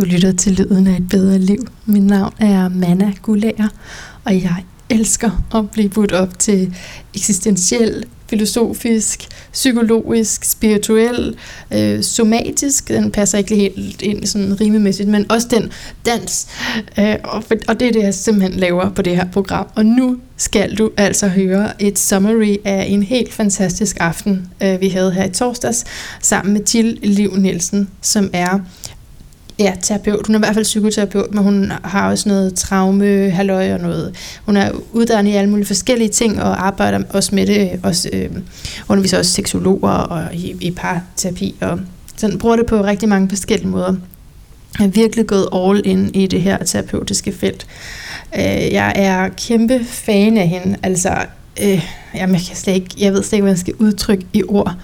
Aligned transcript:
Du 0.00 0.04
lytter 0.04 0.32
til 0.32 0.52
Lyden 0.52 0.86
af 0.86 0.96
et 0.96 1.08
bedre 1.08 1.38
liv. 1.38 1.66
Mit 1.86 2.02
navn 2.02 2.34
er 2.38 2.68
Manna 2.68 3.12
Gulager, 3.22 3.68
og 4.24 4.34
jeg 4.34 4.64
elsker 4.90 5.30
at 5.54 5.70
blive 5.70 5.88
budt 5.88 6.12
op 6.12 6.38
til 6.38 6.74
eksistentiel, 7.14 8.04
filosofisk, 8.26 9.28
psykologisk, 9.52 10.44
spirituel, 10.44 11.36
øh, 11.70 12.02
somatisk. 12.02 12.88
Den 12.88 13.10
passer 13.10 13.38
ikke 13.38 13.56
helt 13.56 14.02
ind 14.02 14.26
sådan 14.26 14.60
rimemæssigt, 14.60 15.08
men 15.08 15.30
også 15.30 15.48
den 15.50 15.72
dans. 16.06 16.46
Øh, 16.98 17.16
og, 17.24 17.44
og 17.68 17.80
det 17.80 17.88
er 17.88 17.92
det, 17.92 18.02
jeg 18.02 18.14
simpelthen 18.14 18.60
laver 18.60 18.90
på 18.90 19.02
det 19.02 19.16
her 19.16 19.26
program. 19.32 19.66
Og 19.74 19.86
nu 19.86 20.16
skal 20.36 20.76
du 20.76 20.90
altså 20.96 21.28
høre 21.28 21.82
et 21.82 21.98
summary 21.98 22.56
af 22.64 22.86
en 22.88 23.02
helt 23.02 23.32
fantastisk 23.32 23.96
aften, 24.00 24.48
øh, 24.62 24.80
vi 24.80 24.88
havde 24.88 25.12
her 25.12 25.24
i 25.24 25.30
torsdags, 25.30 25.84
sammen 26.22 26.52
med 26.52 26.60
Jill 26.74 26.98
Liv 27.02 27.36
Nielsen, 27.36 27.88
som 28.02 28.30
er 28.32 28.58
ja, 29.60 29.72
terapeut. 29.82 30.26
Hun 30.26 30.34
er 30.34 30.38
i 30.38 30.42
hvert 30.42 30.54
fald 30.54 30.64
psykoterapeut, 30.64 31.34
men 31.34 31.44
hun 31.44 31.72
har 31.84 32.10
også 32.10 32.28
noget 32.28 32.54
traume, 32.54 33.30
halløj 33.30 33.72
og 33.72 33.80
noget. 33.80 34.14
Hun 34.46 34.56
er 34.56 34.70
uddannet 34.92 35.32
i 35.32 35.34
alle 35.34 35.50
mulige 35.50 35.66
forskellige 35.66 36.08
ting 36.08 36.42
og 36.42 36.66
arbejder 36.66 37.02
også 37.10 37.34
med 37.34 37.46
det. 37.46 37.80
Også, 37.82 38.10
øh, 38.12 38.30
underviser 38.88 39.18
også 39.18 39.32
seksologer 39.32 39.90
og 39.90 40.34
i, 40.34 40.56
i 40.60 40.70
parterapi. 40.70 41.54
Og 41.60 41.80
sådan 42.16 42.38
bruger 42.38 42.56
det 42.56 42.66
på 42.66 42.84
rigtig 42.84 43.08
mange 43.08 43.28
forskellige 43.28 43.68
måder. 43.68 43.94
Jeg 44.78 44.86
er 44.86 44.90
virkelig 44.90 45.26
gået 45.26 45.48
all 45.54 45.82
in 45.84 46.10
i 46.14 46.26
det 46.26 46.42
her 46.42 46.58
terapeutiske 46.64 47.32
felt. 47.32 47.66
Øh, 48.36 48.72
jeg 48.72 48.92
er 48.96 49.28
kæmpe 49.28 49.84
fan 49.84 50.36
af 50.36 50.48
hende. 50.48 50.76
Altså, 50.82 51.26
øh, 51.62 51.84
jamen, 52.14 52.34
jeg, 52.34 52.42
kan 52.46 52.56
slet 52.56 52.74
ikke, 52.74 52.88
jeg 52.98 53.12
ved 53.12 53.22
slet 53.22 53.32
ikke, 53.32 53.42
hvad 53.42 53.52
jeg 53.52 53.58
skal 53.58 53.74
udtrykke 53.78 54.26
i 54.32 54.42
ord. 54.48 54.74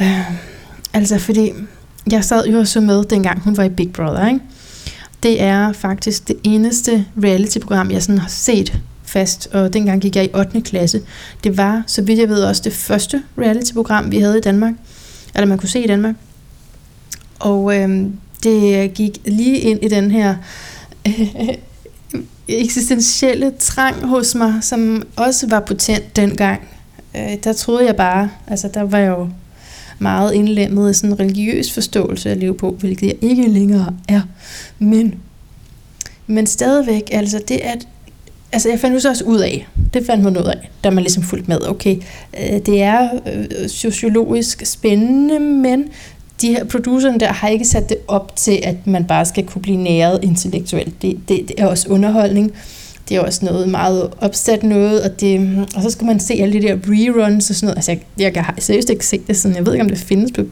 Øh, 0.00 0.30
altså, 0.92 1.18
fordi 1.18 1.52
jeg 2.10 2.24
sad 2.24 2.46
jo 2.46 2.64
så 2.64 2.80
med, 2.80 3.04
dengang 3.04 3.40
hun 3.40 3.56
var 3.56 3.64
i 3.64 3.68
Big 3.68 3.92
Brother, 3.92 4.28
ikke? 4.28 4.40
Det 5.22 5.42
er 5.42 5.72
faktisk 5.72 6.28
det 6.28 6.36
eneste 6.42 7.06
reality-program, 7.22 7.90
jeg 7.90 8.02
sådan 8.02 8.18
har 8.18 8.28
set 8.28 8.80
fast, 9.04 9.48
og 9.52 9.72
dengang 9.72 10.00
gik 10.00 10.16
jeg 10.16 10.24
i 10.24 10.30
8. 10.34 10.60
klasse. 10.60 11.00
Det 11.44 11.56
var, 11.56 11.82
så 11.86 12.02
vidt 12.02 12.18
jeg 12.18 12.28
ved, 12.28 12.44
også 12.44 12.62
det 12.64 12.72
første 12.72 13.22
reality-program, 13.38 14.10
vi 14.10 14.18
havde 14.18 14.38
i 14.38 14.40
Danmark, 14.40 14.74
eller 15.34 15.46
man 15.46 15.58
kunne 15.58 15.68
se 15.68 15.84
i 15.84 15.86
Danmark. 15.86 16.14
Og 17.38 17.76
øh, 17.76 18.06
det 18.42 18.94
gik 18.94 19.18
lige 19.24 19.58
ind 19.58 19.84
i 19.84 19.88
den 19.88 20.10
her 20.10 20.36
øh, 21.06 21.48
eksistentielle 22.48 23.52
trang 23.58 24.06
hos 24.06 24.34
mig, 24.34 24.54
som 24.60 25.02
også 25.16 25.46
var 25.46 25.60
potent 25.60 26.16
dengang. 26.16 26.60
Øh, 27.16 27.36
der 27.44 27.52
troede 27.52 27.86
jeg 27.86 27.96
bare, 27.96 28.30
altså 28.46 28.68
der 28.74 28.82
var 28.82 28.98
jeg 28.98 29.08
jo 29.08 29.28
meget 29.98 30.34
indlemmet 30.34 30.90
i 30.90 30.94
sådan 30.94 31.10
en 31.10 31.20
religiøs 31.20 31.72
forståelse 31.72 32.30
af 32.30 32.40
leve 32.40 32.54
på, 32.54 32.76
hvilket 32.80 33.06
jeg 33.06 33.16
ikke 33.20 33.48
længere 33.48 33.94
er. 34.08 34.20
Men, 34.78 35.14
men 36.26 36.46
stadigvæk, 36.46 37.02
altså 37.12 37.40
det 37.48 37.56
at 37.56 37.88
altså 38.52 38.68
jeg 38.68 38.80
fandt 38.80 38.94
jo 38.94 39.00
så 39.00 39.08
også 39.08 39.24
ud 39.24 39.38
af, 39.38 39.68
det 39.94 40.06
fandt 40.06 40.24
man 40.24 40.36
ud 40.36 40.42
af, 40.42 40.70
da 40.84 40.90
man 40.90 41.02
ligesom 41.02 41.22
fulgte 41.22 41.48
med, 41.48 41.68
okay, 41.68 41.96
øh, 42.40 42.60
det 42.66 42.82
er 42.82 43.08
øh, 43.34 43.68
sociologisk 43.68 44.66
spændende, 44.66 45.40
men 45.40 45.84
de 46.40 46.48
her 46.48 46.64
producerne 46.64 47.20
der 47.20 47.32
har 47.32 47.48
ikke 47.48 47.64
sat 47.64 47.88
det 47.88 47.96
op 48.08 48.36
til, 48.36 48.60
at 48.62 48.86
man 48.86 49.04
bare 49.04 49.24
skal 49.24 49.46
kunne 49.46 49.62
blive 49.62 49.76
næret 49.76 50.20
intellektuelt. 50.22 51.02
Det, 51.02 51.18
det, 51.28 51.48
det 51.48 51.54
er 51.58 51.66
også 51.66 51.88
underholdning. 51.88 52.52
Det 53.08 53.16
er 53.16 53.20
også 53.20 53.44
noget 53.44 53.68
meget 53.68 54.10
opsat 54.20 54.62
noget, 54.62 55.02
og, 55.02 55.20
det, 55.20 55.58
og 55.76 55.82
så 55.82 55.90
skal 55.90 56.06
man 56.06 56.20
se 56.20 56.34
alle 56.34 56.60
de 56.60 56.62
der 56.62 56.76
reruns 56.88 57.50
og 57.50 57.56
sådan 57.56 57.66
noget. 57.66 57.76
Altså, 57.76 57.90
jeg, 57.90 58.00
jeg 58.18 58.34
kan 58.34 58.44
seriøst 58.58 58.90
ikke 58.90 59.06
se 59.06 59.20
det 59.26 59.36
sådan. 59.36 59.56
Jeg 59.56 59.66
ved 59.66 59.72
ikke, 59.72 59.82
om 59.82 59.88
det 59.88 59.98
findes 59.98 60.32
på, 60.32 60.42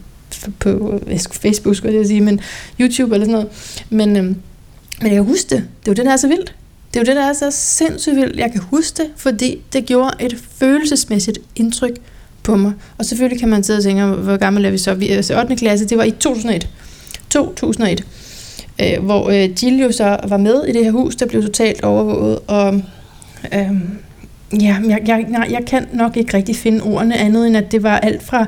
på 0.58 1.00
Facebook, 1.30 1.76
skulle 1.76 1.98
jeg 1.98 2.06
sige, 2.06 2.20
men 2.20 2.40
YouTube 2.80 3.14
eller 3.14 3.26
sådan 3.26 3.32
noget. 3.32 3.48
Men, 3.90 4.16
øhm, 4.16 4.36
men 5.00 5.08
jeg 5.08 5.10
kan 5.10 5.24
huske 5.24 5.50
det. 5.50 5.64
Det 5.80 5.88
er 5.88 5.92
jo 5.92 5.94
det, 5.94 6.04
der 6.04 6.12
er 6.12 6.16
så 6.16 6.28
vildt. 6.28 6.54
Det 6.94 7.00
er 7.00 7.04
jo 7.04 7.06
det, 7.06 7.16
der 7.16 7.28
er 7.28 7.32
så 7.32 7.50
sindssygt 7.50 8.16
vildt. 8.16 8.36
Jeg 8.36 8.52
kan 8.52 8.60
huske 8.60 9.02
det, 9.02 9.10
fordi 9.16 9.60
det 9.72 9.86
gjorde 9.86 10.10
et 10.20 10.38
følelsesmæssigt 10.58 11.38
indtryk 11.56 11.96
på 12.42 12.56
mig. 12.56 12.72
Og 12.98 13.04
selvfølgelig 13.04 13.40
kan 13.40 13.48
man 13.48 13.64
sidde 13.64 13.78
og 13.78 13.82
tænke, 13.82 14.06
hvor 14.06 14.36
gammel 14.36 14.64
er 14.64 14.70
vi 14.70 14.78
så? 14.78 14.94
Vi 14.94 15.08
er 15.08 15.22
så 15.22 15.40
8. 15.40 15.56
klasse, 15.56 15.88
det 15.88 15.98
var 15.98 16.04
i 16.04 16.10
2001. 16.10 16.68
2001 17.30 18.04
øh, 18.80 19.04
hvor 19.04 19.28
øh, 19.28 19.62
Jill 19.62 19.82
jo 19.82 19.92
så 19.92 20.16
var 20.28 20.36
med 20.36 20.64
i 20.64 20.72
det 20.72 20.84
her 20.84 20.92
hus, 20.92 21.16
der 21.16 21.26
blev 21.26 21.42
totalt 21.42 21.84
overvåget, 21.84 22.38
og 22.46 22.74
øh, 23.54 23.70
ja, 24.62 24.76
jeg, 24.88 25.02
jeg, 25.06 25.26
nej, 25.28 25.48
jeg 25.50 25.64
kan 25.66 25.88
nok 25.92 26.16
ikke 26.16 26.36
rigtig 26.36 26.56
finde 26.56 26.82
ordene 26.82 27.16
andet, 27.16 27.46
end 27.46 27.56
at 27.56 27.72
det 27.72 27.82
var 27.82 27.98
alt 27.98 28.22
fra 28.22 28.46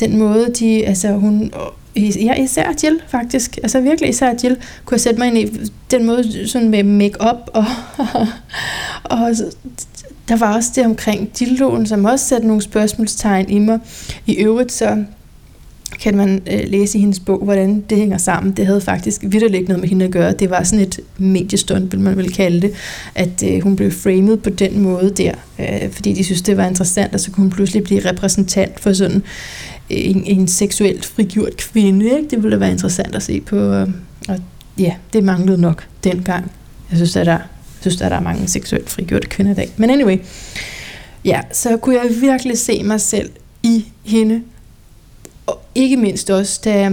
den 0.00 0.16
måde, 0.16 0.52
de, 0.58 0.86
altså 0.86 1.12
hun, 1.12 1.52
ja, 1.96 2.34
især 2.34 2.72
Jill 2.82 3.00
faktisk, 3.08 3.58
altså 3.62 3.80
virkelig 3.80 4.10
især 4.10 4.34
Jill, 4.44 4.56
kunne 4.84 4.94
jeg 4.94 5.00
sætte 5.00 5.18
mig 5.18 5.28
ind 5.28 5.38
i 5.38 5.70
den 5.90 6.06
måde 6.06 6.48
sådan 6.48 6.68
med 6.68 6.82
make-up, 6.82 7.50
og, 7.52 7.64
og 9.04 9.30
der 10.28 10.36
var 10.36 10.54
også 10.54 10.70
det 10.74 10.84
omkring 10.84 11.38
dildoen, 11.38 11.86
som 11.86 12.04
også 12.04 12.24
satte 12.24 12.46
nogle 12.46 12.62
spørgsmålstegn 12.62 13.50
i 13.50 13.58
mig. 13.58 13.78
I 14.26 14.34
øvrigt 14.34 14.72
så 14.72 15.04
kan 16.00 16.16
man 16.16 16.42
øh, 16.50 16.60
læse 16.66 16.98
i 16.98 17.00
hendes 17.00 17.20
bog, 17.20 17.44
hvordan 17.44 17.84
det 17.90 17.98
hænger 17.98 18.18
sammen. 18.18 18.52
Det 18.52 18.66
havde 18.66 18.80
faktisk 18.80 19.22
vidderligt 19.22 19.68
noget 19.68 19.80
med 19.80 19.88
hende 19.88 20.04
at 20.04 20.10
gøre. 20.10 20.32
Det 20.32 20.50
var 20.50 20.62
sådan 20.62 20.86
et 20.86 21.00
mediestund, 21.18 21.90
vil 21.90 22.00
man 22.00 22.16
vel 22.16 22.32
kalde 22.32 22.60
det, 22.60 22.72
at 23.14 23.42
øh, 23.46 23.62
hun 23.62 23.76
blev 23.76 23.90
framed 23.90 24.36
på 24.36 24.50
den 24.50 24.80
måde 24.80 25.10
der, 25.16 25.32
øh, 25.58 25.90
fordi 25.90 26.12
de 26.12 26.24
synes, 26.24 26.42
det 26.42 26.56
var 26.56 26.66
interessant, 26.66 27.14
og 27.14 27.20
så 27.20 27.30
kunne 27.30 27.44
hun 27.44 27.50
pludselig 27.50 27.84
blive 27.84 28.10
repræsentant 28.10 28.80
for 28.80 28.92
sådan 28.92 29.22
øh, 29.90 29.98
en, 30.10 30.24
en 30.24 30.48
seksuelt 30.48 31.04
frigjort 31.04 31.56
kvinde. 31.56 32.04
Ikke? 32.04 32.28
Det 32.30 32.42
ville 32.42 32.60
være 32.60 32.70
interessant 32.70 33.14
at 33.14 33.22
se 33.22 33.40
på, 33.40 33.56
øh, 33.56 33.88
og 34.28 34.38
ja, 34.78 34.94
det 35.12 35.24
manglede 35.24 35.60
nok 35.60 35.86
dengang. 36.04 36.50
Jeg 36.90 36.96
synes, 36.96 37.16
at 37.16 37.26
der, 37.26 37.32
jeg 37.32 37.40
synes, 37.80 38.00
at 38.00 38.10
der 38.10 38.16
er 38.16 38.22
mange 38.22 38.48
seksuelt 38.48 38.90
frigjorte 38.90 39.28
kvinder 39.28 39.52
i 39.52 39.54
dag. 39.54 39.68
Men 39.76 39.90
anyway, 39.90 40.18
ja, 41.24 41.40
så 41.52 41.76
kunne 41.76 41.94
jeg 41.94 42.10
virkelig 42.20 42.58
se 42.58 42.82
mig 42.82 43.00
selv 43.00 43.30
i 43.62 43.84
hende, 44.04 44.42
ikke 45.78 45.96
mindst 45.96 46.30
også, 46.30 46.60
da, 46.64 46.90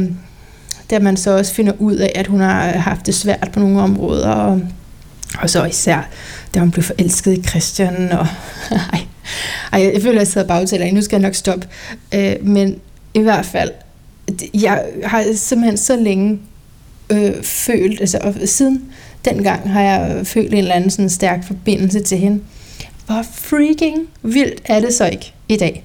da 0.89 0.99
man 0.99 1.17
så 1.17 1.37
også 1.37 1.53
finder 1.53 1.73
ud 1.79 1.95
af, 1.95 2.11
at 2.15 2.27
hun 2.27 2.39
har 2.39 2.67
haft 2.67 3.05
det 3.05 3.15
svært 3.15 3.49
på 3.53 3.59
nogle 3.59 3.81
områder, 3.81 4.29
og, 4.29 4.61
og 5.39 5.49
så 5.49 5.65
især, 5.65 6.07
da 6.53 6.59
hun 6.59 6.71
blev 6.71 6.83
forelsket 6.83 7.37
i 7.37 7.43
Christian, 7.43 8.11
og 8.11 8.27
ej, 8.93 8.99
ej 9.73 9.81
jeg 9.93 10.01
føler, 10.01 10.15
at 10.15 10.19
jeg 10.19 10.27
sidder 10.27 10.47
bagtaler, 10.47 10.91
nu 10.91 11.01
skal 11.01 11.15
jeg 11.15 11.27
nok 11.27 11.35
stoppe, 11.35 11.67
øh, 12.13 12.35
men 12.41 12.79
i 13.13 13.19
hvert 13.19 13.45
fald, 13.45 13.71
jeg 14.53 14.85
har 15.03 15.25
simpelthen 15.35 15.77
så 15.77 15.95
længe 15.95 16.39
øh, 17.09 17.43
følt, 17.43 18.01
altså 18.01 18.19
og 18.21 18.33
siden 18.45 18.83
dengang 19.25 19.71
har 19.71 19.81
jeg 19.81 20.27
følt 20.27 20.51
en 20.51 20.57
eller 20.57 20.75
anden 20.75 20.89
sådan 20.89 21.09
stærk 21.09 21.47
forbindelse 21.47 21.99
til 21.99 22.17
hende. 22.17 22.41
Hvor 23.05 23.25
freaking 23.33 24.07
vildt 24.21 24.61
er 24.65 24.79
det 24.79 24.93
så 24.93 25.05
ikke 25.05 25.33
i 25.49 25.57
dag? 25.57 25.83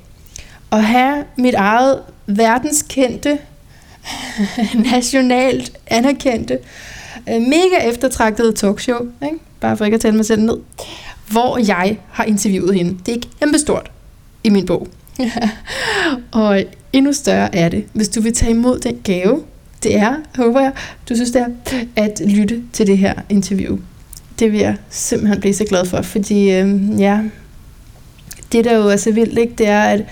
At 0.72 0.84
have 0.84 1.24
mit 1.36 1.54
eget 1.54 1.98
verdenskendte, 2.26 3.38
nationalt 4.92 5.72
anerkendte, 5.86 6.58
øh, 7.28 7.40
mega 7.40 7.88
eftertragtede 7.90 8.52
talkshow, 8.52 9.00
ikke? 9.22 9.38
bare 9.60 9.76
for 9.76 9.84
ikke 9.84 9.94
at 9.94 10.00
tale 10.00 10.16
mig 10.16 10.26
selv 10.26 10.42
ned, 10.42 10.56
hvor 11.30 11.58
jeg 11.66 11.98
har 12.10 12.24
interviewet 12.24 12.74
hende. 12.74 12.98
Det 13.06 13.16
er 13.16 13.28
kæmpestort 13.40 13.90
i 14.44 14.50
min 14.50 14.66
bog. 14.66 14.88
og 16.30 16.64
endnu 16.92 17.12
større 17.12 17.54
er 17.54 17.68
det, 17.68 17.84
hvis 17.92 18.08
du 18.08 18.20
vil 18.20 18.34
tage 18.34 18.50
imod 18.50 18.78
den 18.78 19.00
gave, 19.04 19.42
det 19.82 19.96
er, 19.96 20.14
håber 20.36 20.60
jeg, 20.60 20.72
du 21.08 21.14
synes 21.14 21.30
det 21.30 21.42
er, 21.42 21.48
at 21.96 22.20
lytte 22.26 22.62
til 22.72 22.86
det 22.86 22.98
her 22.98 23.14
interview. 23.28 23.78
Det 24.38 24.52
vil 24.52 24.60
jeg 24.60 24.76
simpelthen 24.90 25.40
blive 25.40 25.54
så 25.54 25.64
glad 25.64 25.86
for, 25.86 26.02
fordi 26.02 26.50
øh, 26.50 27.00
ja, 27.00 27.20
det 28.52 28.64
der 28.64 28.76
jo 28.76 28.88
er 28.88 28.96
så 28.96 29.12
vildt, 29.12 29.38
ikke, 29.38 29.54
det 29.58 29.66
er, 29.66 29.82
at 29.82 30.04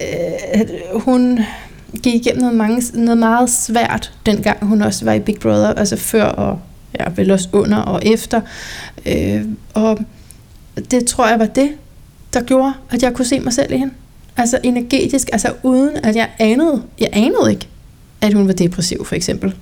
øh, 0.00 1.00
hun 1.00 1.40
gik 2.02 2.14
igennem 2.14 2.40
noget, 2.40 2.56
mange, 2.56 2.82
noget 2.94 3.18
meget 3.18 3.50
svært, 3.50 4.12
dengang 4.26 4.66
hun 4.66 4.82
også 4.82 5.04
var 5.04 5.12
i 5.12 5.20
Big 5.20 5.36
Brother, 5.40 5.72
altså 5.74 5.96
før 5.96 6.24
og 6.24 6.58
ja, 7.00 7.04
vel 7.16 7.30
også 7.30 7.48
under 7.52 7.78
og 7.78 8.06
efter. 8.06 8.40
Øh, 9.06 9.44
og 9.74 9.98
det 10.90 11.06
tror 11.06 11.28
jeg 11.28 11.38
var 11.38 11.46
det, 11.46 11.70
der 12.32 12.42
gjorde, 12.42 12.72
at 12.90 13.02
jeg 13.02 13.14
kunne 13.14 13.24
se 13.24 13.40
mig 13.40 13.52
selv 13.52 13.72
i 13.72 13.76
hende. 13.76 13.92
Altså 14.36 14.58
energetisk, 14.62 15.28
altså 15.32 15.52
uden 15.62 15.96
at 15.96 16.16
jeg 16.16 16.28
anede, 16.38 16.82
jeg 16.98 17.08
anede 17.12 17.50
ikke, 17.50 17.68
at 18.20 18.34
hun 18.34 18.46
var 18.46 18.52
depressiv 18.52 19.04
for 19.04 19.14
eksempel. 19.14 19.54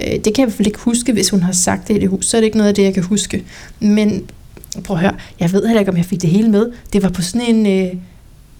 Øh, 0.00 0.12
det 0.12 0.22
kan 0.22 0.34
jeg 0.36 0.38
i 0.38 0.44
hvert 0.44 0.52
fald 0.52 0.66
ikke 0.66 0.78
huske, 0.78 1.12
hvis 1.12 1.30
hun 1.30 1.42
har 1.42 1.52
sagt 1.52 1.88
det 1.88 1.96
i 1.96 1.98
det 1.98 2.08
hus, 2.08 2.26
så 2.26 2.36
er 2.36 2.40
det 2.40 2.46
ikke 2.46 2.56
noget 2.56 2.68
af 2.68 2.74
det, 2.74 2.82
jeg 2.82 2.94
kan 2.94 3.02
huske. 3.02 3.44
Men 3.80 4.30
prøv 4.84 4.96
at 4.96 5.00
høre, 5.00 5.16
jeg 5.40 5.52
ved 5.52 5.66
heller 5.66 5.80
ikke, 5.80 5.90
om 5.90 5.96
jeg 5.96 6.04
fik 6.04 6.22
det 6.22 6.30
hele 6.30 6.48
med. 6.48 6.72
Det 6.92 7.02
var 7.02 7.08
på 7.08 7.22
sådan 7.22 7.54
en, 7.54 7.66
øh, 7.66 7.94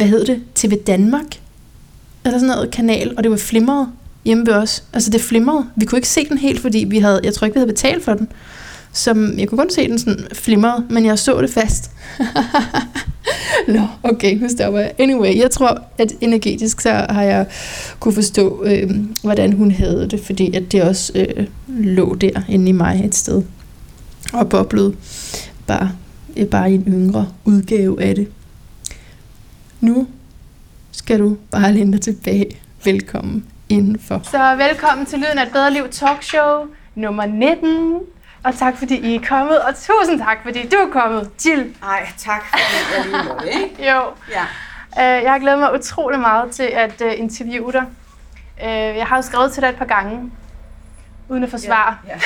hvad 0.00 0.08
hed 0.08 0.24
det, 0.24 0.42
TV 0.54 0.74
Danmark, 0.86 1.40
eller 2.24 2.38
sådan 2.38 2.48
noget 2.48 2.70
kanal, 2.70 3.14
og 3.16 3.22
det 3.22 3.30
var 3.30 3.36
flimret 3.36 3.88
hjemme 4.24 4.46
ved 4.46 4.54
os. 4.54 4.84
Altså 4.92 5.10
det 5.10 5.20
flimrede. 5.20 5.66
Vi 5.76 5.84
kunne 5.84 5.98
ikke 5.98 6.08
se 6.08 6.28
den 6.28 6.38
helt, 6.38 6.60
fordi 6.60 6.78
vi 6.78 6.98
havde, 6.98 7.20
jeg 7.24 7.34
tror 7.34 7.44
ikke, 7.44 7.54
vi 7.54 7.58
havde 7.58 7.72
betalt 7.72 8.04
for 8.04 8.14
den. 8.14 8.28
Så 8.92 9.32
jeg 9.38 9.48
kunne 9.48 9.58
kun 9.58 9.70
se 9.70 9.88
den 9.88 9.98
sådan 9.98 10.26
flimrede, 10.32 10.86
men 10.90 11.06
jeg 11.06 11.18
så 11.18 11.40
det 11.40 11.50
fast. 11.50 11.90
Nå, 13.68 13.80
okay, 14.02 14.36
nu 14.36 14.48
stopper 14.48 14.80
jeg. 14.80 14.92
Anyway, 14.98 15.38
jeg 15.38 15.50
tror, 15.50 15.82
at 15.98 16.12
energetisk 16.20 16.80
så 16.80 17.06
har 17.08 17.22
jeg 17.22 17.46
kunne 18.00 18.14
forstå, 18.14 18.64
øh, 18.64 18.90
hvordan 19.22 19.52
hun 19.52 19.70
havde 19.70 20.08
det, 20.10 20.20
fordi 20.20 20.56
at 20.56 20.72
det 20.72 20.82
også 20.82 21.12
øh, 21.14 21.46
lå 21.68 22.14
der 22.14 22.40
inde 22.48 22.68
i 22.68 22.72
mig 22.72 23.02
et 23.04 23.14
sted 23.14 23.42
og 24.32 24.48
boblede 24.48 24.94
bare, 25.66 25.90
øh, 26.36 26.46
bare 26.46 26.72
i 26.72 26.74
en 26.74 26.84
yngre 26.86 27.28
udgave 27.44 28.02
af 28.02 28.14
det. 28.14 28.28
Nu 29.80 30.08
skal 30.92 31.18
du 31.18 31.36
bare 31.52 31.72
læne 31.72 31.92
dig 31.92 32.00
tilbage. 32.00 32.60
Velkommen 32.84 33.46
indenfor. 33.68 34.20
Så 34.24 34.56
velkommen 34.56 35.06
til 35.06 35.18
Lyden 35.18 35.38
af 35.38 35.46
et 35.46 35.52
bedre 35.52 35.72
liv 35.72 35.88
talkshow 35.88 36.66
nummer 36.94 37.26
19. 37.26 38.00
Og 38.44 38.54
tak 38.54 38.76
fordi 38.76 38.96
I 38.96 39.14
er 39.14 39.20
kommet, 39.28 39.58
og 39.60 39.74
tusind 39.74 40.18
tak 40.18 40.38
fordi 40.42 40.68
du 40.68 40.76
er 40.76 40.90
kommet, 40.92 41.30
Jill. 41.46 41.74
Ej, 41.82 42.08
tak 42.18 42.42
fordi 42.48 42.62
jeg 42.96 43.06
lige 43.06 43.32
måtte, 43.32 43.46
ikke? 43.48 43.74
Jo. 43.90 44.02
Ja. 44.30 44.42
Uh, 44.92 45.24
jeg 45.24 45.32
har 45.32 45.38
glædet 45.38 45.58
mig 45.58 45.74
utrolig 45.74 46.20
meget 46.20 46.50
til 46.50 46.62
at 46.72 47.02
uh, 47.04 47.18
interviewe 47.18 47.72
dig. 47.72 47.84
Uh, 48.62 48.96
jeg 48.98 49.06
har 49.06 49.16
jo 49.16 49.22
skrevet 49.22 49.52
til 49.52 49.62
dig 49.62 49.68
et 49.68 49.76
par 49.76 49.84
gange, 49.84 50.30
uden 51.30 51.44
at 51.44 51.50
få 51.50 51.58
svar. 51.58 51.98
Ja, 52.08 52.12
ja. 52.12 52.18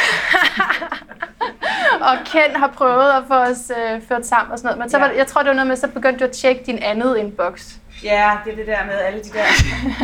og 2.11 2.17
Ken 2.25 2.57
har 2.57 2.67
prøvet 2.69 3.11
at 3.11 3.23
få 3.29 3.35
os 3.35 3.71
uh, 3.71 4.03
ført 4.09 4.27
sammen 4.27 4.53
og 4.53 4.59
sådan 4.59 4.67
noget. 4.69 4.79
Men 4.79 4.91
så 4.91 4.99
var, 4.99 5.07
Ja. 5.07 5.13
det- 5.13 5.19
jeg 5.19 5.27
tror, 5.27 5.41
det 5.43 5.49
var 5.49 5.55
noget 5.55 5.67
med, 5.67 5.77
så 5.77 5.89
begyndte 5.89 6.19
du 6.19 6.25
at 6.25 6.31
tjekke 6.31 6.63
din 6.67 6.79
andet 6.83 7.17
inbox. 7.17 7.73
ja, 8.05 8.31
det 8.45 8.53
er 8.53 8.57
det 8.57 8.67
der 8.67 8.85
med 8.87 8.95
alle 8.95 9.19
de 9.19 9.29
der... 9.29 9.45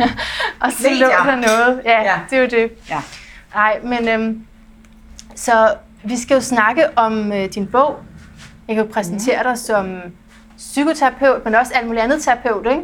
Og 0.65 0.71
så 0.71 0.87
lå 0.99 1.07
der 1.07 1.35
noget. 1.35 1.81
Ja, 1.85 1.91
ja, 1.91 2.03
Ja. 2.03 2.19
det 2.29 2.37
er 2.37 2.41
jo 2.41 2.47
det. 2.47 2.71
Ja. 2.89 3.01
Nej, 3.55 3.79
men 3.83 4.07
øhm, 4.09 4.45
så 5.35 5.73
vi 6.03 6.17
skal 6.17 6.35
jo 6.35 6.41
snakke 6.41 6.85
om 6.97 7.31
øh, 7.33 7.45
din 7.53 7.67
bog. 7.67 7.99
Jeg 8.67 8.75
kan 8.75 8.85
jo 8.85 8.91
præsentere 8.93 9.43
dig 9.43 9.57
som 9.57 9.97
psykoterapeut, 10.57 11.45
men 11.45 11.55
også 11.55 11.73
alt 11.75 11.87
muligt 11.87 12.03
andet 12.03 12.21
terapeut, 12.23 12.65
ikke? 12.71 12.81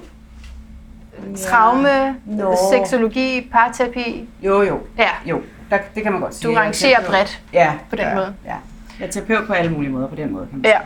Traume, 1.50 2.16
Nå. 2.26 2.56
seksologi, 2.72 3.50
parterapi. 3.52 4.30
Jo, 4.42 4.62
jo, 4.62 4.80
Ja, 4.98 5.10
jo. 5.26 5.42
Der, 5.70 5.78
det 5.96 6.04
kan 6.04 6.12
man 6.12 6.22
godt 6.22 6.36
sige. 6.36 6.48
du 6.50 6.56
er 6.56 6.60
rangerer 6.60 7.06
bredt. 7.06 7.42
Ja, 7.54 7.74
på 7.90 7.96
den 7.96 8.06
ja, 8.06 8.16
måde. 8.16 8.34
Ja. 8.46 8.56
Jeg 9.00 9.08
er 9.08 9.12
terapeut 9.12 9.48
på 9.48 9.54
alle 9.54 9.72
mulige 9.72 9.92
måder 9.92 10.08
på 10.08 10.16
den 10.16 10.32
måde, 10.34 10.48
kan 10.48 10.58
man 10.60 10.66
Ja. 10.72 10.78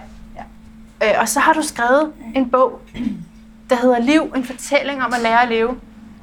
sige. 1.00 1.14
Øh, 1.14 1.20
og 1.22 1.30
så 1.30 1.40
har 1.40 1.54
du 1.54 1.62
skrevet 1.62 2.12
en 2.36 2.50
bog, 2.50 2.82
der 3.70 3.76
hedder 3.76 4.00
Liv, 4.00 4.34
en 4.36 4.44
fortælling 4.46 5.04
om 5.04 5.14
at 5.14 5.22
lære 5.22 5.42
at 5.44 5.50
leve. 5.50 5.70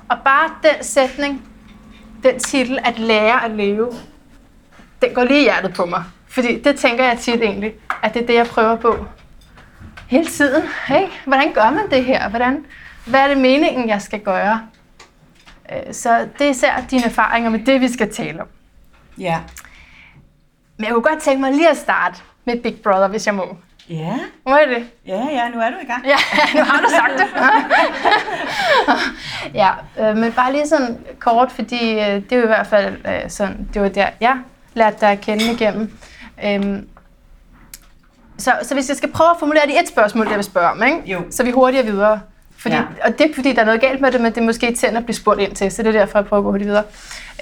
Og 0.09 0.17
bare 0.25 0.51
den 0.63 0.85
sætning, 0.85 1.43
den 2.23 2.39
titel, 2.39 2.79
at 2.85 2.99
lære 2.99 3.45
at 3.45 3.51
leve, 3.51 3.89
den 5.03 5.15
går 5.15 5.25
lige 5.25 5.41
i 5.41 5.43
hjertet 5.43 5.75
på 5.75 5.87
mig. 5.87 6.05
Fordi 6.29 6.63
det 6.63 6.77
tænker 6.77 7.05
jeg 7.05 7.19
tit 7.19 7.43
egentlig, 7.43 7.73
at 8.03 8.15
det 8.15 8.23
er 8.23 8.27
det, 8.27 8.35
jeg 8.35 8.47
prøver 8.47 8.77
på 8.77 9.07
hele 10.09 10.27
tiden. 10.27 10.63
Ikke? 10.97 11.13
Hvordan 11.27 11.53
gør 11.53 11.71
man 11.71 11.91
det 11.91 12.05
her? 12.05 12.29
Hvordan, 12.29 12.65
hvad 13.07 13.21
er 13.21 13.29
det 13.29 13.39
meningen, 13.39 13.89
jeg 13.89 14.03
skal 14.03 14.21
gøre? 14.21 14.61
Øh, 15.73 15.95
Så 15.95 16.29
det 16.39 16.47
er 16.47 16.51
især 16.51 16.85
dine 16.91 17.05
erfaringer 17.05 17.51
med 17.51 17.59
det, 17.59 17.81
vi 17.81 17.89
skal 17.93 18.13
tale 18.13 18.41
om. 18.41 18.47
Ja. 19.19 19.39
Men 20.77 20.85
jeg 20.85 20.93
kunne 20.93 21.03
godt 21.03 21.23
tænke 21.23 21.41
mig 21.41 21.53
lige 21.53 21.69
at 21.71 21.77
starte 21.77 22.17
med 22.45 22.63
Big 22.63 22.77
Brother, 22.83 23.09
hvis 23.09 23.27
jeg 23.27 23.35
må. 23.35 23.57
Ja, 23.91 24.19
Må 24.47 24.57
jeg 24.57 24.69
det? 24.69 24.91
ja, 25.07 25.27
ja, 25.31 25.49
nu 25.49 25.61
er 25.61 25.71
du 25.71 25.77
i 25.83 25.87
gang. 25.87 26.05
Ja, 26.07 26.17
nu 26.59 26.65
har 26.65 26.81
du 26.81 26.89
sagt 26.91 27.13
det. 27.19 27.27
ja, 29.61 29.71
øh, 30.01 30.17
men 30.17 30.33
bare 30.33 30.53
lige 30.53 30.67
sådan 30.69 30.99
kort, 31.19 31.53
fordi 31.53 31.93
øh, 31.93 32.07
det 32.07 32.33
er 32.33 32.37
jo 32.37 32.43
i 32.43 32.47
hvert 32.47 32.67
fald 32.67 32.97
øh, 33.07 33.31
sådan, 33.31 33.69
det 33.75 33.83
var 33.83 33.89
der, 33.89 34.07
jeg 34.21 34.37
lærte 34.75 34.97
dig 35.01 35.09
at 35.11 35.21
kende 35.21 35.53
igennem. 35.53 35.99
Øhm, 36.45 36.89
så, 38.39 38.53
så 38.63 38.75
hvis 38.75 38.89
jeg 38.89 38.97
skal 38.97 39.13
prøve 39.13 39.31
at 39.31 39.37
formulere 39.39 39.67
det 39.67 39.73
i 39.73 39.79
et 39.83 39.89
spørgsmål, 39.89 40.25
det 40.25 40.31
jeg 40.31 40.39
vil 40.39 40.45
spørge 40.45 40.71
om, 40.71 40.83
ikke? 40.83 40.99
Jo. 41.07 41.21
så 41.31 41.45
vi 41.45 41.51
hurtigere 41.51 41.87
videre. 41.87 42.21
Fordi, 42.59 42.75
Ja. 42.75 42.83
Og 43.05 43.19
det 43.19 43.31
er 43.31 43.35
fordi, 43.35 43.53
der 43.53 43.61
er 43.61 43.65
noget 43.65 43.81
galt 43.81 44.01
med 44.01 44.13
det, 44.13 44.21
men 44.21 44.33
det 44.35 44.41
er 44.41 44.45
måske 44.45 44.75
til 44.75 44.87
at 44.87 45.05
blive 45.05 45.17
spurgt 45.17 45.41
ind 45.41 45.55
til, 45.55 45.71
så 45.71 45.83
det 45.83 45.89
er 45.97 46.01
derfor, 46.01 46.19
jeg 46.19 46.27
prøver 46.27 46.41
at 46.41 46.45
gå 46.45 46.51
hurtigt 46.51 46.69
videre. 46.69 46.85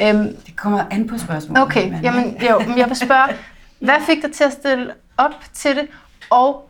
Øhm, 0.03 0.37
Det 0.47 0.57
kommer 0.57 0.85
an 0.91 1.09
på 1.09 1.19
spørgsmålet. 1.19 1.63
Okay, 1.63 1.91
men- 1.91 2.01
jamen 2.03 2.37
jo, 2.51 2.59
men 2.59 2.79
jeg 2.79 2.89
vil 2.89 2.97
spørge, 2.97 3.37
hvad 3.81 3.95
fik 4.07 4.23
dig 4.23 4.33
til 4.33 4.45
at 4.45 4.53
stille 4.53 4.93
op 5.17 5.33
til 5.55 5.77
det, 5.77 5.87
og 6.31 6.69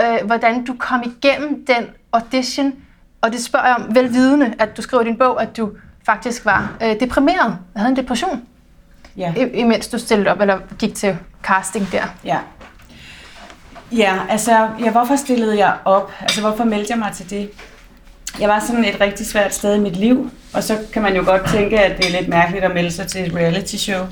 øh, 0.00 0.26
hvordan 0.26 0.64
du 0.64 0.74
kom 0.78 1.02
igennem 1.06 1.66
den 1.66 1.86
audition, 2.12 2.74
og 3.20 3.32
det 3.32 3.44
spørger 3.44 3.66
jeg 3.66 3.76
om 3.76 3.94
velvidende, 3.94 4.54
at 4.58 4.76
du 4.76 4.82
skriver 4.82 5.02
i 5.02 5.06
din 5.06 5.16
bog, 5.18 5.42
at 5.42 5.56
du 5.56 5.70
faktisk 6.06 6.44
var 6.44 6.72
øh, 6.82 7.00
deprimeret, 7.00 7.56
havde 7.76 7.90
en 7.90 7.96
depression, 7.96 8.42
Ja. 9.16 9.34
imens 9.54 9.88
du 9.88 9.98
stillede 9.98 10.30
op, 10.30 10.40
eller 10.40 10.58
gik 10.78 10.94
til 10.94 11.16
casting 11.42 11.92
der. 11.92 12.02
Ja. 12.24 12.38
Ja, 13.92 14.18
altså, 14.28 14.68
ja, 14.80 14.90
hvorfor 14.90 15.16
stillede 15.16 15.58
jeg 15.58 15.74
op? 15.84 16.12
Altså, 16.20 16.40
hvorfor 16.40 16.64
meldte 16.64 16.90
jeg 16.90 16.98
mig 16.98 17.12
til 17.12 17.30
det? 17.30 17.50
Jeg 18.40 18.48
var 18.48 18.64
sådan 18.66 18.84
et 18.84 19.00
rigtig 19.00 19.26
svært 19.26 19.54
sted 19.54 19.74
i 19.74 19.80
mit 19.80 19.96
liv, 19.96 20.30
og 20.54 20.62
så 20.62 20.78
kan 20.92 21.02
man 21.02 21.16
jo 21.16 21.22
godt 21.24 21.42
tænke, 21.52 21.80
at 21.80 21.96
det 21.96 22.06
er 22.06 22.18
lidt 22.18 22.28
mærkeligt 22.28 22.64
at 22.64 22.74
melde 22.74 22.90
sig 22.90 23.06
til 23.06 23.26
et 23.26 23.34
reality 23.34 23.76
show. 23.76 24.06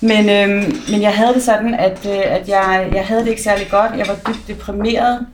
Men, 0.00 0.28
øhm, 0.30 0.76
men 0.90 1.02
jeg 1.02 1.12
havde 1.14 1.34
det 1.34 1.42
sådan, 1.42 1.74
at, 1.74 2.06
øh, 2.06 2.20
at 2.24 2.48
jeg, 2.48 2.88
jeg 2.94 3.04
havde 3.04 3.20
det 3.20 3.28
ikke 3.28 3.42
særlig 3.42 3.66
godt. 3.70 3.92
Jeg 3.98 4.06
var 4.08 4.32
dybt 4.32 4.48
deprimeret, 4.48 5.26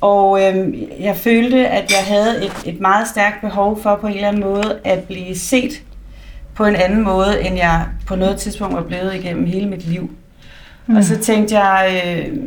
og 0.00 0.42
øhm, 0.42 0.74
jeg 1.00 1.16
følte, 1.16 1.68
at 1.68 1.90
jeg 1.90 2.04
havde 2.06 2.44
et, 2.44 2.52
et 2.66 2.80
meget 2.80 3.08
stærkt 3.08 3.40
behov 3.40 3.82
for 3.82 3.98
på 4.00 4.06
en 4.06 4.14
eller 4.14 4.28
anden 4.28 4.42
måde 4.42 4.80
at 4.84 5.02
blive 5.02 5.38
set 5.38 5.82
på 6.54 6.64
en 6.64 6.76
anden 6.76 7.02
måde, 7.02 7.42
end 7.42 7.56
jeg 7.56 7.86
på 8.06 8.16
noget 8.16 8.36
tidspunkt 8.36 8.74
var 8.74 8.82
blevet 8.82 9.14
igennem 9.14 9.46
hele 9.46 9.68
mit 9.68 9.86
liv. 9.86 10.10
Mm. 10.86 10.96
Og 10.96 11.04
så 11.04 11.18
tænkte 11.18 11.58
jeg, 11.58 12.02
øh, 12.06 12.38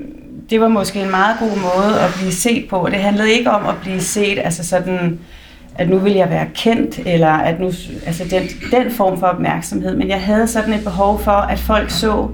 det 0.49 0.61
var 0.61 0.67
måske 0.67 1.01
en 1.01 1.11
meget 1.11 1.39
god 1.39 1.57
måde 1.57 2.01
at 2.01 2.13
blive 2.17 2.31
set 2.31 2.69
på. 2.69 2.87
Det 2.91 2.99
handlede 2.99 3.31
ikke 3.31 3.51
om 3.51 3.65
at 3.65 3.75
blive 3.81 4.01
set, 4.01 4.39
altså 4.39 4.63
sådan, 4.63 5.19
at 5.75 5.89
nu 5.89 5.97
vil 5.97 6.13
jeg 6.13 6.29
være 6.29 6.47
kendt, 6.55 6.99
eller 7.05 7.31
at 7.31 7.59
nu, 7.59 7.71
altså 8.05 8.23
den, 8.29 8.43
den 8.71 8.91
form 8.91 9.19
for 9.19 9.27
opmærksomhed. 9.27 9.95
Men 9.95 10.09
jeg 10.09 10.21
havde 10.21 10.47
sådan 10.47 10.73
et 10.73 10.83
behov 10.83 11.19
for, 11.23 11.31
at 11.31 11.59
folk 11.59 11.91
så 11.91 12.29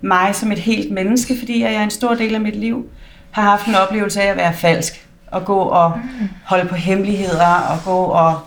mig 0.00 0.34
som 0.34 0.52
et 0.52 0.58
helt 0.58 0.92
menneske, 0.92 1.38
fordi 1.38 1.62
jeg 1.62 1.84
en 1.84 1.90
stor 1.90 2.14
del 2.14 2.34
af 2.34 2.40
mit 2.40 2.56
liv 2.56 2.86
har 3.30 3.42
haft 3.42 3.66
en 3.66 3.74
oplevelse 3.74 4.22
af 4.22 4.30
at 4.30 4.36
være 4.36 4.54
falsk. 4.54 5.06
Og 5.26 5.44
gå 5.44 5.58
og 5.58 5.92
holde 6.44 6.68
på 6.68 6.74
hemmeligheder, 6.74 7.54
og 7.70 7.78
gå 7.84 8.04
og, 8.04 8.38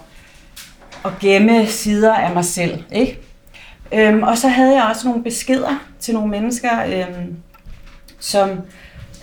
og 1.04 1.12
gemme 1.20 1.68
sider 1.68 2.14
af 2.14 2.34
mig 2.34 2.46
selv. 2.46 2.84
Ikke? 2.92 3.20
Øhm, 3.94 4.24
og 4.24 4.38
så 4.38 4.48
havde 4.48 4.76
jeg 4.76 4.84
også 4.84 5.08
nogle 5.08 5.24
beskeder 5.24 5.86
til 6.00 6.14
nogle 6.14 6.30
mennesker, 6.30 6.70
øhm, 6.86 7.36
som 8.20 8.50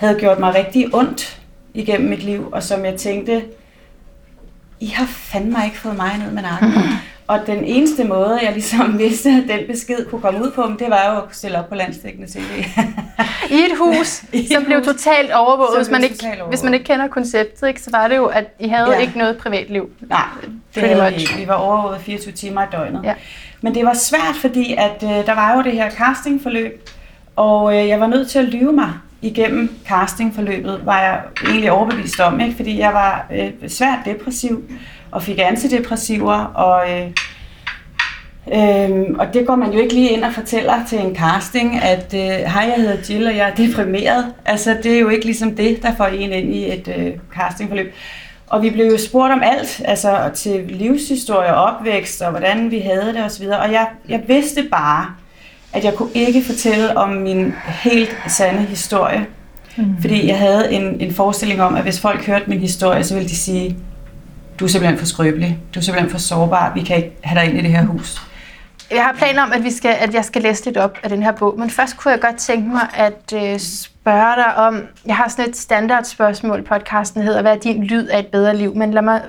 havde 0.03 0.21
gjort 0.21 0.39
mig 0.39 0.55
rigtig 0.55 0.95
ondt 0.95 1.39
igennem 1.75 2.11
mit 2.11 2.23
liv, 2.23 2.49
og 2.53 2.63
som 2.63 2.85
jeg 2.85 2.95
tænkte, 2.95 3.43
I 4.81 4.87
har 4.87 5.07
fandme 5.07 5.57
ikke 5.65 5.79
fået 5.79 5.97
mig 5.97 6.19
ned 6.19 6.31
med 6.33 6.43
nakken. 6.43 6.71
Og 7.27 7.41
den 7.47 7.65
eneste 7.65 8.05
måde, 8.05 8.39
jeg 8.43 8.53
ligesom 8.53 8.99
vidste, 8.99 9.29
at 9.31 9.45
den 9.59 9.67
besked 9.71 10.07
kunne 10.11 10.21
komme 10.21 10.45
ud 10.45 10.51
på, 10.51 10.67
men 10.67 10.79
det 10.79 10.87
var 10.91 11.13
jo 11.15 11.19
at 11.21 11.25
stille 11.37 11.59
op 11.59 11.69
på 11.69 11.75
landstækkende 11.75 12.33
tv. 12.33 12.39
I 13.51 13.55
et 13.55 13.79
hus, 13.79 14.23
I 14.33 14.39
et 14.41 14.49
som 14.53 14.65
blev 14.65 14.79
hus, 14.79 14.87
totalt 14.87 15.31
overvåget. 15.33 15.79
Hvis 15.79 15.91
man, 15.91 16.01
blev 16.01 16.11
ikke, 16.11 16.27
overvåget. 16.27 16.49
hvis 16.51 16.63
man 16.63 16.75
ikke 16.75 16.85
kender 16.87 17.09
konceptet, 17.09 17.69
ikke, 17.69 17.83
så 17.83 17.91
var 17.91 18.09
det 18.09 18.17
jo, 18.17 18.27
at 18.27 18.45
I 18.61 18.69
havde 18.69 18.91
Ja. 18.93 18.99
ikke 18.99 19.19
noget 19.19 19.37
privatliv. 19.39 19.91
Nej, 20.01 20.21
det 20.43 20.51
Pretty 20.75 20.89
havde 20.89 21.05
vi 21.11 21.11
much. 21.15 21.21
ikke. 21.31 21.41
Vi 21.43 21.49
var 21.49 21.55
overvåget 21.55 22.01
24 22.01 22.33
timer 22.33 22.63
i 22.63 22.67
døgnet. 22.73 23.01
Ja. 23.05 23.15
Men 23.61 23.75
det 23.75 23.85
var 23.87 23.95
svært, 23.95 24.37
fordi 24.41 24.75
at, 24.79 25.03
øh, 25.03 25.27
der 25.27 25.35
var 25.35 25.57
jo 25.57 25.63
det 25.63 25.73
her 25.73 25.91
castingforløb, 25.91 26.89
og 27.37 27.79
øh, 27.79 27.89
jeg 27.89 28.01
var 28.01 28.07
nødt 28.07 28.31
til 28.31 28.39
at 28.39 28.45
lyve 28.45 28.73
mig 28.73 28.93
igennem 29.23 29.77
castingforløbet, 29.87 30.81
var 30.85 31.01
jeg 31.01 31.21
egentlig 31.47 31.73
overbevist 31.73 32.21
om, 32.21 32.41
ikke? 32.41 32.57
fordi 32.57 32.79
jeg 32.79 32.95
var 32.95 33.27
øh, 33.33 33.69
svært 33.69 33.99
depressiv 34.05 34.63
og 35.11 35.23
fik 35.23 35.39
antidepressiver, 35.43 36.45
og, 36.45 36.91
øh, 36.91 37.11
øh, 38.55 39.07
og 39.19 39.35
det 39.35 39.47
går 39.47 39.57
man 39.57 39.73
jo 39.73 39.79
ikke 39.79 39.95
lige 39.95 40.11
ind 40.11 40.25
og 40.25 40.33
fortæller 40.33 40.87
til 40.89 40.99
en 40.99 41.17
casting, 41.17 41.83
at 41.83 42.15
øh, 42.15 42.21
hej, 42.21 42.63
jeg 42.63 42.75
hedder 42.77 42.97
Jill, 43.09 43.27
og 43.27 43.37
jeg 43.37 43.51
er 43.51 43.55
deprimeret. 43.55 44.35
Altså, 44.45 44.77
det 44.83 44.95
er 44.95 45.01
jo 45.01 45.09
ikke 45.09 45.25
ligesom 45.25 45.57
det, 45.57 45.83
der 45.83 45.95
får 45.95 46.07
en 46.07 46.33
ind 46.33 46.55
i 46.55 46.73
et 46.73 46.95
øh, 46.97 47.13
castingforløb. 47.35 47.95
Og 48.47 48.63
vi 48.63 48.71
blev 48.71 48.87
jo 48.87 48.99
spurgt 48.99 49.33
om 49.33 49.43
alt, 49.43 49.83
altså 49.85 50.31
til 50.35 50.65
livshistorie 50.69 51.55
og 51.55 51.63
opvækst, 51.63 52.23
og 52.23 52.31
hvordan 52.31 52.71
vi 52.71 52.79
havde 52.79 53.13
det 53.15 53.25
osv. 53.25 53.47
Og 53.47 53.73
jeg, 53.73 53.87
jeg 54.09 54.23
vidste 54.29 54.63
bare, 54.71 55.15
at 55.73 55.85
jeg 55.85 55.95
kunne 55.95 56.11
ikke 56.15 56.45
fortælle 56.45 56.97
om 56.97 57.09
min 57.09 57.55
helt 57.67 58.17
sande 58.29 58.61
historie. 58.61 59.27
Mm. 59.77 59.97
Fordi 60.01 60.29
jeg 60.29 60.39
havde 60.39 60.73
en, 60.73 61.01
en 61.01 61.15
forestilling 61.15 61.63
om, 61.63 61.75
at 61.75 61.83
hvis 61.83 62.01
folk 62.01 62.27
hørte 62.27 62.45
min 62.47 62.61
historie, 62.61 63.05
så 63.05 63.15
ville 63.15 63.29
de 63.29 63.37
sige, 63.37 63.77
du 64.61 64.65
er 64.65 64.69
simpelthen 64.69 64.99
for 64.99 65.07
skrøbelig, 65.07 65.59
du 65.75 65.79
er 65.79 65.83
simpelthen 65.83 66.11
for 66.11 66.19
sårbar, 66.19 66.73
vi 66.75 66.83
kan 66.83 66.97
ikke 66.97 67.17
have 67.23 67.41
dig 67.41 67.49
ind 67.49 67.59
i 67.59 67.63
det 67.63 67.71
her 67.71 67.85
hus. 67.85 68.23
Jeg 68.91 69.05
har 69.05 69.13
planer 69.13 69.43
om, 69.43 69.53
at, 69.53 69.65
vi 69.65 69.71
skal, 69.71 69.97
at 70.01 70.15
jeg 70.15 70.25
skal 70.25 70.43
læse 70.43 70.65
lidt 70.65 70.77
op 70.77 70.99
af 71.03 71.11
den 71.11 71.23
her 71.23 71.33
bog, 71.33 71.55
men 71.59 71.71
først 71.71 71.97
kunne 71.97 72.13
jeg 72.13 72.21
godt 72.21 72.37
tænke 72.37 72.69
mig 72.69 72.89
at 72.95 73.33
øh, 73.35 73.59
spørge 73.59 74.37
dig 74.37 74.57
om, 74.57 74.81
jeg 75.07 75.17
har 75.17 75.29
sådan 75.29 75.49
et 75.49 75.57
standardspørgsmål 75.57 76.63
podcasten, 76.63 77.23
hedder, 77.23 77.43
hvad 77.43 77.53
er 77.53 77.61
din 77.61 77.85
lyd 77.85 78.07
af 78.07 78.19
et 78.19 78.27
bedre 78.27 78.57
liv? 78.57 78.75
Men 78.75 78.95
lad 78.95 79.03
mig 79.03 79.23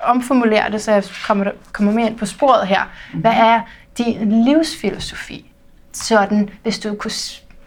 omformulere 0.00 0.70
det, 0.70 0.82
så 0.82 0.92
jeg 0.92 1.04
kommer, 1.26 1.50
kommer 1.72 1.92
mere 1.92 2.06
ind 2.06 2.18
på 2.18 2.26
sporet 2.26 2.66
her. 2.66 2.90
Hvad 3.14 3.32
er 3.32 3.60
din 3.98 4.44
livsfilosofi? 4.44 5.49
Sådan, 5.92 6.48
hvis 6.62 6.78
du 6.78 6.94
kunne... 6.94 7.10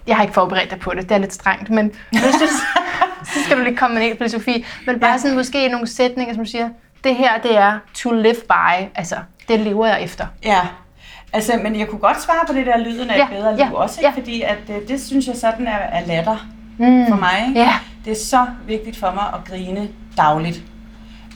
Jeg 0.08 0.16
har 0.16 0.24
ikke 0.24 0.34
forberedt 0.34 0.72
dig 0.72 0.80
på 0.80 0.92
det, 0.94 1.10
det 1.10 1.16
er 1.16 1.20
lidt 1.20 1.34
strengt, 1.34 1.70
men 1.70 1.92
hvis 2.12 2.22
du, 2.22 2.48
så 3.26 3.40
skal 3.46 3.58
du 3.58 3.64
lige 3.64 3.76
komme 3.78 4.00
med 4.00 4.12
en 4.12 4.18
filosofi. 4.18 4.66
Men 4.88 5.00
bare 5.00 5.20
sådan 5.20 5.36
måske 5.38 5.68
nogle 5.68 5.88
sætninger, 5.88 6.36
som 6.36 6.46
siger, 6.46 6.70
det 7.04 7.16
her, 7.16 7.38
det 7.44 7.58
er 7.58 7.80
to 7.94 8.12
live 8.12 8.36
by. 8.50 8.86
Altså, 8.96 9.16
det 9.48 9.60
lever 9.60 9.88
jeg 9.88 10.02
efter. 10.04 10.26
Ja, 10.44 10.60
altså, 11.34 11.60
men 11.64 11.80
jeg 11.80 11.88
kunne 11.88 12.00
godt 12.00 12.22
svare 12.22 12.46
på 12.48 12.54
det 12.54 12.66
der 12.66 12.78
lyden 12.78 13.10
af 13.10 13.18
Ja, 13.18 13.24
et 13.24 13.30
bedre 13.30 13.52
liv 13.56 13.66
ja, 13.66 13.74
også, 13.74 14.02
ikke? 14.02 14.10
ja. 14.16 14.22
fordi 14.22 14.42
at, 14.42 14.58
øh, 14.70 14.88
det 14.88 15.02
synes 15.04 15.28
jeg 15.28 15.36
sådan 15.36 15.68
er, 15.68 15.78
er 15.78 16.06
latter 16.08 16.38
Mm. 16.78 17.06
for 17.10 17.16
mig. 17.16 17.46
Ikke? 17.48 17.60
Ja. 17.60 17.74
Det 18.06 18.12
er 18.12 18.16
så 18.26 18.46
vigtigt 18.68 18.98
for 18.98 19.12
mig 19.12 19.24
at 19.34 19.40
grine 19.50 19.90
dagligt. 20.18 20.62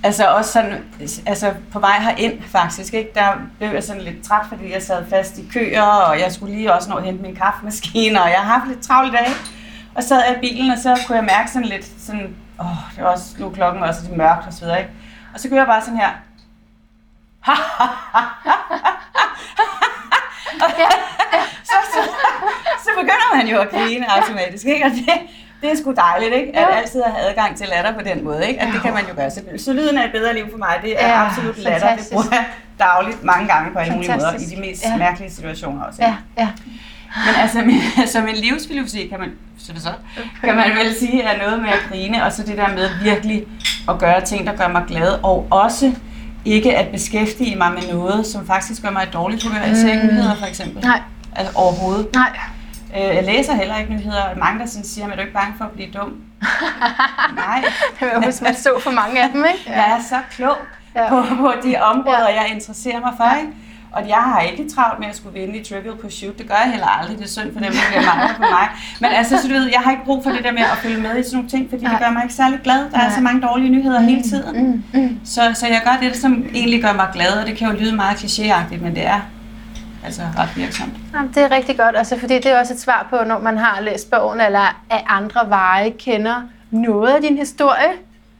Altså 0.04 0.28
også 0.28 0.52
sådan, 0.52 0.86
altså 1.26 1.54
på 1.72 1.80
vej 1.80 2.00
herind 2.00 2.44
faktisk, 2.44 2.94
ikke? 2.94 3.12
der 3.16 3.34
blev 3.58 3.70
jeg 3.70 3.84
sådan 3.84 4.02
lidt 4.02 4.24
træt, 4.24 4.46
fordi 4.50 4.74
jeg 4.74 4.84
sad 4.84 5.10
fast 5.10 5.38
i 5.38 5.50
køer, 5.54 5.82
og 5.82 6.20
jeg 6.20 6.32
skulle 6.32 6.56
lige 6.56 6.74
også 6.74 6.90
nå 6.90 6.96
at 6.96 7.04
hente 7.04 7.22
min 7.22 7.36
kaffemaskine, 7.36 8.22
og 8.22 8.30
jeg 8.30 8.38
har 8.38 8.54
haft 8.54 8.68
lidt 8.68 8.82
travlt 8.82 9.14
i 9.14 9.16
dag. 9.16 9.28
Og 9.96 10.04
så 10.04 10.10
sad 10.10 10.24
jeg 10.28 10.38
i 10.38 10.40
bilen, 10.40 10.72
og 10.72 10.78
så 10.78 11.00
kunne 11.08 11.16
jeg 11.16 11.26
mærke 11.26 11.52
sådan 11.52 11.68
lidt, 11.68 11.86
sådan, 12.00 12.36
åh, 12.60 12.66
det 12.96 13.04
var 13.04 13.10
også, 13.10 13.36
nu 13.40 13.50
klokken 13.50 13.84
også 13.84 14.02
lidt 14.04 14.18
mørkt 14.18 14.48
og 14.48 14.54
så 14.54 14.60
videre, 14.60 14.80
ikke? 14.80 14.92
Og 15.34 15.40
så 15.40 15.50
gør 15.50 15.58
jeg 15.58 15.68
bare 15.68 15.82
sådan 15.82 16.00
her, 16.00 16.10
så, 21.70 21.76
så, 21.94 22.00
så 22.84 22.90
begynder 23.00 23.36
man 23.36 23.48
jo 23.48 23.60
at 23.60 23.70
grine 23.70 24.12
automatisk, 24.18 24.66
ikke? 24.66 24.86
Og 24.86 24.92
det, 24.92 25.10
det 25.62 25.72
er 25.72 25.76
sgu 25.82 25.94
dejligt, 25.94 26.34
ikke? 26.34 26.56
At 26.56 26.62
Ja. 26.62 26.78
altid 26.78 27.02
have 27.08 27.30
adgang 27.30 27.58
til 27.58 27.68
latter 27.76 27.94
på 27.94 28.02
den 28.02 28.24
måde, 28.24 28.48
ikke? 28.48 28.62
At 28.62 28.68
det 28.74 28.82
kan 28.82 28.94
man 28.94 29.04
jo 29.10 29.14
gøre. 29.16 29.32
Så, 29.32 29.42
så 29.58 29.74
lyden 29.74 29.98
af 29.98 30.06
et 30.06 30.12
bedre 30.12 30.34
liv 30.34 30.52
for 30.52 30.58
mig, 30.58 30.76
det 30.84 31.04
er 31.04 31.08
Ja, 31.08 31.26
absolut 31.26 31.58
latter. 31.58 31.80
Det 31.80 31.82
fantastisk. 31.88 32.12
bruger 32.12 32.26
jeg 32.32 32.46
dagligt 32.80 33.24
mange 33.24 33.48
gange 33.48 33.74
på 33.74 33.80
alle 33.80 33.94
mulige 33.94 34.12
måder, 34.12 34.22
i 34.28 34.32
Fantastisk. 34.32 34.56
de 34.56 34.62
mest 34.62 34.84
Ja. 34.84 34.98
mærkelige 34.98 35.32
situationer 35.32 35.84
også. 35.84 36.02
Ikke? 36.02 36.16
Ja, 36.38 36.42
ja. 36.44 36.50
Men 37.26 37.36
altså, 37.42 37.62
min, 37.62 37.82
som 38.14 38.28
en 38.28 38.36
livsfilosofi 38.36 39.08
kan 39.08 39.20
man, 39.20 39.32
så 39.60 39.74
det 39.74 39.82
så, 39.82 39.90
kan 40.44 40.56
man 40.56 40.70
vel 40.76 40.96
sige, 41.00 41.24
er 41.24 41.38
noget 41.46 41.60
med 41.62 41.70
at 41.70 41.80
grine, 41.90 42.24
og 42.26 42.32
så 42.34 42.44
det 42.44 42.58
der 42.58 42.68
med 42.68 42.90
virkelig 43.04 43.44
at 43.90 44.00
gøre 44.00 44.22
ting, 44.22 44.48
der 44.48 44.56
gør 44.56 44.68
mig 44.68 44.84
glad, 44.88 45.12
og 45.24 45.48
også 45.52 45.94
ikke 46.46 46.78
at 46.78 46.88
beskæftige 46.88 47.56
mig 47.56 47.72
med 47.72 47.94
noget, 47.94 48.26
som 48.28 48.48
faktisk 48.48 48.82
gør 48.82 48.90
mig 48.92 49.04
i 49.04 49.10
dårligt 49.14 49.44
humør. 49.44 49.60
Jeg 49.62 49.76
ser 49.78 49.92
ikke 49.94 50.04
Mm. 50.08 50.14
nyheder, 50.14 50.36
for 50.36 50.46
eksempel. 50.46 50.84
Nej, 50.84 51.02
Altså 51.36 51.54
overhovedet. 51.56 52.08
nej. 52.16 52.30
Øh, 52.96 53.16
jeg 53.16 53.24
læser 53.24 53.54
heller 53.54 53.78
ikke 53.78 53.94
nyheder, 53.94 54.22
og 54.24 54.38
mange, 54.38 54.60
der 54.60 54.66
sådan 54.66 54.86
siger, 54.86 55.06
at 55.06 55.12
er 55.12 55.16
du 55.16 55.22
ikke 55.22 55.34
bange 55.34 55.54
for 55.58 55.66
at 55.66 55.72
blive 55.72 55.90
dum? 55.94 56.14
Nej, 57.46 57.64
Det 58.00 58.08
var, 58.14 58.22
hvis 58.22 58.42
man 58.42 58.56
så 58.56 58.70
for 58.84 58.92
mange 58.92 59.24
af 59.24 59.30
dem, 59.30 59.46
ikke? 59.54 59.72
jeg 59.80 59.98
er 60.00 60.04
så 60.10 60.16
klog 60.32 60.58
Ja. 60.96 61.10
på, 61.10 61.22
på 61.36 61.54
de 61.64 61.76
områder, 61.82 62.30
Ja. 62.30 62.42
jeg 62.42 62.52
interesserer 62.54 63.00
mig 63.00 63.14
for. 63.18 63.38
Ikke? 63.40 63.52
Og 63.92 64.08
jeg 64.08 64.18
har 64.18 64.42
ikke 64.42 64.70
travlt 64.76 65.00
med 65.00 65.08
at 65.08 65.16
skulle 65.16 65.40
vinde 65.40 65.58
i 65.60 65.64
Trivial 65.64 65.96
Pursuit. 66.02 66.38
Det 66.38 66.48
gør 66.48 66.56
jeg 66.64 66.72
heller 66.72 66.88
aldrig. 66.88 67.18
Det 67.18 67.24
er 67.26 67.30
synd 67.30 67.54
for 67.54 67.60
dem, 67.60 67.72
der 67.74 67.80
bliver 67.90 68.16
mange 68.16 68.34
på 68.36 68.42
mig. 68.42 68.68
Men 69.02 69.10
altså, 69.12 69.42
så 69.42 69.48
du 69.48 69.54
ved, 69.54 69.64
jeg 69.66 69.80
har 69.84 69.92
ikke 69.92 70.04
brug 70.06 70.24
for 70.24 70.30
det 70.32 70.44
der 70.44 70.52
med 70.52 70.62
at 70.62 70.78
følge 70.78 71.02
med 71.02 71.18
i 71.20 71.24
sådan 71.24 71.36
nogle 71.38 71.50
ting, 71.50 71.70
fordi 71.70 71.84
det 71.84 71.92
Nej. 71.92 72.00
gør 72.02 72.10
mig 72.12 72.24
ikke 72.24 72.36
særlig 72.36 72.60
glad. 72.64 72.78
Der 72.92 72.98
er 72.98 73.08
Nej. 73.08 73.16
så 73.16 73.22
mange 73.22 73.42
dårlige 73.42 73.70
nyheder 73.70 74.00
hele 74.02 74.24
tiden. 74.24 74.66
Mm, 74.66 74.84
mm. 75.02 75.20
Så, 75.26 75.42
så 75.54 75.68
jeg 75.68 75.82
gør 75.84 76.08
det, 76.08 76.16
som 76.18 76.46
egentlig 76.54 76.82
gør 76.82 76.94
mig 76.94 77.08
glad, 77.14 77.32
og 77.42 77.48
det 77.48 77.58
kan 77.58 77.68
jo 77.72 77.78
lyde 77.80 77.96
meget 77.96 78.16
klichéagtigt, 78.16 78.82
men 78.84 78.96
det 78.96 79.06
er 79.08 79.20
altså 80.08 80.22
ret 80.38 80.50
virksomt. 80.58 80.94
Jamen, 81.14 81.32
det 81.36 81.44
er 81.44 81.52
rigtig 81.52 81.78
godt, 81.78 81.98
altså, 81.98 82.20
fordi 82.20 82.34
det 82.36 82.46
er 82.46 82.60
også 82.60 82.74
et 82.74 82.80
svar 82.80 83.08
på, 83.10 83.18
når 83.28 83.40
man 83.40 83.58
har 83.58 83.82
læst 83.82 84.12
bogen, 84.12 84.42
eller 84.42 84.82
af 84.90 85.04
andre 85.08 85.50
veje 85.50 85.90
kender 85.90 86.42
noget 86.72 87.14
af 87.16 87.22
din 87.22 87.38
historie. 87.38 87.92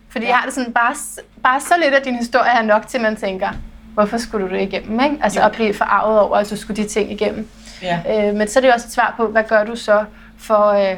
Fordi 0.10 0.26
ja. 0.26 0.30
jeg 0.32 0.38
har 0.38 0.46
det 0.46 0.54
sådan, 0.54 0.74
bare, 0.74 0.96
bare 1.44 1.60
så 1.60 1.74
lidt 1.84 1.94
af 1.94 2.02
din 2.02 2.16
historie 2.16 2.50
er 2.50 2.62
nok 2.62 2.88
til, 2.88 3.02
man 3.02 3.16
tænker, 3.16 3.50
hvorfor 3.94 4.18
skulle 4.18 4.48
du 4.50 4.54
det 4.54 4.62
igennem? 4.62 5.00
Ikke? 5.00 5.18
Altså 5.24 5.40
Jo. 5.40 5.46
at 5.46 5.52
blive 5.52 5.74
forarvet 5.74 6.20
over, 6.20 6.38
at 6.38 6.50
du 6.50 6.56
skulle 6.58 6.84
de 6.84 6.88
ting 6.90 7.12
igennem. 7.12 7.48
Ja. 7.82 8.00
Øh, 8.30 8.36
men 8.36 8.48
så 8.48 8.60
er 8.60 8.62
det 8.62 8.74
også 8.74 8.88
et 8.88 8.92
svar 8.94 9.14
på, 9.18 9.28
hvad 9.28 9.44
gør 9.44 9.64
du 9.64 9.76
så 9.76 10.04
for 10.38 10.68
øh, 10.68 10.96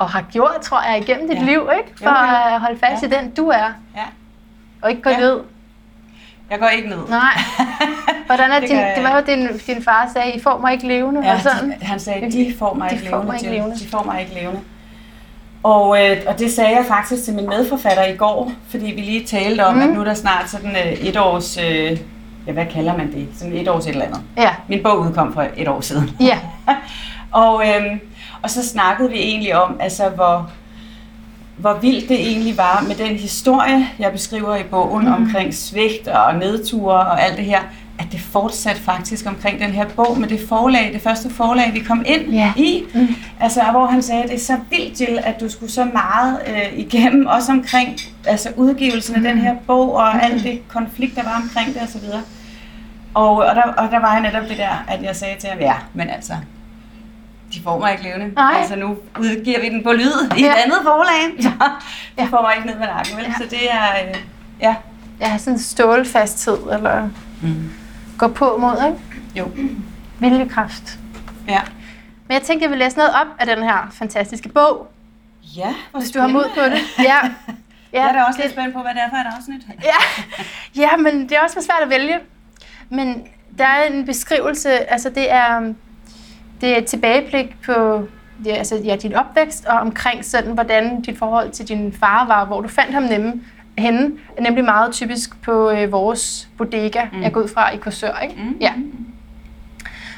at 0.00 0.06
have 0.06 0.24
gjort, 0.32 0.60
tror 0.62 0.90
jeg, 0.90 0.98
igennem 1.08 1.28
dit 1.28 1.36
Ja. 1.38 1.42
liv, 1.44 1.68
ikke? 1.78 1.98
For 1.98 2.04
Jo, 2.26 2.48
jo. 2.50 2.54
at 2.54 2.60
holde 2.60 2.78
fast 2.78 3.02
Ja. 3.02 3.06
i 3.06 3.10
den, 3.10 3.30
du 3.30 3.48
er, 3.48 3.72
ja. 3.96 4.02
og 4.82 4.90
ikke 4.90 5.02
gå 5.02 5.10
Ja. 5.10 5.18
ned. 5.18 5.40
Jeg 6.50 6.58
går 6.58 6.66
ikke 6.68 6.88
ned. 6.88 6.98
Nej. 7.08 7.32
Hvordan 8.26 8.50
er 8.50 8.60
Det 8.60 8.68
din, 8.68 8.76
det 8.78 9.02
var 9.04 9.16
jo 9.16 9.22
din, 9.26 9.48
din 9.66 9.82
far 9.82 10.10
sagde, 10.14 10.32
I 10.32 10.40
får 10.42 10.58
mig 10.58 10.72
ikke 10.72 10.86
levende, 10.86 11.26
Ja, 11.26 11.34
og 11.34 11.40
sådan. 11.40 11.70
de, 11.70 11.76
han 11.86 12.00
sagde, 12.00 12.30
de 12.32 12.54
får 12.58 12.74
mig 12.74 12.90
De 12.90 12.94
ikke 12.96 13.08
får 13.08 13.16
levende. 13.16 13.32
mig 13.32 13.42
ikke 13.42 13.56
levende. 13.56 13.76
De 13.78 13.88
får 13.88 14.02
mig 14.02 14.20
ikke 14.20 14.34
levende. 14.34 14.60
Og, 15.62 16.04
øh, 16.04 16.16
og 16.26 16.38
det 16.38 16.52
sagde 16.52 16.70
jeg 16.76 16.84
faktisk 16.88 17.24
til 17.24 17.34
min 17.34 17.46
medforfatter 17.46 18.04
i 18.04 18.16
går, 18.16 18.52
fordi 18.70 18.84
vi 18.86 19.00
lige 19.00 19.24
talte 19.26 19.66
om, 19.66 19.74
mm. 19.74 19.80
at 19.82 19.88
nu 19.88 20.00
er 20.00 20.04
der 20.04 20.14
snart 20.14 20.50
sådan 20.50 20.70
øh, 20.76 20.92
et 20.92 21.16
års, 21.16 21.58
øh, 21.58 21.98
ja 22.46 22.52
hvad 22.52 22.66
kalder 22.72 22.96
man 22.96 23.12
det, 23.12 23.28
sådan 23.38 23.52
et 23.56 23.68
års 23.68 23.86
et 23.86 23.90
eller 23.92 24.04
andet. 24.04 24.20
Ja, 24.36 24.50
Min 24.68 24.82
bog 24.82 24.98
udkom 25.00 25.34
for 25.34 25.44
et 25.56 25.68
år 25.68 25.80
siden. 25.80 26.10
ja. 26.20 26.38
og, 27.32 27.62
øhm, 27.68 28.00
og 28.42 28.50
så 28.50 28.68
snakkede 28.68 29.10
vi 29.10 29.16
egentlig 29.18 29.56
om, 29.62 29.76
altså 29.80 30.08
hvor, 30.08 30.50
hvor 31.58 31.78
vildt 31.80 32.08
det 32.08 32.20
egentlig 32.20 32.56
var 32.56 32.84
med 32.88 32.94
den 32.96 33.16
historie, 33.16 33.88
jeg 33.98 34.12
beskriver 34.12 34.56
i 34.56 34.62
bogen 34.70 35.06
mm. 35.06 35.12
omkring 35.12 35.54
svigt 35.54 36.08
og 36.08 36.34
nedture 36.34 36.94
og 36.94 37.22
alt 37.22 37.36
det 37.36 37.44
her, 37.44 37.60
at 37.98 38.06
det 38.12 38.20
fortsatte 38.20 38.82
faktisk 38.82 39.26
omkring 39.26 39.60
den 39.60 39.70
her 39.70 39.86
bog 39.96 40.20
med 40.20 40.28
det 40.28 40.40
forlag, 40.48 40.90
det 40.92 41.00
første 41.02 41.30
forlag, 41.30 41.70
vi 41.74 41.78
kom 41.78 42.04
ind 42.06 42.22
Ja. 42.30 42.52
i. 42.56 42.84
Mm. 42.94 43.08
Altså, 43.40 43.62
hvor 43.70 43.86
han 43.86 44.02
sagde, 44.02 44.22
at 44.22 44.28
det 44.28 44.36
er 44.36 44.40
så 44.40 44.56
vildt, 44.70 45.00
Jill, 45.00 45.18
at 45.24 45.40
du 45.40 45.48
skulle 45.48 45.72
så 45.72 45.84
meget 45.84 46.38
øh, 46.46 46.78
igennem, 46.78 47.26
også 47.26 47.52
omkring 47.52 47.98
altså, 48.26 48.48
udgivelsen 48.56 49.14
af 49.14 49.20
den 49.20 49.38
her 49.38 49.54
bog, 49.66 49.94
og 49.94 50.10
mm. 50.14 50.20
alt 50.22 50.42
det 50.44 50.68
konflikt, 50.68 51.16
der 51.16 51.22
var 51.22 51.40
omkring 51.42 51.74
det 51.74 51.82
osv. 51.82 52.08
Og, 53.14 53.36
og, 53.36 53.54
der, 53.54 53.62
og 53.62 53.90
der 53.90 53.98
var 54.00 54.12
jeg 54.12 54.22
netop 54.22 54.48
det 54.48 54.56
der, 54.58 54.84
at 54.88 55.02
jeg 55.02 55.16
sagde 55.16 55.40
til 55.40 55.48
ham, 55.48 55.58
ja, 55.58 55.74
men 55.94 56.10
altså, 56.10 56.32
de 57.54 57.62
får 57.62 57.78
mig 57.78 57.92
ikke 57.92 58.02
levende. 58.04 58.34
Nej. 58.34 58.54
Altså, 58.58 58.76
nu 58.76 58.96
udgiver 59.18 59.60
vi 59.60 59.68
den 59.68 59.82
på 59.84 59.92
lyd 59.92 60.12
i 60.36 60.40
Ja. 60.40 60.52
et 60.52 60.56
andet 60.64 60.78
forlag, 60.82 61.42
så 61.42 61.50
Ja. 62.18 62.22
de 62.24 62.28
får 62.28 62.42
mig 62.42 62.52
ikke 62.56 62.66
ned 62.68 62.78
med 62.78 62.86
nakken, 62.86 63.16
vel? 63.16 63.24
Ja. 63.24 63.32
Så 63.32 63.44
det 63.50 63.72
er, 63.72 64.08
øh, 64.08 64.16
ja. 64.60 64.74
Jeg 65.20 65.30
har 65.30 65.38
sådan 65.38 65.52
en 65.52 65.58
stålfasthed, 65.58 66.58
eller 66.72 67.08
Mm. 67.42 67.70
gå 68.18 68.28
på 68.28 68.56
mod, 68.60 68.76
ikke? 68.86 68.98
Jo, 69.38 69.50
Viljekraft. 70.18 70.98
ja. 71.48 71.60
Men 72.28 72.34
jeg 72.34 72.42
tænkte, 72.42 72.62
jeg 72.64 72.70
vil 72.70 72.78
læse 72.78 72.96
noget 72.96 73.12
op 73.14 73.26
af 73.38 73.46
den 73.46 73.64
her 73.64 73.88
fantastiske 73.92 74.48
bog, 74.48 74.90
Ja, 75.56 75.74
hvor 75.90 76.00
hvis 76.00 76.10
du 76.10 76.20
har 76.20 76.26
mod 76.28 76.44
på 76.54 76.64
det. 76.64 76.80
Ja. 77.04 77.18
Jeg 77.92 78.02
er 78.08 78.12
da 78.12 78.22
også 78.22 78.36
det, 78.36 78.44
lidt 78.44 78.52
spændt 78.52 78.74
på, 78.74 78.80
hvad 78.82 78.90
det 78.94 79.02
er 79.02 79.08
for 79.10 79.16
et 79.16 79.26
afsnit. 79.38 79.60
ja. 79.84 80.30
ja, 80.82 80.96
men 80.96 81.22
det 81.22 81.32
er 81.32 81.40
også 81.40 81.54
svært 81.62 81.82
at 81.82 81.90
vælge. 81.90 82.18
Men 82.88 83.26
der 83.58 83.64
er 83.66 83.84
en 83.84 84.06
beskrivelse, 84.06 84.70
altså 84.92 85.10
det 85.10 85.32
er, 85.32 85.72
det 86.60 86.68
er 86.68 86.78
et 86.78 86.84
tilbageblik 86.84 87.56
på 87.66 88.08
ja, 88.44 88.54
altså, 88.54 88.76
ja, 88.84 88.96
din 88.96 89.14
opvækst, 89.14 89.66
og 89.66 89.78
omkring 89.78 90.24
sådan, 90.24 90.52
hvordan 90.52 91.00
dit 91.00 91.18
forhold 91.18 91.50
til 91.50 91.68
din 91.68 91.92
far 91.92 92.26
var, 92.26 92.44
hvor 92.44 92.60
du 92.60 92.68
fandt 92.68 92.94
ham 92.94 93.02
nemme, 93.02 93.42
henne, 93.78 94.12
nemlig 94.40 94.64
meget 94.64 94.92
typisk 94.92 95.42
på 95.42 95.70
øh, 95.70 95.92
vores 95.92 96.48
bodega, 96.58 97.04
mm. 97.12 97.22
jeg 97.22 97.32
går 97.32 97.40
ud 97.40 97.48
fra 97.48 97.70
i 97.70 97.76
Korsør, 97.76 98.18
ikke? 98.18 98.34
Mm. 98.42 98.56
Ja. 98.60 98.72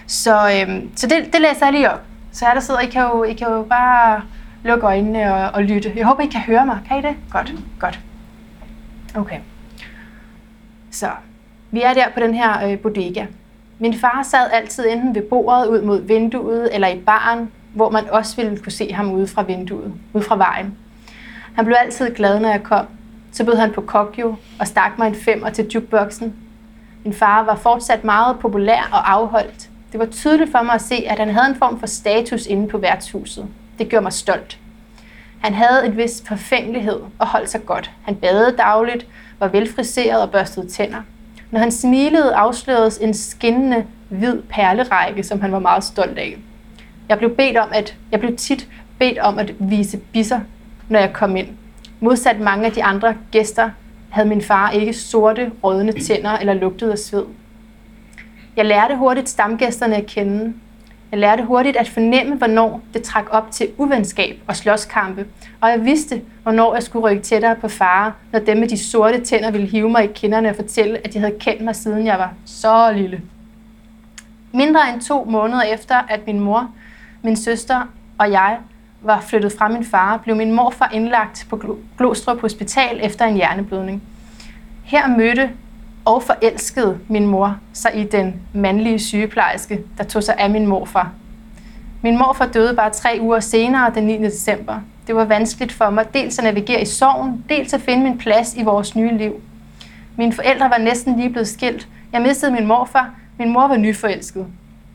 Så, 0.07 0.61
øhm, 0.61 0.91
så 0.97 1.07
det, 1.07 1.33
det 1.33 1.41
læser 1.41 1.67
jeg 1.67 1.73
lige 1.73 1.91
op. 1.91 2.03
Så 2.33 2.47
er 2.47 2.55
der 2.55 2.61
sidder, 2.61 2.81
I 2.81 2.87
kan 2.87 3.03
jo, 3.03 3.25
I 3.25 3.33
kan 3.33 3.49
jo 3.49 3.63
bare 3.63 4.23
lukke 4.65 4.87
øjnene 4.87 5.35
og, 5.35 5.51
og 5.51 5.63
lytte. 5.63 5.93
Jeg 5.97 6.07
håber, 6.07 6.23
I 6.23 6.27
kan 6.27 6.41
høre 6.41 6.67
mig. 6.67 6.79
Kan 6.89 6.99
I 6.99 7.03
det? 7.03 7.17
Godt, 7.31 7.55
godt. 7.79 8.01
Okay. 9.15 9.39
Så, 10.91 11.11
vi 11.71 11.83
er 11.83 11.95
der 11.95 12.05
på 12.15 12.21
den 12.21 12.35
her 12.35 12.69
øh, 12.69 12.79
bodega. 12.79 13.27
Min 13.83 13.95
far 13.95 14.23
sad 14.23 14.51
altid 14.53 14.87
enten 14.89 15.15
ved 15.15 15.23
bordet 15.23 15.67
ud 15.67 15.83
mod 15.83 16.01
vinduet 16.01 16.75
eller 16.75 16.89
i 16.89 16.99
baren, 16.99 17.51
hvor 17.75 17.91
man 17.91 18.11
også 18.11 18.37
ville 18.37 18.59
kunne 18.59 18.73
se 18.73 18.93
ham 18.93 19.13
ude 19.13 19.27
fra 19.27 19.43
vinduet, 19.43 19.95
ude 20.13 20.25
fra 20.25 20.37
vejen. 20.37 20.79
Han 21.55 21.65
blev 21.65 21.77
altid 21.81 22.15
glad, 22.15 22.41
når 22.41 22.49
jeg 22.49 22.63
kom. 22.63 22.87
Så 23.33 23.45
bød 23.45 23.55
han 23.55 23.73
på 23.73 23.81
kokjo 23.81 24.35
og 24.61 24.67
stak 24.67 24.99
mig 24.99 25.07
en 25.09 25.15
femmer 25.15 25.51
til 25.51 25.69
jukeboxen. 25.75 26.35
Min 27.05 27.15
far 27.15 27.45
var 27.45 27.57
fortsat 27.57 28.05
meget 28.05 28.39
populær 28.39 28.89
og 28.93 29.13
afholdt. 29.13 29.71
Det 29.93 30.01
var 30.01 30.07
tydeligt 30.07 30.51
for 30.51 30.63
mig 30.63 30.75
at 30.75 30.83
se, 30.83 30.95
at 30.95 31.19
han 31.19 31.31
havde 31.31 31.49
en 31.49 31.57
form 31.57 31.81
for 31.81 31.87
status 31.87 32.47
inde 32.47 32.69
på 32.69 32.79
værtshuset. 32.79 33.47
Det 33.79 33.89
gjorde 33.89 34.03
mig 34.03 34.13
stolt. 34.13 34.59
Han 35.41 35.55
havde 35.55 35.87
et 35.87 35.97
vis 35.97 36.23
forfængelighed 36.27 37.01
og 37.19 37.27
holdt 37.27 37.51
sig 37.51 37.67
godt. 37.67 37.91
Han 38.03 38.17
badede 38.17 38.57
dagligt, 38.57 39.07
var 39.39 39.49
velfriseret 39.49 40.23
og 40.23 40.31
børstede 40.31 40.69
tænder. 40.69 41.03
Når 41.51 41.61
han 41.61 41.71
smilede, 41.71 42.35
afsløredes 42.35 42.99
en 42.99 43.15
skinnende 43.15 43.85
hvid 44.09 44.43
perlerække, 44.49 45.23
som 45.23 45.41
han 45.41 45.53
var 45.53 45.59
meget 45.59 45.85
stolt 45.85 46.19
af. 46.19 46.37
Jeg 47.09 47.19
blev, 47.19 47.37
bedt 47.37 47.57
om 47.57 47.69
at, 47.73 47.97
jeg 48.13 48.21
blev 48.21 48.37
tit 48.37 48.69
bedt 48.99 49.19
om 49.19 49.39
at 49.39 49.55
vise 49.59 49.99
bisser, 49.99 50.41
når 50.89 50.99
jeg 50.99 51.13
kom 51.13 51.37
ind. 51.37 51.49
Modsat 52.01 52.41
mange 52.41 52.67
af 52.67 52.73
de 52.73 52.85
andre 52.85 53.15
gæster 53.31 53.71
havde 54.11 54.29
min 54.29 54.43
far 54.43 54.71
ikke 54.71 54.93
sorte, 54.93 55.51
rødne 55.65 55.93
tænder 55.93 56.31
eller 56.31 56.55
lugtede 56.55 56.93
af 56.93 56.99
sved. 56.99 57.25
Jeg 58.57 58.65
lærte 58.65 58.97
hurtigt 58.97 59.29
stamgæsterne 59.29 59.97
at 59.97 60.07
kende. 60.07 60.55
Jeg 61.11 61.19
lærte 61.19 61.45
hurtigt 61.45 61.77
at 61.77 61.89
fornemme, 61.89 62.37
hvornår 62.37 62.83
det 62.95 63.03
trak 63.03 63.25
op 63.31 63.51
til 63.51 63.69
uvenskab 63.79 64.41
og 64.47 64.57
slåskampe, 64.57 65.27
og 65.61 65.71
jeg 65.71 65.85
vidste, 65.85 66.23
hvornår 66.43 66.75
jeg 66.75 66.83
skulle 66.83 67.11
rykke 67.11 67.23
tættere 67.23 67.57
på 67.57 67.69
far, 67.69 68.17
når 68.33 68.39
dem 68.39 68.57
med 68.57 68.69
de 68.69 68.79
sorte 68.79 69.21
tænder 69.21 69.51
ville 69.51 69.67
hive 69.67 69.91
mig 69.91 70.05
i 70.05 70.13
kinderne 70.15 70.49
og 70.49 70.57
fortælle, 70.57 70.99
at 71.07 71.13
de 71.13 71.19
havde 71.19 71.35
kendt 71.41 71.61
mig, 71.65 71.77
siden 71.77 72.07
jeg 72.07 72.19
var 72.19 72.35
så 72.45 72.93
lille. 72.93 73.21
Mindre 74.53 74.93
end 74.93 75.01
to 75.01 75.25
måneder 75.25 75.63
efter, 75.63 75.95
at 76.09 76.27
min 76.27 76.41
mor, 76.41 76.71
min 77.23 77.37
søster 77.37 77.87
og 78.19 78.31
jeg 78.31 78.59
var 79.03 79.21
flyttet 79.21 79.53
fra 79.59 79.69
min 79.69 79.85
far, 79.85 80.17
blev 80.17 80.37
min 80.37 80.53
morfar 80.53 80.91
indlagt 80.93 81.47
på 81.51 81.63
Glostrup 81.99 82.41
Hospital 82.41 83.01
efter 83.03 83.25
en 83.25 83.35
hjerneblødning. 83.35 84.03
Her 84.85 85.09
mødte 85.09 85.51
og 86.05 86.23
forelskede 86.23 86.99
min 87.09 87.27
mor 87.27 87.57
sig 87.73 87.91
i 87.95 88.05
den 88.05 88.35
mandlige 88.55 88.99
sygeplejerske, 88.99 89.81
der 89.99 90.05
tog 90.05 90.23
sig 90.23 90.35
af 90.39 90.51
min 90.51 90.67
morfar. 90.67 91.13
Min 92.03 92.19
morfar 92.19 92.47
døde 92.47 92.77
bare 92.77 92.91
tre 92.91 93.19
uger 93.21 93.41
senere, 93.41 93.93
den 93.95 94.05
9. 94.05 94.19
december. 94.19 94.81
Det 95.07 95.15
var 95.17 95.25
vanskeligt 95.25 95.73
for 95.73 95.91
mig 95.91 96.15
dels 96.15 96.39
at 96.39 96.45
navigere 96.45 96.83
i 96.83 96.85
sorgen, 96.85 97.45
dels 97.49 97.75
at 97.75 97.81
finde 97.81 98.03
min 98.03 98.19
plads 98.19 98.55
i 98.55 98.63
vores 98.63 98.97
nye 98.97 99.19
liv. 99.19 99.41
Mine 100.17 100.33
forældre 100.33 100.71
var 100.71 100.79
næsten 100.79 101.17
lige 101.17 101.31
blevet 101.31 101.49
skilt. 101.49 101.89
Jeg 102.13 102.23
mistede 102.23 102.53
min 102.53 102.67
morfar. 102.67 103.11
Min 103.39 103.53
mor 103.53 103.69
var 103.69 103.77
nyforelsket. 103.77 104.47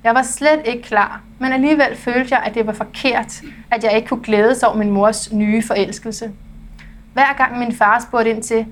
Jeg 0.03 0.15
var 0.15 0.23
slet 0.23 0.61
ikke 0.65 0.81
klar, 0.81 1.21
men 1.39 1.53
alligevel 1.53 1.95
følte 1.95 2.35
jeg, 2.35 2.43
at 2.45 2.55
det 2.55 2.67
var 2.67 2.73
forkert, 2.73 3.41
at 3.71 3.83
jeg 3.83 3.95
ikke 3.95 4.07
kunne 4.07 4.23
glæde 4.23 4.55
sig 4.55 4.69
over 4.69 4.77
min 4.77 4.91
mors 4.91 5.33
nye 5.33 5.63
forelskelse. 5.63 6.31
Hver 7.13 7.37
gang 7.37 7.59
min 7.59 7.75
far 7.75 8.05
spurgte 8.07 8.29
ind 8.29 8.43
til, 8.43 8.65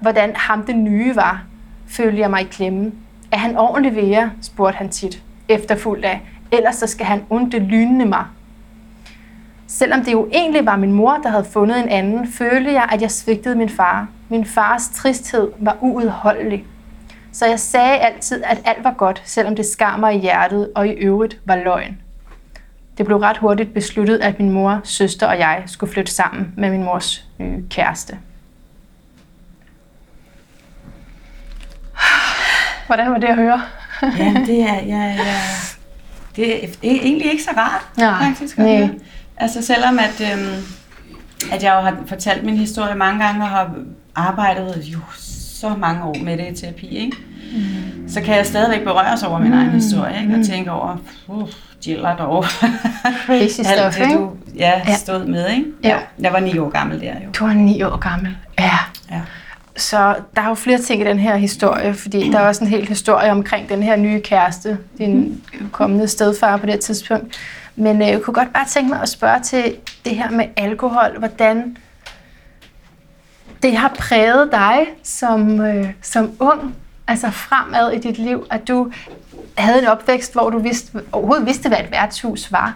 hvordan 0.00 0.32
ham 0.36 0.66
den 0.66 0.84
nye 0.84 1.16
var, 1.16 1.42
følte 1.88 2.18
jeg 2.18 2.30
mig 2.30 2.40
i 2.40 2.44
klemme. 2.44 2.92
Er 3.32 3.38
han 3.38 3.56
ordentlig 3.56 3.96
ved 3.96 4.04
jer, 4.04 4.30
spurgte 4.42 4.76
han 4.76 4.88
tit, 4.88 5.22
efterfulgt 5.48 6.04
af, 6.04 6.20
ellers 6.52 6.74
så 6.74 6.86
skal 6.86 7.06
han 7.06 7.22
ondt 7.30 7.54
lynende 7.54 8.04
mig. 8.04 8.24
Selvom 9.66 10.04
det 10.04 10.12
jo 10.12 10.28
egentlig 10.32 10.66
var 10.66 10.76
min 10.76 10.92
mor, 10.92 11.20
der 11.22 11.28
havde 11.28 11.44
fundet 11.44 11.80
en 11.80 11.88
anden, 11.88 12.28
følte 12.28 12.72
jeg, 12.72 12.88
at 12.92 13.02
jeg 13.02 13.10
svigtede 13.10 13.54
min 13.54 13.68
far. 13.68 14.08
Min 14.28 14.44
fars 14.44 14.88
tristhed 14.88 15.48
var 15.58 15.76
uudholdelig. 15.80 16.64
Så 17.32 17.46
jeg 17.46 17.60
sagde 17.60 17.98
altid, 17.98 18.42
at 18.44 18.62
alt 18.64 18.84
var 18.84 18.92
godt, 18.92 19.22
selvom 19.24 19.56
det 19.56 19.66
skar 19.66 19.96
mig 19.96 20.14
i 20.14 20.18
hjertet 20.18 20.70
og 20.74 20.88
i 20.88 20.90
øvrigt 20.90 21.40
var 21.44 21.56
løgn. 21.56 21.98
Det 22.98 23.06
blev 23.06 23.18
ret 23.18 23.36
hurtigt 23.36 23.74
besluttet, 23.74 24.18
at 24.18 24.38
min 24.38 24.50
mor, 24.50 24.80
søster 24.84 25.26
og 25.26 25.38
jeg 25.38 25.62
skulle 25.66 25.92
flytte 25.92 26.12
sammen 26.12 26.54
med 26.56 26.70
min 26.70 26.84
mors 26.84 27.28
nye 27.38 27.64
kæreste. 27.70 28.18
Hvordan 32.86 33.10
var 33.10 33.18
det 33.18 33.26
at 33.26 33.36
høre? 33.36 33.62
ja, 34.02 34.34
det 34.46 34.62
er, 34.62 34.74
ja, 34.74 35.04
ja. 35.04 35.40
det 36.36 36.64
er 36.64 36.68
egentlig 36.82 37.30
ikke 37.30 37.42
så 37.42 37.50
rart, 37.56 37.86
ja, 37.98 38.28
faktisk. 38.28 38.58
At 38.58 38.64
høre. 38.64 38.90
Altså 39.36 39.62
selvom 39.62 39.98
at, 39.98 40.32
øhm, 40.32 40.62
at 41.52 41.62
jeg 41.62 41.74
jo 41.74 41.80
har 41.80 41.96
fortalt 42.06 42.44
min 42.44 42.56
historie 42.56 42.94
mange 42.94 43.24
gange 43.24 43.42
og 43.42 43.48
har 43.48 43.70
arbejdet 44.14 44.82
jo 44.84 44.98
så 45.18 45.68
mange 45.78 46.04
år 46.04 46.16
med 46.22 46.38
det 46.38 46.58
i 46.58 46.60
terapi, 46.60 46.86
ikke? 46.86 47.16
Mm. 47.54 48.08
så 48.08 48.20
kan 48.20 48.36
jeg 48.36 48.46
stadigvæk 48.46 48.84
berøres 48.84 49.22
over 49.22 49.38
min 49.38 49.50
mm. 49.50 49.58
egen 49.58 49.70
historie 49.70 50.20
ikke? 50.20 50.32
og 50.32 50.38
mm. 50.38 50.44
tænke 50.44 50.70
over, 50.70 50.96
uh, 51.26 51.48
gælder 51.84 52.16
dog 52.16 52.44
alt 53.28 53.94
det, 53.98 54.16
du 54.18 54.30
ja, 54.56 54.96
stod 54.96 55.24
med. 55.24 55.50
Ikke? 55.50 55.64
Ja. 55.82 55.98
Jeg 56.20 56.32
var 56.32 56.40
ni 56.40 56.58
år 56.58 56.68
gammel 56.68 57.00
der 57.00 57.14
jo. 57.24 57.30
Du 57.38 57.46
var 57.46 57.52
ni 57.52 57.82
år 57.82 57.96
gammel, 57.96 58.36
ja. 58.58 58.78
ja. 59.10 59.20
Så 59.76 60.16
der 60.36 60.42
er 60.42 60.48
jo 60.48 60.54
flere 60.54 60.78
ting 60.78 61.00
i 61.00 61.04
den 61.04 61.18
her 61.18 61.36
historie, 61.36 61.94
fordi 61.94 62.30
der 62.30 62.38
er 62.38 62.48
også 62.48 62.64
en 62.64 62.70
hel 62.70 62.88
historie 62.88 63.30
omkring 63.30 63.68
den 63.68 63.82
her 63.82 63.96
nye 63.96 64.20
kæreste, 64.20 64.78
din 64.98 65.42
kommende 65.72 66.08
stedfar 66.08 66.56
på 66.56 66.66
det 66.66 66.80
tidspunkt. 66.80 67.38
Men 67.76 68.02
øh, 68.02 68.08
jeg 68.08 68.22
kunne 68.22 68.34
godt 68.34 68.52
bare 68.52 68.66
tænke 68.68 68.90
mig 68.90 69.02
at 69.02 69.08
spørge 69.08 69.40
til 69.40 69.76
det 70.04 70.16
her 70.16 70.30
med 70.30 70.44
alkohol. 70.56 71.18
Hvordan 71.18 71.76
det 73.62 73.76
har 73.76 73.94
præget 73.98 74.48
dig 74.52 74.86
som, 75.02 75.60
øh, 75.60 75.92
som 76.02 76.32
ung, 76.40 76.74
altså 77.08 77.30
fremad 77.30 77.92
i 77.92 77.98
dit 77.98 78.18
liv, 78.18 78.46
at 78.50 78.68
du 78.68 78.92
havde 79.58 79.78
en 79.82 79.86
opvækst, 79.86 80.32
hvor 80.32 80.50
du 80.50 80.58
vidste, 80.58 81.02
overhovedet 81.12 81.46
vidste, 81.46 81.68
hvad 81.68 81.78
et 81.78 81.90
værtshus 81.90 82.52
var? 82.52 82.74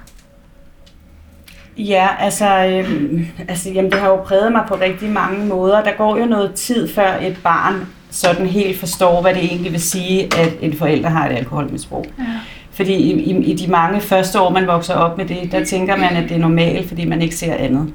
Ja, 1.79 2.09
altså, 2.19 2.65
øh, 2.67 3.21
altså 3.49 3.71
jamen, 3.71 3.91
det 3.91 4.01
har 4.01 4.09
jo 4.09 4.17
præget 4.17 4.53
mig 4.53 4.65
på 4.69 4.75
rigtig 4.75 5.11
mange 5.11 5.47
måder. 5.47 5.83
Der 5.83 5.93
går 5.99 6.19
jo 6.19 6.25
noget 6.25 6.55
tid, 6.55 6.89
før 6.89 7.15
et 7.23 7.37
barn 7.43 7.75
sådan 8.11 8.47
helt 8.47 8.81
forstår, 8.81 9.23
hvad 9.23 9.35
det 9.35 9.45
egentlig 9.45 9.73
vil 9.73 9.83
sige, 9.83 10.25
at 10.25 10.53
en 10.61 10.73
forælder 10.73 11.09
har 11.09 11.29
et 11.29 11.37
alkoholmisbrug. 11.37 12.07
Ja. 12.19 12.25
Fordi 12.73 12.95
i, 12.95 13.13
i, 13.13 13.45
i 13.45 13.55
de 13.55 13.71
mange 13.71 14.01
første 14.01 14.41
år, 14.41 14.51
man 14.51 14.67
vokser 14.67 14.95
op 14.95 15.19
med 15.19 15.27
det, 15.27 15.53
der 15.53 15.65
tænker 15.65 15.97
man, 15.97 16.17
at 16.17 16.29
det 16.29 16.37
er 16.37 16.41
normalt, 16.41 16.89
fordi 16.89 17.05
man 17.05 17.23
ikke 17.23 17.37
ser 17.37 17.55
andet. 17.55 17.93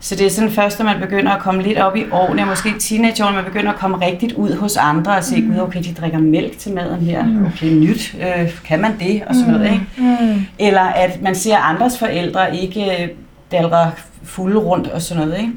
Så 0.00 0.16
det 0.16 0.26
er 0.26 0.30
sådan 0.30 0.50
først, 0.50 0.78
når 0.78 0.86
man 0.86 1.00
begynder 1.00 1.32
at 1.32 1.40
komme 1.40 1.62
lidt 1.62 1.78
op 1.78 1.96
i 1.96 2.04
årene, 2.12 2.42
og 2.42 2.48
måske 2.48 2.68
teenageårene, 2.78 3.36
man 3.36 3.44
begynder 3.44 3.72
at 3.72 3.78
komme 3.78 4.06
rigtigt 4.06 4.32
ud 4.32 4.56
hos 4.56 4.76
andre 4.76 5.16
og 5.16 5.24
se, 5.24 5.40
mm. 5.40 5.58
okay, 5.58 5.82
de 5.82 5.94
drikker 5.94 6.18
mælk 6.18 6.58
til 6.58 6.72
maden 6.72 7.00
her, 7.00 7.24
mm. 7.24 7.46
okay, 7.46 7.70
nyt, 7.70 8.16
øh, 8.20 8.50
kan 8.64 8.80
man 8.80 8.98
det, 9.00 9.22
og 9.26 9.34
sådan 9.34 9.52
noget, 9.52 9.72
ikke? 9.72 9.86
Mm. 9.96 10.46
Eller 10.58 10.80
at 10.80 11.22
man 11.22 11.34
ser 11.34 11.56
andres 11.56 11.98
forældre 11.98 12.56
ikke 12.56 12.84
øh, 12.84 13.08
dalre 13.52 13.92
fulde 14.24 14.58
rundt 14.58 14.88
og 14.88 15.02
sådan 15.02 15.26
noget, 15.26 15.40
ikke? 15.40 15.52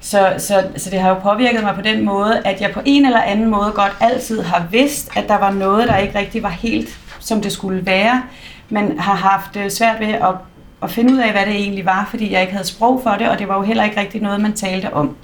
Så, 0.00 0.34
så, 0.38 0.64
så 0.76 0.90
det 0.90 1.00
har 1.00 1.08
jo 1.08 1.14
påvirket 1.14 1.62
mig 1.62 1.74
på 1.74 1.80
den 1.80 2.04
måde, 2.04 2.42
at 2.44 2.60
jeg 2.60 2.70
på 2.70 2.80
en 2.84 3.06
eller 3.06 3.20
anden 3.20 3.50
måde 3.50 3.72
godt 3.74 3.96
altid 4.00 4.42
har 4.42 4.66
vidst, 4.70 5.10
at 5.16 5.28
der 5.28 5.38
var 5.38 5.50
noget, 5.50 5.88
der 5.88 5.96
ikke 5.96 6.18
rigtig 6.18 6.42
var 6.42 6.48
helt, 6.48 6.98
som 7.20 7.40
det 7.40 7.52
skulle 7.52 7.86
være, 7.86 8.22
men 8.68 8.98
har 8.98 9.14
haft 9.14 9.56
øh, 9.56 9.70
svært 9.70 10.00
ved 10.00 10.08
at 10.08 10.34
at 10.82 10.90
finde 10.90 11.12
ud 11.12 11.18
af, 11.18 11.32
hvad 11.32 11.46
det 11.46 11.54
egentlig 11.54 11.84
var, 11.84 12.06
fordi 12.10 12.32
jeg 12.32 12.40
ikke 12.40 12.52
havde 12.52 12.66
sprog 12.66 13.00
for 13.02 13.10
det, 13.10 13.28
og 13.28 13.38
det 13.38 13.48
var 13.48 13.56
jo 13.56 13.62
heller 13.62 13.84
ikke 13.84 14.00
rigtig 14.00 14.22
noget, 14.22 14.40
man 14.40 14.52
talte 14.52 14.92
om. 14.92 15.16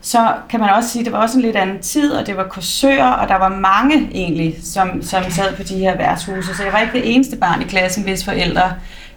Så 0.00 0.32
kan 0.50 0.60
man 0.60 0.70
også 0.70 0.88
sige, 0.88 1.00
at 1.00 1.04
det 1.04 1.12
var 1.12 1.22
også 1.22 1.38
en 1.38 1.42
lidt 1.42 1.56
anden 1.56 1.82
tid, 1.82 2.12
og 2.12 2.26
det 2.26 2.36
var 2.36 2.44
kursører, 2.44 3.10
og 3.10 3.28
der 3.28 3.34
var 3.34 3.48
mange 3.48 4.08
egentlig, 4.12 4.56
som, 4.62 5.02
som 5.02 5.30
sad 5.30 5.56
på 5.56 5.62
de 5.62 5.78
her 5.78 5.96
værtshuse. 5.96 6.54
Så 6.54 6.64
jeg 6.64 6.72
var 6.72 6.80
ikke 6.80 6.92
det 6.92 7.14
eneste 7.14 7.36
barn 7.36 7.62
i 7.62 7.64
klassen, 7.64 8.04
hvis 8.04 8.24
forældre 8.24 8.72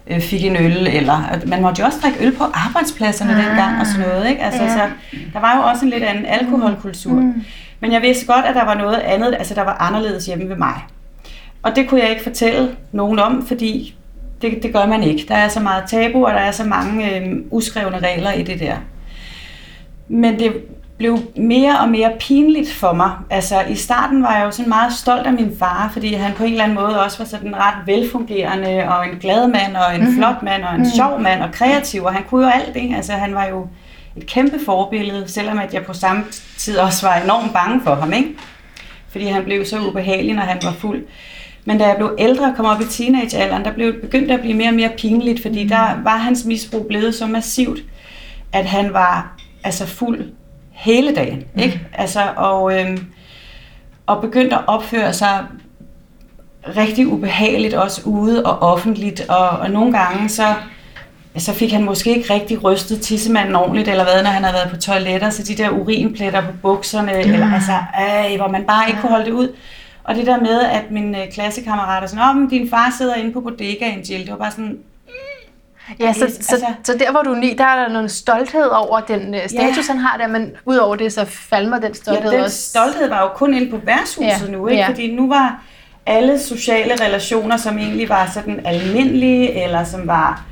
øh, 0.09 0.21
fik 0.21 0.43
en 0.43 0.55
øl, 0.55 0.87
eller 0.87 1.39
man 1.47 1.61
måtte 1.61 1.79
jo 1.79 1.85
også 1.85 1.99
drikke 2.01 2.25
øl 2.25 2.35
på 2.35 2.43
arbejdspladserne 2.53 3.31
ja. 3.31 3.47
dengang 3.47 3.79
og 3.79 3.87
sådan 3.87 4.07
noget. 4.07 4.29
Ikke? 4.29 4.41
Altså, 4.41 4.63
ja. 4.63 4.69
så 4.69 4.81
der 5.33 5.39
var 5.39 5.57
jo 5.57 5.63
også 5.63 5.85
en 5.85 5.91
lidt 5.91 6.03
anden 6.03 6.25
alkoholkultur. 6.25 7.13
Mm. 7.13 7.43
Men 7.79 7.91
jeg 7.91 8.01
vidste 8.01 8.25
godt, 8.25 8.45
at 8.45 8.55
der 8.55 8.65
var 8.65 8.73
noget 8.73 8.99
andet, 8.99 9.35
altså 9.39 9.53
der 9.53 9.63
var 9.63 9.77
anderledes 9.79 10.25
hjemme 10.25 10.49
ved 10.49 10.55
mig. 10.55 10.75
Og 11.63 11.75
det 11.75 11.89
kunne 11.89 12.01
jeg 12.01 12.09
ikke 12.09 12.23
fortælle 12.23 12.75
nogen 12.91 13.19
om, 13.19 13.47
fordi 13.47 13.95
det, 14.41 14.63
det 14.63 14.73
gør 14.73 14.85
man 14.85 15.03
ikke. 15.03 15.25
Der 15.27 15.35
er 15.35 15.47
så 15.47 15.59
meget 15.59 15.83
tabu, 15.87 16.25
og 16.25 16.33
der 16.33 16.39
er 16.39 16.51
så 16.51 16.63
mange 16.63 17.19
øh, 17.19 17.37
uskrevne 17.51 17.99
regler 17.99 18.31
i 18.31 18.43
det 18.43 18.59
der. 18.59 18.75
Men 20.07 20.39
det 20.39 20.53
blev 20.97 21.19
mere 21.35 21.79
og 21.79 21.89
mere 21.89 22.11
pinligt 22.19 22.71
for 22.73 22.93
mig. 22.93 23.11
Altså 23.29 23.61
i 23.69 23.75
starten 23.75 24.23
var 24.23 24.37
jeg 24.37 24.45
jo 24.45 24.51
sådan 24.51 24.69
meget 24.69 24.93
stolt 24.93 25.27
af 25.27 25.33
min 25.33 25.55
far, 25.59 25.89
fordi 25.93 26.13
han 26.13 26.33
på 26.33 26.43
en 26.43 26.51
eller 26.51 26.63
anden 26.63 26.75
måde 26.75 27.03
også 27.03 27.17
var 27.17 27.25
sådan 27.25 27.55
ret 27.55 27.75
velfungerende, 27.85 28.89
og 28.89 29.07
en 29.07 29.17
glad 29.19 29.47
mand, 29.47 29.75
og 29.75 29.95
en 29.95 30.01
mm-hmm. 30.01 30.17
flot 30.17 30.43
mand, 30.43 30.63
og 30.63 30.69
en 30.69 30.77
mm-hmm. 30.77 30.95
sjov 30.95 31.21
mand, 31.21 31.43
og 31.43 31.51
kreativ, 31.51 32.03
og 32.03 32.13
han 32.13 32.23
kunne 32.29 32.45
jo 32.45 32.51
alt 32.51 32.73
det. 32.73 32.95
Altså 32.95 33.13
han 33.13 33.35
var 33.35 33.45
jo 33.45 33.67
et 34.15 34.25
kæmpe 34.25 34.59
forbillede, 34.65 35.27
selvom 35.27 35.59
at 35.59 35.73
jeg 35.73 35.85
på 35.85 35.93
samme 35.93 36.23
tid 36.57 36.77
også 36.77 37.07
var 37.07 37.15
enormt 37.15 37.53
bange 37.53 37.81
for 37.83 37.95
ham, 37.95 38.13
ikke? 38.13 38.29
Fordi 39.09 39.25
han 39.25 39.43
blev 39.43 39.65
så 39.65 39.79
ubehagelig, 39.79 40.35
når 40.35 40.43
han 40.43 40.57
var 40.63 40.71
fuld. 40.71 41.03
Men 41.65 41.77
da 41.77 41.87
jeg 41.87 41.95
blev 41.97 42.15
ældre 42.19 42.45
og 42.45 42.55
kom 42.55 42.65
op 42.65 42.81
i 42.81 42.85
teenagealderen, 42.85 43.65
der 43.65 43.71
blev, 43.71 44.01
begyndte 44.01 44.33
at 44.33 44.39
blive 44.41 44.53
mere 44.53 44.69
og 44.69 44.73
mere 44.73 44.91
pinligt, 44.97 45.41
fordi 45.41 45.63
mm. 45.63 45.69
der 45.69 46.03
var 46.03 46.17
hans 46.17 46.45
misbrug 46.45 46.85
blevet 46.87 47.15
så 47.15 47.27
massivt, 47.27 47.79
at 48.53 48.65
han 48.65 48.93
var 48.93 49.37
altså 49.63 49.85
fuld 49.87 50.25
hele 50.77 51.15
dagen. 51.15 51.43
Mm. 51.53 51.61
Ikke? 51.61 51.81
Altså, 51.93 52.19
og, 52.35 52.79
øhm, 52.79 53.05
og 54.05 54.21
begyndte 54.21 54.55
at 54.55 54.61
opføre 54.67 55.13
sig 55.13 55.45
rigtig 56.77 57.07
ubehageligt 57.07 57.73
også 57.73 58.01
ude 58.05 58.45
og 58.45 58.61
offentligt, 58.61 59.29
og, 59.29 59.49
og 59.49 59.71
nogle 59.71 59.97
gange 59.97 60.29
så, 60.29 60.53
så 61.37 61.53
fik 61.53 61.71
han 61.71 61.83
måske 61.83 62.15
ikke 62.15 62.33
rigtig 62.33 62.63
rystet 62.63 63.01
tissemanden 63.01 63.55
ordentligt, 63.55 63.87
eller 63.87 64.03
hvad, 64.03 64.23
når 64.23 64.29
han 64.29 64.43
havde 64.43 64.53
været 64.53 64.69
på 64.69 64.77
toiletter, 64.77 65.29
så 65.29 65.43
de 65.43 65.55
der 65.55 65.69
urinpletter 65.69 66.41
på 66.41 66.51
bukserne, 66.61 67.11
mm. 67.11 67.33
eller 67.33 67.53
altså, 67.53 67.77
øh, 68.31 68.37
hvor 68.37 68.47
man 68.47 68.63
bare 68.63 68.87
ikke 68.87 69.01
kunne 69.01 69.11
holde 69.11 69.25
det 69.25 69.31
ud. 69.31 69.55
Og 70.03 70.15
det 70.15 70.25
der 70.25 70.39
med, 70.39 70.61
at 70.61 70.91
mine 70.91 71.23
øh, 71.23 71.31
klassekammerater 71.31 72.07
sådan, 72.07 72.23
om 72.23 72.49
din 72.49 72.69
far 72.69 72.93
sidder 72.97 73.15
inde 73.15 73.33
på 73.33 73.41
bodegaen, 73.41 73.99
Jill, 73.99 74.23
det 74.23 74.31
var 74.31 74.37
bare 74.37 74.51
sådan, 74.51 74.77
Ja, 75.99 76.13
så, 76.13 76.25
altså, 76.25 76.41
så, 76.41 76.65
så 76.83 76.93
der 76.99 77.11
hvor 77.11 77.21
du 77.21 77.31
er 77.31 77.39
ni, 77.39 77.53
der 77.57 77.63
er 77.63 77.83
der 77.83 77.93
noget 77.93 78.11
stolthed 78.11 78.65
over 78.65 78.99
den 78.99 79.33
uh, 79.33 79.39
status, 79.47 79.87
ja. 79.87 79.93
han 79.93 79.97
har 79.97 80.17
der, 80.17 80.27
men 80.27 80.51
udover 80.65 80.95
det, 80.95 81.13
så 81.13 81.25
falmer 81.25 81.79
den 81.79 81.93
stolthed 81.93 82.31
ja, 82.31 82.37
den 82.37 82.45
også. 82.45 82.69
stolthed 82.69 83.09
var 83.09 83.21
jo 83.21 83.29
kun 83.35 83.53
inde 83.53 83.71
på 83.71 83.77
værtshuset 83.83 84.47
ja. 84.47 84.51
nu, 84.51 84.67
ikke? 84.67 84.81
Ja. 84.81 84.89
fordi 84.89 85.15
nu 85.15 85.27
var 85.27 85.63
alle 86.05 86.39
sociale 86.39 86.93
relationer, 87.05 87.57
som 87.57 87.77
egentlig 87.77 88.09
var 88.09 88.29
sådan 88.33 88.59
almindelige, 88.65 89.63
eller 89.63 89.83
som 89.83 90.07
var 90.07 90.43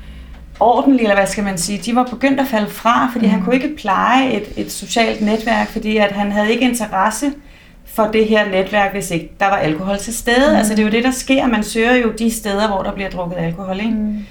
ordentlige, 0.59 1.01
eller 1.01 1.15
hvad 1.15 1.27
skal 1.27 1.43
man 1.43 1.57
sige, 1.57 1.77
de 1.77 1.95
var 1.95 2.03
begyndt 2.03 2.39
at 2.39 2.47
falde 2.47 2.69
fra, 2.69 3.09
fordi 3.11 3.25
mm. 3.25 3.31
han 3.31 3.43
kunne 3.43 3.55
ikke 3.55 3.75
pleje 3.75 4.31
et, 4.31 4.53
et 4.57 4.71
socialt 4.71 5.21
netværk, 5.21 5.67
fordi 5.67 5.97
at 5.97 6.11
han 6.11 6.31
havde 6.31 6.51
ikke 6.51 6.65
interesse 6.65 7.31
for 7.85 8.03
det 8.03 8.25
her 8.25 8.49
netværk, 8.49 8.91
hvis 8.93 9.11
ikke 9.11 9.31
der 9.39 9.45
var 9.45 9.57
alkohol 9.57 9.97
til 9.97 10.17
stede. 10.17 10.51
Mm. 10.51 10.55
Altså 10.55 10.73
det 10.73 10.79
er 10.79 10.83
jo 10.83 10.91
det, 10.91 11.03
der 11.03 11.11
sker. 11.11 11.47
Man 11.47 11.63
søger 11.63 11.95
jo 11.95 12.11
de 12.11 12.31
steder, 12.31 12.67
hvor 12.67 12.83
der 12.83 12.91
bliver 12.91 13.09
drukket 13.09 13.37
alkohol. 13.37 13.79
Ikke? 13.79 13.91
Mm. 13.91 14.25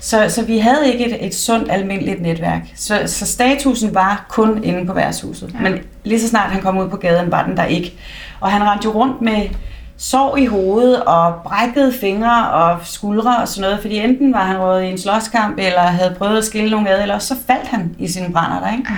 Så, 0.00 0.26
så 0.28 0.44
vi 0.44 0.58
havde 0.58 0.92
ikke 0.92 1.06
et, 1.06 1.26
et 1.26 1.34
sundt, 1.34 1.70
almindeligt 1.70 2.22
netværk. 2.22 2.62
Så, 2.76 3.02
så 3.06 3.26
statusen 3.26 3.94
var 3.94 4.26
kun 4.28 4.64
inde 4.64 4.86
på 4.86 4.92
værtshuset. 4.92 5.54
Ja. 5.54 5.70
Men 5.70 5.78
lige 6.04 6.20
så 6.20 6.28
snart 6.28 6.50
han 6.50 6.62
kom 6.62 6.78
ud 6.78 6.88
på 6.88 6.96
gaden, 6.96 7.32
var 7.32 7.44
den 7.44 7.56
der 7.56 7.64
ikke. 7.64 7.94
Og 8.40 8.50
han 8.50 8.64
rendte 8.64 8.84
jo 8.84 8.90
rundt 8.90 9.22
med 9.22 9.48
sår 9.96 10.36
i 10.36 10.46
hovedet 10.46 11.04
og 11.04 11.34
brækkede 11.44 11.92
fingre 11.92 12.50
og 12.50 12.78
skuldre 12.84 13.36
og 13.36 13.48
sådan 13.48 13.68
noget, 13.68 13.80
fordi 13.80 13.98
enten 13.98 14.32
var 14.32 14.44
han 14.44 14.58
rådet 14.58 14.84
i 14.84 14.86
en 14.86 14.98
slåskamp, 14.98 15.58
eller 15.58 15.80
havde 15.80 16.14
prøvet 16.18 16.38
at 16.38 16.44
skille 16.44 16.70
nogen 16.70 16.86
ad, 16.86 17.02
eller 17.02 17.18
så 17.18 17.36
faldt 17.46 17.68
han 17.68 17.94
i 17.98 18.08
sine 18.08 18.32
brænder 18.32 18.60
der, 18.60 18.72
ikke? 18.72 18.88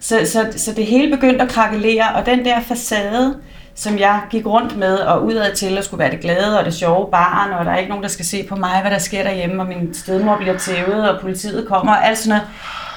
Så, 0.00 0.18
så, 0.32 0.46
så 0.56 0.72
det 0.72 0.86
hele 0.86 1.16
begyndte 1.16 1.44
at 1.44 1.50
krakelere, 1.50 2.08
og 2.14 2.26
den 2.26 2.44
der 2.44 2.60
facade, 2.60 3.34
som 3.78 3.98
jeg 3.98 4.20
gik 4.30 4.46
rundt 4.46 4.76
med 4.76 4.96
og 4.96 5.24
udad 5.24 5.54
til 5.54 5.78
at 5.78 5.84
skulle 5.84 5.98
være 5.98 6.10
det 6.10 6.20
glade 6.20 6.58
og 6.58 6.64
det 6.64 6.74
sjove 6.74 7.08
barn, 7.10 7.52
og 7.52 7.64
der 7.64 7.70
er 7.72 7.76
ikke 7.76 7.88
nogen, 7.88 8.02
der 8.02 8.08
skal 8.10 8.24
se 8.24 8.42
på 8.48 8.56
mig, 8.56 8.80
hvad 8.80 8.90
der 8.90 8.98
sker 8.98 9.22
derhjemme, 9.22 9.62
og 9.62 9.68
min 9.68 9.94
stedmor 9.94 10.36
bliver 10.36 10.58
tævet, 10.58 11.10
og 11.10 11.20
politiet 11.20 11.68
kommer, 11.68 11.92
og 11.92 12.06
alt 12.06 12.18
sådan 12.18 12.28
noget. 12.28 12.48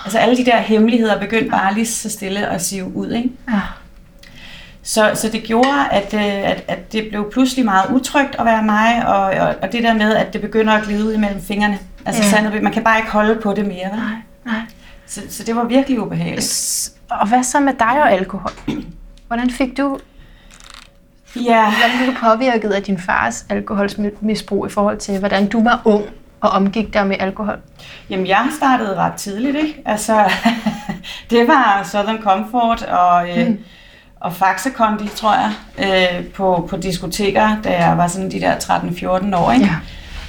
Altså 0.05 0.17
alle 0.17 0.37
de 0.37 0.45
der 0.45 0.57
hemmeligheder 0.57 1.19
begyndte 1.19 1.49
bare 1.49 1.73
lige 1.73 1.85
så 1.87 2.09
stille 2.09 2.47
at 2.47 2.61
sive 2.61 2.95
ud, 2.95 3.11
ikke? 3.11 3.29
Ja. 3.49 3.59
Så, 4.83 5.11
så 5.13 5.29
det 5.29 5.43
gjorde, 5.43 5.85
at, 5.91 6.13
øh, 6.13 6.49
at, 6.51 6.63
at 6.67 6.91
det 6.93 7.07
blev 7.09 7.31
pludselig 7.31 7.65
meget 7.65 7.85
utrygt 7.91 8.35
at 8.39 8.45
være 8.45 8.63
mig, 8.63 9.07
og, 9.07 9.21
og, 9.47 9.55
og 9.61 9.71
det 9.71 9.83
der 9.83 9.93
med, 9.93 10.15
at 10.15 10.33
det 10.33 10.41
begynder 10.41 10.73
at 10.73 10.83
glide 10.83 11.05
ud 11.05 11.13
imellem 11.13 11.41
fingrene. 11.41 11.79
Altså 12.05 12.23
Ja. 12.23 12.29
sandt, 12.29 12.63
man 12.63 12.73
kan 12.73 12.83
bare 12.83 12.97
ikke 12.97 13.11
holde 13.11 13.35
på 13.41 13.53
det 13.53 13.65
mere. 13.65 13.89
Vel? 13.91 13.99
Nej, 13.99 14.15
nej. 14.45 14.61
Så, 15.07 15.21
så 15.29 15.43
det 15.43 15.55
var 15.55 15.63
virkelig 15.63 15.99
ubehageligt. 16.01 16.89
Og 17.09 17.27
hvad 17.27 17.43
så 17.43 17.59
med 17.59 17.73
dig 17.79 17.87
og 18.03 18.11
alkohol? 18.11 18.51
Hvordan 19.27 19.49
fik 19.49 19.77
du, 19.77 19.99
Ja, 21.35 21.71
hvordan 21.71 21.97
blev 21.97 22.07
du 22.07 22.19
påvirket 22.19 22.69
af 22.71 22.83
din 22.83 22.99
fars 22.99 23.45
alkoholmisbrug 23.49 24.67
i 24.67 24.69
forhold 24.69 24.97
til, 24.97 25.19
hvordan 25.19 25.49
du 25.49 25.63
var 25.63 25.81
ung 25.85 26.05
og 26.41 26.49
omgik 26.49 26.93
dig 26.93 27.07
med 27.07 27.15
alkohol? 27.19 27.59
jamen 28.09 28.27
jeg 28.27 28.47
startede 28.57 28.95
ret 28.95 29.13
tidligt, 29.13 29.55
ikke? 29.55 29.81
Altså, 29.85 30.31
det 31.29 31.47
var 31.47 31.87
Southern 31.91 32.21
Comfort 32.21 32.81
og, 32.83 33.29
øh, 33.29 33.47
mm. 33.47 33.59
og 34.19 34.33
Faxe 34.33 34.69
Kondi, 34.69 35.07
tror 35.07 35.33
jeg, 35.33 35.51
øh, 35.79 36.25
på, 36.25 36.67
på 36.69 36.77
diskoteker, 36.77 37.61
da 37.63 37.85
jeg 37.85 37.97
var 37.97 38.07
sådan 38.07 38.31
de 38.31 38.39
der 38.41 38.55
13-14 38.55 39.35
år, 39.37 39.51
ikke? 39.51 39.65
Ja. 39.65 39.75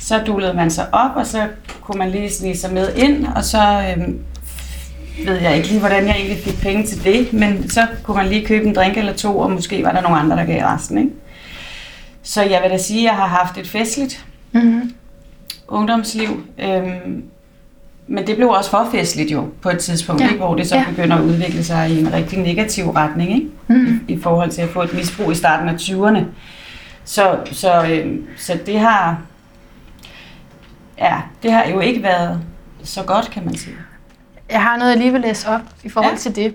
Så 0.00 0.18
dullede 0.26 0.54
man 0.54 0.70
sig 0.70 0.86
op, 0.92 1.16
og 1.16 1.26
så 1.26 1.46
kunne 1.80 1.98
man 1.98 2.10
lige 2.10 2.30
snige 2.30 2.56
sig 2.56 2.72
med 2.72 2.94
ind, 2.96 3.26
og 3.26 3.44
så 3.44 3.92
øhm, 3.96 4.24
ved 5.26 5.40
jeg 5.40 5.56
ikke 5.56 5.68
lige, 5.68 5.80
hvordan 5.80 6.06
jeg 6.06 6.16
egentlig 6.16 6.38
fik 6.38 6.60
penge 6.60 6.86
til 6.86 7.04
det, 7.04 7.32
men 7.32 7.70
så 7.70 7.86
kunne 8.02 8.16
man 8.16 8.26
lige 8.28 8.46
købe 8.46 8.64
en 8.66 8.74
drink 8.74 8.96
eller 8.96 9.12
to, 9.12 9.38
og 9.38 9.50
måske 9.50 9.82
var 9.84 9.92
der 9.92 10.00
nogle 10.00 10.18
andre, 10.18 10.36
der 10.36 10.44
gav 10.44 10.62
resten. 10.64 10.98
Ikke? 10.98 11.10
Så 12.22 12.42
jeg 12.42 12.60
vil 12.62 12.70
da 12.70 12.78
sige, 12.78 12.98
at 13.00 13.04
jeg 13.04 13.12
har 13.16 13.26
haft 13.26 13.58
et 13.58 13.68
festligt 13.68 14.24
Mm-hmm. 14.52 14.92
ungdomsliv, 15.68 16.42
øhm, 16.58 17.22
men 18.06 18.26
det 18.26 18.36
blev 18.36 18.48
også 18.48 18.70
for 18.70 18.88
festligt 18.92 19.32
jo 19.32 19.48
på 19.62 19.70
et 19.70 19.78
tidspunkt, 19.78 20.20
Ja. 20.22 20.26
ikke, 20.26 20.38
hvor 20.38 20.54
det 20.54 20.68
så 20.68 20.76
Ja. 20.76 20.84
begynder 20.88 21.16
at 21.16 21.22
udvikle 21.22 21.64
sig 21.64 21.90
i 21.90 22.00
en 22.00 22.12
rigtig 22.12 22.38
negativ 22.38 22.90
retning, 22.90 23.32
ikke? 23.34 23.46
Mm. 23.68 24.00
i 24.08 24.18
forhold 24.22 24.50
til 24.50 24.62
at 24.62 24.68
få 24.68 24.82
et 24.82 24.94
misbrug 24.94 25.32
i 25.32 25.34
starten 25.34 25.68
af 25.68 25.74
20'erne. 25.74 26.24
Så, 27.04 27.36
så, 27.52 27.82
øh, 27.90 28.16
så 28.36 28.58
det 28.66 28.78
har 28.80 29.18
ja, 30.98 31.14
det 31.42 31.52
har 31.52 31.64
jo 31.66 31.80
ikke 31.80 32.02
været 32.02 32.40
så 32.84 33.02
godt, 33.02 33.30
kan 33.30 33.44
man 33.44 33.56
sige. 33.56 33.74
Jeg 34.52 34.62
har 34.62 34.76
noget, 34.76 34.90
jeg 34.90 34.98
lige 34.98 35.12
vil 35.12 35.20
læse 35.20 35.48
op 35.48 35.60
i 35.84 35.88
forhold 35.88 36.10
ja. 36.12 36.14
Ja. 36.14 36.18
til 36.18 36.36
det. 36.36 36.54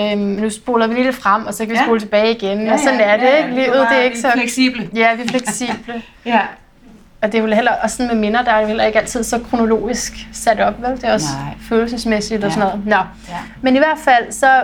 Øhm, 0.00 0.18
nu 0.18 0.50
spoler 0.50 0.86
vi 0.86 0.94
lidt 0.94 1.16
frem, 1.16 1.46
og 1.46 1.54
så 1.54 1.64
kan 1.64 1.72
vi 1.72 1.76
Ja. 1.78 1.84
spole 1.84 2.00
tilbage 2.00 2.34
igen. 2.34 2.66
Ja, 2.66 2.72
og 2.72 2.78
sådan 2.78 3.00
er 3.00 3.16
det, 3.16 3.38
ikke? 3.38 3.48
vi 3.48 3.60
Livet, 3.60 3.86
det 3.90 3.98
er 3.98 4.02
ikke 4.02 4.20
så... 4.20 4.30
fleksible. 4.34 4.88
Ja, 4.94 5.14
vi 5.14 5.22
er 5.22 5.26
fleksible. 5.28 6.02
Ja. 6.26 6.40
Og 7.22 7.32
det 7.32 7.38
er 7.38 7.42
vel 7.42 7.54
heller 7.54 7.72
også 7.82 7.96
sådan 7.96 8.12
med 8.14 8.20
minder, 8.20 8.42
der 8.42 8.50
er 8.52 8.60
jo 8.60 8.66
heller 8.66 8.84
ikke 8.84 8.98
altid 8.98 9.22
så 9.22 9.40
kronologisk 9.50 10.12
sat 10.32 10.60
op, 10.60 10.82
vel? 10.82 10.90
Det 10.90 11.04
er 11.04 11.12
også 11.12 11.26
Nej. 11.44 11.54
følelsesmæssigt 11.68 12.44
og 12.44 12.50
Ja. 12.50 12.54
sådan 12.54 12.68
noget. 12.68 12.86
Nå. 12.86 12.96
ja. 13.28 13.38
Men 13.62 13.74
i 13.76 13.78
hvert 13.78 13.98
fald, 13.98 14.32
så... 14.32 14.62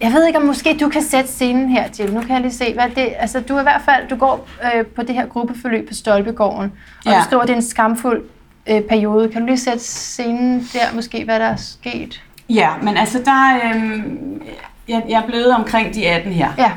Jeg 0.00 0.12
ved 0.12 0.26
ikke, 0.26 0.38
om 0.38 0.44
måske 0.44 0.76
du 0.80 0.88
kan 0.88 1.02
sætte 1.02 1.30
scenen 1.30 1.68
her 1.68 1.88
til. 1.88 2.14
Nu 2.14 2.20
kan 2.20 2.30
jeg 2.30 2.40
lige 2.40 2.52
se, 2.52 2.74
hvad 2.74 2.84
det 2.96 3.08
Altså, 3.18 3.40
du 3.40 3.54
er 3.56 3.60
i 3.60 3.62
hvert 3.62 3.80
fald... 3.84 4.08
Du 4.08 4.16
går 4.16 4.48
øh, 4.76 4.86
på 4.86 5.02
det 5.02 5.14
her 5.14 5.26
gruppeforløb 5.26 5.88
på 5.88 5.94
Stolpegården, 5.94 6.72
og 7.06 7.12
Ja. 7.12 7.18
du 7.18 7.24
skriver, 7.24 7.42
at 7.42 7.48
det 7.48 7.52
er 7.52 7.56
en 7.56 7.62
skamfuld 7.64 8.22
øh, 8.68 8.82
periode. 8.82 9.28
Kan 9.28 9.40
du 9.40 9.46
lige 9.46 9.58
sætte 9.58 9.78
scenen 9.84 10.68
der, 10.72 10.94
måske, 10.94 11.24
hvad 11.24 11.38
der 11.40 11.46
er 11.46 11.56
sket? 11.56 12.22
ja, 12.50 12.70
men 12.82 12.96
altså 12.96 13.18
der... 13.24 13.60
Øhm, 13.64 14.42
jeg, 14.88 15.02
jeg 15.08 15.22
er 15.22 15.26
blevet 15.26 15.54
omkring 15.54 15.94
de 15.94 16.06
18 16.08 16.32
her. 16.32 16.48
Ja. 16.58 16.70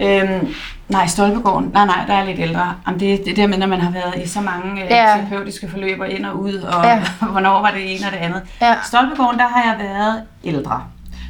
Øhm, 0.00 0.48
nej, 0.88 1.06
Stolpegården. 1.06 1.70
Nej, 1.74 1.86
nej, 1.86 2.04
der 2.06 2.14
er 2.14 2.24
lidt 2.24 2.38
ældre. 2.40 2.74
Jamen, 2.86 3.00
det, 3.00 3.20
det 3.24 3.30
er 3.30 3.34
der 3.34 3.46
med, 3.46 3.58
når 3.58 3.66
man 3.66 3.80
har 3.80 3.90
været 3.90 4.24
i 4.24 4.28
så 4.28 4.40
mange 4.40 4.84
øh, 4.84 4.90
Ja. 4.90 5.06
terapeutiske 5.06 5.68
forløber 5.70 6.04
ind 6.04 6.26
og 6.26 6.40
ud, 6.40 6.54
og 6.54 6.84
ja. 6.84 7.02
hvornår 7.32 7.60
var 7.60 7.70
det 7.70 7.96
ene 7.96 8.06
og 8.06 8.12
det 8.12 8.18
andet. 8.18 8.42
Ja. 8.60 8.74
Stolpegården, 8.84 9.38
der 9.38 9.48
har 9.48 9.62
jeg 9.72 9.86
været 9.88 10.22
ældre. 10.44 10.82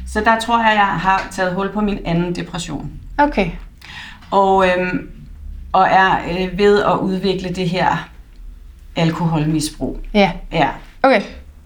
Så 0.07 0.21
der 0.25 0.39
tror 0.39 0.57
jeg, 0.59 0.73
jeg 0.75 0.85
har 0.85 1.27
taget 1.31 1.53
hul 1.55 1.69
på 1.71 1.81
min 1.81 1.99
anden 2.05 2.35
depression. 2.35 2.91
Okay. 3.17 3.49
Og, 4.31 4.65
øhm, 4.67 5.09
og 5.73 5.87
er 5.91 6.17
øh, 6.31 6.57
ved 6.57 6.83
at 6.83 6.93
udvikle 6.97 7.49
det 7.49 7.69
her 7.69 8.09
alkoholmisbrug. 8.95 9.97
Ja. 10.13 10.31
Ja, 10.51 10.69
Okay. 11.03 11.21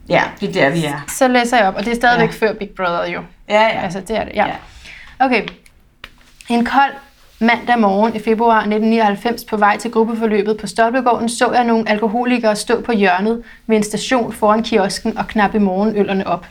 ja 0.10 0.22
det 0.40 0.50
er 0.50 0.54
der, 0.54 0.70
vi 0.70 0.86
er. 0.86 1.06
Så 1.08 1.28
læser 1.28 1.58
jeg 1.58 1.68
op, 1.68 1.76
og 1.76 1.86
det 1.86 1.92
er 1.92 1.96
stadigvæk 1.96 2.42
Ja. 2.42 2.48
før 2.48 2.54
Big 2.54 2.70
Brother 2.70 3.06
jo. 3.14 3.22
Ja, 3.50 3.62
ja. 3.62 3.82
Altså, 3.82 4.00
det 4.00 4.18
er 4.18 4.24
det, 4.24 4.32
ja. 4.36 4.46
Ja. 4.48 4.56
Okay. 5.20 5.44
En 6.50 6.66
kold 6.66 6.92
mandag 7.40 7.80
morgen 7.80 8.16
i 8.16 8.20
februar 8.20 8.58
1999 8.60 9.44
på 9.44 9.58
vej 9.58 9.78
til 9.78 9.92
gruppeforløbet 9.92 10.58
på 10.58 10.68
Stolpegården 10.68 11.30
så 11.30 11.52
jeg 11.54 11.64
nogle 11.64 11.90
alkoholikere 11.90 12.56
stå 12.56 12.82
på 12.82 12.92
hjørnet 12.92 13.44
ved 13.68 13.78
en 13.78 13.84
station 13.84 14.34
foran 14.34 14.64
kiosken 14.64 15.18
og 15.18 15.28
knappe 15.28 15.60
morgenøllerne 15.60 16.28
op. 16.28 16.46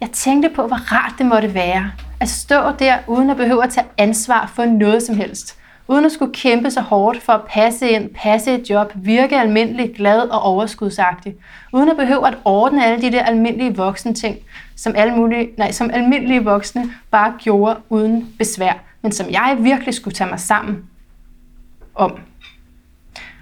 Jeg 0.00 0.10
tænkte 0.10 0.48
på, 0.48 0.66
hvor 0.66 0.76
rart 0.92 1.12
det 1.18 1.26
måtte 1.26 1.54
være 1.54 1.92
at 2.20 2.28
stå 2.28 2.70
der 2.78 2.96
uden 3.06 3.30
at 3.30 3.36
behøve 3.36 3.64
at 3.64 3.70
tage 3.70 3.86
ansvar 3.98 4.50
for 4.54 4.64
noget 4.64 5.02
som 5.02 5.16
helst. 5.16 5.56
Uden 5.88 6.04
at 6.04 6.12
skulle 6.12 6.34
kæmpe 6.34 6.70
så 6.70 6.80
hårdt 6.80 7.22
for 7.22 7.32
at 7.32 7.40
passe 7.48 7.88
ind, 7.88 8.10
passe 8.14 8.54
et 8.54 8.70
job, 8.70 8.92
virke 8.94 9.36
almindelig, 9.40 9.94
glad 9.96 10.20
og 10.20 10.42
overskudsagtig. 10.42 11.34
Uden 11.72 11.88
at 11.88 11.96
behøve 11.96 12.26
at 12.28 12.38
ordne 12.44 12.86
alle 12.86 13.02
de 13.02 13.12
der 13.12 13.22
almindelige 13.22 13.76
voksne 13.76 14.14
ting, 14.14 14.36
som, 14.76 14.92
alle 14.96 15.14
mulige, 15.16 15.48
nej, 15.58 15.72
som 15.72 15.90
almindelige 15.92 16.44
voksne 16.44 16.90
bare 17.10 17.34
gjorde 17.38 17.76
uden 17.88 18.34
besvær, 18.38 18.72
men 19.02 19.12
som 19.12 19.30
jeg 19.30 19.56
virkelig 19.60 19.94
skulle 19.94 20.14
tage 20.14 20.30
mig 20.30 20.40
sammen 20.40 20.84
om. 21.94 22.16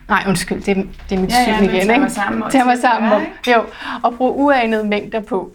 Nej, 0.09 0.25
undskyld, 0.29 0.61
det 0.63 0.79
er, 0.79 0.83
det 1.11 1.17
er 1.17 1.21
mit 1.21 1.31
Ja, 1.31 1.37
ja, 1.39 1.45
syn 1.45 1.53
men 1.53 1.65
igen, 1.65 1.71
tage 1.81 1.93
ikke? 1.93 2.01
mig 2.01 2.11
sammen 2.11 2.51
Tage 2.51 2.65
mig 2.65 2.79
sammen 2.79 3.13
om. 3.13 3.23
Jo, 3.49 3.65
og 4.03 4.15
bruge 4.15 4.33
uanede 4.33 4.85
mængder 4.85 5.21
på 5.21 5.53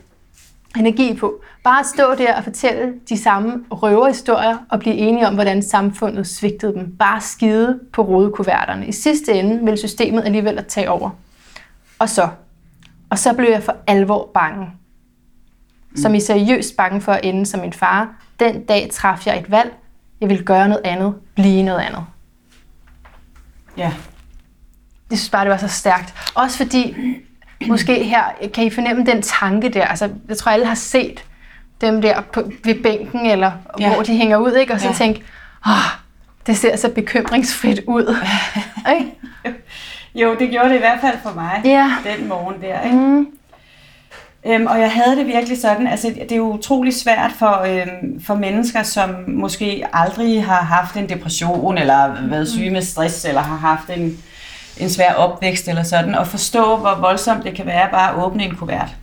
energi 0.79 1.15
på. 1.15 1.41
Bare 1.63 1.79
at 1.79 1.85
stå 1.85 2.15
der 2.15 2.35
og 2.35 2.43
fortælle 2.43 2.93
de 3.09 3.17
samme 3.17 3.65
røverhistorier 3.71 4.57
og 4.69 4.79
blive 4.79 4.95
enige 4.95 5.27
om, 5.27 5.33
hvordan 5.33 5.61
samfundet 5.61 6.27
svigtede 6.27 6.73
dem. 6.73 6.95
Bare 6.97 7.21
skide 7.21 7.79
på 7.93 8.01
rodekuverterne. 8.01 8.88
I 8.88 8.91
sidste 8.91 9.33
ende 9.33 9.65
vil 9.65 9.77
systemet 9.77 10.23
alligevel 10.25 10.57
at 10.57 10.67
tage 10.67 10.89
over. 10.89 11.09
Og 11.99 12.09
så. 12.09 12.29
Og 13.09 13.19
så 13.19 13.33
blev 13.33 13.49
jeg 13.49 13.63
for 13.63 13.75
alvor 13.88 14.29
bange. 14.33 14.67
Som 15.95 16.15
i 16.15 16.19
seriøst 16.19 16.77
bange 16.77 17.01
for 17.01 17.11
at 17.11 17.25
ende 17.25 17.45
som 17.45 17.59
min 17.59 17.73
far. 17.73 18.15
Den 18.39 18.65
dag 18.65 18.89
traf 18.91 19.27
jeg 19.27 19.39
et 19.39 19.51
valg. 19.51 19.73
Jeg 20.21 20.29
ville 20.29 20.43
gøre 20.43 20.67
noget 20.67 20.85
andet. 20.85 21.15
Blive 21.35 21.63
noget 21.63 21.79
andet. 21.79 22.03
Ja. 23.77 23.93
Jeg 25.09 25.17
synes 25.17 25.29
bare, 25.29 25.43
det 25.43 25.51
var 25.51 25.57
så 25.57 25.67
stærkt. 25.67 26.31
Også 26.35 26.57
fordi, 26.57 26.95
måske 27.67 28.04
her, 28.04 28.23
kan 28.54 28.63
I 28.63 28.69
fornemme 28.69 29.06
den 29.06 29.21
tanke 29.21 29.69
der, 29.69 29.86
altså 29.86 30.10
jeg 30.30 30.38
tror 30.38 30.51
alle 30.51 30.65
har 30.65 30.75
set 30.75 31.23
dem 31.82 32.01
der 32.01 32.21
på, 32.21 32.51
ved 32.63 32.84
bænken, 32.84 33.25
eller 33.25 33.51
ja. 33.80 33.93
Hvor 33.93 34.04
de 34.04 34.17
hænger 34.17 34.38
ud, 34.38 34.51
ikke? 34.54 34.73
og 34.73 34.80
så 34.82 34.88
ja. 34.88 34.93
Tænke, 34.93 35.21
åh, 35.67 35.73
det 36.47 36.58
ser 36.58 36.75
så 36.75 36.89
bekymringsfrit 36.89 37.80
ud. 37.88 38.15
ikke? 38.95 39.12
Jo, 40.15 40.36
det 40.39 40.49
gjorde 40.49 40.69
det 40.69 40.75
i 40.75 40.80
hvert 40.80 40.99
fald 41.01 41.17
for 41.23 41.34
mig, 41.36 41.62
Ja. 41.65 41.91
den 42.17 42.28
morgen 42.28 42.62
der. 42.62 42.82
Ikke? 42.82 42.97
Mm. 42.97 43.28
Øhm, 44.47 44.65
og 44.67 44.80
jeg 44.80 44.91
havde 44.91 45.15
det 45.15 45.28
virkelig 45.28 45.62
sådan, 45.62 45.88
altså 45.88 46.08
det 46.21 46.32
er 46.32 46.36
jo 46.36 46.51
utrolig 46.54 46.93
svært 46.93 47.32
for, 47.32 47.62
øhm, 47.62 48.21
for 48.25 48.36
mennesker, 48.36 48.84
som 48.84 49.10
måske 49.28 49.84
aldrig 49.93 50.45
har 50.45 50.62
haft 50.62 50.95
en 50.97 51.10
depression, 51.10 51.78
eller 51.78 52.28
været 52.30 52.49
syge 52.49 52.69
med 52.69 52.82
stress, 52.82 53.25
eller 53.25 53.41
har 53.41 53.56
haft 53.58 53.89
en, 53.97 54.17
en 54.79 54.89
svær 54.89 55.13
opvækst 55.13 55.67
eller 55.67 55.83
sådan, 55.83 56.15
at 56.15 56.27
forstå, 56.27 56.77
hvor 56.77 56.97
voldsomt 57.01 57.43
det 57.43 57.53
kan 57.55 57.65
være 57.65 57.88
bare 57.91 58.09
at 58.11 58.15
åbne 58.23 58.43
en 58.43 58.55
kuvert. 58.55 58.95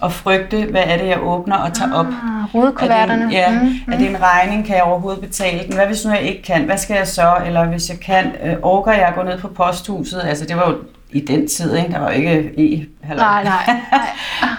Og 0.00 0.12
frygte, 0.12 0.64
hvad 0.70 0.82
er 0.86 0.96
det, 0.96 1.06
jeg 1.08 1.18
åbner 1.22 1.56
og 1.56 1.74
tager 1.74 1.92
op. 1.94 2.06
Ah, 2.06 2.12
Er 2.12 2.46
det, 2.46 2.54
rodekuverterne. 2.54 3.24
en, 3.24 3.30
ja, 3.30 3.50
Mm, 3.50 3.56
mm. 3.86 3.92
er 3.92 3.98
det 3.98 4.10
en 4.10 4.16
regning? 4.22 4.66
Kan 4.66 4.76
jeg 4.76 4.84
overhovedet 4.84 5.20
betale 5.20 5.64
den? 5.66 5.74
Hvad 5.74 5.86
hvis 5.86 6.04
nu 6.04 6.10
jeg 6.12 6.22
ikke 6.22 6.42
kan? 6.42 6.64
Hvad 6.64 6.78
skal 6.78 6.94
jeg 6.96 7.06
så? 7.08 7.36
Eller 7.46 7.64
hvis 7.66 7.88
jeg 7.88 8.00
kan, 8.00 8.32
øh, 8.44 8.54
orker 8.62 8.92
jeg 8.92 9.06
at 9.08 9.14
gå 9.14 9.22
ned 9.22 9.38
på 9.38 9.48
posthuset? 9.48 10.22
Altså 10.24 10.44
det 10.44 10.56
var 10.56 10.70
jo 10.70 10.76
i 11.10 11.20
den 11.20 11.48
tid, 11.48 11.76
ikke? 11.76 11.92
Der 11.92 11.98
var 11.98 12.10
jo 12.12 12.16
ikke 12.16 12.52
e 12.58 12.86
Nej, 13.16 13.16
nej, 13.16 13.44
nej. 13.44 14.06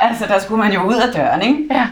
altså 0.10 0.25
der 0.27 0.39
skulle 0.39 0.63
man 0.63 0.73
jo 0.73 0.82
ud 0.84 0.95
af 0.95 1.13
døren, 1.15 1.41
ikke? 1.41 1.58
Ja. 1.71 1.88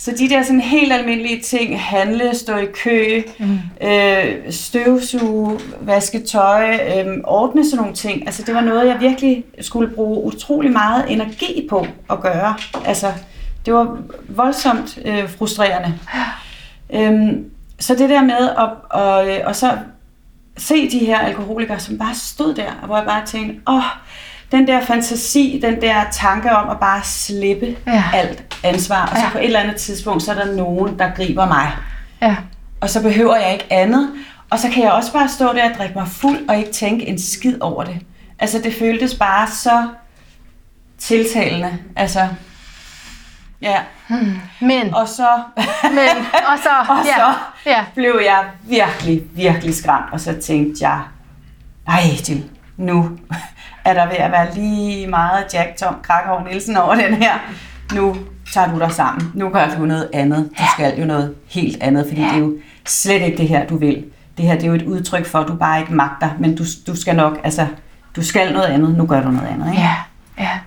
Så 0.00 0.12
de 0.18 0.28
der 0.28 0.42
sådan 0.42 0.60
helt 0.60 0.92
almindelige 0.92 1.40
ting, 1.40 1.80
handle, 1.80 2.34
stå 2.34 2.56
i 2.56 2.66
kø, 2.66 3.22
mm. 3.38 3.58
øh, 3.88 4.52
støvsuge, 4.52 5.60
vaske 5.80 6.20
tøj, 6.20 6.74
øh, 6.74 7.18
ordne 7.24 7.64
sådan 7.64 7.78
nogle 7.78 7.94
ting. 7.94 8.26
Altså 8.26 8.42
det 8.46 8.54
var 8.54 8.60
noget, 8.60 8.86
jeg 8.86 9.00
virkelig 9.00 9.44
skulle 9.60 9.94
bruge 9.94 10.24
utrolig 10.24 10.72
meget 10.72 11.12
energi 11.12 11.66
på 11.70 11.86
at 12.10 12.20
gøre. 12.20 12.54
Altså 12.84 13.12
det 13.66 13.74
var 13.74 13.98
voldsomt 14.28 14.98
øh, 15.04 15.30
frustrerende. 15.30 15.98
Øhm, 16.94 17.50
så 17.78 17.94
det 17.94 18.10
der 18.10 18.22
med 18.22 18.48
at, 18.58 18.70
og, 18.90 19.28
øh, 19.28 19.40
og 19.44 19.56
så 19.56 19.78
se 20.56 20.90
de 20.90 20.98
her 20.98 21.18
alkoholikere, 21.18 21.80
som 21.80 21.98
bare 21.98 22.14
stod 22.14 22.54
der, 22.54 22.72
og 22.80 22.86
hvor 22.86 22.96
jeg 22.96 23.06
bare 23.06 23.26
tænkte, 23.26 23.60
åh, 23.66 23.82
den 24.52 24.66
der 24.66 24.84
fantasi, 24.84 25.60
den 25.62 25.80
der 25.80 26.04
tanke 26.12 26.50
om 26.50 26.70
at 26.70 26.80
bare 26.80 27.00
slippe 27.04 27.76
Ja. 27.86 28.04
alt 28.14 28.54
ansvar, 28.64 29.02
og 29.06 29.16
så 29.16 29.22
Ja. 29.24 29.30
på 29.30 29.38
et 29.38 29.44
eller 29.44 29.60
andet 29.60 29.76
tidspunkt, 29.76 30.22
så 30.22 30.30
er 30.32 30.44
der 30.44 30.54
nogen, 30.54 30.98
der 30.98 31.10
griber 31.16 31.46
mig. 31.46 31.72
Ja. 32.22 32.36
Og 32.80 32.90
så 32.90 33.02
behøver 33.02 33.36
jeg 33.36 33.52
ikke 33.52 33.66
andet. 33.72 34.10
Og 34.50 34.58
så 34.58 34.68
kan 34.70 34.82
jeg 34.84 34.92
også 34.92 35.12
bare 35.12 35.28
stå 35.28 35.52
der 35.52 35.70
og 35.70 35.76
drikke 35.78 35.94
mig 35.98 36.08
fuld 36.08 36.48
og 36.48 36.56
ikke 36.58 36.72
tænke 36.72 37.06
en 37.06 37.18
skid 37.20 37.60
over 37.60 37.84
det. 37.84 37.96
Altså 38.38 38.58
det 38.58 38.74
føltes 38.74 39.14
bare 39.14 39.46
så 39.48 39.88
tiltalende. 40.98 41.78
Altså, 41.96 42.28
ja. 43.62 43.76
Men, 44.60 44.94
Og 44.94 45.08
så, 45.08 45.28
men, 45.82 46.26
og 46.52 46.58
så, 46.62 46.70
og 46.92 46.96
ja, 47.04 47.14
så 47.16 47.34
ja. 47.66 47.84
blev 47.94 48.20
jeg 48.24 48.44
virkelig, 48.62 49.22
virkelig 49.34 49.74
skræmt. 49.74 50.12
Og 50.12 50.20
så 50.20 50.32
tænkte 50.32 50.88
jeg, 50.88 51.00
nej 51.86 52.02
nu 52.76 53.10
er 53.84 53.94
der 53.94 54.06
ved 54.06 54.16
at 54.16 54.32
være 54.32 54.54
lige 54.54 55.06
meget 55.06 55.44
Jack 55.54 55.76
Tom 55.76 55.94
Krakov 56.02 56.44
Nielsen 56.46 56.76
over 56.76 56.94
den 56.94 57.14
her. 57.14 57.32
Nu 57.94 58.16
tager 58.54 58.72
du 58.72 58.78
dig 58.78 58.92
sammen. 58.92 59.32
Nu 59.34 59.48
gør 59.48 59.68
du 59.78 59.86
noget 59.86 60.10
andet. 60.12 60.50
Du 60.58 60.62
skal 60.74 61.00
jo 61.00 61.06
noget 61.06 61.34
helt 61.48 61.82
andet, 61.82 62.06
fordi 62.08 62.20
det 62.20 62.34
er 62.34 62.38
jo 62.38 62.52
slet 62.86 63.22
ikke 63.22 63.38
det 63.38 63.48
her, 63.48 63.66
du 63.66 63.76
vil. 63.76 64.04
Det 64.36 64.44
her 64.44 64.54
det 64.54 64.62
er 64.62 64.68
jo 64.68 64.74
et 64.74 64.82
udtryk 64.82 65.26
for, 65.26 65.38
at 65.38 65.48
du 65.48 65.54
bare 65.54 65.80
ikke 65.80 65.94
magter, 65.94 66.30
men 66.38 66.56
du, 66.56 66.64
du 66.86 66.96
skal 66.96 67.16
nok, 67.16 67.40
altså, 67.44 67.66
du 68.16 68.22
skal 68.24 68.52
noget 68.52 68.66
andet, 68.66 68.96
nu 68.96 69.06
gør 69.06 69.22
du 69.22 69.30
noget 69.30 69.48
andet. 69.48 69.70
Ikke? 69.70 69.82
Ja, 69.82 69.94
ja, 70.38 70.58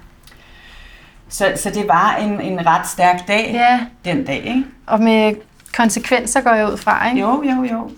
Så, 1.30 1.52
så 1.56 1.70
det 1.70 1.88
var 1.88 2.16
en, 2.16 2.42
en 2.42 2.66
ret 2.66 2.88
stærk 2.88 3.28
dag, 3.28 3.50
ja. 3.54 3.80
den 4.12 4.26
dag. 4.26 4.38
Ikke? 4.38 4.64
Og 4.88 5.00
med 5.02 5.36
konsekvenser 5.78 6.42
går 6.42 6.52
jeg 6.52 6.72
ud 6.72 6.78
fra, 6.78 7.10
ikke? 7.10 7.22
Jo, 7.22 7.44
jo, 7.44 7.64
jo. 7.72 7.92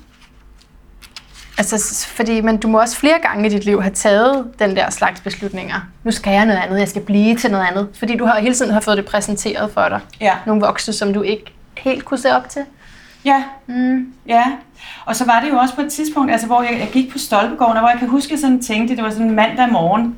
Altså, 1.58 2.08
fordi, 2.08 2.42
men 2.42 2.58
du 2.58 2.68
må 2.68 2.80
også 2.80 2.98
flere 2.98 3.20
gange 3.22 3.46
i 3.46 3.50
dit 3.50 3.66
liv 3.66 3.82
have 3.82 3.94
taget 3.94 4.48
den 4.60 4.76
der 4.76 4.90
slags 4.90 5.22
beslutninger. 5.22 5.76
Nu 6.04 6.12
skal 6.12 6.34
jeg 6.34 6.46
noget 6.46 6.60
andet, 6.60 6.80
jeg 6.80 6.88
skal 6.88 7.02
blive 7.02 7.36
til 7.36 7.52
noget 7.52 7.66
andet. 7.72 7.88
Fordi 8.00 8.18
du 8.18 8.26
har 8.26 8.40
hele 8.40 8.56
tiden 8.56 8.72
har 8.74 8.80
fået 8.80 8.98
det 8.98 9.06
præsenteret 9.06 9.72
for 9.72 9.90
dig. 9.90 10.00
Ja. 10.22 10.34
Nogle 10.46 10.62
voksne, 10.62 10.94
som 10.94 11.14
du 11.14 11.22
ikke 11.22 11.46
helt 11.78 12.06
kunne 12.06 12.18
se 12.18 12.36
op 12.36 12.50
til. 12.50 12.62
Ja, 13.26 13.44
Mm. 13.68 14.14
Ja, 14.28 14.44
og 15.06 15.16
så 15.16 15.26
var 15.26 15.40
det 15.40 15.50
jo 15.50 15.58
også 15.58 15.76
på 15.76 15.82
et 15.82 15.92
tidspunkt, 15.92 16.32
altså, 16.32 16.48
hvor 16.48 16.62
jeg, 16.62 16.78
jeg 16.80 16.90
gik 16.94 17.12
på 17.12 17.18
Stolpegården, 17.18 17.74
og 17.78 17.80
hvor 17.80 17.90
jeg 17.90 18.00
kan 18.00 18.08
huske, 18.10 18.28
at 18.28 18.32
jeg 18.32 18.40
sådan 18.40 18.62
tænkte, 18.62 18.96
det 18.96 19.04
var 19.04 19.10
sådan 19.10 19.32
mandag 19.32 19.70
morgen, 19.72 20.16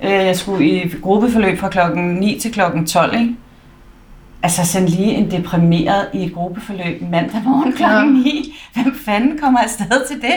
øh, 0.00 0.10
jeg 0.10 0.36
skulle 0.36 0.66
i 0.66 0.94
gruppeforløb 1.02 1.58
fra 1.58 1.68
klokken 1.68 2.14
9 2.14 2.38
til 2.40 2.52
klokken 2.52 2.86
12, 2.86 3.14
ikke? 3.20 3.36
Altså 4.42 4.66
sådan 4.66 4.88
lige 4.88 5.14
en 5.14 5.30
deprimeret 5.30 6.08
i 6.12 6.24
et 6.24 6.34
gruppeforløb 6.34 7.02
mandag 7.10 7.42
morgen 7.44 7.72
klokken 7.72 8.12
9. 8.14 8.54
Hvem 8.74 8.98
fanden 9.04 9.38
kommer 9.38 9.60
afsted 9.60 10.06
til 10.08 10.22
det? 10.22 10.34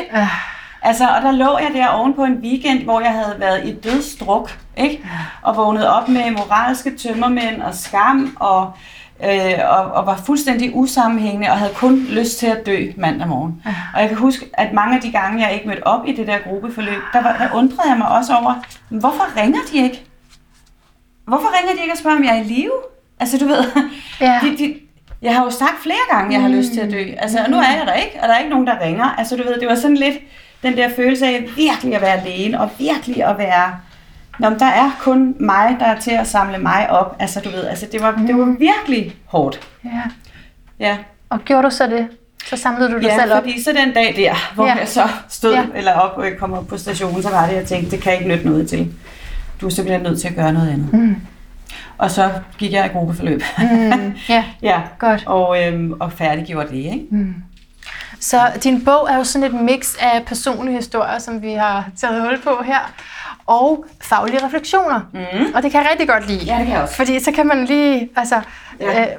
Altså, 0.82 1.08
og 1.08 1.22
der 1.22 1.32
lå 1.32 1.58
jeg 1.58 1.72
der 1.74 1.88
oven 1.88 2.14
på 2.14 2.24
en 2.24 2.34
weekend, 2.34 2.84
hvor 2.84 3.02
jeg 3.02 3.12
havde 3.12 3.36
været 3.40 3.68
i 3.68 3.76
dødsdruk, 3.76 4.58
ikke? 4.78 5.06
Og 5.42 5.56
vågnet 5.58 5.88
op 5.88 6.10
med 6.10 6.32
moralske 6.32 6.98
tømmermænd 6.98 7.62
og 7.62 7.76
skam, 7.76 8.38
og, 8.40 8.72
øh, 9.24 9.54
og, 9.70 9.92
og 9.92 10.06
var 10.06 10.18
fuldstændig 10.26 10.76
usammenhængende, 10.76 11.50
og 11.50 11.58
havde 11.58 11.74
kun 11.74 12.06
lyst 12.10 12.40
til 12.40 12.48
at 12.48 12.66
dø 12.66 12.92
mandag 12.98 13.28
morgen. 13.28 13.62
Og 13.94 14.02
jeg 14.02 14.10
kan 14.10 14.18
huske, 14.18 14.46
at 14.54 14.74
mange 14.74 14.96
af 14.96 15.02
de 15.02 15.12
gange, 15.12 15.46
jeg 15.46 15.54
ikke 15.54 15.68
mødte 15.68 15.88
op 15.88 16.08
i 16.08 16.16
det 16.16 16.28
der 16.28 16.38
gruppeforløb, 16.50 17.02
der, 17.14 17.22
var, 17.24 17.38
der 17.38 17.58
undrede 17.58 17.90
jeg 17.90 17.98
mig 17.98 18.08
også 18.08 18.36
over, 18.38 18.54
hvorfor 18.90 19.38
ringer 19.38 19.60
de 19.74 19.78
ikke? 19.78 20.04
Hvorfor 21.28 21.48
ringer 21.60 21.76
de 21.76 21.82
ikke 21.82 21.94
og 21.94 21.98
spørger, 21.98 22.18
om 22.18 22.24
jeg 22.24 22.38
er 22.38 22.42
i 22.42 22.44
live? 22.44 22.72
Altså, 23.20 23.38
du 23.38 23.46
ved, 23.46 23.64
Ja. 24.22 24.40
de, 24.44 24.58
de, 24.58 24.76
jeg 25.22 25.36
har 25.36 25.44
jo 25.44 25.50
sagt 25.50 25.84
flere 25.84 25.98
gange, 26.12 26.34
jeg 26.34 26.42
har 26.42 26.50
lyst 26.50 26.72
til 26.74 26.80
at 26.80 26.92
dø. 26.92 27.04
Altså, 27.18 27.40
og 27.46 27.50
nu 27.50 27.58
er 27.58 27.62
jeg 27.78 27.84
der 27.86 27.94
ikke, 27.94 28.20
og 28.22 28.28
der 28.28 28.34
er 28.34 28.38
ikke 28.40 28.50
nogen, 28.50 28.68
der 28.68 28.82
ringer. 28.82 29.06
Altså, 29.18 29.36
du 29.36 29.44
ved, 29.44 29.60
det 29.60 29.68
var 29.68 29.76
sådan 29.76 29.98
lidt 29.98 30.16
den 30.64 30.78
der 30.78 30.90
følelse 30.96 31.26
af 31.26 31.46
virkelig 31.58 31.96
at 31.96 32.02
være 32.02 32.22
alene, 32.22 32.60
og 32.62 32.70
virkelig 32.80 33.24
at 33.24 33.38
være... 33.38 33.76
Nå, 34.40 34.50
men 34.50 34.60
der 34.60 34.66
er 34.66 34.92
kun 35.00 35.36
mig, 35.40 35.76
der 35.80 35.86
er 35.86 36.00
til 36.00 36.12
at 36.12 36.28
samle 36.28 36.58
mig 36.58 36.90
op. 36.90 37.16
Altså, 37.20 37.40
du 37.40 37.50
ved, 37.50 37.66
altså, 37.68 37.86
det 37.92 38.02
var, 38.02 38.24
det 38.28 38.38
var 38.38 38.56
virkelig 38.60 39.16
hårdt. 39.26 39.60
ja. 39.86 39.90
Ja, 40.80 40.98
Og 41.30 41.40
gjorde 41.46 41.64
du 41.64 41.70
så 41.70 41.88
det? 41.88 42.08
Så 42.46 42.58
samlede 42.58 42.90
du 42.92 42.96
dig 42.96 43.04
ja 43.04 43.20
selv 43.20 43.34
op? 43.34 43.38
fordi 43.44 43.64
så 43.64 43.72
den 43.86 43.94
dag 43.94 44.14
der, 44.18 44.52
hvor 44.56 44.66
Ja. 44.66 44.72
ja. 44.74 44.80
jeg 44.80 44.88
så 44.88 45.04
stod 45.30 45.54
Ja. 45.54 45.60
ja. 45.60 45.66
eller 45.76 45.94
op 45.94 46.18
og 46.18 46.26
kom 46.40 46.54
op 46.54 46.68
på 46.68 46.78
stationen, 46.78 47.24
så 47.24 47.30
var 47.30 47.48
det, 47.48 47.56
jeg 47.56 47.66
tænkte, 47.66 47.92
det 47.92 48.02
kan 48.04 48.14
ikke 48.14 48.28
nytte 48.28 48.46
noget 48.46 48.70
til. 48.70 48.92
Du 49.62 49.66
er 49.66 49.70
simpelthen 49.70 50.04
nødt 50.04 50.22
til 50.22 50.28
at 50.28 50.36
gøre 50.36 50.54
noget 50.54 50.70
andet. 50.70 50.94
Mm. 50.94 51.16
Og 51.98 52.12
så 52.12 52.32
gik 52.58 52.74
jeg 52.74 52.86
i 52.86 52.90
gruppeforløb. 52.90 53.42
Mm. 53.58 54.14
Ja, 54.30 54.44
ja, 54.62 54.82
godt. 55.00 55.24
og, 55.28 55.64
øhm, 55.64 55.94
og 56.00 56.12
færdiggjorde 56.12 56.68
det, 56.70 56.76
ikke? 56.76 57.08
Så 58.20 58.52
din 58.64 58.86
bog 58.86 59.08
er 59.12 59.18
jo 59.18 59.24
sådan 59.24 59.56
et 59.56 59.62
mix 59.62 59.96
af 60.00 60.26
personlige 60.26 60.76
historier, 60.76 61.20
som 61.20 61.42
vi 61.42 61.52
har 61.52 61.90
taget 61.98 62.22
hul 62.22 62.42
på 62.42 62.64
her, 62.66 62.94
og 63.46 63.86
faglige 64.02 64.46
refleksioner. 64.46 65.00
Mm. 65.14 65.54
Og 65.56 65.64
det 65.64 65.72
kan 65.72 65.82
jeg 65.82 65.90
rigtig 65.92 66.08
godt 66.08 66.28
lide. 66.28 66.46
Ja, 66.46 66.58
det 66.58 66.66
kan 66.66 66.74
jeg 66.76 66.82
også. 66.82 66.96
Fordi 66.96 67.20
så 67.20 67.32
kan 67.32 67.48
man 67.48 67.66
lige, 67.66 68.10
altså, 68.16 68.42
ja. 68.80 68.92
Ja. 68.92 69.02
øh, 69.02 69.18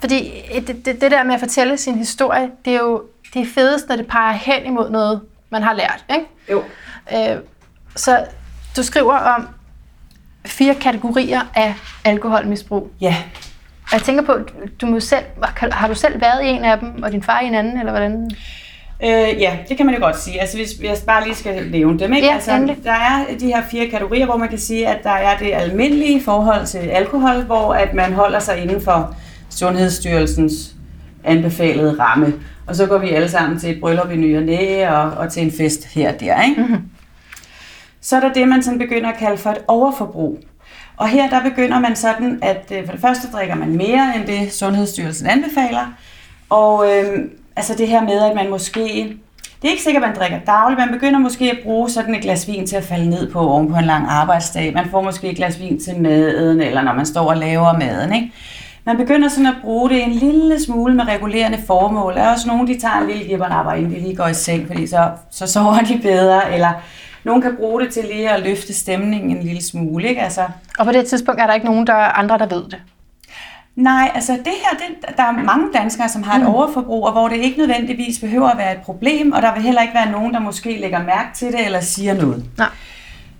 fordi 0.00 0.32
det, 0.66 0.84
det, 0.86 1.00
det 1.00 1.10
der 1.10 1.22
med 1.22 1.34
at 1.34 1.40
fortælle 1.40 1.76
sin 1.76 1.94
historie, 1.94 2.50
det 2.64 2.74
er 2.74 2.78
jo 2.80 3.02
det 3.34 3.42
er 3.42 3.46
fedest, 3.54 3.88
når 3.88 3.96
det 3.96 4.06
peger 4.06 4.32
hen 4.32 4.66
imod 4.66 4.90
noget, 4.90 5.20
man 5.50 5.62
har 5.62 5.72
lært. 5.74 6.04
Ikke? 6.10 6.26
Jo. 6.50 6.62
Øh, 7.12 7.38
så 7.96 8.24
du 8.76 8.82
skriver 8.82 9.14
om 9.14 9.48
fire 10.46 10.74
kategorier 10.74 11.40
af 11.54 11.74
alkoholmisbrug. 12.04 12.90
Ja, 13.00 13.16
Og 13.86 13.92
jeg 13.92 14.02
tænker 14.02 14.22
på, 14.22 14.38
du 14.80 14.86
må 14.86 15.00
selv, 15.00 15.24
har 15.72 15.88
du 15.88 15.94
selv 15.94 16.20
været 16.20 16.44
i 16.44 16.46
en 16.48 16.64
af 16.64 16.78
dem, 16.78 17.02
og 17.02 17.12
din 17.12 17.22
far 17.22 17.40
i 17.40 17.46
en 17.46 17.54
anden, 17.54 17.78
eller 17.78 17.92
hvordan? 17.92 18.30
øh, 19.02 19.40
ja, 19.40 19.56
det 19.68 19.76
kan 19.76 19.86
man 19.86 19.94
jo 19.94 20.00
godt 20.00 20.18
sige. 20.20 20.40
Altså 20.40 20.56
hvis 20.56 20.68
jeg 20.82 20.96
bare 21.06 21.24
lige 21.24 21.34
skal 21.34 21.70
nævne 21.70 21.98
dem, 21.98 22.12
ikke? 22.12 22.26
Ja, 22.26 22.34
altså, 22.34 22.52
endelig. 22.52 22.76
der 22.84 22.92
er 22.92 23.24
de 23.40 23.46
her 23.46 23.62
fire 23.70 23.86
kategorier, 23.90 24.26
hvor 24.26 24.36
man 24.36 24.48
kan 24.48 24.58
sige, 24.58 24.88
at 24.88 25.04
der 25.04 25.10
er 25.10 25.38
det 25.38 25.50
almindelige 25.52 26.22
forhold 26.22 26.66
til 26.66 26.78
alkohol, 26.78 27.42
hvor 27.42 27.74
at 27.74 27.94
man 27.94 28.12
holder 28.12 28.38
sig 28.38 28.58
inden 28.62 28.80
for 28.80 29.16
Sundhedsstyrelsens 29.50 30.74
anbefalede 31.24 31.96
ramme. 32.00 32.34
Og 32.66 32.76
så 32.76 32.86
går 32.86 32.98
vi 32.98 33.08
alle 33.10 33.28
sammen 33.28 33.58
til 33.58 33.70
et 33.70 33.80
bryllup 33.80 34.10
i 34.10 34.16
ny 34.16 34.36
og 34.36 34.42
næ, 34.42 34.88
og, 34.88 35.10
og 35.10 35.32
til 35.32 35.42
en 35.42 35.52
fest 35.52 35.84
her 35.84 36.12
og 36.12 36.20
der, 36.20 36.42
ikke? 36.42 36.60
Mm-hmm. 36.62 36.82
Så 38.04 38.16
er 38.16 38.20
der 38.20 38.32
det, 38.32 38.48
man 38.48 38.62
sådan 38.62 38.78
begynder 38.78 39.10
at 39.10 39.18
kalde 39.18 39.38
for 39.38 39.50
et 39.50 39.58
overforbrug. 39.68 40.38
Og 40.96 41.08
her 41.08 41.28
der 41.28 41.42
begynder 41.42 41.80
man 41.80 41.96
sådan, 41.96 42.38
at 42.42 42.72
øh, 42.72 42.84
for 42.84 42.92
det 42.92 43.00
første 43.00 43.28
drikker 43.32 43.54
man 43.54 43.76
mere 43.76 44.12
end 44.16 44.26
det 44.26 44.52
Sundhedsstyrelsen 44.52 45.26
anbefaler. 45.26 45.94
Og 46.50 46.86
øh, 46.90 47.18
altså 47.56 47.74
det 47.78 47.88
her 47.88 48.02
med, 48.02 48.22
at 48.22 48.36
man 48.36 48.50
måske... 48.50 49.16
Det 49.62 49.68
er 49.68 49.72
ikke 49.72 49.82
sikkert, 49.82 50.02
at 50.02 50.08
man 50.08 50.18
drikker 50.18 50.38
dagligt. 50.46 50.80
Man 50.80 50.92
begynder 50.92 51.18
måske 51.18 51.50
at 51.50 51.58
bruge 51.64 51.90
sådan 51.90 52.14
et 52.14 52.20
glas 52.20 52.48
vin 52.48 52.66
til 52.66 52.76
at 52.76 52.84
falde 52.84 53.10
ned 53.10 53.32
på 53.32 53.40
oven 53.40 53.72
på 53.72 53.78
en 53.78 53.84
lang 53.84 54.06
arbejdsdag. 54.08 54.74
Man 54.74 54.88
får 54.90 55.02
måske 55.02 55.30
et 55.30 55.36
glas 55.36 55.60
vin 55.60 55.80
til 55.80 56.00
maden, 56.00 56.60
eller 56.60 56.82
når 56.82 56.92
man 56.92 57.06
står 57.06 57.30
og 57.30 57.36
laver 57.36 57.78
maden. 57.78 58.14
Ikke? 58.14 58.32
Man 58.86 58.96
begynder 58.96 59.28
sådan 59.28 59.46
at 59.46 59.54
bruge 59.62 59.90
det 59.90 60.02
en 60.02 60.12
lille 60.12 60.64
smule 60.64 60.94
med 60.94 61.08
regulerende 61.08 61.58
formål. 61.66 62.14
Der 62.14 62.20
er 62.20 62.32
også 62.32 62.48
nogen, 62.48 62.66
de 62.66 62.80
tager 62.80 63.00
en 63.00 63.06
lille 63.06 63.24
gibbernapper, 63.24 63.72
inden 63.72 63.94
de 63.94 64.00
lige 64.00 64.16
går 64.16 64.26
i 64.26 64.34
seng, 64.34 64.66
fordi 64.66 64.86
så, 64.86 65.10
så 65.30 65.46
sover 65.46 65.78
de 65.78 65.98
bedre. 66.02 66.54
Eller 66.54 66.72
nogen 67.24 67.42
kan 67.42 67.56
bruge 67.56 67.82
det 67.82 67.92
til 67.92 68.04
lige 68.04 68.30
at 68.30 68.42
løfte 68.42 68.74
stemningen 68.74 69.36
en 69.36 69.42
lille 69.42 69.62
smule. 69.62 70.08
Ikke? 70.08 70.20
Altså, 70.20 70.44
Og 70.78 70.86
på 70.86 70.92
det 70.92 71.06
tidspunkt 71.06 71.40
er 71.40 71.46
der 71.46 71.54
ikke 71.54 71.66
nogen 71.66 71.86
der 71.86 71.94
andre, 71.94 72.38
der 72.38 72.46
ved 72.46 72.64
det. 72.64 72.82
Nej, 73.76 74.10
altså 74.14 74.32
det 74.32 74.52
her, 74.62 74.78
det, 74.78 75.16
der 75.16 75.22
er 75.22 75.32
mange 75.32 75.66
danskere, 75.74 76.08
som 76.08 76.22
har 76.22 76.34
et 76.34 76.40
mm. 76.40 76.54
overforbrug, 76.54 77.06
og 77.06 77.12
hvor 77.12 77.28
det 77.28 77.36
ikke 77.36 77.58
nødvendigvis 77.58 78.18
behøver 78.18 78.48
at 78.48 78.58
være 78.58 78.72
et 78.72 78.80
problem, 78.80 79.32
og 79.32 79.42
der 79.42 79.54
vil 79.54 79.62
heller 79.62 79.82
ikke 79.82 79.94
være 79.94 80.10
nogen, 80.10 80.34
der 80.34 80.40
måske 80.40 80.80
lægger 80.80 81.02
mærke 81.02 81.28
til 81.34 81.52
det 81.52 81.66
eller 81.66 81.80
siger 81.80 82.14
noget. 82.14 82.44
Nej. 82.58 82.68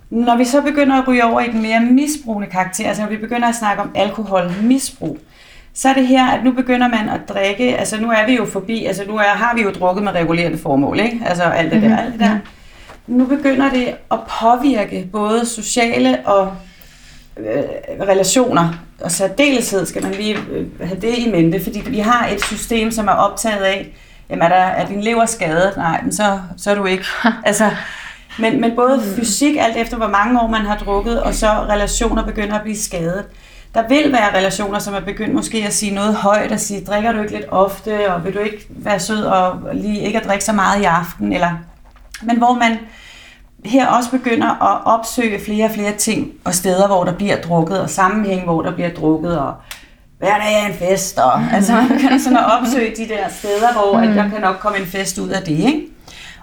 Når 0.09 0.37
vi 0.37 0.45
så 0.45 0.61
begynder 0.61 1.01
at 1.01 1.07
ryge 1.07 1.25
over 1.25 1.41
i 1.41 1.51
den 1.51 1.61
mere 1.61 1.79
misbrugende 1.79 2.49
karakter, 2.49 2.87
altså 2.87 3.01
når 3.03 3.09
vi 3.09 3.17
begynder 3.17 3.47
at 3.47 3.55
snakke 3.55 3.81
om 3.81 3.91
alkoholmisbrug, 3.95 5.17
så 5.73 5.89
er 5.89 5.93
det 5.93 6.07
her, 6.07 6.25
at 6.25 6.43
nu 6.43 6.51
begynder 6.51 6.87
man 6.87 7.09
at 7.09 7.29
drikke, 7.29 7.77
altså 7.77 8.01
nu 8.01 8.11
er 8.11 8.25
vi 8.25 8.35
jo 8.35 8.45
forbi, 8.45 8.85
altså 8.85 9.03
nu 9.07 9.15
er, 9.17 9.23
har 9.23 9.55
vi 9.55 9.61
jo 9.61 9.71
drukket 9.71 10.03
med 10.03 10.11
regulerende 10.11 10.57
formål, 10.57 10.99
ikke? 10.99 11.21
Altså 11.25 11.43
alt 11.43 11.71
det 11.71 11.81
der, 11.81 11.97
alt 11.97 12.11
det 12.11 12.19
der. 12.19 12.37
Nu 13.07 13.25
begynder 13.25 13.69
det 13.69 13.95
at 14.11 14.19
påvirke 14.41 15.09
både 15.11 15.45
sociale 15.45 16.19
og 16.25 16.53
øh, 17.37 17.63
relationer, 18.07 18.73
og 19.01 19.11
særdeleshed 19.11 19.85
skal 19.85 20.03
man 20.03 20.11
lige 20.11 20.37
øh, 20.51 20.87
have 20.87 21.01
det 21.01 21.17
i 21.17 21.31
mente, 21.31 21.63
fordi 21.63 21.83
vi 21.89 21.99
har 21.99 22.27
et 22.27 22.43
system, 22.43 22.91
som 22.91 23.07
er 23.07 23.11
optaget 23.11 23.63
af, 23.63 23.95
jamen 24.29 24.41
er, 24.41 24.49
der, 24.49 24.55
er 24.55 24.87
din 24.87 25.01
lever 25.01 25.25
skadet? 25.25 25.73
Nej, 25.77 26.01
men 26.01 26.13
så, 26.13 26.39
så 26.57 26.71
er 26.71 26.75
du 26.75 26.85
ikke. 26.85 27.05
altså, 27.45 27.71
men, 28.39 28.61
men 28.61 28.75
både 28.75 29.01
fysik, 29.15 29.55
alt 29.59 29.77
efter 29.77 29.97
hvor 29.97 30.07
mange 30.07 30.41
år 30.41 30.47
man 30.47 30.61
har 30.61 30.77
drukket, 30.77 31.23
og 31.23 31.33
så 31.33 31.47
relationer 31.47 32.25
begynder 32.25 32.55
at 32.55 32.61
blive 32.61 32.77
skadet. 32.77 33.25
Der 33.73 33.87
vil 33.87 34.11
være 34.11 34.37
relationer, 34.37 34.79
som 34.79 34.93
er 34.93 34.99
begyndt 34.99 35.33
måske 35.33 35.63
at 35.67 35.73
sige 35.73 35.93
noget 35.93 36.15
højt, 36.15 36.51
og 36.51 36.59
sige, 36.59 36.85
drikker 36.85 37.11
du 37.11 37.21
ikke 37.21 37.33
lidt 37.33 37.45
ofte, 37.51 38.13
og 38.13 38.25
vil 38.25 38.33
du 38.33 38.39
ikke 38.39 38.67
være 38.69 38.99
sød 38.99 39.23
og 39.23 39.59
lige 39.73 40.01
ikke 40.01 40.19
at 40.19 40.27
drikke 40.27 40.45
så 40.45 40.53
meget 40.53 40.81
i 40.81 40.83
aften, 40.83 41.33
eller 41.33 41.51
men 42.25 42.37
hvor 42.37 42.53
man 42.53 42.77
her 43.65 43.87
også 43.87 44.11
begynder 44.11 44.47
at 44.47 44.81
opsøge 44.85 45.39
flere 45.45 45.65
og 45.65 45.71
flere 45.71 45.91
ting 45.91 46.31
og 46.43 46.53
steder, 46.53 46.87
hvor 46.87 47.03
der 47.03 47.13
bliver 47.13 47.41
drukket, 47.41 47.79
og 47.81 47.89
sammenhæng, 47.89 48.43
hvor 48.43 48.61
der 48.61 48.71
bliver 48.71 48.89
drukket, 48.89 49.39
og 49.39 49.53
hver 50.19 50.37
dag 50.37 50.63
er 50.63 50.67
en 50.67 50.73
fest, 50.73 51.19
og 51.19 51.41
altså 51.53 51.73
man 51.73 51.87
begynder 51.87 52.17
sådan 52.17 52.37
at 52.37 52.45
opsøge 52.59 52.91
de 52.97 53.07
der 53.13 53.29
steder, 53.29 53.73
hvor 53.73 53.99
at 53.99 54.15
der 54.15 54.29
kan 54.29 54.41
nok 54.41 54.55
komme 54.59 54.77
en 54.77 54.85
fest 54.85 55.17
ud 55.17 55.29
af 55.29 55.41
det, 55.41 55.57
ikke? 55.59 55.81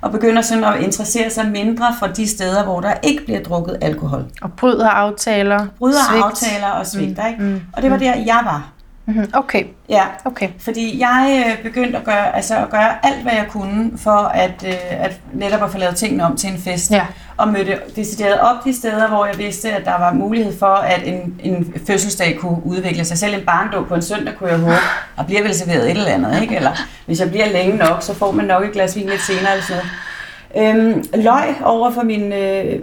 Og 0.00 0.12
begynder 0.12 0.42
sådan 0.42 0.64
at 0.64 0.80
interessere 0.80 1.30
sig 1.30 1.48
mindre 1.50 1.86
for 1.98 2.06
de 2.06 2.28
steder, 2.28 2.64
hvor 2.64 2.80
der 2.80 2.94
ikke 3.02 3.24
bliver 3.24 3.42
drukket 3.42 3.78
alkohol. 3.80 4.24
Og 4.42 4.52
bryder 4.52 4.88
aftaler. 4.88 5.66
Bryder 5.78 5.98
svigt. 6.10 6.24
aftaler 6.24 6.66
og 6.70 6.86
svigter, 6.86 7.26
ikke? 7.26 7.42
mm, 7.42 7.60
Og 7.72 7.82
det 7.82 7.90
var 7.90 7.96
der, 7.96 8.14
jeg 8.26 8.40
var. 8.44 8.68
Mhm, 9.14 9.30
Okay, 9.34 9.64
Ja, 9.88 10.02
okay. 10.24 10.48
fordi 10.58 11.00
jeg 11.00 11.44
øh, 11.48 11.62
begyndte 11.62 11.98
at 11.98 12.04
gøre, 12.04 12.36
altså 12.36 12.56
at 12.56 12.70
gøre 12.70 13.06
alt, 13.06 13.22
hvad 13.22 13.32
jeg 13.32 13.46
kunne, 13.50 13.90
for 13.98 14.10
at, 14.34 14.64
øh, 14.66 14.74
at 14.90 15.20
netop 15.32 15.62
at 15.62 15.70
få 15.70 15.78
lavet 15.78 15.96
tingene 15.96 16.24
om 16.24 16.36
til 16.36 16.50
en 16.50 16.58
fest. 16.58 16.90
Ja. 16.90 17.06
Og 17.36 17.48
mødte 17.48 17.78
decideret 17.96 18.40
op 18.40 18.64
de 18.64 18.76
steder, 18.76 19.08
hvor 19.08 19.26
jeg 19.26 19.38
vidste, 19.38 19.70
at 19.72 19.84
der 19.84 19.98
var 19.98 20.12
mulighed 20.12 20.58
for, 20.58 20.66
at 20.74 21.00
en, 21.04 21.34
en 21.42 21.74
fødselsdag 21.86 22.36
kunne 22.40 22.58
udvikle 22.64 23.04
sig. 23.04 23.18
Selv 23.18 23.34
en 23.34 23.40
barndåb 23.46 23.88
på 23.88 23.94
en 23.94 24.02
søndag 24.02 24.34
kunne 24.38 24.50
jeg 24.50 24.58
håbe, 24.58 24.74
og 25.16 25.26
bliver 25.26 25.42
vel 25.42 25.54
serveret 25.54 25.84
et 25.84 25.90
eller 25.90 26.10
andet, 26.12 26.42
ikke? 26.42 26.56
Eller 26.56 26.70
hvis 27.06 27.20
jeg 27.20 27.30
bliver 27.30 27.46
længe 27.52 27.76
nok, 27.76 28.02
så 28.02 28.14
får 28.14 28.32
man 28.32 28.44
nok 28.44 28.64
et 28.64 28.72
glas 28.72 28.96
vin 28.96 29.06
lidt 29.08 29.20
senere 29.22 29.50
eller 29.52 29.64
sådan 29.64 29.82
noget. 29.82 29.92
Øhm, 30.56 31.04
løg 31.14 31.54
over 31.64 31.90
for 31.90 32.02
mine 32.02 32.36
øh, 32.36 32.78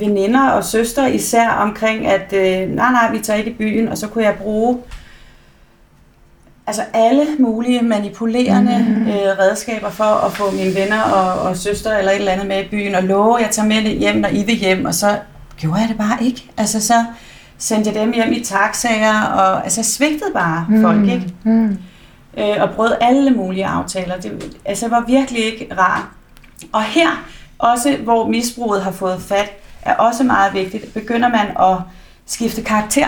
veninder 0.00 0.48
og 0.50 0.64
søster 0.64 1.06
især 1.06 1.48
omkring, 1.48 2.06
at 2.06 2.32
øh, 2.32 2.68
nej, 2.74 2.92
nej, 2.92 3.10
vi 3.12 3.18
tager 3.18 3.38
ikke 3.38 3.50
i 3.50 3.54
byen, 3.54 3.88
og 3.88 3.98
så 3.98 4.08
kunne 4.08 4.24
jeg 4.24 4.34
bruge 4.34 4.78
altså 6.66 6.82
alle 6.92 7.26
mulige 7.38 7.82
manipulerende 7.82 8.86
mm. 8.88 9.06
øh, 9.06 9.38
redskaber 9.38 9.90
for 9.90 10.26
at 10.26 10.32
få 10.32 10.50
mine 10.50 10.74
venner 10.74 11.02
og, 11.02 11.40
og 11.48 11.56
søster 11.56 11.98
eller 11.98 12.12
et 12.12 12.18
eller 12.18 12.32
andet 12.32 12.46
med 12.46 12.64
i 12.64 12.68
byen 12.68 12.94
og 12.94 13.02
love, 13.02 13.38
at 13.38 13.46
jeg 13.46 13.50
tager 13.50 13.68
med 13.68 13.82
det 13.84 13.98
hjem, 13.98 14.16
når 14.16 14.28
I 14.28 14.44
vil 14.44 14.54
hjem, 14.54 14.84
og 14.84 14.94
så 14.94 15.18
gjorde 15.56 15.80
jeg 15.80 15.88
det 15.88 15.96
bare 15.96 16.24
ikke. 16.24 16.50
Altså 16.56 16.80
så 16.80 17.04
sendte 17.58 17.90
jeg 17.90 18.00
dem 18.00 18.12
hjem 18.12 18.32
i 18.32 18.40
taxaer, 18.44 19.22
og 19.22 19.64
altså 19.64 19.80
jeg 19.80 19.84
svigtede 19.84 20.30
bare 20.34 20.66
mm. 20.68 20.82
folk, 20.82 21.08
ikke? 21.08 21.34
Mm. 21.44 21.78
øh, 22.38 22.56
og 22.60 22.70
brød 22.70 22.92
alle 23.00 23.30
mulige 23.30 23.66
aftaler. 23.66 24.20
Det 24.20 24.56
altså, 24.64 24.88
var 24.88 25.04
virkelig 25.06 25.44
ikke 25.44 25.68
rart. 25.78 26.04
Og 26.72 26.82
her, 26.82 27.08
også 27.58 27.96
hvor 28.04 28.28
misbruget 28.28 28.82
har 28.82 28.92
fået 28.92 29.22
fat, 29.22 29.52
er 29.82 29.94
også 29.94 30.24
meget 30.24 30.54
vigtigt. 30.54 30.94
Begynder 30.94 31.28
man 31.28 31.72
at 31.72 31.76
skifte 32.26 32.62
karakter. 32.62 33.06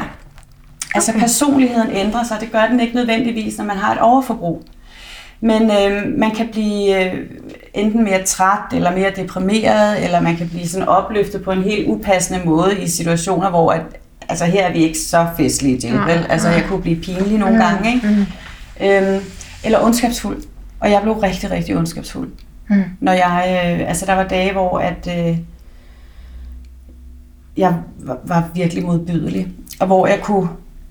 Altså 0.97 1.13
personligheden 1.13 1.91
ændrer 1.91 2.25
sig. 2.25 2.37
Det 2.41 2.53
gør 2.53 2.67
den 2.71 2.81
ikke 2.81 2.95
nødvendigvis, 2.95 3.59
når 3.59 3.65
man 3.65 3.77
har 3.77 3.93
et 3.95 4.01
overforbrug. 4.01 4.63
Men 5.41 5.63
øh, 5.63 6.19
man 6.19 6.31
kan 6.31 6.49
blive 6.53 7.05
øh, 7.05 7.15
enten 7.75 8.05
mere 8.05 8.23
træt, 8.23 8.73
eller 8.73 8.93
mere 8.97 9.11
deprimeret, 9.17 10.05
eller 10.05 10.21
man 10.21 10.37
kan 10.37 10.49
blive 10.49 10.69
sådan 10.69 10.89
opløftet 10.89 11.43
på 11.43 11.51
en 11.53 11.63
helt 11.63 11.89
upassende 11.89 12.41
måde 12.45 12.81
i 12.81 12.89
situationer, 12.89 13.51
hvor 13.51 13.73
at, 13.73 13.83
altså 14.29 14.45
her 14.45 14.67
er 14.67 14.73
vi 14.73 14.79
ikke 14.79 14.99
så 14.99 15.27
festlige 15.37 15.79
til, 15.81 15.93
vel? 15.93 16.27
Altså 16.29 16.49
jeg 16.49 16.65
kunne 16.69 16.83
blive 16.83 16.97
pinlig 17.01 17.39
nogle 17.39 17.55
Mm, 17.55 17.61
gange, 17.61 17.95
ikke? 17.95 18.07
mm. 18.09 18.27
Øhm, 18.87 19.25
eller 19.65 19.85
ondskabsfuld. 19.85 20.43
Og 20.81 20.91
jeg 20.91 21.03
blev 21.03 21.15
rigtig, 21.15 21.51
rigtig 21.51 21.77
ondskabsfuld. 21.77 22.29
Mm. 22.71 22.83
Når 23.01 23.13
jeg, 23.13 23.63
øh, 23.81 23.89
altså 23.89 24.07
der 24.07 24.15
var 24.15 24.25
dage, 24.25 24.53
hvor 24.53 24.79
at, 24.79 25.09
øh, 25.19 25.39
jeg 27.57 27.75
var, 27.99 28.19
var 28.25 28.49
virkelig 28.55 28.85
modbydelig. 28.85 29.49
Og 29.81 29.87
hvor 29.87 30.07
jeg 30.07 30.21
kunne 30.23 30.49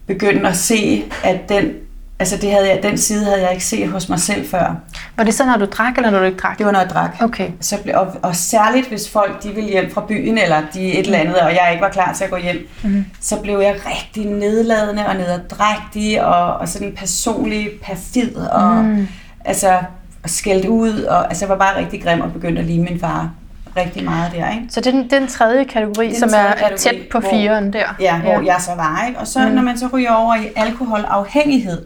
begynde 0.08 0.50
at 0.50 0.56
se, 0.58 1.04
at 1.24 1.50
den, 1.50 1.72
altså 2.20 2.38
det 2.38 2.52
havde 2.52 2.70
jeg, 2.70 2.80
den 2.84 2.98
side 2.98 3.26
havde 3.26 3.42
jeg 3.42 3.52
ikke 3.52 3.66
set 3.66 3.90
hos 3.90 4.10
mig 4.10 4.20
selv 4.20 4.48
før. 4.50 4.76
Var 5.18 5.24
det 5.24 5.34
så, 5.34 5.46
når 5.46 5.58
du 5.58 5.66
drak, 5.66 5.98
eller 5.98 6.10
når 6.10 6.20
du 6.20 6.26
ikke 6.26 6.38
drak? 6.38 6.58
Det 6.58 6.66
var, 6.66 6.72
når 6.72 6.80
jeg 6.80 6.90
drak. 6.90 7.16
Okay. 7.22 7.50
Så 7.62 7.78
og, 7.94 8.08
og 8.22 8.36
særligt 8.36 8.88
hvis 8.88 9.10
folk 9.10 9.44
de 9.44 9.50
ville 9.50 9.70
hjem 9.70 9.92
fra 9.92 10.06
byen, 10.08 10.38
eller 10.38 10.62
de 10.74 10.80
et 11.00 11.06
eller 11.06 11.18
andet, 11.20 11.36
og 11.36 11.50
jeg 11.52 11.70
ikke 11.72 11.82
var 11.82 11.90
klar 11.90 12.14
til 12.14 12.24
at 12.24 12.30
gå 12.30 12.38
hjem, 12.38 12.68
Mhm. 12.84 13.06
så 13.22 13.40
blev 13.42 13.60
jeg 13.60 13.76
rigtig 13.86 14.26
nedladende 14.26 15.08
og 15.08 15.16
nederdrægtig, 15.16 16.26
og, 16.26 16.54
og 16.54 16.68
sådan 16.70 16.94
personlig 16.98 17.70
perfid, 17.84 18.36
og 18.36 18.76
Mm. 18.76 19.08
altså 19.46 19.78
skældt 20.26 20.66
ud, 20.66 21.02
og 21.04 21.28
altså 21.28 21.46
jeg 21.46 21.50
var 21.50 21.58
bare 21.58 21.78
rigtig 21.80 22.04
grim 22.04 22.22
og 22.22 22.34
begyndte 22.34 22.62
at 22.62 22.68
ligne 22.68 22.84
min 22.84 23.00
far 23.00 23.30
rigtig 23.78 24.04
meget 24.04 24.32
der, 24.32 24.52
ikke? 24.52 24.66
Så 24.70 24.82
det 24.82 24.88
er 24.88 24.92
den, 24.92 25.10
den 25.10 25.28
tredje 25.28 25.64
kategori, 25.64 26.08
Den 26.08 26.16
som 26.20 26.30
tredje 26.30 26.46
er 26.46 26.54
kategori, 26.56 26.78
tæt 26.78 26.96
på 27.12 27.22
firen 27.22 27.74
der. 27.74 27.96
Ja, 28.00 28.18
hvor 28.20 28.42
jeg 28.42 28.56
så 28.60 28.72
var, 28.76 29.06
ikke? 29.08 29.20
Og 29.20 29.28
så 29.28 29.40
Mm. 29.48 29.52
når 29.56 29.62
man 29.62 29.78
så 29.78 29.88
ryger 29.94 30.12
over 30.14 30.36
i 30.36 30.48
alkoholafhængighed, 30.56 31.86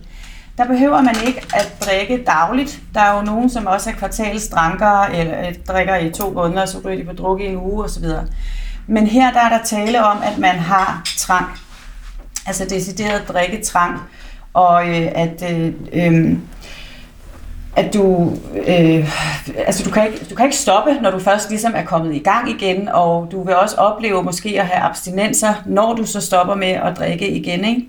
der 0.57 0.65
behøver 0.65 1.01
man 1.01 1.15
ikke 1.27 1.41
at 1.53 1.73
drikke 1.85 2.23
dagligt. 2.27 2.79
Der 2.93 3.01
er 3.01 3.17
jo 3.19 3.21
nogen, 3.25 3.49
som 3.49 3.67
også 3.67 3.89
er 3.89 3.93
kvartalsdrankere, 3.93 5.15
eller 5.15 5.47
øh, 5.47 5.55
drikker 5.67 5.95
i 5.95 6.09
to 6.11 6.29
måneder, 6.29 6.61
og 6.61 6.67
så 6.67 6.77
ryger 6.85 6.97
de 6.97 7.03
på 7.05 7.13
druk 7.13 7.41
i 7.41 7.45
en 7.45 7.57
uge 7.57 7.83
osv. 7.83 8.03
Men 8.87 9.07
her 9.07 9.31
der 9.31 9.39
er 9.39 9.49
der 9.49 9.63
tale 9.63 10.03
om, 10.05 10.17
at 10.23 10.37
man 10.37 10.55
har 10.55 11.01
trang. 11.17 11.45
Altså 12.47 12.65
decideret 12.69 13.27
drikketrang. 13.27 13.99
Og 14.53 14.89
øh, 14.89 15.07
at, 15.15 15.43
øh, 15.51 15.73
øh, 15.93 16.37
at 17.75 17.93
du, 17.93 18.33
øh, 18.67 19.09
altså 19.67 19.83
du, 19.83 19.89
kan 19.91 20.07
ikke, 20.07 20.25
du 20.29 20.35
kan 20.35 20.45
ikke 20.45 20.57
stoppe, 20.57 20.93
når 21.01 21.11
du 21.11 21.19
først 21.19 21.49
ligesom 21.49 21.73
er 21.75 21.83
kommet 21.83 22.15
i 22.15 22.19
gang 22.19 22.49
igen, 22.49 22.87
og 22.87 23.27
du 23.31 23.43
vil 23.43 23.55
også 23.55 23.75
opleve 23.75 24.23
måske 24.23 24.59
at 24.59 24.65
have 24.65 24.83
abstinenser, 24.83 25.53
når 25.65 25.93
du 25.93 26.05
så 26.05 26.21
stopper 26.21 26.55
med 26.55 26.67
at 26.67 26.97
drikke 26.97 27.29
igen. 27.29 27.65
Ikke? 27.65 27.85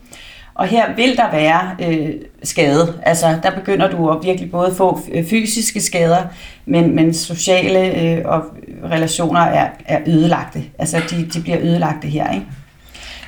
Og 0.55 0.67
her 0.67 0.95
vil 0.97 1.17
der 1.17 1.31
være 1.31 1.71
øh, 1.83 2.11
skade. 2.43 2.95
Altså, 3.03 3.39
der 3.43 3.51
begynder 3.51 3.91
du 3.91 4.11
at 4.11 4.19
virkelig 4.23 4.51
både 4.51 4.75
få 4.75 5.01
øh, 5.13 5.27
fysiske 5.27 5.81
skader, 5.81 6.23
men, 6.67 6.95
men 6.95 7.15
sociale 7.15 8.03
øh, 8.03 8.23
og 8.25 8.43
relationer 8.91 9.41
er, 9.41 9.69
er 9.87 9.99
ødelagte. 10.07 10.63
Altså, 10.79 11.03
de, 11.11 11.29
de 11.35 11.41
bliver 11.43 11.59
ødelagte 11.61 12.09
her. 12.09 12.33
Ikke? 12.33 12.47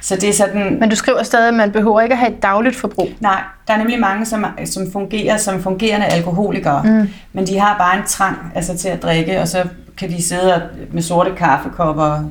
Så 0.02 0.16
det 0.16 0.28
er 0.28 0.32
sådan... 0.32 0.76
Men 0.80 0.88
du 0.90 0.96
skriver 0.96 1.22
stadig, 1.22 1.48
at 1.48 1.54
man 1.54 1.72
behøver 1.72 2.00
ikke 2.00 2.12
at 2.12 2.18
have 2.18 2.32
et 2.32 2.42
dagligt 2.42 2.76
forbrug. 2.76 3.08
Nej, 3.20 3.42
der 3.68 3.74
er 3.74 3.78
nemlig 3.78 4.00
mange, 4.00 4.26
som, 4.26 4.46
som 4.64 4.92
fungerer 4.92 5.36
som 5.36 5.62
fungerende 5.62 6.06
alkoholikere, 6.06 6.82
Mm. 6.84 7.08
men 7.32 7.46
de 7.46 7.58
har 7.58 7.78
bare 7.78 7.96
en 7.98 8.06
trang 8.06 8.52
altså, 8.54 8.76
til 8.76 8.88
at 8.88 9.02
drikke, 9.02 9.40
og 9.40 9.48
så 9.48 9.64
kan 9.98 10.08
de 10.10 10.22
sidde 10.22 10.62
med 10.92 11.02
sorte 11.02 11.30
kaffekopper, 11.36 12.24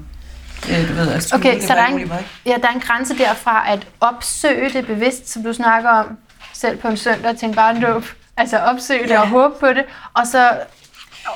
øh, 0.69 0.89
du 0.89 0.93
ved, 0.93 1.21
skjule 1.21 1.39
Okay, 1.41 1.55
det 1.55 1.63
så 1.63 1.73
der 1.73 1.81
er, 1.81 1.87
en, 1.87 2.11
ja, 2.45 2.55
der 2.61 2.67
er 2.67 2.73
en 2.73 2.79
grænse 2.79 3.17
derfra 3.17 3.63
at 3.71 3.87
opsøge 3.99 4.69
det 4.69 4.85
bevidst, 4.87 5.29
som 5.29 5.43
du 5.43 5.53
snakker 5.53 5.89
om, 5.89 6.17
selv 6.53 6.77
på 6.77 6.87
en 6.87 6.97
søndag 6.97 7.37
til 7.37 7.47
en 7.47 7.55
barndåb. 7.55 8.05
Altså 8.37 8.57
opsøge 8.57 9.03
det 9.03 9.09
Ja. 9.09 9.21
og 9.21 9.27
håbe 9.27 9.53
på 9.59 9.67
det, 9.67 9.83
og 10.13 10.27
så 10.27 10.49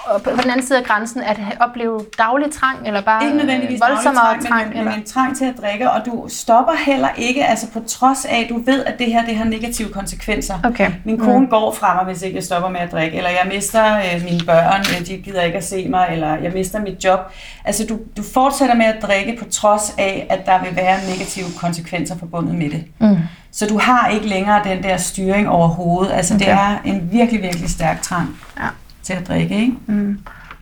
og 0.05 0.21
på 0.21 0.29
den 0.29 0.49
anden 0.49 0.65
side 0.65 0.79
af 0.79 0.85
grænsen 0.85 1.21
at 1.21 1.39
opleve 1.59 1.99
daglig 2.17 2.51
trang, 2.51 2.87
eller 2.87 3.01
bare 3.01 3.25
Ikke 3.25 3.37
nødvendigvis 3.37 3.81
øh, 3.83 3.89
voldsommere 3.89 4.25
daglig 4.25 4.47
trang. 4.47 4.61
trang, 4.61 4.69
men, 4.69 4.77
eller? 4.77 4.91
men 4.91 4.99
en 4.99 5.05
trang 5.05 5.37
til 5.37 5.45
at 5.45 5.53
drikke, 5.61 5.91
og 5.91 6.05
du 6.05 6.25
stopper 6.27 6.73
heller 6.85 7.09
ikke, 7.17 7.45
altså 7.45 7.71
på 7.71 7.79
trods 7.87 8.25
af, 8.25 8.41
at 8.43 8.49
du 8.49 8.61
ved, 8.65 8.85
at 8.85 8.99
det 8.99 9.07
her 9.07 9.25
det 9.25 9.35
har 9.35 9.45
negative 9.45 9.89
konsekvenser. 9.89 10.55
Okay. 10.63 10.91
Min 11.03 11.17
kone 11.17 11.47
går 11.47 11.73
fra 11.73 11.95
mig, 11.95 12.03
hvis 12.05 12.21
ikke 12.21 12.35
jeg 12.35 12.43
stopper 12.43 12.69
med 12.69 12.79
at 12.79 12.91
drikke, 12.91 13.17
eller 13.17 13.29
jeg 13.29 13.51
mister 13.53 13.97
øh, 13.97 14.23
mine 14.23 14.45
børn, 14.45 14.79
øh, 14.79 15.07
de 15.07 15.17
gider 15.17 15.41
ikke 15.41 15.57
at 15.57 15.63
se 15.65 15.87
mig, 15.89 16.09
eller 16.11 16.35
jeg 16.35 16.51
mister 16.51 16.79
mit 16.79 17.03
job. 17.03 17.19
Altså 17.65 17.85
du, 17.89 17.99
du 18.17 18.23
fortsætter 18.33 18.75
med 18.75 18.85
at 18.85 19.01
drikke 19.01 19.37
på 19.39 19.45
trods 19.49 19.95
af, 19.97 20.27
at 20.29 20.45
der 20.45 20.63
vil 20.63 20.75
være 20.75 20.97
negative 21.09 21.45
konsekvenser 21.57 22.17
forbundet 22.17 22.55
med 22.55 22.69
det. 22.69 22.83
Mm. 22.99 23.17
Så 23.51 23.65
du 23.67 23.77
har 23.77 24.07
ikke 24.07 24.27
længere 24.27 24.61
den 24.63 24.83
der 24.83 24.97
styring 24.97 25.49
overhovedet. 25.49 26.11
Altså 26.13 26.33
okay. 26.35 26.45
det 26.45 26.53
er 26.53 26.77
en 26.85 27.09
virkelig, 27.11 27.41
virkelig 27.41 27.69
stærk 27.69 28.01
trang 28.01 28.37
Ja. 28.59 28.67
Til 29.05 29.13
at 29.13 29.27
drikke, 29.27 29.55
ikke? 29.59 29.73
Mm. 29.85 30.19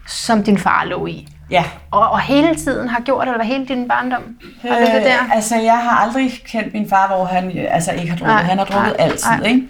Som 0.08 0.44
din 0.44 0.58
far 0.58 0.86
lå 0.86 1.06
i. 1.08 1.28
Ja. 1.52 1.64
Og, 1.92 2.10
og 2.10 2.22
hele 2.22 2.56
tiden 2.56 2.90
har 2.90 3.00
gjort, 3.00 3.28
eller 3.28 3.44
hele 3.44 3.66
din 3.66 3.88
barndom 3.88 4.22
Øh, 4.66 4.70
der. 4.72 5.34
altså, 5.34 5.56
jeg 5.56 5.78
har 5.78 5.98
aldrig 6.06 6.32
kendt 6.48 6.74
min 6.74 6.90
far, 6.90 7.08
hvor 7.08 7.26
han 7.26 7.52
altså, 7.70 7.92
ikke 7.92 8.10
har 8.10 8.18
drukket. 8.18 8.34
Nej, 8.36 8.44
han 8.44 8.58
har 8.58 8.66
drukket 8.66 8.94
nej, 9.00 9.06
altid, 9.08 9.30
nej. 9.40 9.48
ikke? 9.48 9.62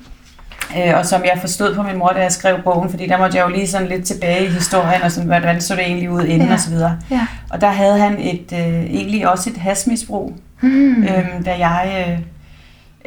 Øh, 0.92 0.98
og 0.98 1.06
som 1.06 1.22
jeg 1.24 1.38
forstod 1.42 1.76
på 1.76 1.84
min 1.84 1.98
mor, 1.98 2.10
da 2.10 2.22
jeg 2.22 2.32
skrev 2.32 2.62
bogen, 2.64 2.90
fordi 2.90 3.08
der 3.08 3.18
måtte 3.18 3.38
jeg 3.38 3.44
jo 3.46 3.50
lige 3.56 3.68
sådan 3.68 3.88
lidt 3.88 4.06
tilbage 4.06 4.46
i 4.46 4.50
historien, 4.50 5.02
og 5.02 5.12
sådan, 5.12 5.28
hvordan 5.28 5.62
så 5.62 5.76
det 5.76 5.84
egentlig 5.84 6.10
ud 6.12 6.24
inden 6.26 6.48
Ja. 6.48 6.54
og 6.54 6.60
så 6.60 6.70
videre. 6.70 7.00
Ja. 7.12 7.28
Og 7.50 7.62
der 7.62 7.70
havde 7.70 7.98
han 8.00 8.18
et, 8.20 8.54
øh, 8.54 8.84
egentlig 8.84 9.30
også 9.30 9.50
et 9.50 9.58
hasmisbrug, 9.58 10.34
Mm. 10.62 11.04
øhm, 11.04 11.44
da 11.46 11.58
jeg, 11.58 12.06
øh, 12.10 12.14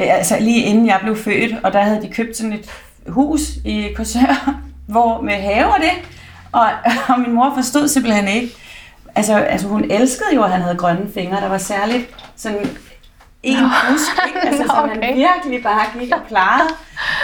øh, 0.07 0.17
altså 0.17 0.37
lige 0.41 0.63
inden 0.63 0.87
jeg 0.87 0.99
blev 1.03 1.17
født, 1.17 1.55
og 1.65 1.73
der 1.73 1.81
havde 1.83 2.03
de 2.03 2.09
købt 2.09 2.37
sådan 2.37 2.53
et 2.53 2.71
hus 3.09 3.41
i 3.65 3.87
Korsør, 3.97 4.55
hvor 4.87 5.21
med 5.21 5.35
have 5.35 5.67
og 5.67 5.81
det, 5.81 5.93
og, 6.53 6.69
og 7.09 7.21
min 7.21 7.33
mor 7.33 7.53
forstod 7.55 7.89
simpelthen 7.89 8.29
ikke, 8.29 8.49
altså, 9.15 9.35
altså 9.35 9.69
hun 9.69 9.91
elskede 9.91 10.35
jo, 10.35 10.43
at 10.43 10.51
han 10.51 10.63
havde 10.63 10.77
grønne 10.77 11.13
fingre, 11.15 11.41
der 11.41 11.49
var 11.49 11.59
særligt 11.59 12.15
sådan 12.37 12.69
en 13.43 13.59
busk, 13.91 14.27
ikke? 14.27 14.41
Altså, 14.49 14.63
Nå, 14.63 14.69
som 14.69 14.89
han 14.89 14.99
okay. 14.99 15.15
virkelig 15.15 15.63
bare 15.63 16.01
gik 16.01 16.13
og 16.13 16.21
plejede. 16.29 16.69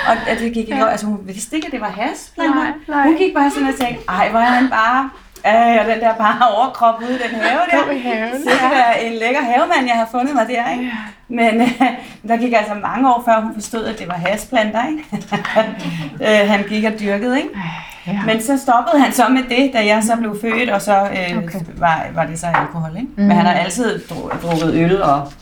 Og 0.06 0.12
at 0.28 0.38
det 0.38 0.52
gik 0.52 0.68
ikke, 0.68 0.84
altså 0.84 1.06
hun 1.06 1.20
vidste 1.24 1.56
ikke, 1.56 1.66
at 1.66 1.72
det 1.72 1.80
var 1.80 1.90
hasplanter. 1.90 2.54
Nej, 2.54 2.72
nej. 2.88 3.06
Hun 3.06 3.16
gik 3.16 3.34
bare 3.34 3.50
sådan 3.50 3.68
og 3.68 3.74
tænkte, 3.74 4.04
ej, 4.08 4.30
hvor 4.30 4.40
er 4.40 4.44
han 4.44 4.70
bare, 4.70 5.10
øh, 5.46 5.76
og 5.80 5.86
den 5.92 6.00
der 6.00 6.14
bare 6.14 6.48
overkrop 6.56 7.00
ude 7.00 7.10
i 7.14 7.18
den 7.28 7.40
have 7.40 7.60
der. 7.70 7.84
Gå 7.84 7.90
i 7.90 7.98
haven. 8.00 8.48
Er 8.72 8.92
en 8.92 9.12
lækker 9.12 9.40
havemand, 9.42 9.86
jeg 9.86 9.94
har 9.96 10.08
fundet 10.10 10.34
mig 10.34 10.46
der, 10.48 10.70
ikke? 10.72 10.92
Men 11.28 11.60
øh, 11.60 11.68
der 12.28 12.36
gik 12.36 12.52
altså 12.52 12.74
mange 12.74 13.14
år 13.14 13.22
før 13.24 13.40
hun 13.40 13.54
forstod, 13.54 13.84
at 13.84 13.98
det 13.98 14.08
var 14.08 14.14
hasplanter, 14.14 14.82
ikke? 14.88 15.04
øh, 16.42 16.48
han 16.50 16.62
gik 16.68 16.84
og 16.84 16.92
dyrkede, 17.00 17.36
ikke? 17.38 17.50
Ja. 18.06 18.20
Men 18.26 18.42
så 18.42 18.58
stoppede 18.58 19.02
han 19.02 19.12
så 19.12 19.28
med 19.28 19.42
det, 19.42 19.70
da 19.74 19.86
jeg 19.86 20.02
så 20.04 20.16
blev 20.16 20.40
født, 20.40 20.70
og 20.70 20.82
så 20.82 21.00
øh, 21.02 21.38
Okay. 21.38 21.60
var, 21.76 22.04
var 22.14 22.26
det 22.26 22.40
så 22.40 22.46
alkohol, 22.46 22.90
ikke? 22.96 23.08
Mm. 23.16 23.22
Mm. 23.22 23.28
Men 23.28 23.36
han 23.36 23.46
har 23.46 23.52
altid 23.52 24.02
dru- 24.10 24.46
drukket 24.46 24.74
øl 24.74 25.02
og, 25.02 25.32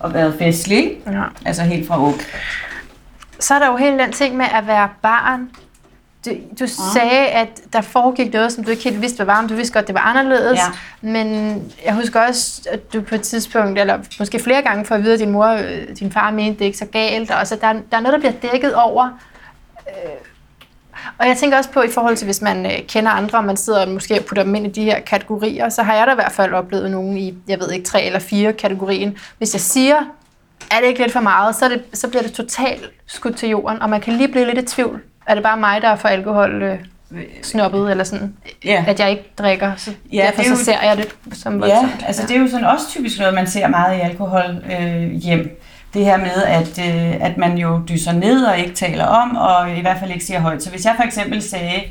og 0.00 0.14
været 0.14 0.34
festlig, 0.38 0.76
ikke? 0.78 1.00
ja. 1.06 1.22
altså 1.46 1.62
helt 1.62 1.88
fra 1.88 1.98
ung. 2.02 2.14
så 3.40 3.54
er 3.54 3.58
der 3.58 3.66
jo 3.66 3.76
hele 3.76 3.98
den 3.98 4.12
ting 4.12 4.36
med 4.36 4.46
at 4.54 4.66
være 4.66 4.88
barn. 5.02 5.48
Du, 6.24 6.30
du 6.60 6.66
sagde, 6.66 7.26
at 7.26 7.48
der 7.72 7.80
foregik 7.80 8.32
noget, 8.32 8.52
som 8.52 8.64
du 8.64 8.70
ikke 8.70 8.84
helt 8.84 9.00
vidste, 9.00 9.16
hvad 9.16 9.26
var, 9.26 9.40
men 9.40 9.48
du 9.48 9.54
vidste 9.54 9.74
godt, 9.74 9.86
det 9.86 9.94
var 9.94 10.00
anderledes. 10.00 10.58
Ja. 10.58 10.64
Men 11.00 11.54
jeg 11.84 11.94
husker 11.94 12.20
også, 12.20 12.68
at 12.70 12.92
du 12.92 13.00
på 13.00 13.14
et 13.14 13.22
tidspunkt, 13.22 13.78
eller 13.78 13.98
måske 14.18 14.38
flere 14.38 14.62
gange 14.62 14.84
for 14.84 14.94
at 14.94 15.02
vide, 15.02 15.14
at 15.14 15.20
din 15.20 15.30
mor 15.30 15.46
øh, 15.46 15.96
din 15.98 16.12
far 16.12 16.30
mente, 16.30 16.52
det 16.52 16.60
er 16.60 16.66
ikke 16.66 16.78
så 16.78 16.86
galt. 16.86 17.30
Og 17.30 17.46
så 17.46 17.56
der, 17.56 17.72
der 17.72 17.96
er 17.96 18.00
noget, 18.00 18.22
der 18.22 18.30
bliver 18.30 18.52
dækket 18.52 18.74
over. 18.74 19.08
Øh, 19.88 20.10
og 21.18 21.26
jeg 21.26 21.36
tænker 21.36 21.58
også 21.58 21.70
på, 21.70 21.82
i 21.82 21.88
forhold 21.88 22.16
til, 22.16 22.24
hvis 22.24 22.42
man 22.42 22.66
øh, 22.66 22.72
kender 22.88 23.10
andre, 23.10 23.38
og 23.38 23.44
man 23.44 23.56
sidder 23.56 23.86
og 23.86 23.88
måske 23.88 24.24
putter 24.28 24.42
dem 24.42 24.54
ind 24.54 24.66
i 24.66 24.70
de 24.70 24.84
her 24.84 25.00
kategorier, 25.00 25.68
så 25.68 25.82
har 25.82 25.94
jeg 25.94 26.06
da 26.06 26.12
i 26.12 26.14
hvert 26.14 26.32
fald 26.32 26.52
oplevet 26.52 26.90
nogen 26.90 27.16
i, 27.16 27.34
jeg 27.48 27.60
ved 27.60 27.70
ikke, 27.70 27.84
tre 27.84 28.02
eller 28.02 28.18
fire 28.18 28.52
kategorien. 28.52 29.18
Hvis 29.38 29.54
jeg 29.54 29.60
siger, 29.60 29.96
er 30.70 30.80
det 30.80 30.86
ikke 30.86 31.00
lidt 31.00 31.12
for 31.12 31.20
meget, 31.20 31.56
så, 31.56 31.68
det, 31.68 31.82
så 31.94 32.08
bliver 32.08 32.22
det 32.22 32.32
totalt 32.32 32.90
skudt 33.06 33.36
til 33.36 33.48
jorden, 33.48 33.82
og 33.82 33.90
man 33.90 34.00
kan 34.00 34.12
lige 34.12 34.28
blive 34.28 34.46
lidt 34.46 34.58
i 34.58 34.74
tvivl. 34.74 35.02
Er 35.30 35.34
det 35.34 35.42
bare 35.42 35.56
mig, 35.56 35.82
der 35.82 35.88
er 35.88 35.96
for 35.96 36.08
alkohol 36.08 36.62
øh, 36.62 36.78
snobbet, 37.42 37.90
eller 37.90 38.04
sådan, 38.04 38.34
Ja. 38.64 38.84
at 38.86 39.00
jeg 39.00 39.10
ikke 39.10 39.32
drikker, 39.38 39.72
så 39.76 39.90
Ja, 40.12 40.16
ja, 40.16 40.22
derfor 40.26 40.42
det 40.42 40.50
er 40.50 40.54
så 40.54 40.60
jo- 40.60 40.64
ser 40.64 40.88
jeg 40.88 40.96
det 40.96 41.08
som 41.32 41.52
Ja, 41.52 41.58
voldsomt. 41.58 42.04
altså 42.06 42.26
det 42.26 42.36
er 42.36 42.40
jo 42.40 42.48
sådan 42.48 42.66
også 42.66 42.88
typisk 42.88 43.18
noget, 43.18 43.34
man 43.34 43.46
ser 43.46 43.68
meget 43.68 43.96
i 43.96 44.00
alkohol 44.00 44.64
øh, 44.80 45.10
hjem. 45.12 45.60
Det 45.94 46.04
her 46.04 46.16
med, 46.16 46.42
at, 46.46 46.78
øh, 46.78 47.26
at 47.26 47.36
man 47.38 47.58
jo 47.58 47.80
dyser 47.88 48.12
ned 48.12 48.44
og 48.44 48.58
ikke 48.58 48.74
taler 48.74 49.04
om, 49.06 49.36
og 49.36 49.70
i 49.76 49.80
hvert 49.80 49.96
fald 50.00 50.10
ikke 50.10 50.24
siger 50.24 50.40
højt. 50.40 50.62
Så 50.62 50.70
hvis 50.70 50.84
jeg 50.84 50.92
for 50.96 51.02
eksempel 51.02 51.42
sagde, 51.42 51.82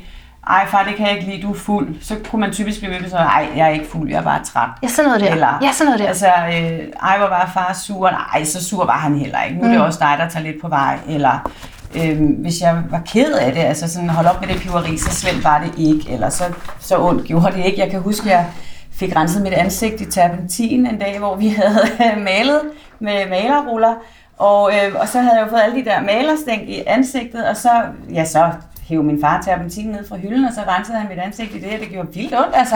ej 0.48 0.66
far, 0.66 0.84
det 0.84 0.94
kan 0.96 1.06
jeg 1.06 1.14
ikke 1.16 1.30
lide, 1.30 1.42
du 1.42 1.50
er 1.52 1.56
fuld, 1.58 1.96
så 2.02 2.14
kunne 2.30 2.40
man 2.40 2.52
typisk 2.52 2.78
blive 2.80 2.92
ved 2.94 3.00
med 3.00 3.08
sige, 3.08 3.18
ej, 3.20 3.46
jeg 3.56 3.66
er 3.66 3.70
ikke 3.72 3.86
fuld, 3.86 4.10
jeg 4.10 4.18
er 4.18 4.22
bare 4.22 4.44
træt. 4.44 4.68
Ja, 4.82 4.88
sådan 4.88 5.08
noget 5.08 5.20
der. 5.24 5.30
Eller, 5.32 5.58
ja, 5.62 5.72
sådan 5.72 5.86
noget 5.86 6.00
der. 6.00 6.08
Altså, 6.08 6.26
øh, 6.26 6.80
ej, 7.02 7.18
hvor 7.18 7.26
var 7.28 7.50
far 7.54 7.72
sur. 7.86 8.10
Nej, 8.10 8.44
så 8.44 8.64
sur 8.64 8.84
var 8.86 8.98
han 8.98 9.18
heller 9.18 9.42
ikke. 9.42 9.56
Nu 9.58 9.64
er 9.64 9.68
det 9.68 9.78
Mm. 9.78 9.84
også 9.84 9.98
dig, 10.02 10.14
der 10.18 10.28
tager 10.28 10.44
lidt 10.44 10.60
på 10.60 10.68
vej. 10.68 10.98
Eller 11.08 11.50
øh, 11.96 12.20
hvis 12.38 12.60
jeg 12.60 12.82
var 12.90 13.02
ked 13.06 13.32
af 13.32 13.52
det, 13.52 13.60
altså 13.60 13.92
sådan, 13.92 14.08
hold 14.08 14.26
op 14.26 14.40
med 14.40 14.48
det 14.48 14.62
piveri, 14.62 14.98
så 14.98 15.10
slemt 15.10 15.44
var 15.44 15.62
det 15.64 15.72
ikke. 15.78 16.12
Eller 16.12 16.28
så, 16.28 16.44
så 16.80 16.98
ondt 16.98 17.24
gjorde 17.26 17.52
det 17.56 17.64
ikke. 17.64 17.80
Jeg 17.80 17.90
kan 17.90 18.00
huske, 18.00 18.28
jeg 18.28 18.46
fik 18.92 19.16
renset 19.16 19.42
mit 19.42 19.52
ansigt 19.52 20.00
i 20.00 20.10
terpentin 20.10 20.86
en 20.86 20.98
dag, 20.98 21.18
hvor 21.18 21.36
vi 21.36 21.48
havde 21.60 21.88
malet 22.24 22.60
med 22.98 23.28
malerruller. 23.28 23.94
Og, 24.38 24.72
øh, 24.72 25.00
og 25.00 25.08
så 25.08 25.20
havde 25.20 25.34
jeg 25.36 25.44
jo 25.44 25.50
fået 25.50 25.60
alle 25.60 25.76
de 25.76 25.84
der 25.84 26.00
malerstænk 26.00 26.68
i 26.68 26.82
ansigtet, 26.86 27.48
og 27.48 27.56
så, 27.56 27.70
ja, 28.12 28.24
så 28.24 28.50
hævde 28.88 29.04
min 29.04 29.20
far 29.20 29.42
terpentin 29.42 29.86
ned 29.88 30.08
fra 30.08 30.16
hylden, 30.16 30.44
og 30.44 30.54
så 30.54 30.60
rensede 30.68 30.98
han 30.98 31.08
mit 31.08 31.18
ansigt 31.18 31.54
i 31.54 31.58
det, 31.58 31.74
og 31.74 31.80
det 31.80 31.88
gjorde 31.88 32.14
vildt 32.14 32.34
ondt. 32.34 32.54
Altså, 32.54 32.74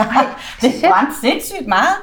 det 0.61 0.71
brændte 0.89 1.13
sindssygt 1.21 1.67
meget. 1.67 1.95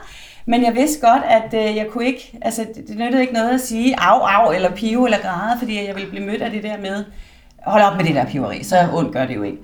Men 0.47 0.65
jeg 0.65 0.75
vidste 0.75 1.07
godt, 1.07 1.23
at 1.29 1.55
øh, 1.71 1.77
jeg 1.77 1.87
kunne 1.91 2.07
ikke, 2.07 2.39
altså 2.43 2.67
det, 2.89 2.99
nyttede 2.99 3.21
ikke 3.21 3.35
noget 3.35 3.51
at 3.51 3.61
sige 3.61 3.95
au, 4.01 4.19
au, 4.21 4.53
eller 4.53 4.71
pive, 4.71 5.05
eller 5.07 5.19
græde, 5.19 5.59
fordi 5.59 5.87
jeg 5.87 5.95
ville 5.95 6.11
blive 6.11 6.27
mødt 6.27 6.43
af 6.43 6.51
det 6.51 6.63
der 6.63 6.77
med, 6.83 7.05
hold 7.67 7.83
op 7.83 7.97
med 7.97 8.05
det 8.05 8.15
der 8.15 8.25
piveri, 8.25 8.63
så 8.65 8.77
ondt 8.95 9.13
gør 9.13 9.27
det 9.27 9.35
jo 9.37 9.43
ikke. 9.43 9.59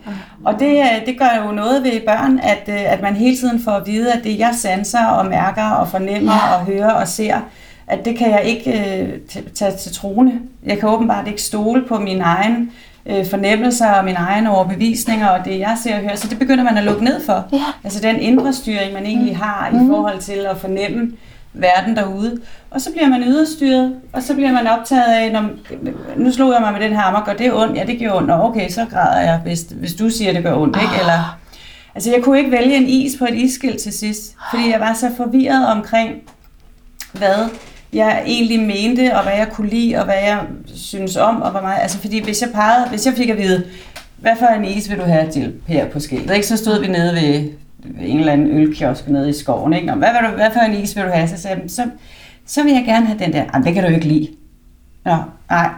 Og 0.45 0.55
det, 0.59 0.79
øh, 0.79 1.07
det 1.07 1.19
gør 1.19 1.45
jo 1.47 1.53
noget 1.53 1.85
ved 1.85 2.01
børn, 2.07 2.39
at, 2.39 2.63
øh, 2.69 2.93
at 2.93 3.03
man 3.03 3.15
hele 3.17 3.37
tiden 3.37 3.61
får 3.63 3.73
at 3.73 3.87
vide, 3.87 4.13
at 4.13 4.25
det 4.25 4.39
jeg 4.39 4.51
sanser 4.55 5.07
og 5.07 5.27
mærker 5.27 5.71
og 5.71 5.89
fornemmer 5.89 6.33
Ja. 6.33 6.55
og 6.55 6.65
hører 6.65 6.91
og 6.91 7.09
ser, 7.09 7.37
at 7.87 8.05
det 8.05 8.17
kan 8.19 8.31
jeg 8.31 8.43
ikke 8.45 8.71
øh, 9.01 9.19
tage 9.55 9.73
til 9.77 9.95
trone. 9.95 10.33
Jeg 10.67 10.79
kan 10.79 10.89
åbenbart 10.89 11.29
ikke 11.29 11.43
stole 11.43 11.85
på 11.89 11.99
min 11.99 12.21
egen 12.21 12.57
øh, 12.63 12.69
fornemmelser 13.31 13.91
og 13.91 14.05
mine 14.05 14.17
egne 14.17 14.51
overbevisninger 14.51 15.29
og 15.29 15.45
det, 15.45 15.59
jeg 15.59 15.77
ser 15.83 15.95
og 15.95 16.01
hører. 16.01 16.17
Så 16.17 16.29
det 16.29 16.39
begynder 16.39 16.65
man 16.65 16.77
at 16.77 16.85
lukke 16.85 17.05
ned 17.05 17.25
for. 17.27 17.49
Ja. 17.53 17.65
Altså 17.85 18.01
den 18.03 18.21
indre 18.21 18.53
styring, 18.53 18.93
man 18.93 19.07
egentlig 19.07 19.37
har 19.37 19.69
i 19.69 19.87
forhold 19.89 20.19
til 20.19 20.47
at 20.51 20.57
fornemme 20.57 21.13
verden 21.53 21.97
derude. 21.97 22.41
Og 22.71 22.81
så 22.81 22.93
bliver 22.93 23.09
man 23.09 23.23
yderstyret, 23.23 23.95
og 24.13 24.23
så 24.23 24.35
bliver 24.35 24.53
man 24.53 24.67
optaget 24.67 25.15
af, 25.15 25.33
når, 25.33 25.45
nu 26.17 26.33
slog 26.33 26.53
jeg 26.53 26.61
mig 26.61 26.73
med 26.73 26.81
den 26.81 26.91
her 26.93 27.01
hammer, 27.01 27.25
gør 27.25 27.33
det 27.33 27.53
ondt? 27.53 27.77
Ja, 27.77 27.85
det 27.85 27.99
gjorde 27.99 28.17
ondt. 28.17 28.29
Nå, 28.29 28.35
okay, 28.35 28.69
så 28.69 28.87
græder 28.91 29.21
jeg, 29.21 29.41
hvis, 29.45 29.61
hvis 29.61 29.95
du 29.95 30.11
siger, 30.11 30.33
det 30.33 30.43
gør 30.43 30.55
ondt, 30.55 30.77
ikke? 30.77 31.01
Eller, 31.01 31.39
altså 31.95 32.11
jeg 32.11 32.23
kunne 32.23 32.39
ikke 32.39 32.51
vælge 32.51 32.77
en 32.77 32.89
is 32.89 33.17
på 33.19 33.25
et 33.25 33.35
isskilt 33.35 33.81
til 33.81 33.93
sidst, 33.93 34.37
fordi 34.51 34.71
jeg 34.71 34.81
var 34.81 34.95
så 34.95 35.11
forvirret 35.17 35.67
omkring, 35.67 36.11
hvad 37.13 37.49
jeg 37.93 38.23
egentlig 38.27 38.61
mente, 38.61 39.17
og 39.17 39.23
hvad 39.23 39.33
jeg 39.33 39.49
kunne 39.53 39.69
lide, 39.69 39.97
og 39.97 40.05
hvad 40.05 40.15
jeg 40.15 40.41
synes 40.75 41.17
om, 41.17 41.43
og 41.43 41.51
hvor 41.51 41.61
meget, 41.61 41.83
altså 41.83 41.99
fordi 41.99 42.25
hvis 42.25 42.43
jeg 42.43 42.51
pegede, 42.55 42.89
hvis 42.89 43.07
jeg 43.07 43.15
fik 43.15 43.29
at 43.29 43.39
vide, 43.39 43.65
hvad 44.17 44.33
for 44.39 44.47
en 44.47 44.65
is 44.65 44.91
vil 44.91 44.99
du 44.99 45.05
have 45.05 45.31
til 45.31 45.55
her 45.67 45.89
på 45.89 46.01
skiltet, 46.01 46.35
ikke? 46.35 46.47
så 46.47 46.57
stod 46.57 46.81
vi 46.81 46.87
nede 46.87 47.15
ved 47.15 47.51
en 48.01 48.19
eller 48.19 48.33
anden 48.33 48.51
ølkiosk 48.51 49.09
nede 49.09 49.31
i 49.31 49.33
skoven, 49.33 49.73
ikke? 49.73 49.87
Nå, 49.87 49.95
hvad, 49.95 50.09
vil 50.13 50.31
du, 50.31 50.37
hvad 50.37 50.51
for 50.53 50.61
en 50.61 50.75
is 50.75 50.97
vil 50.97 51.05
du 51.05 51.11
have? 51.11 51.29
Så 51.29 51.43
sagde 51.43 51.61
jeg, 51.63 51.71
så, 51.71 51.83
så 52.47 52.63
vil 52.63 52.73
jeg 52.73 52.85
gerne 52.85 53.07
have 53.07 53.19
den 53.19 53.33
der. 53.33 53.45
Jamen, 53.55 53.67
det 53.67 53.75
kan 53.75 53.85
du 53.85 53.91
ikke 53.91 54.09
lide. 54.09 54.29
Nå, 55.05 55.17
nej. 55.51 55.71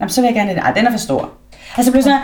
Jamen, 0.00 0.10
så 0.10 0.20
vil 0.20 0.28
jeg 0.28 0.34
gerne 0.34 0.48
have 0.48 0.56
den. 0.56 0.64
Ej, 0.64 0.72
den 0.72 0.86
er 0.86 0.90
for 0.90 0.98
stor. 0.98 1.30
Altså, 1.76 1.92
blev 1.92 2.02
sådan, 2.02 2.20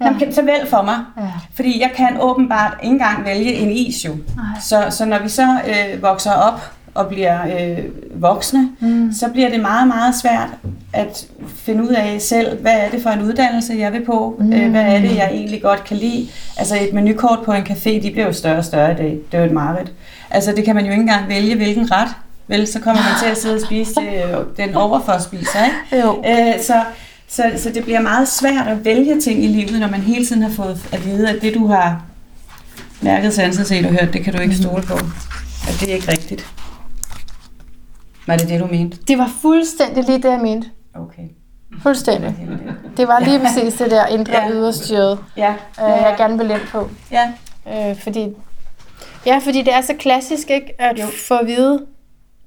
ja. 0.00 0.30
så 0.30 0.42
vælg 0.42 0.68
for 0.68 0.82
mig. 0.82 0.98
Ja. 1.18 1.22
Fordi 1.54 1.80
jeg 1.80 1.90
kan 1.96 2.16
åbenbart 2.20 2.74
ikke 2.82 2.92
engang 2.92 3.24
vælge 3.24 3.54
en 3.54 3.70
is 3.70 4.04
jo. 4.04 4.16
Så, 4.60 4.86
så 4.90 5.04
når 5.04 5.22
vi 5.22 5.28
så 5.28 5.60
øh, 5.66 6.02
vokser 6.02 6.32
op 6.32 6.75
og 6.96 7.08
bliver 7.08 7.38
øh, 7.44 7.84
voksne, 8.14 8.68
mm. 8.80 9.12
så 9.12 9.28
bliver 9.28 9.50
det 9.50 9.60
meget, 9.60 9.88
meget 9.88 10.14
svært 10.22 10.48
at 10.92 11.26
finde 11.56 11.82
ud 11.82 11.88
af 11.88 12.22
selv, 12.22 12.60
hvad 12.60 12.72
er 12.72 12.90
det 12.90 13.02
for 13.02 13.10
en 13.10 13.22
uddannelse, 13.22 13.74
jeg 13.78 13.92
vil 13.92 14.04
på? 14.04 14.36
Mm. 14.38 14.52
Øh, 14.52 14.70
hvad 14.70 14.82
er 14.82 15.00
det, 15.00 15.16
jeg 15.16 15.30
egentlig 15.32 15.62
godt 15.62 15.84
kan 15.84 15.96
lide? 15.96 16.28
Altså 16.56 16.76
et 16.80 16.92
menukort 16.92 17.38
på 17.44 17.52
en 17.52 17.62
café, 17.62 18.02
de 18.02 18.10
bliver 18.10 18.26
jo 18.26 18.32
større 18.32 18.56
og 18.56 18.64
større 18.64 18.92
i 18.92 18.94
dag. 18.94 19.18
Det 19.32 19.38
er 19.38 19.38
jo 19.38 19.46
et 19.46 19.52
mareridt. 19.52 19.92
Altså 20.30 20.52
det 20.52 20.64
kan 20.64 20.74
man 20.74 20.84
jo 20.84 20.90
ikke 20.90 21.00
engang 21.00 21.28
vælge, 21.28 21.56
hvilken 21.56 21.92
ret. 21.92 22.08
Vel, 22.48 22.66
så 22.66 22.80
kommer 22.80 23.02
man 23.02 23.12
til 23.22 23.30
at 23.30 23.36
sidde 23.36 23.54
og 23.54 23.60
spise 23.60 24.00
øh, 24.00 24.66
den 24.66 24.74
overfor 24.74 25.18
spiser, 25.18 25.64
ikke? 25.64 25.76
Jo. 26.06 26.24
Øh, 26.26 26.62
så, 26.62 26.74
så, 27.28 27.42
så 27.56 27.70
det 27.70 27.84
bliver 27.84 28.00
meget 28.00 28.28
svært 28.28 28.68
at 28.68 28.84
vælge 28.84 29.20
ting 29.20 29.44
i 29.44 29.46
livet, 29.46 29.80
når 29.80 29.88
man 29.88 30.00
hele 30.00 30.26
tiden 30.26 30.42
har 30.42 30.50
fået 30.50 30.78
at 30.92 31.06
vide, 31.06 31.28
at 31.28 31.42
det 31.42 31.54
du 31.54 31.66
har 31.66 32.02
mærket, 33.00 33.34
sanset, 33.34 33.66
set 33.66 33.86
og 33.86 33.92
hørt, 33.92 34.12
det 34.12 34.24
kan 34.24 34.34
du 34.34 34.42
ikke 34.42 34.56
stole 34.56 34.82
på. 34.82 34.94
At 35.68 35.76
det 35.80 35.90
er 35.90 35.94
ikke 35.94 36.12
rigtigt. 36.12 36.46
Var 38.26 38.36
det 38.36 38.48
det, 38.48 38.60
du 38.60 38.66
mente? 38.66 38.98
Det 39.08 39.18
var 39.18 39.30
fuldstændig 39.42 40.04
lige 40.04 40.22
det, 40.22 40.30
jeg 40.30 40.40
mente. 40.40 40.68
Okay. 40.94 41.22
Fuldstændig. 41.82 42.34
Det 42.96 43.08
var 43.08 43.20
lige 43.20 43.38
præcis 43.40 43.74
det 43.74 43.90
der 43.90 44.06
indre 44.06 44.32
Ja. 44.32 44.50
yderstyret, 44.50 45.18
Ja, 45.36 45.50
øh, 45.82 45.88
jeg 46.02 46.14
gerne 46.18 46.38
vil 46.38 46.50
ind 46.50 46.60
på. 46.72 46.88
ja. 47.12 47.32
Øh, 47.90 47.96
fordi, 48.00 48.28
ja, 49.26 49.38
fordi 49.38 49.62
det 49.62 49.74
er 49.74 49.80
så 49.80 49.94
klassisk, 49.98 50.50
ikke? 50.50 50.74
At 50.82 50.98
Jo. 50.98 51.06
få 51.28 51.34
at 51.34 51.46
vide, 51.46 51.82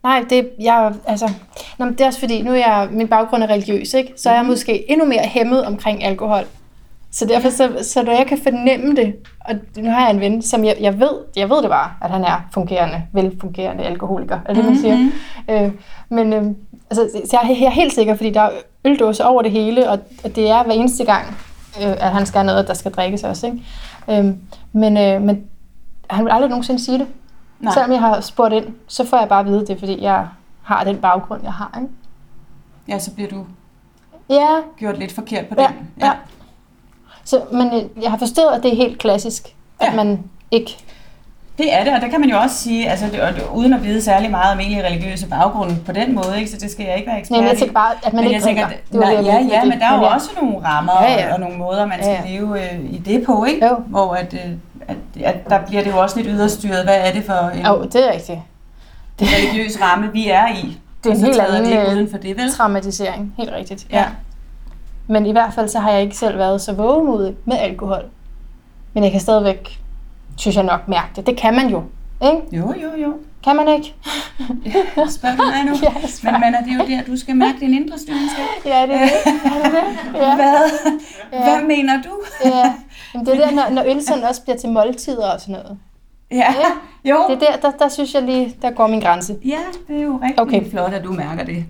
nej, 0.03 0.23
det, 0.29 0.49
jeg, 0.59 0.93
altså, 1.07 1.31
nå, 1.77 1.85
det 1.85 2.01
er 2.01 2.05
også 2.05 2.19
fordi, 2.19 2.41
nu 2.41 2.51
er 2.51 2.55
jeg, 2.55 2.87
min 2.91 3.07
baggrund 3.07 3.43
er 3.43 3.47
religiøs, 3.49 3.93
ikke? 3.93 4.13
Så 4.17 4.29
er 4.29 4.35
jeg 4.35 4.45
måske 4.45 4.91
endnu 4.91 5.05
mere 5.05 5.23
hæmmet 5.23 5.65
omkring 5.65 6.03
alkohol. 6.03 6.43
Så 7.11 7.25
derfor, 7.25 7.49
så, 7.49 7.77
så 7.81 8.03
når 8.03 8.11
jeg 8.11 8.25
kan 8.27 8.37
fornemme 8.43 8.95
det, 8.95 9.15
og 9.39 9.55
nu 9.77 9.89
har 9.89 10.01
jeg 10.01 10.11
en 10.11 10.19
ven, 10.19 10.41
som 10.41 10.65
jeg, 10.65 10.77
jeg 10.79 10.99
ved, 10.99 11.09
jeg 11.35 11.49
ved 11.49 11.61
det 11.61 11.69
bare, 11.69 11.91
at 12.01 12.09
han 12.09 12.23
er 12.23 12.47
fungerende, 12.53 13.03
velfungerende 13.13 13.83
alkoholiker, 13.83 14.39
er 14.45 14.53
det, 14.53 14.65
man 14.65 14.77
siger. 14.77 15.09
Øh, 15.49 15.71
men 16.09 16.33
øh, 16.33 16.43
altså, 16.89 17.09
så 17.25 17.37
jeg, 17.41 17.51
er- 17.51 17.55
jeg 17.59 17.65
er 17.65 17.69
helt 17.69 17.93
sikker, 17.93 18.15
fordi 18.15 18.29
der 18.29 18.41
er 18.41 18.49
øldåser 18.85 19.23
over 19.25 19.41
det 19.41 19.51
hele, 19.51 19.89
og, 19.89 19.99
og 20.23 20.35
det 20.35 20.49
er 20.49 20.63
hver 20.63 20.73
eneste 20.73 21.05
gang, 21.05 21.25
øh, 21.81 21.91
at 21.91 22.11
han 22.11 22.25
skal 22.25 22.37
have 22.39 22.45
noget, 22.45 22.67
der 22.67 22.73
skal 22.73 22.91
drikkes 22.91 23.23
også. 23.23 23.47
Ikke? 23.47 23.59
Øh, 24.09 24.33
men, 24.73 24.97
øh, 24.97 25.21
men 25.21 25.43
han 26.09 26.25
vil 26.25 26.31
aldrig 26.31 26.49
nogensinde 26.49 26.83
sige 26.85 26.97
det. 26.99 27.07
Nej. 27.59 27.73
Selvom 27.73 27.91
jeg 27.91 27.99
har 27.99 28.21
spurgt 28.21 28.53
ind, 28.53 28.65
så 28.87 29.05
får 29.07 29.17
jeg 29.17 29.29
bare 29.29 29.39
at 29.39 29.45
vide 29.45 29.65
det, 29.67 29.79
fordi 29.79 30.01
jeg 30.03 30.27
har 30.63 30.83
den 30.83 30.97
baggrund, 30.97 31.41
jeg 31.43 31.53
har. 31.53 31.77
Ikke? 31.81 31.93
Ja, 32.87 32.99
så 32.99 33.11
bliver 33.13 33.29
du 33.29 33.45
Ja, 34.29 34.47
gjort 34.77 34.99
lidt 34.99 35.11
forkert 35.11 35.45
på 35.47 35.55
Ja, 35.57 35.67
den. 35.67 35.75
ja. 36.01 36.11
Så, 37.29 37.41
men 37.51 37.67
øh, 37.67 38.03
jeg 38.03 38.11
har 38.11 38.17
forstået, 38.17 38.51
at 38.55 38.63
det 38.63 38.71
er 38.71 38.75
helt 38.75 38.99
klassisk, 38.99 39.43
at 39.79 39.87
Ja. 39.91 39.95
man 39.95 40.19
ikke... 40.51 40.77
Det 41.57 41.73
er 41.73 41.83
det, 41.83 41.93
og 41.93 42.01
der 42.01 42.07
kan 42.07 42.19
man 42.21 42.29
jo 42.29 42.37
også 42.37 42.55
sige, 42.55 42.89
altså, 42.89 43.05
det, 43.11 43.21
og 43.21 43.33
det, 43.33 43.43
uden 43.53 43.73
at 43.73 43.83
vide 43.83 44.01
særlig 44.01 44.31
meget 44.31 44.53
om 44.53 44.59
egentlig 44.59 44.83
religiøse 44.85 45.27
baggrunde 45.27 45.75
på 45.85 45.91
den 45.91 46.15
måde, 46.15 46.33
ikke? 46.37 46.51
så 46.51 46.57
det 46.57 46.71
skal 46.71 46.85
jeg 46.85 46.95
ikke 46.95 47.07
være 47.07 47.19
ekspert 47.19 47.31
Nej, 47.35 47.41
men 47.41 47.47
jeg 47.47 47.55
i. 47.55 47.59
tænker 47.59 47.73
bare, 47.73 47.91
at 48.03 48.13
man 48.13 48.23
men 48.23 48.33
ikke 48.33 48.43
tænker, 48.45 48.65
at- 48.67 48.73
Det 48.91 48.99
nej, 48.99 49.13
det, 49.15 49.25
ja, 49.25 49.33
ja, 49.33 49.59
det. 49.59 49.67
men 49.69 49.79
der 49.79 49.85
er 49.85 49.95
jo 49.97 50.01
ja. 50.05 50.13
også 50.13 50.29
nogle 50.41 50.65
rammer 50.67 50.93
Ja, 51.01 51.11
ja, 51.11 51.19
ja. 51.19 51.27
ja. 51.27 51.33
Og, 51.33 51.39
nogle 51.39 51.57
måder, 51.57 51.85
man 51.85 51.97
skal 52.03 52.17
Ja, 52.25 52.31
ja. 52.31 52.39
leve 52.39 52.73
øh, 52.73 52.79
i 52.93 52.97
det 52.97 53.25
på, 53.25 53.45
ikke? 53.45 53.65
Jo. 53.67 53.75
Hvor 53.87 54.13
at, 54.13 54.33
øh, 54.33 54.51
at, 54.87 54.95
at 55.23 55.49
der 55.49 55.59
bliver 55.67 55.83
det 55.83 55.91
jo 55.91 55.97
også 56.01 56.17
lidt 56.17 56.27
yderstyret. 56.31 56.83
Hvad 56.83 56.97
er 56.97 57.11
det 57.13 57.23
for 57.23 57.49
en 57.49 57.65
Jo, 57.65 57.83
det 57.83 57.95
er 58.07 58.13
rigtigt. 58.13 58.39
religiøs 59.21 59.81
ramme, 59.81 60.09
vi 60.13 60.29
er 60.29 60.47
i? 60.47 60.77
Det 61.03 61.09
er 61.09 61.13
Og 61.13 61.19
en 61.19 61.25
helt 61.25 61.39
anden 61.39 61.65
det 61.65 61.87
øh, 61.87 61.93
uden 61.93 62.11
for 62.11 62.17
det, 62.17 62.37
vel? 62.37 62.51
traumatisering. 62.51 63.33
Helt 63.37 63.51
rigtigt. 63.51 63.87
Ja. 63.91 64.05
Men 65.09 65.25
i 65.25 65.31
hvert 65.31 65.53
fald 65.53 65.67
så 65.69 65.79
har 65.79 65.91
jeg 65.91 66.01
ikke 66.01 66.17
selv 66.17 66.37
været 66.37 66.61
så 66.61 66.73
vågemodig 66.73 67.35
med 67.45 67.57
alkohol. 67.57 68.03
Men 68.93 69.03
jeg 69.03 69.11
kan 69.11 69.21
stadigvæk, 69.21 69.79
synes 70.37 70.55
jeg 70.55 70.63
nok, 70.63 70.87
mærke 70.87 71.09
det. 71.15 71.27
Det 71.27 71.37
kan 71.37 71.55
man 71.55 71.69
jo. 71.69 71.83
Ikke? 72.23 72.41
Jo, 72.51 72.73
jo, 72.81 73.03
jo. 73.03 73.13
Kan 73.43 73.55
man 73.55 73.67
ikke? 73.67 73.95
Spørg 75.17 75.37
du 75.37 75.43
mig 75.43 75.63
nu? 75.65 75.75
Ja, 75.83 75.93
jeg 76.01 76.09
spørger. 76.09 76.37
men, 76.39 76.51
men 76.51 76.55
er 76.55 76.63
det 76.63 76.91
jo 76.91 76.95
der, 76.95 77.03
du 77.11 77.17
skal 77.17 77.35
mærke 77.35 77.59
din 77.59 77.73
indre 77.73 77.97
styringskab? 77.99 78.45
Ja, 78.65 78.81
det 78.81 78.95
er 78.95 78.99
det. 78.99 79.11
Er 79.51 79.63
det 79.63 79.71
det? 79.71 80.19
Ja. 80.19 80.35
Hvad? 80.35 80.69
Ja. 81.33 81.43
Hvad 81.43 81.67
mener 81.67 82.01
du? 82.01 82.09
ja. 82.45 82.73
Jamen, 83.13 83.25
det 83.25 83.35
er 83.35 83.45
der, 83.45 83.51
når, 83.51 83.69
når 83.69 83.83
øl 83.95 84.03
sådan 84.03 84.23
også 84.23 84.43
bliver 84.43 84.57
til 84.57 84.69
måltider 84.69 85.31
og 85.31 85.41
sådan 85.41 85.55
noget. 85.55 85.77
Ja, 86.31 86.53
jo. 87.05 87.17
Det 87.29 87.35
er 87.35 87.51
der, 87.51 87.69
der, 87.69 87.77
der 87.77 87.89
synes 87.89 88.13
jeg 88.13 88.23
lige, 88.23 88.55
der 88.61 88.71
går 88.71 88.87
min 88.87 88.99
grænse. 88.99 89.37
Ja, 89.45 89.57
det 89.87 89.97
er 89.97 90.01
jo 90.01 90.19
rigtig 90.23 90.39
okay. 90.39 90.69
flot, 90.69 90.93
at 90.93 91.03
du 91.03 91.11
mærker 91.13 91.43
det. 91.45 91.65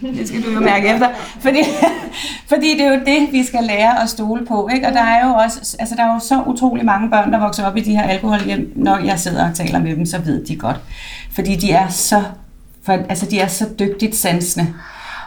Det 0.00 0.28
skal 0.28 0.42
du 0.42 0.50
jo 0.50 0.60
mærke 0.60 0.88
efter. 0.88 1.08
Fordi, 1.40 1.58
fordi 2.52 2.72
det 2.78 2.80
er 2.86 2.88
jo 2.94 3.00
det, 3.06 3.32
vi 3.32 3.44
skal 3.44 3.64
lære 3.64 4.02
at 4.02 4.08
stole 4.08 4.46
på. 4.46 4.68
Ikke? 4.74 4.86
Og 4.88 4.92
der 4.92 5.02
er 5.02 5.26
jo 5.26 5.32
også, 5.34 5.76
altså 5.78 5.94
der 5.94 6.02
er 6.04 6.14
jo 6.14 6.20
så 6.20 6.42
utrolig 6.46 6.84
mange 6.84 7.10
børn, 7.10 7.32
der 7.32 7.38
vokser 7.38 7.64
op 7.66 7.76
i 7.76 7.80
de 7.80 7.96
her 7.96 8.02
alkoholhjem. 8.02 8.72
Når 8.76 8.98
jeg 8.98 9.18
sidder 9.20 9.48
og 9.48 9.54
taler 9.54 9.78
med 9.78 9.96
dem, 9.96 10.06
så 10.06 10.18
ved 10.18 10.44
de 10.44 10.56
godt. 10.56 10.80
Fordi 11.34 11.56
de 11.56 11.70
er 11.72 11.88
så, 11.88 12.22
for, 12.82 12.92
altså 12.92 13.26
de 13.26 13.40
er 13.40 13.46
så 13.46 13.66
dygtigt 13.78 14.16
sansende. 14.16 14.74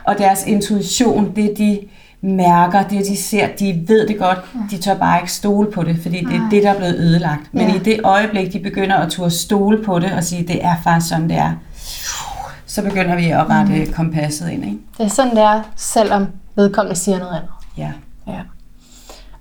Og 0.03 0.17
deres 0.17 0.43
intuition, 0.47 1.31
det 1.35 1.53
de 1.57 1.79
mærker, 2.21 2.83
det 2.83 3.05
de 3.07 3.17
ser, 3.17 3.47
de 3.59 3.83
ved 3.87 4.07
det 4.07 4.17
godt, 4.19 4.39
de 4.71 4.77
tør 4.77 4.95
bare 4.95 5.19
ikke 5.21 5.31
stole 5.31 5.71
på 5.71 5.83
det, 5.83 5.99
fordi 6.01 6.17
det 6.19 6.35
er 6.35 6.49
det, 6.51 6.63
der 6.63 6.69
er 6.69 6.77
blevet 6.77 6.95
ødelagt. 6.95 7.41
Men 7.51 7.67
Ja. 7.67 7.75
i 7.75 7.79
det 7.79 7.99
øjeblik, 8.03 8.53
de 8.53 8.59
begynder 8.59 8.95
at 8.97 9.11
turde 9.11 9.31
stole 9.31 9.83
på 9.83 9.99
det 9.99 10.11
og 10.11 10.23
sige, 10.23 10.43
det 10.47 10.65
er 10.65 10.75
faktisk 10.83 11.09
sådan, 11.09 11.29
det 11.29 11.37
er, 11.37 11.51
så 12.79 12.85
begynder 12.85 13.15
vi 13.15 13.25
at 13.25 13.49
rette 13.49 13.85
mm. 13.85 13.93
kompasset 13.93 14.49
ind. 14.49 14.65
Ikke? 14.65 14.77
Det 14.97 15.05
er 15.05 15.09
sådan, 15.09 15.35
det 15.35 15.43
er, 15.43 15.61
selvom 15.75 16.27
vedkommende 16.55 16.99
siger 16.99 17.19
noget 17.19 17.31
andet. 17.31 17.49
Ja. 17.77 17.91
Ja. 18.27 18.41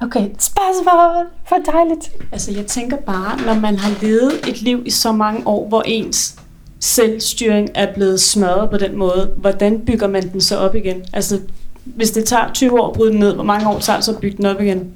Okay, 0.01 0.29
spørgsmål. 0.39 1.27
For 1.49 1.57
dejligt. 1.73 2.11
Altså, 2.33 2.53
jeg 2.53 2.67
tænker 2.67 2.97
bare, 2.97 3.37
når 3.47 3.55
man 3.55 3.79
har 3.79 4.03
levet 4.03 4.33
et 4.49 4.63
liv 4.63 4.83
i 4.87 4.91
så 4.91 5.13
mange 5.13 5.47
år, 5.47 5.69
hvor 5.69 5.83
ens 5.87 6.37
selvstyring 6.81 7.69
er 7.75 7.95
blevet 7.95 8.21
smadret 8.21 8.71
på 8.71 8.77
den 8.77 8.97
måde, 8.97 9.31
hvordan 9.37 9.81
bygger 9.81 10.07
man 10.07 10.33
den 10.33 10.41
så 10.41 10.57
op 10.57 10.75
igen? 10.75 11.03
Altså, 11.13 11.41
hvis 11.85 12.11
det 12.11 12.25
tager 12.25 12.53
20 12.55 12.81
år 12.81 12.89
at 12.89 12.93
bryde 12.93 13.13
den 13.13 13.21
ned, 13.21 13.35
hvor 13.35 13.45
mange 13.45 13.69
år 13.69 13.79
tager 13.79 13.97
det 13.97 14.05
så 14.05 14.13
at 14.13 14.21
bygge 14.21 14.37
den 14.37 14.47
op 14.47 14.61
igen? 14.61 14.91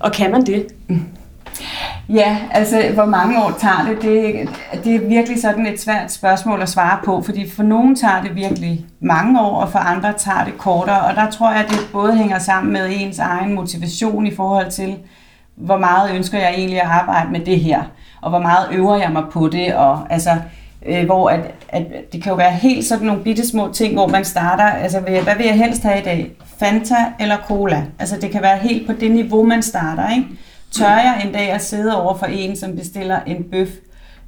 Og 0.00 0.12
kan 0.12 0.30
man 0.30 0.46
det? 0.46 0.66
Ja, 2.08 2.38
altså 2.50 2.82
hvor 2.94 3.04
mange 3.04 3.44
år 3.44 3.52
tager 3.58 3.84
det? 3.88 4.02
det? 4.02 4.48
Det 4.84 4.94
er 4.94 5.08
virkelig 5.08 5.40
sådan 5.40 5.66
et 5.66 5.80
svært 5.80 6.12
spørgsmål 6.12 6.62
at 6.62 6.68
svare 6.68 6.98
på, 7.04 7.22
fordi 7.22 7.50
for 7.50 7.62
nogen 7.62 7.96
tager 7.96 8.22
det 8.22 8.34
virkelig 8.34 8.86
mange 9.00 9.40
år, 9.40 9.60
og 9.60 9.72
for 9.72 9.78
andre 9.78 10.12
tager 10.12 10.44
det 10.44 10.58
kortere. 10.58 11.00
Og 11.00 11.14
der 11.14 11.30
tror 11.30 11.50
jeg, 11.50 11.60
at 11.60 11.70
det 11.70 11.78
både 11.92 12.16
hænger 12.16 12.38
sammen 12.38 12.72
med 12.72 12.90
ens 12.90 13.18
egen 13.18 13.54
motivation 13.54 14.26
i 14.26 14.34
forhold 14.34 14.70
til, 14.70 14.96
hvor 15.56 15.78
meget 15.78 16.14
ønsker 16.14 16.38
jeg 16.38 16.54
egentlig 16.54 16.80
at 16.80 16.88
arbejde 16.88 17.32
med 17.32 17.40
det 17.40 17.60
her, 17.60 17.82
og 18.20 18.30
hvor 18.30 18.40
meget 18.40 18.68
øver 18.72 18.96
jeg 18.96 19.10
mig 19.12 19.24
på 19.32 19.48
det, 19.48 19.74
og 19.74 20.06
altså, 20.10 20.30
øh, 20.86 21.06
hvor 21.06 21.28
at, 21.28 21.40
at 21.68 21.82
det 22.12 22.22
kan 22.22 22.30
jo 22.30 22.36
være 22.36 22.52
helt 22.52 22.84
sådan 22.84 23.06
nogle 23.06 23.22
bitte 23.22 23.48
små 23.48 23.72
ting, 23.72 23.94
hvor 23.94 24.06
man 24.06 24.24
starter, 24.24 24.64
altså 24.64 25.00
hvad 25.00 25.22
hvad 25.22 25.36
vil 25.36 25.46
jeg 25.46 25.54
helst 25.54 25.82
have 25.82 25.98
i 25.98 26.02
dag? 26.02 26.30
Fanta 26.60 26.96
eller 27.20 27.36
cola? 27.46 27.84
Altså 27.98 28.16
det 28.20 28.30
kan 28.30 28.42
være 28.42 28.58
helt 28.58 28.86
på 28.86 28.92
det 28.92 29.10
niveau, 29.10 29.42
man 29.42 29.62
starter, 29.62 30.10
ikke? 30.10 30.28
Tør 30.78 30.96
jeg 30.96 31.22
en 31.24 31.32
dag 31.32 31.50
at 31.50 31.64
sidde 31.64 32.02
over 32.02 32.18
for 32.18 32.26
en, 32.26 32.56
som 32.56 32.76
bestiller 32.76 33.20
en 33.26 33.44
bøf, 33.50 33.68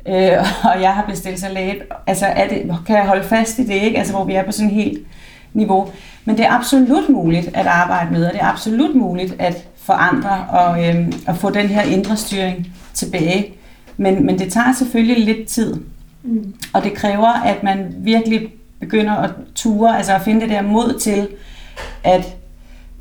øh, 0.08 0.32
og 0.64 0.82
jeg 0.82 0.94
har 0.94 1.04
bestilt 1.08 1.40
salat? 1.40 1.76
Altså 2.06 2.26
er 2.26 2.48
det, 2.48 2.76
kan 2.86 2.96
jeg 2.96 3.06
holde 3.06 3.24
fast 3.24 3.58
i 3.58 3.66
det, 3.66 3.74
ikke? 3.74 3.98
Altså 3.98 4.12
hvor 4.12 4.24
vi 4.24 4.34
er 4.34 4.44
på 4.44 4.52
sådan 4.52 4.70
helt 4.70 5.06
niveau. 5.52 5.88
Men 6.24 6.36
det 6.36 6.44
er 6.44 6.52
absolut 6.52 7.08
muligt 7.08 7.50
at 7.54 7.66
arbejde 7.66 8.12
med, 8.12 8.26
og 8.26 8.32
det 8.32 8.40
er 8.40 8.46
absolut 8.46 8.94
muligt 8.94 9.34
at 9.38 9.68
forandre 9.76 10.46
og 10.50 10.88
øhm, 10.88 11.12
at 11.26 11.36
få 11.36 11.50
den 11.50 11.66
her 11.66 11.82
indre 11.82 12.16
styring 12.16 12.72
tilbage. 12.94 13.54
Men, 13.96 14.26
men 14.26 14.38
det 14.38 14.52
tager 14.52 14.72
selvfølgelig 14.72 15.24
lidt 15.24 15.48
tid. 15.48 15.74
Mm. 16.22 16.54
Og 16.72 16.84
det 16.84 16.92
kræver, 16.92 17.42
at 17.42 17.62
man 17.62 17.94
virkelig 17.98 18.48
begynder 18.80 19.12
at 19.12 19.30
ture, 19.54 19.96
altså 19.96 20.14
at 20.14 20.22
finde 20.22 20.40
det 20.40 20.50
der 20.50 20.62
mod 20.62 20.98
til 21.00 21.28
at 22.04 22.36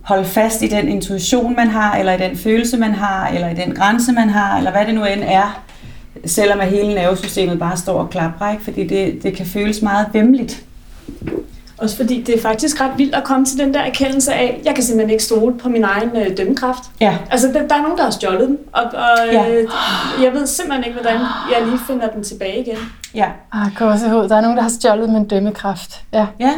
holde 0.07 0.25
fast 0.25 0.61
i 0.61 0.67
den 0.67 0.87
intuition, 0.87 1.55
man 1.55 1.67
har, 1.67 1.95
eller 1.95 2.13
i 2.13 2.17
den 2.29 2.37
følelse, 2.37 2.77
man 2.77 2.93
har, 2.93 3.27
eller 3.27 3.49
i 3.49 3.53
den 3.53 3.75
grænse, 3.75 4.11
man 4.11 4.29
har, 4.29 4.57
eller 4.57 4.71
hvad 4.71 4.85
det 4.85 4.95
nu 4.95 5.05
end 5.05 5.23
er, 5.25 5.61
selvom 6.25 6.59
at 6.59 6.67
hele 6.67 6.93
nervesystemet 6.95 7.59
bare 7.59 7.77
står 7.77 7.99
og 7.99 8.09
klapper, 8.09 8.51
ikke? 8.51 8.63
fordi 8.63 8.87
det, 8.87 9.23
det 9.23 9.35
kan 9.35 9.45
føles 9.45 9.81
meget 9.81 10.05
vemmeligt. 10.13 10.63
Også 11.77 11.95
fordi 11.97 12.21
det 12.21 12.35
er 12.35 12.41
faktisk 12.41 12.81
ret 12.81 12.91
vildt 12.97 13.15
at 13.15 13.23
komme 13.23 13.45
til 13.45 13.57
den 13.59 13.73
der 13.73 13.79
erkendelse 13.79 14.33
af, 14.33 14.61
jeg 14.65 14.75
kan 14.75 14.83
simpelthen 14.83 15.09
ikke 15.11 15.23
stole 15.23 15.57
på 15.57 15.69
min 15.69 15.83
egen 15.83 16.09
øh, 16.15 16.37
dømmekraft. 16.37 16.83
Ja, 17.01 17.17
Altså, 17.31 17.47
der, 17.47 17.67
der 17.67 17.75
er 17.75 17.81
nogen, 17.81 17.97
der 17.97 18.03
har 18.03 18.11
stjålet 18.11 18.47
den, 18.47 18.57
og, 18.73 18.83
og 18.83 19.33
Ja. 19.33 19.49
øh, 19.49 19.67
jeg 20.23 20.33
ved 20.33 20.47
simpelthen 20.47 20.83
ikke, 20.83 20.99
hvordan 20.99 21.19
jeg 21.51 21.65
lige 21.67 21.79
finder 21.87 22.07
den 22.09 22.23
tilbage 22.23 22.61
igen. 22.61 22.77
ja, 23.15 23.25
Ah, 23.53 23.75
gåsehud. 23.75 24.29
Der 24.29 24.35
er 24.35 24.41
nogen, 24.41 24.57
der 24.57 24.63
har 24.63 24.69
stjålet 24.69 25.09
min 25.09 25.27
dømmekraft. 25.27 26.01
Ja. 26.13 26.25
ja. 26.39 26.53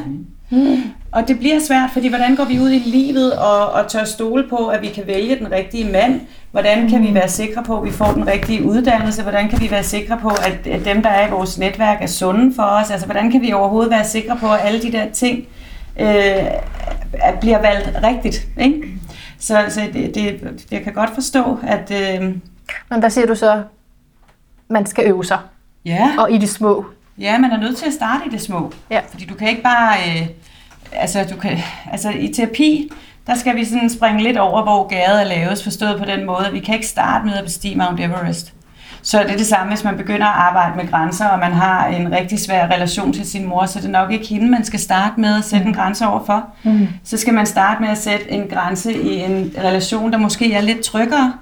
Og 1.11 1.27
det 1.27 1.39
bliver 1.39 1.59
svært, 1.59 1.89
fordi 1.93 2.07
hvordan 2.07 2.35
går 2.35 2.43
vi 2.43 2.59
ud 2.59 2.69
i 2.71 2.79
livet 2.79 3.33
og, 3.33 3.69
og 3.71 3.87
tør 3.87 4.03
stole 4.03 4.45
på, 4.49 4.67
at 4.67 4.81
vi 4.81 4.87
kan 4.87 5.07
vælge 5.07 5.35
den 5.39 5.51
rigtige 5.51 5.91
mand? 5.91 6.21
Hvordan 6.51 6.89
kan 6.89 7.03
vi 7.07 7.13
være 7.13 7.29
sikre 7.29 7.63
på, 7.63 7.77
at 7.79 7.85
vi 7.85 7.91
får 7.91 8.11
den 8.11 8.27
rigtige 8.27 8.63
uddannelse? 8.63 9.21
Hvordan 9.23 9.49
kan 9.49 9.61
vi 9.61 9.71
være 9.71 9.83
sikre 9.83 10.17
på, 10.21 10.29
at, 10.29 10.67
at 10.67 10.85
dem, 10.85 11.01
der 11.01 11.09
er 11.09 11.27
i 11.27 11.31
vores 11.31 11.57
netværk, 11.57 12.01
er 12.01 12.07
sunde 12.07 12.55
for 12.55 12.63
os? 12.63 12.91
Altså, 12.91 13.05
hvordan 13.05 13.31
kan 13.31 13.41
vi 13.41 13.53
overhovedet 13.53 13.91
være 13.91 14.05
sikre 14.05 14.37
på, 14.37 14.53
at 14.53 14.59
alle 14.63 14.81
de 14.81 14.91
der 14.91 15.09
ting 15.11 15.47
øh, 15.99 16.43
bliver 17.41 17.61
valgt 17.61 17.89
rigtigt? 18.03 18.47
Ikke? 18.61 18.83
Så, 19.39 19.65
så 19.69 19.81
det, 19.93 20.15
det, 20.15 20.41
jeg 20.71 20.83
kan 20.83 20.93
godt 20.93 21.09
forstå, 21.13 21.59
at... 21.67 21.91
Øh, 21.91 22.21
Men 22.89 23.01
der 23.01 23.09
siger 23.09 23.27
du 23.27 23.35
så, 23.35 23.61
man 24.69 24.85
skal 24.85 25.05
øve 25.07 25.25
sig. 25.25 25.39
ja, 25.85 26.09
Og 26.19 26.31
i 26.31 26.37
de 26.37 26.47
små. 26.47 26.85
Ja, 27.17 27.37
man 27.37 27.51
er 27.51 27.57
nødt 27.57 27.77
til 27.77 27.85
at 27.85 27.93
starte 27.93 28.23
i 28.25 28.29
det 28.29 28.41
små. 28.41 28.71
Ja. 28.89 28.99
Fordi 29.11 29.25
du 29.25 29.33
kan 29.33 29.49
ikke 29.49 29.61
bare... 29.63 29.97
Øh, 30.09 30.27
altså, 30.91 31.25
du 31.31 31.35
kan, 31.35 31.57
altså, 31.91 32.09
i 32.09 32.33
terapi, 32.33 32.91
der 33.27 33.35
skal 33.35 33.55
vi 33.55 33.65
sådan 33.65 33.89
springe 33.89 34.23
lidt 34.23 34.37
over, 34.37 34.63
hvor 34.63 34.87
gaden 34.87 35.19
er 35.19 35.23
laves, 35.23 35.63
forstået 35.63 35.99
på 35.99 36.05
den 36.05 36.25
måde, 36.25 36.47
at 36.47 36.53
vi 36.53 36.59
kan 36.59 36.75
ikke 36.75 36.87
starte 36.87 37.25
med 37.25 37.33
at 37.33 37.43
bestige 37.43 37.75
Mount 37.75 37.99
Everest. 37.99 38.53
Så 39.01 39.23
det 39.23 39.31
er 39.31 39.37
det 39.37 39.45
samme, 39.45 39.73
hvis 39.73 39.83
man 39.83 39.97
begynder 39.97 40.25
at 40.27 40.35
arbejde 40.35 40.77
med 40.77 40.91
grænser, 40.91 41.25
og 41.25 41.39
man 41.39 41.51
har 41.51 41.87
en 41.87 42.11
rigtig 42.11 42.39
svær 42.39 42.67
relation 42.67 43.13
til 43.13 43.29
sin 43.29 43.45
mor, 43.45 43.65
så 43.65 43.79
det 43.79 43.85
er 43.85 43.91
nok 43.91 44.11
ikke 44.11 44.27
hende, 44.27 44.47
man 44.49 44.63
skal 44.63 44.79
starte 44.79 45.19
med 45.21 45.37
at 45.37 45.43
sætte 45.43 45.65
en 45.65 45.73
grænse 45.73 46.07
over 46.07 46.25
for. 46.25 46.45
Mm. 46.63 46.87
Så 47.03 47.17
skal 47.17 47.33
man 47.33 47.45
starte 47.45 47.81
med 47.81 47.89
at 47.89 47.97
sætte 47.97 48.31
en 48.31 48.47
grænse 48.47 48.93
i 48.93 49.19
en 49.19 49.53
relation, 49.57 50.11
der 50.11 50.17
måske 50.17 50.53
er 50.53 50.61
lidt 50.61 50.79
tryggere, 50.79 51.33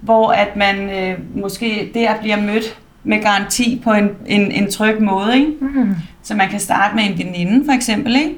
hvor 0.00 0.32
at 0.32 0.56
man 0.56 0.90
øh, 0.90 1.18
måske 1.42 1.90
der 1.94 2.14
bliver 2.20 2.40
mødt 2.40 2.78
med 3.04 3.22
garanti 3.22 3.80
på 3.84 3.92
en, 3.92 4.10
en, 4.26 4.52
en 4.52 4.70
tryg 4.70 5.02
måde. 5.02 5.36
Ikke? 5.36 5.52
Mm. 5.60 5.94
Så 6.22 6.34
man 6.34 6.48
kan 6.48 6.60
starte 6.60 6.96
med 6.96 7.04
en 7.04 7.18
veninde 7.18 7.64
for 7.64 7.72
eksempel, 7.72 8.16
ikke? 8.16 8.34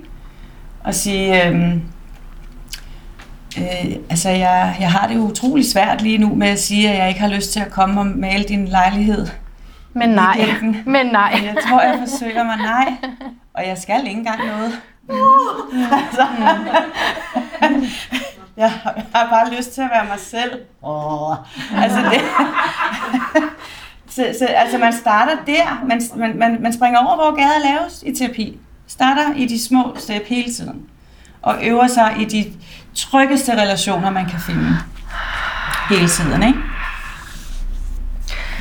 Og 0.86 0.94
sige, 0.94 1.46
øhm, 1.46 1.82
øh, 3.58 3.96
altså 4.10 4.28
jeg, 4.28 4.76
jeg 4.80 4.92
har 4.92 5.08
det 5.08 5.16
utrolig 5.16 5.70
svært 5.70 6.02
lige 6.02 6.18
nu 6.18 6.34
med 6.34 6.48
at 6.48 6.60
sige, 6.60 6.90
at 6.90 6.98
jeg 6.98 7.08
ikke 7.08 7.20
har 7.20 7.28
lyst 7.28 7.52
til 7.52 7.60
at 7.60 7.70
komme 7.70 8.00
og 8.00 8.06
male 8.06 8.44
din 8.44 8.68
lejlighed. 8.68 9.26
Men 9.92 10.08
nej. 10.08 10.40
Men 10.86 11.06
nej. 11.06 11.40
Jeg 11.44 11.56
tror, 11.68 11.80
jeg 11.80 11.98
forsøger 12.08 12.44
mig 12.44 12.56
nej, 12.56 12.94
og 13.54 13.66
jeg 13.66 13.78
skal 13.78 14.06
ikke 14.06 14.18
engang 14.18 14.40
noget. 14.46 14.80
altså, 16.04 16.26
jeg 18.56 18.70
har 19.14 19.28
bare 19.30 19.54
lyst 19.56 19.74
til 19.74 19.80
at 19.80 19.90
være 19.94 20.04
mig 20.04 20.18
selv. 20.18 20.52
Oh. 20.82 21.36
Altså 21.82 21.98
det. 21.98 22.20
så, 24.08 24.38
så, 24.38 24.46
altså 24.46 24.78
man 24.78 24.92
starter 24.92 25.36
der, 25.46 25.84
man, 25.86 26.00
man, 26.16 26.38
man, 26.38 26.62
man 26.62 26.72
springer 26.72 26.98
over, 26.98 27.14
hvor 27.14 27.36
gader 27.36 27.58
laves 27.64 28.02
i 28.06 28.14
terapi. 28.14 28.58
Starter 28.86 29.34
i 29.36 29.46
de 29.46 29.64
små 29.64 29.94
step 29.98 30.22
hele 30.26 30.52
tiden. 30.52 30.82
Og 31.42 31.54
øver 31.62 31.86
sig 31.86 32.16
i 32.20 32.24
de 32.24 32.52
tryggeste 32.94 33.52
relationer, 33.52 34.10
man 34.10 34.26
kan 34.26 34.40
finde. 34.40 34.68
Hele 35.90 36.08
tiden, 36.08 36.42
ikke? 36.42 36.58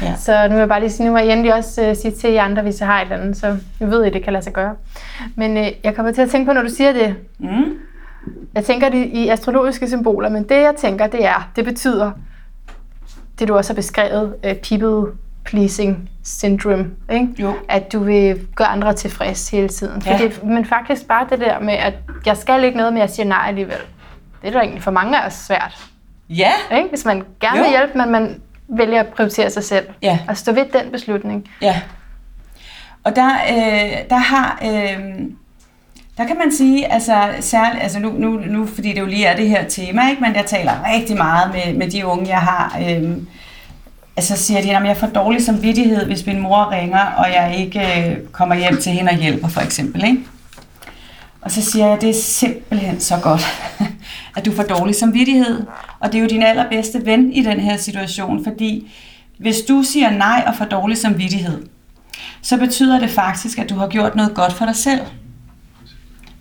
Ja. 0.02 0.16
Så 0.18 0.44
nu 0.48 0.50
vil 0.54 0.60
jeg 0.60 0.68
bare 0.68 0.80
lige 0.80 0.90
sige, 0.92 1.06
nu 1.06 1.12
må 1.12 1.18
jeg 1.18 1.28
endelig 1.32 1.54
også 1.54 1.90
uh, 1.90 1.98
sige 1.98 2.12
til 2.12 2.30
jer 2.32 2.44
andre, 2.44 2.62
hvis 2.62 2.80
jeg 2.80 2.88
har 2.88 2.98
et 3.02 3.02
eller 3.04 3.18
andet, 3.18 3.38
så 3.38 3.58
vi 3.80 3.86
ved, 3.86 4.04
at 4.06 4.14
det 4.14 4.24
kan 4.24 4.34
lade 4.34 4.44
sig 4.44 4.54
gøre. 4.54 4.76
Men 5.36 5.58
uh, 5.58 5.64
jeg 5.84 5.96
kommer 5.96 6.12
til 6.12 6.22
at 6.22 6.30
tænke 6.30 6.46
på, 6.46 6.54
når 6.54 6.62
du 6.62 6.70
siger 6.70 6.94
det, 6.94 7.16
Mm. 7.40 7.74
jeg 8.54 8.66
tænker 8.66 8.90
det 8.90 9.06
i 9.06 9.30
astrologiske 9.30 9.88
symboler, 9.88 10.30
men 10.30 10.44
det 10.44 10.56
jeg 10.56 10.74
tænker, 10.78 11.08
det 11.08 11.26
er, 11.26 11.50
det 11.56 11.66
betyder, 11.66 12.12
det 13.40 13.48
du 13.48 13.56
også 13.58 13.74
har 13.74 13.76
beskrevet, 13.76 14.34
uh, 14.44 14.52
people 14.70 15.12
pleasing 15.46 16.10
syndrome, 16.24 16.86
ikke? 17.12 17.28
Jo. 17.40 17.54
at 17.70 17.94
du 17.94 18.00
vil 18.04 18.48
gøre 18.56 18.68
andre 18.68 18.94
tilfreds 18.94 19.50
hele 19.50 19.70
tiden. 19.70 20.02
Ja. 20.06 20.14
Fordi, 20.14 20.46
men 20.46 20.66
faktisk 20.66 21.08
bare 21.08 21.28
det 21.30 21.40
der 21.40 21.60
med, 21.60 21.74
at 21.74 21.94
jeg 22.26 22.38
skal 22.38 22.64
ikke 22.64 22.78
noget, 22.78 22.94
men 22.94 23.00
jeg 23.00 23.10
siger 23.10 23.26
nej 23.26 23.46
alligevel. 23.48 23.78
Det 24.42 24.48
er 24.48 24.52
da 24.52 24.60
egentlig 24.60 24.84
for 24.84 24.92
mange 24.92 25.22
af 25.22 25.28
os 25.28 25.34
svært. 25.34 25.78
Ja, 26.30 26.52
Ikke? 26.78 26.90
Hvis 26.90 27.06
man 27.06 27.24
gerne 27.42 27.58
vil 27.58 27.66
Jo. 27.66 27.78
hjælpe, 27.78 27.98
men 27.98 28.12
man 28.12 28.42
vælger 28.68 29.00
at 29.00 29.08
prioritere 29.08 29.50
sig 29.50 29.64
selv. 29.64 29.88
Ja. 30.02 30.20
Og 30.28 30.38
stå 30.38 30.52
ved 30.52 30.66
den 30.74 30.92
beslutning. 30.92 31.48
Ja. 31.62 31.82
Og 33.04 33.16
der, 33.16 33.30
øh, 33.50 33.92
der 34.10 34.18
har... 34.18 34.60
Øh, 34.64 35.00
der 36.18 36.28
kan 36.28 36.38
man 36.38 36.52
sige, 36.52 36.94
altså 36.94 37.14
særligt, 37.40 37.84
altså 37.84 38.00
nu, 38.00 38.12
nu, 38.12 38.30
nu, 38.30 38.66
fordi 38.66 38.90
det 38.94 39.00
jo 39.00 39.06
lige 39.06 39.26
er 39.26 39.36
det 39.36 39.50
her 39.50 39.68
tema, 39.68 40.10
ikke? 40.10 40.22
men 40.22 40.36
jeg 40.36 40.46
taler 40.46 40.72
rigtig 40.94 41.18
meget 41.18 41.52
med, 41.54 41.74
med 41.78 41.92
de 41.92 42.06
unge, 42.06 42.30
jeg 42.30 42.40
har. 42.40 42.78
Øh, 42.80 43.18
så 44.24 44.38
siger 44.38 44.62
de, 44.62 44.78
at 44.78 44.88
jeg 44.88 44.98
får 44.98 45.08
dårlig 45.08 45.46
samvittighed, 45.46 46.06
hvis 46.06 46.26
min 46.26 46.40
mor 46.40 46.72
ringer, 46.72 47.00
og 47.00 47.26
jeg 47.30 47.56
ikke 47.60 47.80
øh, 47.80 48.18
kommer 48.32 48.56
hjem 48.56 48.78
til 48.78 48.92
hende 48.92 49.10
og 49.10 49.18
hjælper, 49.18 49.48
for 49.48 49.62
eksempel. 49.62 50.04
Ikke? 50.04 50.18
Og 51.42 51.52
så 51.52 51.62
siger 51.62 51.88
jeg, 51.88 52.02
det 52.02 52.10
er 52.10 52.14
simpelthen 52.14 53.00
så 53.00 53.16
godt, 53.24 53.46
at 54.38 54.46
du 54.46 54.52
får 54.52 54.64
dårlig 54.64 54.96
samvittighed. 54.96 55.64
Og 56.00 56.12
det 56.12 56.18
er 56.18 56.22
jo 56.22 56.28
din 56.28 56.44
allerbedste 56.44 57.06
ven 57.06 57.34
i 57.34 57.44
den 57.44 57.60
her 57.60 57.78
situation, 57.78 58.44
fordi 58.44 58.92
hvis 59.38 59.62
du 59.62 59.84
siger 59.84 60.10
nej 60.10 60.44
og 60.48 60.56
får 60.56 60.66
dårlig 60.66 60.98
samvittighed, 60.98 61.64
så 62.42 62.58
betyder 62.58 63.00
det 63.00 63.10
faktisk, 63.10 63.58
at 63.58 63.70
du 63.70 63.76
har 63.76 63.88
gjort 63.88 64.16
noget 64.16 64.34
godt 64.34 64.54
for 64.54 64.66
dig 64.66 64.76
selv. 64.76 65.02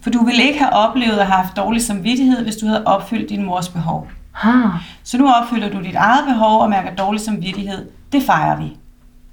For 0.00 0.10
du 0.10 0.24
ville 0.24 0.42
ikke 0.42 0.58
have 0.58 0.72
oplevet 0.72 1.18
at 1.18 1.26
have 1.26 1.42
haft 1.42 1.56
dårlig 1.56 1.82
samvittighed, 1.82 2.42
hvis 2.42 2.56
du 2.56 2.66
havde 2.66 2.84
opfyldt 2.86 3.30
din 3.30 3.42
mors 3.44 3.68
behov. 3.68 4.08
Ah. 4.42 4.80
Så 5.04 5.18
nu 5.18 5.30
opfylder 5.32 5.70
du 5.70 5.82
dit 5.82 5.94
eget 5.94 6.24
behov 6.28 6.60
og 6.60 6.70
mærker 6.70 6.94
dårlig 6.94 7.20
samvittighed. 7.20 7.88
Det 8.12 8.22
fejrer 8.22 8.56
vi. 8.56 8.76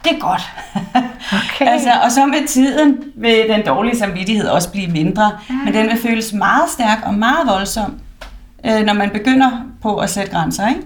Det 0.03 0.11
er 0.11 0.19
godt. 0.19 0.41
Okay. 1.33 1.67
altså, 1.67 1.89
og 2.03 2.11
så 2.11 2.25
med 2.25 2.47
tiden 2.47 2.97
vil 3.15 3.45
den 3.49 3.65
dårlige 3.65 3.97
samvittighed 3.99 4.47
også 4.47 4.71
blive 4.71 4.87
mindre, 4.87 5.31
men 5.65 5.73
den 5.73 5.87
vil 5.87 5.97
føles 6.01 6.33
meget 6.33 6.69
stærk 6.69 6.97
og 7.05 7.13
meget 7.13 7.47
voldsom, 7.47 7.99
øh, 8.65 8.85
når 8.85 8.93
man 8.93 9.09
begynder 9.09 9.51
på 9.81 9.97
at 9.97 10.09
sætte 10.09 10.31
grænser. 10.31 10.67
Ikke? 10.67 10.81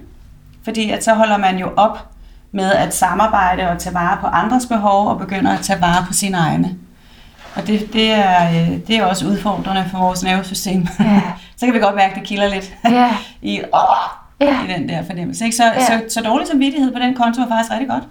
Fordi 0.64 0.90
at 0.92 1.04
så 1.04 1.14
holder 1.14 1.38
man 1.38 1.58
jo 1.58 1.70
op 1.78 2.10
med 2.52 2.72
at 2.72 2.96
samarbejde 2.96 3.70
og 3.70 3.80
tage 3.80 3.94
vare 3.94 4.18
på 4.22 4.28
andres 4.28 4.66
behov 4.66 5.08
og 5.08 5.20
begynder 5.20 5.52
at 5.52 5.60
tage 5.62 5.82
vare 5.82 6.06
på 6.08 6.14
sine 6.14 6.38
egne. 6.38 6.76
Og 7.56 7.68
det, 7.68 7.94
det, 7.94 8.12
er, 8.12 8.48
øh, 8.50 8.78
det 8.88 8.90
er 8.98 9.06
også 9.06 9.28
udfordrende 9.28 9.86
for 9.92 9.98
vores 9.98 10.24
nervesystem. 10.24 10.88
Ja. 11.00 11.22
så 11.58 11.66
kan 11.66 11.74
vi 11.74 11.80
godt 11.80 11.96
mærke, 11.96 12.12
at 12.16 12.20
det 12.20 12.28
kilder 12.28 12.50
lidt 12.50 12.74
Ja. 12.90 13.16
i, 13.52 13.62
åh, 13.74 13.80
Ja. 14.42 14.64
i 14.66 14.68
den 14.68 14.90
der 14.90 15.06
fornemmelse. 15.06 15.46
Ikke? 15.46 15.58
Så, 15.58 15.64
Ja. 15.64 15.86
så, 15.86 16.02
så 16.10 16.22
dårlig 16.22 16.48
samvittighed 16.48 16.94
på 16.94 17.00
den 17.00 17.16
konto 17.16 17.42
er 17.42 17.48
faktisk 17.48 17.72
rigtig 17.72 17.90
godt. 17.90 18.04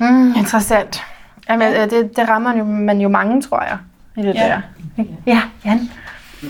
Mm, 0.00 0.34
interessant. 0.36 1.02
Jamen, 1.48 1.72
ja. 1.72 1.82
det, 1.86 2.16
det 2.16 2.28
rammer 2.28 2.56
jo, 2.56 2.64
man 2.64 3.00
jo 3.00 3.08
mange, 3.08 3.42
tror 3.42 3.62
jeg, 3.62 3.78
i 4.16 4.26
det 4.26 4.34
Ja. 4.34 4.60
der. 4.96 5.04
Ja, 5.26 5.40
Jan. 5.64 5.90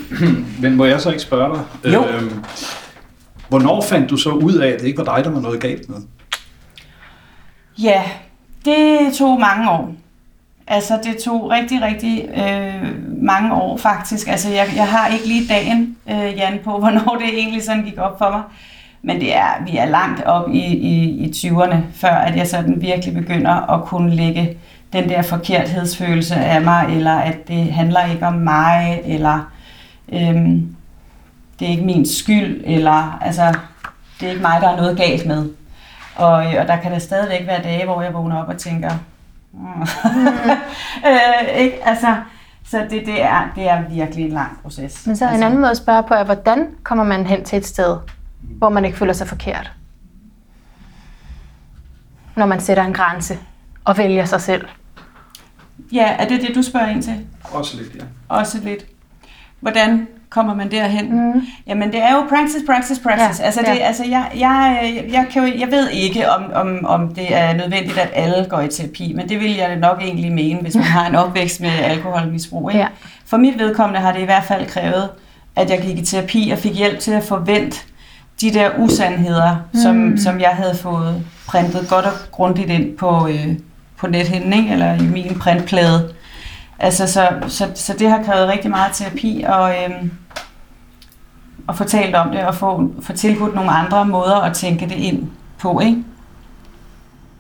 Men 0.62 0.76
må 0.76 0.84
jeg 0.84 1.00
så 1.00 1.08
ikke 1.10 1.22
spørge 1.22 1.58
dig? 1.84 1.92
Jo. 1.92 2.04
Øhm, 2.06 2.44
hvornår 3.48 3.80
fandt 3.82 4.10
du 4.10 4.16
så 4.16 4.30
ud 4.30 4.54
af, 4.54 4.68
at 4.68 4.80
det 4.80 4.86
ikke 4.86 5.06
var 5.06 5.14
dig, 5.16 5.24
der 5.24 5.30
var 5.30 5.40
noget 5.40 5.60
galt 5.60 5.88
med? 5.88 5.98
Ja, 7.78 8.02
det 8.64 8.98
tog 9.18 9.40
mange 9.40 9.70
år. 9.70 9.92
Altså, 10.72 10.98
det 11.04 11.16
tog 11.24 11.50
rigtig, 11.50 11.82
rigtig 11.82 12.28
øh, 12.34 13.22
mange 13.22 13.54
år 13.54 13.76
faktisk. 13.76 14.28
Altså, 14.28 14.50
jeg, 14.50 14.66
jeg 14.76 14.88
har 14.88 15.08
ikke 15.08 15.26
lige 15.26 15.48
dagen, 15.48 15.96
øh, 16.10 16.38
Jan, 16.38 16.58
på, 16.64 16.70
hvornår 16.78 17.16
det 17.20 17.38
egentlig 17.38 17.62
sådan 17.62 17.82
gik 17.82 17.98
op 17.98 18.18
for 18.18 18.30
mig. 18.30 18.42
Men 19.02 19.20
det 19.20 19.36
er, 19.36 19.64
vi 19.66 19.76
er 19.76 19.84
langt 19.84 20.24
op 20.24 20.50
i, 20.50 20.64
i, 20.64 21.08
i 21.08 21.30
20'erne, 21.36 21.76
før 21.94 22.08
at 22.08 22.36
jeg 22.36 22.46
sådan 22.46 22.82
virkelig 22.82 23.14
begynder 23.14 23.74
at 23.74 23.84
kunne 23.84 24.14
lægge 24.14 24.58
den 24.92 25.08
der 25.08 25.22
forkerthedsfølelse 25.22 26.34
af 26.34 26.62
mig, 26.62 26.86
eller 26.88 27.14
at 27.14 27.48
det 27.48 27.72
handler 27.72 28.06
ikke 28.12 28.26
om 28.26 28.34
mig, 28.34 29.00
eller 29.04 29.50
øhm, 30.12 30.76
det 31.58 31.66
er 31.66 31.70
ikke 31.70 31.84
min 31.84 32.06
skyld, 32.06 32.60
eller 32.64 33.18
altså, 33.22 33.54
det 34.20 34.26
er 34.26 34.30
ikke 34.30 34.42
mig, 34.42 34.60
der 34.60 34.68
er 34.68 34.76
noget 34.76 34.96
galt 34.96 35.26
med. 35.26 35.48
Og, 36.16 36.32
og 36.32 36.68
der 36.68 36.76
kan 36.76 36.92
der 36.92 36.98
stadigvæk 36.98 37.46
være 37.46 37.62
dage, 37.62 37.84
hvor 37.84 38.02
jeg 38.02 38.14
vågner 38.14 38.42
op 38.42 38.48
og 38.48 38.58
tænker, 38.58 38.90
mm. 39.52 39.60
øh, 41.08 41.56
ikke? 41.56 41.84
Altså, 41.84 42.16
så 42.64 42.86
det, 42.90 43.06
det, 43.06 43.22
er, 43.22 43.48
det 43.54 43.68
er 43.68 43.88
virkelig 43.88 44.24
en 44.24 44.32
lang 44.32 44.58
proces. 44.62 45.06
Men 45.06 45.16
så 45.16 45.24
altså, 45.24 45.36
en 45.36 45.42
anden 45.42 45.60
måde 45.60 45.70
at 45.70 45.76
spørge 45.76 46.02
på 46.02 46.14
er, 46.14 46.24
hvordan 46.24 46.68
kommer 46.82 47.04
man 47.04 47.26
hen 47.26 47.44
til 47.44 47.58
et 47.58 47.66
sted, 47.66 47.96
hvor 48.40 48.68
man 48.68 48.84
ikke 48.84 48.98
føler 48.98 49.12
sig 49.12 49.28
forkert? 49.28 49.72
Når 52.36 52.46
man 52.46 52.60
sætter 52.60 52.82
en 52.82 52.92
grænse 52.92 53.38
og 53.84 53.98
vælger 53.98 54.24
sig 54.24 54.40
selv. 54.40 54.68
Ja, 55.92 56.16
er 56.18 56.28
det 56.28 56.40
det, 56.42 56.54
du 56.54 56.62
spørger 56.62 56.88
ind 56.88 57.02
til? 57.02 57.26
Også 57.52 57.76
lidt, 57.76 57.94
ja. 57.94 58.04
Også 58.28 58.58
lidt. 58.58 58.86
Hvordan 59.60 60.08
kommer 60.30 60.54
man 60.54 60.70
derhen? 60.70 61.32
Mm. 61.32 61.42
Jamen, 61.66 61.92
det 61.92 62.02
er 62.02 62.12
jo 62.12 62.20
practice, 62.28 62.66
practice, 62.66 63.02
practice. 63.02 63.42
Ja, 63.42 63.46
altså, 63.46 63.60
det, 63.60 63.68
ja. 63.68 63.74
altså 63.74 64.04
jeg, 64.04 64.30
jeg, 64.38 65.04
jeg, 65.12 65.26
kan 65.30 65.42
jo, 65.42 65.58
jeg 65.58 65.70
ved 65.70 65.90
ikke, 65.90 66.30
om, 66.30 66.44
om, 66.54 66.86
om 66.86 67.14
det 67.14 67.36
er 67.36 67.52
nødvendigt, 67.52 67.98
at 67.98 68.10
alle 68.12 68.46
går 68.48 68.60
i 68.60 68.68
terapi, 68.68 69.12
men 69.16 69.28
det 69.28 69.40
vil 69.40 69.56
jeg 69.56 69.76
nok 69.76 70.02
egentlig 70.02 70.32
mene, 70.32 70.60
hvis 70.60 70.74
man 70.74 70.84
har 70.84 71.06
en 71.08 71.14
opvækst 71.14 71.60
med 71.60 71.70
alkoholmisbrug. 71.70 72.70
Ikke? 72.70 72.80
Ja. 72.80 72.86
For 73.26 73.36
mit 73.36 73.58
vedkommende 73.58 74.00
har 74.00 74.12
det 74.12 74.20
i 74.20 74.24
hvert 74.24 74.44
fald 74.44 74.66
krævet, 74.66 75.08
at 75.56 75.70
jeg 75.70 75.80
gik 75.80 75.98
i 75.98 76.04
terapi 76.04 76.50
og 76.52 76.58
fik 76.58 76.74
hjælp 76.74 76.98
til 76.98 77.12
at 77.12 77.22
forvente 77.22 77.78
de 78.40 78.54
der 78.54 78.70
usandheder, 78.78 79.56
mm. 79.72 79.80
som, 79.80 80.18
som 80.18 80.40
jeg 80.40 80.50
havde 80.50 80.74
fået 80.74 81.24
printet 81.46 81.88
godt 81.88 82.04
og 82.04 82.12
grundigt 82.30 82.70
ind 82.70 82.96
på, 82.96 83.28
øh, 83.28 83.48
på 83.96 84.06
nethinden, 84.06 84.52
ikke? 84.52 84.72
eller 84.72 84.94
i 84.94 85.06
min 85.06 85.38
printplade. 85.38 86.14
Altså, 86.78 87.06
så, 87.06 87.28
så, 87.48 87.68
så 87.74 87.94
det 87.98 88.10
har 88.10 88.22
krævet 88.22 88.48
rigtig 88.48 88.70
meget 88.70 88.92
terapi 88.92 89.44
og, 89.48 89.70
øhm, 89.70 90.10
og 91.70 91.76
få 91.76 91.84
talt 91.84 92.14
om 92.14 92.30
det 92.30 92.46
og 92.46 92.54
få, 92.54 92.92
få 93.02 93.12
tilbudt 93.12 93.54
nogle 93.54 93.70
andre 93.70 94.04
måder 94.04 94.36
at 94.36 94.54
tænke 94.54 94.84
det 94.88 94.94
ind 94.94 95.30
på. 95.58 95.80
Ikke? 95.80 96.04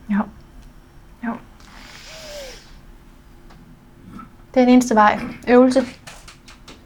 Jo. 0.08 0.18
Jo. 1.26 1.32
Det 4.54 4.60
er 4.60 4.64
den 4.64 4.68
eneste 4.68 4.94
vej. 4.94 5.20
Øvelse. 5.48 5.82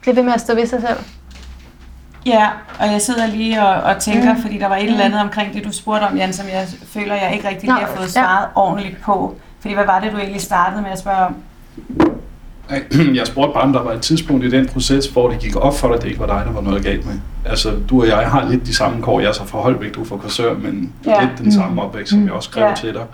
Bliv 0.02 0.16
ved 0.16 0.22
med 0.22 0.32
at 0.32 0.40
stå 0.40 0.54
ved 0.54 0.66
sig 0.66 0.80
selv. 0.80 0.98
Ja, 2.26 2.48
og 2.80 2.86
jeg 2.92 3.02
sidder 3.02 3.26
lige 3.26 3.62
og, 3.62 3.82
og 3.82 3.98
tænker, 4.00 4.32
Mm. 4.32 4.36
mm. 4.36 4.42
fordi 4.42 4.58
der 4.58 4.66
var 4.68 4.76
et 4.76 4.84
eller 4.84 5.04
andet 5.04 5.20
omkring 5.20 5.54
det, 5.54 5.64
du 5.64 5.72
spurgte 5.72 6.04
om, 6.04 6.16
Jan, 6.16 6.32
som 6.32 6.46
jeg 6.48 6.68
føler, 6.86 7.14
jeg 7.14 7.34
ikke 7.34 7.48
rigtig 7.48 7.68
Nå, 7.68 7.74
lige 7.74 7.86
har 7.86 7.96
fået 7.96 8.06
ja. 8.06 8.10
svaret 8.22 8.48
ordentligt 8.54 9.00
på. 9.02 9.36
Fordi 9.60 9.74
hvad 9.74 9.86
var 9.86 10.00
det, 10.00 10.12
du 10.12 10.16
egentlig 10.18 10.40
startede 10.40 10.82
med 10.82 10.90
at 10.90 10.98
spørge 10.98 11.26
om? 11.26 11.34
Jeg 13.14 13.26
spurgte 13.26 13.52
bare, 13.54 13.62
om 13.62 13.72
der 13.72 13.82
var 13.82 13.92
et 13.92 14.00
tidspunkt 14.02 14.44
i 14.44 14.50
den 14.50 14.68
proces, 14.68 15.06
hvor 15.06 15.30
det 15.30 15.38
gik 15.38 15.56
op 15.56 15.78
for 15.78 15.88
dig, 15.88 15.96
at 15.96 16.02
det 16.02 16.08
ikke 16.08 16.20
var 16.20 16.26
dig, 16.26 16.42
der 16.46 16.52
var 16.52 16.60
noget 16.60 16.84
galt 16.84 17.06
med. 17.06 17.14
Altså, 17.44 17.72
du 17.90 18.00
og 18.02 18.08
jeg 18.08 18.30
har 18.30 18.48
lidt 18.48 18.66
de 18.66 18.74
samme 18.74 19.02
kår. 19.02 19.20
Jeg 19.20 19.28
er 19.28 19.32
så 19.32 19.44
fra 19.46 19.58
Holbæk, 19.58 19.94
du 19.94 20.00
er 20.00 20.04
fra 20.04 20.16
Korsør, 20.16 20.54
men 20.54 20.92
Ja. 21.06 21.20
lidt 21.20 21.38
den 21.38 21.52
samme 21.52 21.82
opvækst, 21.82 22.10
som 22.10 22.24
jeg 22.24 22.32
også 22.32 22.50
skrev 22.50 22.64
Ja. 22.64 22.74
til 22.74 22.94
dig. 22.94 23.04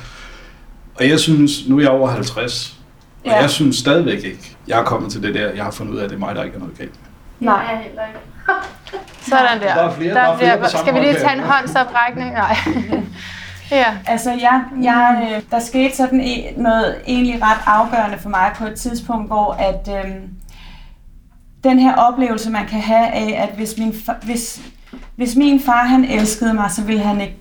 Og 0.94 1.09
jeg 1.09 1.20
synes, 1.20 1.68
nu 1.68 1.76
er 1.76 1.80
jeg 1.80 1.90
over 1.90 2.09
50, 2.09 2.76
og 3.24 3.26
Ja. 3.30 3.40
jeg 3.40 3.51
synes 3.51 3.76
stadigvæk 3.76 4.24
ikke, 4.24 4.57
jeg 4.68 4.78
er 4.80 4.84
kommet 4.84 5.12
til 5.12 5.22
det 5.22 5.34
der, 5.34 5.51
jeg 5.55 5.64
har 5.64 5.70
fundet 5.70 5.92
ud 5.92 5.98
af, 5.98 6.05
at 6.05 6.11
det 6.11 6.16
er 6.16 6.20
mig, 6.20 6.34
der 6.34 6.42
ikke 6.42 6.55
er 6.55 6.59
noget 6.61 6.78
galt 6.78 6.90
med. 7.40 7.48
Nej. 7.48 7.64
Sådan 9.28 9.61
der. 9.61 9.74
Der 9.74 9.82
er 9.82 9.92
flere- 9.94 10.14
der 10.14 10.20
er 10.20 10.38
flere 10.38 10.59
på 10.59 10.64
samme 10.68 10.84
Skal 10.86 10.94
vi 10.94 11.07
lige 11.07 11.14
tage 11.14 11.32
en 11.36 11.40
håndsoprækning? 11.42 12.32
Nej. 12.32 12.57
ja. 13.70 13.84
Altså, 14.06 14.30
jeg, 14.30 14.62
jeg, 14.82 15.28
øh, 15.30 15.42
der 15.50 15.58
skete 15.58 15.96
sådan 15.96 16.20
e- 16.20 16.60
noget 16.60 16.96
egentlig 17.06 17.42
ret 17.42 17.60
afgørende 17.66 18.18
for 18.18 18.28
mig 18.28 18.50
på 18.54 18.64
et 18.66 18.74
tidspunkt, 18.74 19.26
hvor 19.26 19.52
at 19.52 20.04
øhm, 20.04 20.28
den 21.64 21.78
her 21.78 21.94
oplevelse, 21.94 22.50
man 22.50 22.66
kan 22.66 22.80
have 22.80 23.06
af, 23.06 23.42
at 23.42 23.56
hvis 23.56 23.78
min, 23.78 23.90
fa- 23.90 24.26
hvis, 24.26 24.60
hvis 25.16 25.36
min 25.36 25.60
far 25.60 25.84
han 25.84 26.04
elskede 26.04 26.54
mig, 26.54 26.70
så 26.70 26.82
ville 26.82 27.02
han 27.02 27.20
ikke 27.20 27.36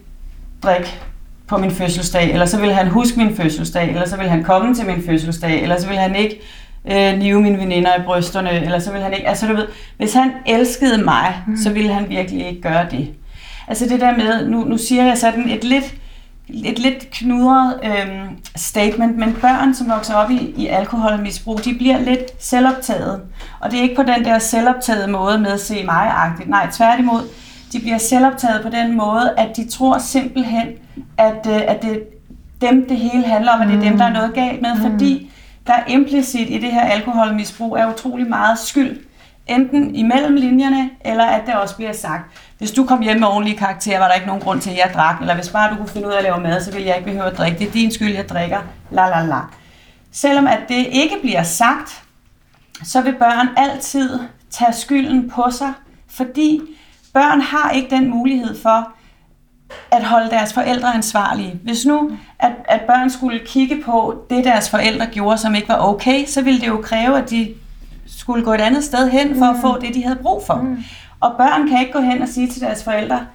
drikke 0.63 0.99
på 1.47 1.57
min 1.57 1.71
fødselsdag, 1.71 2.31
eller 2.31 2.45
så 2.45 2.59
ville 2.59 2.75
han 2.75 2.87
huske 2.87 3.17
min 3.17 3.35
fødselsdag, 3.35 3.89
eller 3.89 4.07
så 4.07 4.17
ville 4.17 4.29
han 4.31 4.43
komme 4.43 4.75
til 4.75 4.85
min 4.85 5.03
fødselsdag, 5.05 5.61
eller 5.61 5.79
så 5.79 5.87
ville 5.87 6.01
han 6.01 6.15
ikke 6.15 6.41
øh, 6.91 7.17
nive 7.19 7.41
mine 7.41 7.57
veninder 7.57 7.95
i 7.95 8.01
brysterne, 8.05 8.51
eller 8.65 8.79
så 8.79 8.91
ville 8.91 9.03
han 9.03 9.13
ikke, 9.13 9.27
altså 9.27 9.47
du 9.47 9.55
ved, 9.55 9.67
hvis 9.97 10.13
han 10.13 10.31
elskede 10.45 11.03
mig, 11.03 11.35
mm. 11.47 11.57
så 11.57 11.69
ville 11.73 11.93
han 11.93 12.09
virkelig 12.09 12.47
ikke 12.47 12.61
gøre 12.61 12.85
det. 12.91 13.09
Altså 13.67 13.85
det 13.85 14.01
der 14.01 14.17
med, 14.17 14.47
nu, 14.47 14.63
nu 14.63 14.77
siger 14.77 15.05
jeg 15.05 15.17
sådan 15.17 15.49
et 15.49 15.63
lidt, 15.63 15.95
et 16.53 16.79
lidt 16.79 17.11
knudret 17.11 17.79
øhm, 17.83 18.37
statement, 18.55 19.17
men 19.17 19.37
børn, 19.41 19.73
som 19.73 19.89
vokser 19.89 20.15
op 20.15 20.31
i, 20.31 20.53
i 20.57 20.67
alkoholmisbrug, 20.67 21.65
de 21.65 21.73
bliver 21.73 21.99
lidt 21.99 22.43
selvoptaget. 22.43 23.21
Og 23.59 23.71
det 23.71 23.79
er 23.79 23.83
ikke 23.83 23.95
på 23.95 24.03
den 24.03 24.25
der 24.25 24.39
selvoptaget 24.39 25.09
måde 25.09 25.39
med 25.39 25.51
at 25.51 25.59
se 25.59 25.83
mig-agtigt. 25.83 26.49
Nej, 26.49 26.67
tværtimod. 26.71 27.21
De 27.73 27.79
bliver 27.79 27.97
selvoptaget 27.97 28.61
på 28.61 28.69
den 28.69 28.97
måde, 28.97 29.33
at 29.37 29.57
de 29.57 29.69
tror 29.69 29.97
simpelthen, 29.97 30.67
at, 31.17 31.47
øh, 31.49 31.61
at 31.67 31.81
det 31.81 31.91
er 31.91 31.99
dem, 32.61 32.85
det 32.89 32.97
hele 32.97 33.23
handler 33.23 33.51
om, 33.51 33.61
at 33.61 33.67
det 33.67 33.75
er 33.75 33.89
dem, 33.89 33.97
der 33.97 34.05
er 34.05 34.13
noget 34.13 34.33
galt 34.33 34.61
med, 34.61 34.75
fordi 34.81 35.31
der 35.67 35.73
er 35.73 35.83
implicit 35.87 36.49
i 36.49 36.57
det 36.57 36.71
her 36.71 36.81
alkoholmisbrug 36.81 37.77
er 37.77 37.93
utrolig 37.93 38.29
meget 38.29 38.59
skyld. 38.59 38.99
Enten 39.47 39.95
imellem 39.95 40.35
linjerne, 40.35 40.89
eller 41.05 41.23
at 41.23 41.41
det 41.45 41.53
også 41.53 41.75
bliver 41.75 41.93
sagt, 41.93 42.31
hvis 42.59 42.71
du 42.71 42.85
kom 42.85 43.01
hjem 43.01 43.19
med 43.19 43.27
ordentlige 43.27 43.57
karakterer, 43.57 43.99
var 43.99 44.07
der 44.07 44.13
ikke 44.13 44.27
nogen 44.27 44.41
grund 44.41 44.61
til, 44.61 44.69
at 44.69 44.77
jeg 44.77 44.91
drak, 44.93 45.21
eller 45.21 45.35
hvis 45.35 45.49
bare 45.49 45.71
du 45.71 45.75
kunne 45.75 45.89
finde 45.89 46.07
ud 46.07 46.13
af 46.13 46.17
at 46.17 46.23
lave 46.23 46.39
mad, 46.39 46.61
så 46.61 46.71
ville 46.71 46.87
jeg 46.87 46.97
ikke 46.97 47.09
behøve 47.09 47.31
at 47.31 47.37
drikke. 47.37 47.59
Det 47.59 47.67
er 47.67 47.71
din 47.71 47.91
skyld, 47.91 48.15
jeg 48.15 48.29
drikker. 48.29 48.59
La 48.91 49.09
la 49.09 49.25
la. 49.25 49.39
Selvom 50.11 50.47
at 50.47 50.59
det 50.67 50.87
ikke 50.91 51.15
bliver 51.21 51.43
sagt, 51.43 52.03
så 52.83 53.01
vil 53.01 53.15
børn 53.15 53.49
altid 53.57 54.19
tage 54.49 54.73
skylden 54.73 55.29
på 55.29 55.45
sig, 55.51 55.73
fordi 56.09 56.61
børn 57.13 57.41
har 57.41 57.71
ikke 57.71 57.95
den 57.95 58.09
mulighed 58.09 58.61
for 58.61 58.91
at 59.91 60.03
holde 60.03 60.29
deres 60.29 60.53
forældre 60.53 60.93
ansvarlige. 60.93 61.59
Hvis 61.63 61.85
nu, 61.85 62.11
at, 62.39 62.51
at 62.65 62.81
børn 62.81 63.09
skulle 63.09 63.39
kigge 63.45 63.83
på 63.85 64.25
det, 64.29 64.43
deres 64.43 64.69
forældre 64.69 65.05
gjorde, 65.05 65.37
som 65.37 65.55
ikke 65.55 65.69
var 65.69 65.77
okay, 65.77 66.25
så 66.25 66.41
ville 66.41 66.59
det 66.59 66.67
jo 66.67 66.81
kræve, 66.83 67.17
at 67.17 67.29
de 67.29 67.53
skulle 68.07 68.45
gå 68.45 68.53
et 68.53 68.61
andet 68.61 68.83
sted 68.83 69.09
hen 69.09 69.37
for 69.37 69.45
at 69.45 69.55
få 69.61 69.79
det, 69.79 69.95
de 69.95 70.03
havde 70.03 70.19
brug 70.21 70.43
for. 70.47 70.55
Mm. 70.55 70.83
Og 71.21 71.35
børn 71.37 71.69
kan 71.69 71.79
ikke 71.79 71.93
gå 71.93 71.99
hen 71.99 72.21
og 72.21 72.27
sige 72.27 72.47
til 72.47 72.61
deres 72.61 72.83
forældre, 72.83 73.27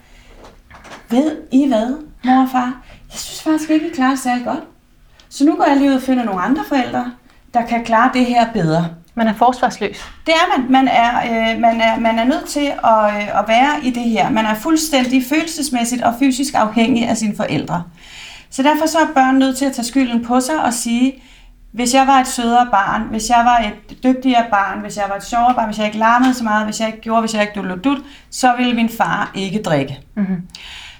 ved 1.09 1.37
I 1.51 1.67
hvad, 1.67 1.97
mor 2.23 2.41
og 2.41 2.49
far? 2.51 2.81
Jeg 3.11 3.19
synes 3.19 3.41
faktisk 3.41 3.69
ikke, 3.69 3.87
I 3.87 3.91
klarer 3.93 4.09
det 4.09 4.19
særlig 4.19 4.45
godt. 4.45 4.63
Så 5.29 5.45
nu 5.45 5.55
går 5.55 5.65
jeg 5.65 5.77
lige 5.77 5.89
ud 5.89 5.95
og 5.95 6.01
finder 6.01 6.23
nogle 6.23 6.41
andre 6.41 6.63
forældre, 6.67 7.11
der 7.53 7.65
kan 7.65 7.85
klare 7.85 8.11
det 8.13 8.25
her 8.25 8.53
bedre. 8.53 8.87
Man 9.15 9.27
er 9.27 9.33
forsvarsløs. 9.33 9.97
Det 10.25 10.33
er 10.33 10.57
man. 10.57 10.71
Man 10.71 10.87
er, 10.87 11.17
øh, 11.25 11.59
man 11.59 11.81
er, 11.81 11.99
man 11.99 12.19
er 12.19 12.23
nødt 12.23 12.45
til 12.45 12.65
at, 12.83 13.15
øh, 13.15 13.39
at 13.39 13.45
være 13.47 13.83
i 13.83 13.89
det 13.89 14.03
her. 14.03 14.29
Man 14.29 14.45
er 14.45 14.55
fuldstændig 14.55 15.23
følelsesmæssigt 15.29 16.01
og 16.01 16.13
fysisk 16.19 16.53
afhængig 16.53 17.07
af 17.07 17.17
sine 17.17 17.35
forældre. 17.35 17.83
Så 18.49 18.63
derfor 18.63 18.85
så 18.85 18.97
er 18.97 19.13
børn 19.13 19.35
nødt 19.35 19.57
til 19.57 19.65
at 19.65 19.73
tage 19.73 19.85
skylden 19.85 20.25
på 20.25 20.39
sig 20.39 20.63
og 20.63 20.73
sige, 20.73 21.23
Hvis 21.75 21.93
jeg 21.93 22.07
var 22.07 22.19
et 22.19 22.27
sødere 22.27 22.67
barn, 22.71 23.01
hvis 23.01 23.29
jeg 23.29 23.41
var 23.45 23.57
et 23.57 24.03
dygtigere 24.03 24.45
barn, 24.51 24.79
hvis 24.79 24.97
jeg 24.97 25.05
var 25.09 25.15
et 25.15 25.23
sjovere 25.23 25.55
barn, 25.55 25.65
hvis 25.65 25.77
jeg 25.77 25.85
ikke 25.85 25.97
larmede 25.97 26.33
så 26.33 26.43
meget, 26.43 26.65
hvis 26.65 26.79
jeg 26.79 26.87
ikke 26.87 27.01
gjorde, 27.01 27.21
hvis 27.21 27.33
jeg 27.33 27.41
ikke 27.41 27.75
dut, 27.75 27.97
så 28.29 28.53
ville 28.57 28.73
min 28.73 28.89
far 28.89 29.31
ikke 29.33 29.61
drikke. 29.61 29.99
Mm-hmm. 30.15 30.47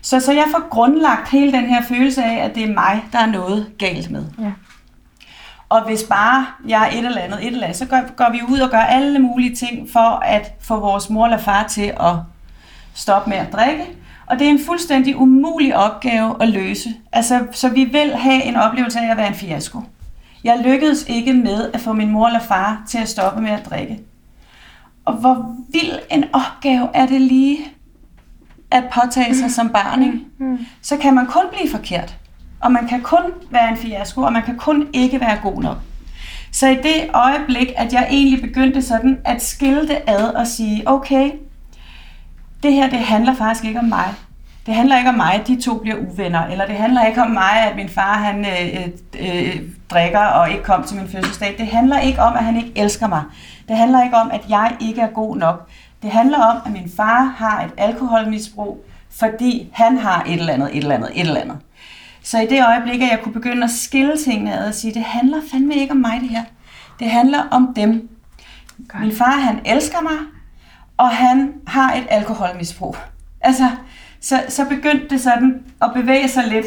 Så, 0.01 0.19
så 0.19 0.31
jeg 0.31 0.45
får 0.51 0.69
grundlagt 0.69 1.29
hele 1.29 1.51
den 1.51 1.65
her 1.65 1.81
følelse 1.81 2.23
af, 2.23 2.45
at 2.45 2.55
det 2.55 2.63
er 2.63 2.73
mig, 2.73 3.03
der 3.11 3.19
er 3.19 3.25
noget 3.25 3.67
galt 3.77 4.11
med. 4.11 4.25
Ja. 4.39 4.51
Og 5.69 5.85
hvis 5.85 6.03
bare 6.03 6.45
jeg 6.67 6.81
er 6.83 6.99
et 6.99 7.05
eller 7.05 7.21
andet, 7.21 7.39
et 7.39 7.47
eller 7.47 7.63
andet, 7.63 7.77
så 7.77 7.85
går, 7.85 8.15
går 8.15 8.31
vi 8.31 8.41
ud 8.49 8.59
og 8.59 8.69
gør 8.69 8.77
alle 8.77 9.19
mulige 9.19 9.55
ting 9.55 9.89
for 9.93 10.23
at 10.23 10.53
få 10.61 10.79
vores 10.79 11.09
mor 11.09 11.25
eller 11.25 11.37
far 11.37 11.67
til 11.67 11.93
at 11.99 12.15
stoppe 12.93 13.29
med 13.29 13.37
at 13.37 13.53
drikke. 13.53 13.83
Og 14.25 14.39
det 14.39 14.47
er 14.47 14.51
en 14.51 14.65
fuldstændig 14.65 15.17
umulig 15.17 15.75
opgave 15.75 16.35
at 16.41 16.49
løse. 16.49 16.89
Altså, 17.11 17.39
så 17.51 17.69
vi 17.69 17.83
vil 17.83 18.15
have 18.15 18.43
en 18.43 18.55
oplevelse 18.55 18.99
af 18.99 19.11
at 19.11 19.17
være 19.17 19.27
en 19.27 19.35
fiasko. 19.35 19.81
Jeg 20.45 20.59
lykkedes 20.63 21.05
ikke 21.07 21.33
med 21.33 21.71
at 21.73 21.81
få 21.81 21.93
min 21.93 22.11
mor 22.11 22.27
eller 22.27 22.39
far 22.39 22.83
til 22.87 22.97
at 22.97 23.09
stoppe 23.09 23.41
med 23.41 23.51
at 23.51 23.65
drikke. 23.69 23.99
Og 25.05 25.13
hvor 25.13 25.55
vild 25.69 25.99
en 26.11 26.23
opgave 26.33 26.89
er 26.93 27.05
det 27.05 27.21
lige 27.21 27.57
at 28.71 28.83
påtage 28.93 29.35
sig 29.35 29.51
som 29.51 29.69
barn, 29.69 30.03
ikke? 30.03 30.19
så 30.81 30.97
kan 30.97 31.15
man 31.15 31.25
kun 31.27 31.43
blive 31.51 31.71
forkert. 31.71 32.15
Og 32.61 32.71
man 32.71 32.87
kan 32.87 33.01
kun 33.01 33.21
være 33.49 33.69
en 33.69 33.77
fiasko, 33.77 34.21
og 34.21 34.33
man 34.33 34.43
kan 34.43 34.57
kun 34.57 34.87
ikke 34.93 35.19
være 35.19 35.39
god 35.43 35.61
nok. 35.61 35.77
Så 36.51 36.67
i 36.67 36.75
det 36.75 37.09
øjeblik, 37.13 37.67
at 37.75 37.93
jeg 37.93 38.07
egentlig 38.11 38.41
begyndte 38.41 38.81
sådan 38.81 39.17
at 39.25 39.43
skille 39.43 39.87
det 39.87 40.01
ad 40.07 40.23
og 40.23 40.47
sige, 40.47 40.87
okay, 40.87 41.31
det 42.63 42.73
her 42.73 42.89
det 42.89 42.99
handler 42.99 43.35
faktisk 43.35 43.65
ikke 43.65 43.79
om 43.79 43.85
mig. 43.85 44.13
Det 44.65 44.75
handler 44.75 44.97
ikke 44.97 45.09
om 45.09 45.15
mig, 45.15 45.33
at 45.33 45.47
de 45.47 45.61
to 45.61 45.77
bliver 45.77 45.97
uvenner, 45.97 46.45
eller 46.45 46.65
det 46.65 46.75
handler 46.75 47.05
ikke 47.05 47.21
om 47.21 47.31
mig, 47.31 47.69
at 47.69 47.75
min 47.75 47.89
far 47.89 48.13
han 48.17 48.45
øh, 48.45 48.87
øh, 49.19 49.61
drikker 49.89 50.19
og 50.19 50.51
ikke 50.51 50.63
kom 50.63 50.83
til 50.83 50.97
min 50.97 51.07
fødselsdag. 51.07 51.55
Det 51.57 51.67
handler 51.67 51.99
ikke 51.99 52.21
om, 52.21 52.33
at 52.33 52.43
han 52.43 52.57
ikke 52.57 52.71
elsker 52.75 53.07
mig. 53.07 53.23
Det 53.67 53.77
handler 53.77 54.03
ikke 54.03 54.15
om, 54.15 54.31
at 54.31 54.41
jeg 54.49 54.75
ikke 54.79 55.01
er 55.01 55.07
god 55.07 55.37
nok. 55.37 55.69
Det 56.01 56.11
handler 56.11 56.43
om, 56.43 56.57
at 56.65 56.71
min 56.71 56.91
far 56.97 57.35
har 57.37 57.63
et 57.63 57.71
alkoholmisbrug, 57.77 58.85
fordi 59.19 59.69
han 59.73 59.97
har 59.97 60.23
et 60.27 60.33
eller 60.33 60.53
andet, 60.53 60.69
et 60.71 60.77
eller 60.77 60.95
andet, 60.95 61.09
et 61.13 61.21
eller 61.21 61.41
andet. 61.41 61.57
Så 62.23 62.39
i 62.39 62.45
det 62.45 62.65
øjeblik, 62.67 63.01
at 63.01 63.09
jeg 63.11 63.19
kunne 63.23 63.33
begynde 63.33 63.63
at 63.63 63.69
skille 63.71 64.17
tingene 64.17 64.59
ad 64.59 64.67
og 64.67 64.73
sige, 64.73 64.93
det 64.93 65.03
handler 65.03 65.37
fandme 65.51 65.75
ikke 65.75 65.91
om 65.91 65.97
mig 65.97 66.19
det 66.21 66.29
her. 66.29 66.43
Det 66.99 67.09
handler 67.09 67.43
om 67.51 67.73
dem. 67.75 68.09
Min 68.99 69.15
far, 69.15 69.39
han 69.39 69.59
elsker 69.65 70.01
mig, 70.01 70.17
og 70.97 71.09
han 71.09 71.53
har 71.67 71.93
et 71.93 72.07
alkoholmisbrug. 72.09 72.97
Altså, 73.41 73.69
så, 74.21 74.35
så 74.49 74.65
begyndte 74.65 75.07
det 75.09 75.21
sådan 75.21 75.63
at 75.81 75.89
bevæge 75.95 76.29
sig 76.29 76.43
lidt 76.47 76.65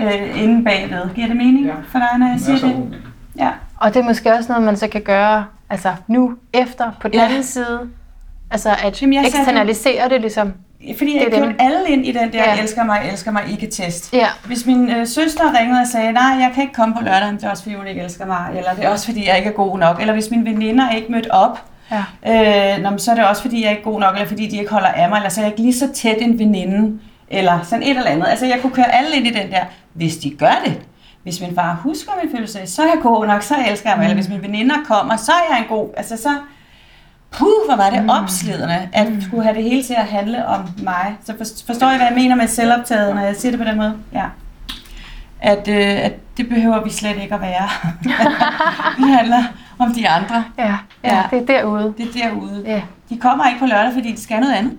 øh, 0.00 0.42
inde 0.42 0.64
bagved. 0.64 1.14
Giver 1.14 1.26
det 1.26 1.36
mening 1.36 1.66
Ja. 1.66 1.72
for 1.88 1.98
dig, 1.98 2.18
når 2.18 2.26
jeg 2.30 2.40
siger 2.40 2.58
det? 2.58 2.66
mening. 2.68 2.94
Ja. 3.38 3.50
Og 3.76 3.94
det 3.94 4.00
er 4.00 4.04
måske 4.04 4.32
også 4.32 4.52
noget, 4.52 4.64
man 4.64 4.76
så 4.76 4.88
kan 4.88 5.00
gøre 5.02 5.44
altså 5.70 5.94
nu, 6.06 6.34
efter, 6.52 6.90
på 7.00 7.08
den 7.08 7.16
Ja. 7.16 7.24
anden 7.28 7.42
side. 7.42 7.80
Altså 8.50 8.70
at 8.84 9.02
Jamen, 9.02 9.18
eksternalisere 9.26 10.08
det 10.08 10.20
ligesom. 10.20 10.52
Fordi 10.98 11.16
jeg 11.16 11.26
Det 11.26 11.34
er 11.34 11.38
kørte 11.38 11.48
dem. 11.50 11.56
alle 11.60 11.88
ind 11.88 12.06
i 12.06 12.12
den 12.12 12.32
der, 12.32 12.38
Ja. 12.38 12.60
elsker 12.62 12.84
mig, 12.84 13.08
elsker 13.12 13.30
mig, 13.30 13.42
ikke 13.50 13.66
test. 13.66 14.12
Ja. 14.12 14.26
Hvis 14.46 14.66
min 14.66 14.90
øh, 14.90 15.06
søster 15.06 15.58
ringede 15.60 15.80
og 15.80 15.86
sagde, 15.86 16.12
nej, 16.12 16.22
jeg 16.24 16.50
kan 16.54 16.62
ikke 16.62 16.74
komme 16.74 16.94
på 16.94 17.00
lørdag, 17.04 17.28
det 17.32 17.44
er 17.44 17.50
også 17.50 17.62
fordi, 17.62 17.74
hun 17.76 17.86
ikke 17.86 18.00
elsker 18.00 18.26
mig, 18.26 18.46
eller 18.56 18.74
det 18.74 18.84
er 18.84 18.88
også 18.88 19.06
fordi, 19.06 19.28
jeg 19.28 19.38
ikke 19.38 19.48
er 19.50 19.54
god 19.54 19.78
nok, 19.78 20.00
eller 20.00 20.12
hvis 20.12 20.30
mine 20.30 20.44
veninder 20.44 20.90
ikke 20.90 21.12
mødt 21.12 21.28
op, 21.30 21.62
Ja. 21.90 22.74
øh, 22.76 22.82
nå, 22.82 22.90
men 22.90 22.98
så 22.98 23.10
er 23.10 23.14
det 23.14 23.24
også 23.24 23.42
fordi, 23.42 23.60
jeg 23.62 23.66
er 23.66 23.70
ikke 23.70 23.82
god 23.82 24.00
nok, 24.00 24.14
eller 24.14 24.28
fordi 24.28 24.46
de 24.48 24.56
ikke 24.58 24.70
holder 24.70 24.88
af 24.88 25.08
mig, 25.08 25.16
eller 25.16 25.28
så 25.30 25.40
er 25.40 25.44
jeg 25.44 25.52
ikke 25.52 25.62
lige 25.62 25.74
så 25.78 25.88
tæt 25.94 26.16
en 26.20 26.38
veninde, 26.38 26.98
eller 27.30 27.58
sådan 27.62 27.82
et 27.82 27.88
eller 27.96 28.10
andet. 28.10 28.26
Altså, 28.28 28.46
jeg 28.46 28.58
kunne 28.62 28.72
køre 28.72 28.94
alle 28.94 29.16
ind 29.16 29.26
i 29.26 29.30
den 29.30 29.50
der, 29.50 29.60
hvis 29.92 30.16
de 30.16 30.30
gør 30.30 30.60
det. 30.64 30.80
Hvis 31.22 31.40
min 31.40 31.54
far 31.54 31.80
husker 31.82 32.12
min 32.22 32.30
fødselsdag, 32.36 32.68
så 32.68 32.82
er 32.82 32.86
jeg 32.86 32.98
god 33.02 33.26
nok, 33.26 33.42
så 33.42 33.54
elsker 33.68 33.90
jeg 33.90 33.98
mig. 33.98 34.04
Eller 34.04 34.14
hvis 34.14 34.28
mine 34.28 34.42
veninder 34.42 34.76
kommer, 34.84 35.16
så 35.16 35.32
er 35.32 35.54
jeg 35.54 35.58
en 35.62 35.68
god. 35.68 35.88
Altså 35.96 36.16
så, 36.16 36.28
puh, 37.30 37.48
hvor 37.68 37.76
var 37.76 37.90
det 37.90 38.10
opslidende, 38.10 38.88
at 38.92 39.06
skulle 39.26 39.42
have 39.42 39.56
det 39.56 39.64
hele 39.64 39.82
til 39.82 39.94
at 39.94 40.04
handle 40.06 40.46
om 40.46 40.60
mig. 40.82 41.16
Så 41.24 41.32
for- 41.38 41.66
forstår 41.66 41.90
I, 41.90 41.96
hvad 41.96 42.06
jeg 42.06 42.14
mener 42.14 42.34
med 42.34 42.46
selvoptaget, 42.48 43.14
når 43.14 43.22
jeg 43.22 43.36
siger 43.36 43.52
det 43.52 43.60
på 43.60 43.66
den 43.66 43.76
måde? 43.76 43.94
Ja. 44.12 44.24
At, 45.40 45.68
øh, 45.68 46.04
at 46.04 46.12
det 46.36 46.48
behøver 46.48 46.84
vi 46.84 46.90
slet 46.90 47.16
ikke 47.22 47.34
at 47.34 47.40
være. 47.40 47.68
det 48.98 49.08
handler 49.08 49.44
om 49.78 49.92
de 49.94 50.08
andre. 50.08 50.44
Ja, 50.58 50.64
ja, 51.04 51.16
Ja. 51.16 51.22
det 51.30 51.38
er 51.42 51.46
derude. 51.46 51.94
Det 51.98 52.08
er 52.08 52.28
derude. 52.28 52.62
Ja. 52.66 52.82
De 53.08 53.18
kommer 53.18 53.46
ikke 53.48 53.58
på 53.60 53.66
lørdag, 53.66 53.92
fordi 53.92 54.12
de 54.12 54.22
skal 54.22 54.40
noget 54.40 54.54
andet. 54.54 54.78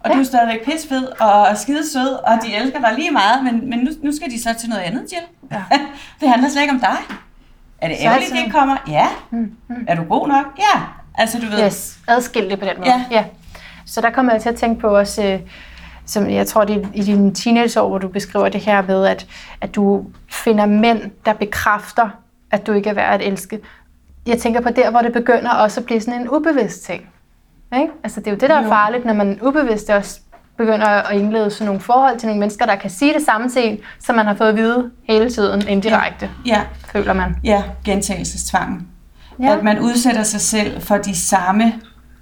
Og 0.00 0.10
Ja. 0.10 0.14
du 0.14 0.20
er 0.20 0.24
stadigvæk 0.24 0.64
pissfed 0.64 1.06
og 1.20 1.56
skide 1.58 1.90
sød, 1.92 2.08
og 2.26 2.38
de 2.46 2.54
elsker 2.54 2.80
dig 2.80 2.92
lige 2.98 3.10
meget, 3.10 3.44
men, 3.44 3.70
men 3.70 3.78
nu, 3.78 3.90
nu 4.02 4.12
skal 4.16 4.30
de 4.30 4.42
så 4.42 4.54
til 4.60 4.68
noget 4.68 4.82
andet, 4.82 5.00
Jill. 5.12 5.26
Ja. 5.52 5.62
det 6.20 6.28
handler 6.28 6.48
slet 6.48 6.62
ikke 6.62 6.74
om 6.74 6.80
dig. 6.80 6.96
Er 7.78 7.88
det 7.88 7.96
ærgerligt, 8.00 8.30
det 8.44 8.52
kommer? 8.52 8.76
Ja. 8.88 9.06
Mm, 9.30 9.38
mm. 9.68 9.84
Er 9.88 9.94
du 9.94 10.02
god 10.02 10.28
nok? 10.28 10.44
Ja. 10.58 10.80
Altså, 11.14 11.38
du 11.38 11.46
ved. 11.46 11.64
Yes, 11.66 11.98
adskil 12.08 12.50
det 12.50 12.58
på 12.58 12.64
den 12.64 12.74
måde. 12.78 12.90
Ja. 12.90 13.04
ja. 13.10 13.24
Så 13.86 14.00
der 14.00 14.10
kommer 14.10 14.32
jeg 14.32 14.42
til 14.42 14.48
at 14.48 14.56
tænke 14.56 14.80
på 14.80 14.86
også, 14.98 15.24
øh, 15.24 15.40
som 16.06 16.30
jeg 16.30 16.46
tror, 16.46 16.64
det 16.64 16.76
er 16.76 16.88
i 16.94 17.02
dine 17.02 17.34
teenageår, 17.34 17.88
hvor 17.88 17.98
du 17.98 18.08
beskriver 18.08 18.48
det 18.48 18.60
her 18.60 18.82
med, 18.82 19.06
at, 19.06 19.26
at 19.60 19.74
du 19.74 20.04
finder 20.30 20.66
mænd, 20.66 21.00
der 21.26 21.32
bekræfter, 21.32 22.08
at 22.50 22.66
du 22.66 22.72
ikke 22.72 22.90
er 22.90 22.94
værd 22.94 23.14
at 23.20 23.26
elske. 23.28 23.60
Jeg 24.28 24.38
tænker 24.38 24.60
på 24.60 24.70
der, 24.70 24.90
hvor 24.90 25.00
det 25.00 25.12
begynder 25.12 25.50
også 25.50 25.80
at 25.80 25.86
blive 25.86 26.00
sådan 26.00 26.20
en 26.20 26.28
ubevidst 26.28 26.84
ting. 26.84 27.02
Ikke? 27.76 27.92
Altså 28.04 28.20
det 28.20 28.26
er 28.26 28.30
jo 28.30 28.36
det, 28.36 28.50
der 28.50 28.56
er 28.56 28.68
farligt, 28.68 29.04
når 29.04 29.12
man 29.14 29.38
ubevidst 29.42 29.90
også 29.90 30.20
begynder 30.56 30.86
at 30.86 31.16
indlede 31.16 31.50
sådan 31.50 31.66
nogle 31.66 31.80
forhold 31.80 32.18
til 32.18 32.26
nogle 32.26 32.40
mennesker, 32.40 32.66
der 32.66 32.76
kan 32.76 32.90
sige 32.90 33.14
det 33.14 33.22
samme 33.22 33.48
til 33.50 33.68
en, 33.70 33.78
som 34.00 34.14
man 34.16 34.26
har 34.26 34.34
fået 34.34 34.48
at 34.48 34.56
vide 34.56 34.90
hele 35.08 35.30
tiden 35.30 35.68
indirekte, 35.68 36.30
Ja, 36.46 36.60
føler 36.92 37.12
man. 37.12 37.36
ja, 37.44 37.62
gentagelsestvangen. 37.84 38.86
Ja. 39.42 39.56
At 39.56 39.64
man 39.64 39.78
udsætter 39.80 40.22
sig 40.22 40.40
selv 40.40 40.80
for 40.82 40.96
de 40.96 41.16
samme 41.16 41.72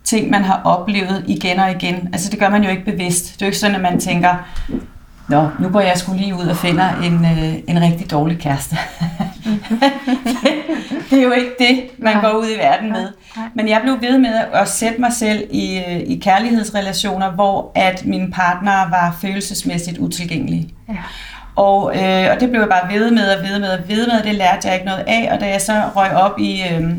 ting, 0.04 0.30
man 0.30 0.42
har 0.44 0.61
oplevet 0.64 1.24
igen 1.26 1.59
og 1.61 1.70
igen. 1.70 2.09
Altså, 2.12 2.30
det 2.30 2.38
gør 2.38 2.48
man 2.48 2.64
jo 2.64 2.70
ikke 2.70 2.84
bevidst. 2.84 3.24
Det 3.34 3.42
er 3.42 3.46
jo 3.46 3.48
ikke 3.48 3.59
sådan, 3.59 3.76
at 3.76 3.82
man 3.82 4.00
tænker, 4.00 4.34
Nå, 5.29 5.49
nu 5.59 5.68
går 5.68 5.81
jeg 5.81 5.97
skulle 5.97 6.20
lige 6.20 6.35
ud 6.35 6.47
og 6.47 6.57
finder 6.57 6.89
en, 7.03 7.24
øh, 7.24 7.55
en 7.68 7.83
rigtig 7.83 8.11
dårlig 8.11 8.39
kæreste. 8.39 8.77
det 11.11 11.18
er 11.18 11.22
jo 11.22 11.33
ikke 11.33 11.51
det, 11.59 11.81
man 11.99 12.16
Nej. 12.16 12.22
går 12.22 12.39
ud 12.39 12.47
i 12.47 12.59
verden 12.59 12.93
med. 12.93 13.09
Men 13.55 13.68
jeg 13.68 13.81
blev 13.83 14.01
ved 14.11 14.18
med 14.18 14.35
at 14.53 14.68
sætte 14.68 15.01
mig 15.01 15.12
selv 15.12 15.45
i, 15.51 15.79
øh, 15.89 16.01
i 16.01 16.20
kærlighedsrelationer, 16.22 17.31
hvor 17.31 17.72
at 17.74 18.05
mine 18.05 18.31
partnere 18.31 18.91
var 18.91 19.16
følelsesmæssigt 19.20 19.99
utilgængelige. 19.99 20.68
Ja. 20.89 20.95
Og, 21.57 21.97
øh, 21.97 22.29
og 22.35 22.41
det 22.41 22.51
blev 22.51 22.61
jeg 22.61 22.68
bare 22.68 22.93
ved 22.95 23.11
med 23.11 23.29
og 23.37 23.43
ved 23.43 23.59
med 23.59 23.68
og 23.68 23.79
ved 23.89 24.07
med, 24.07 24.22
det 24.22 24.35
lærte 24.35 24.68
jeg 24.68 24.74
ikke 24.74 24.87
noget 24.87 25.05
af. 25.07 25.29
Og 25.33 25.41
da 25.41 25.49
jeg 25.49 25.61
så 25.61 25.83
røg 25.97 26.12
op 26.12 26.39
i, 26.39 26.62
øh, 26.72 26.91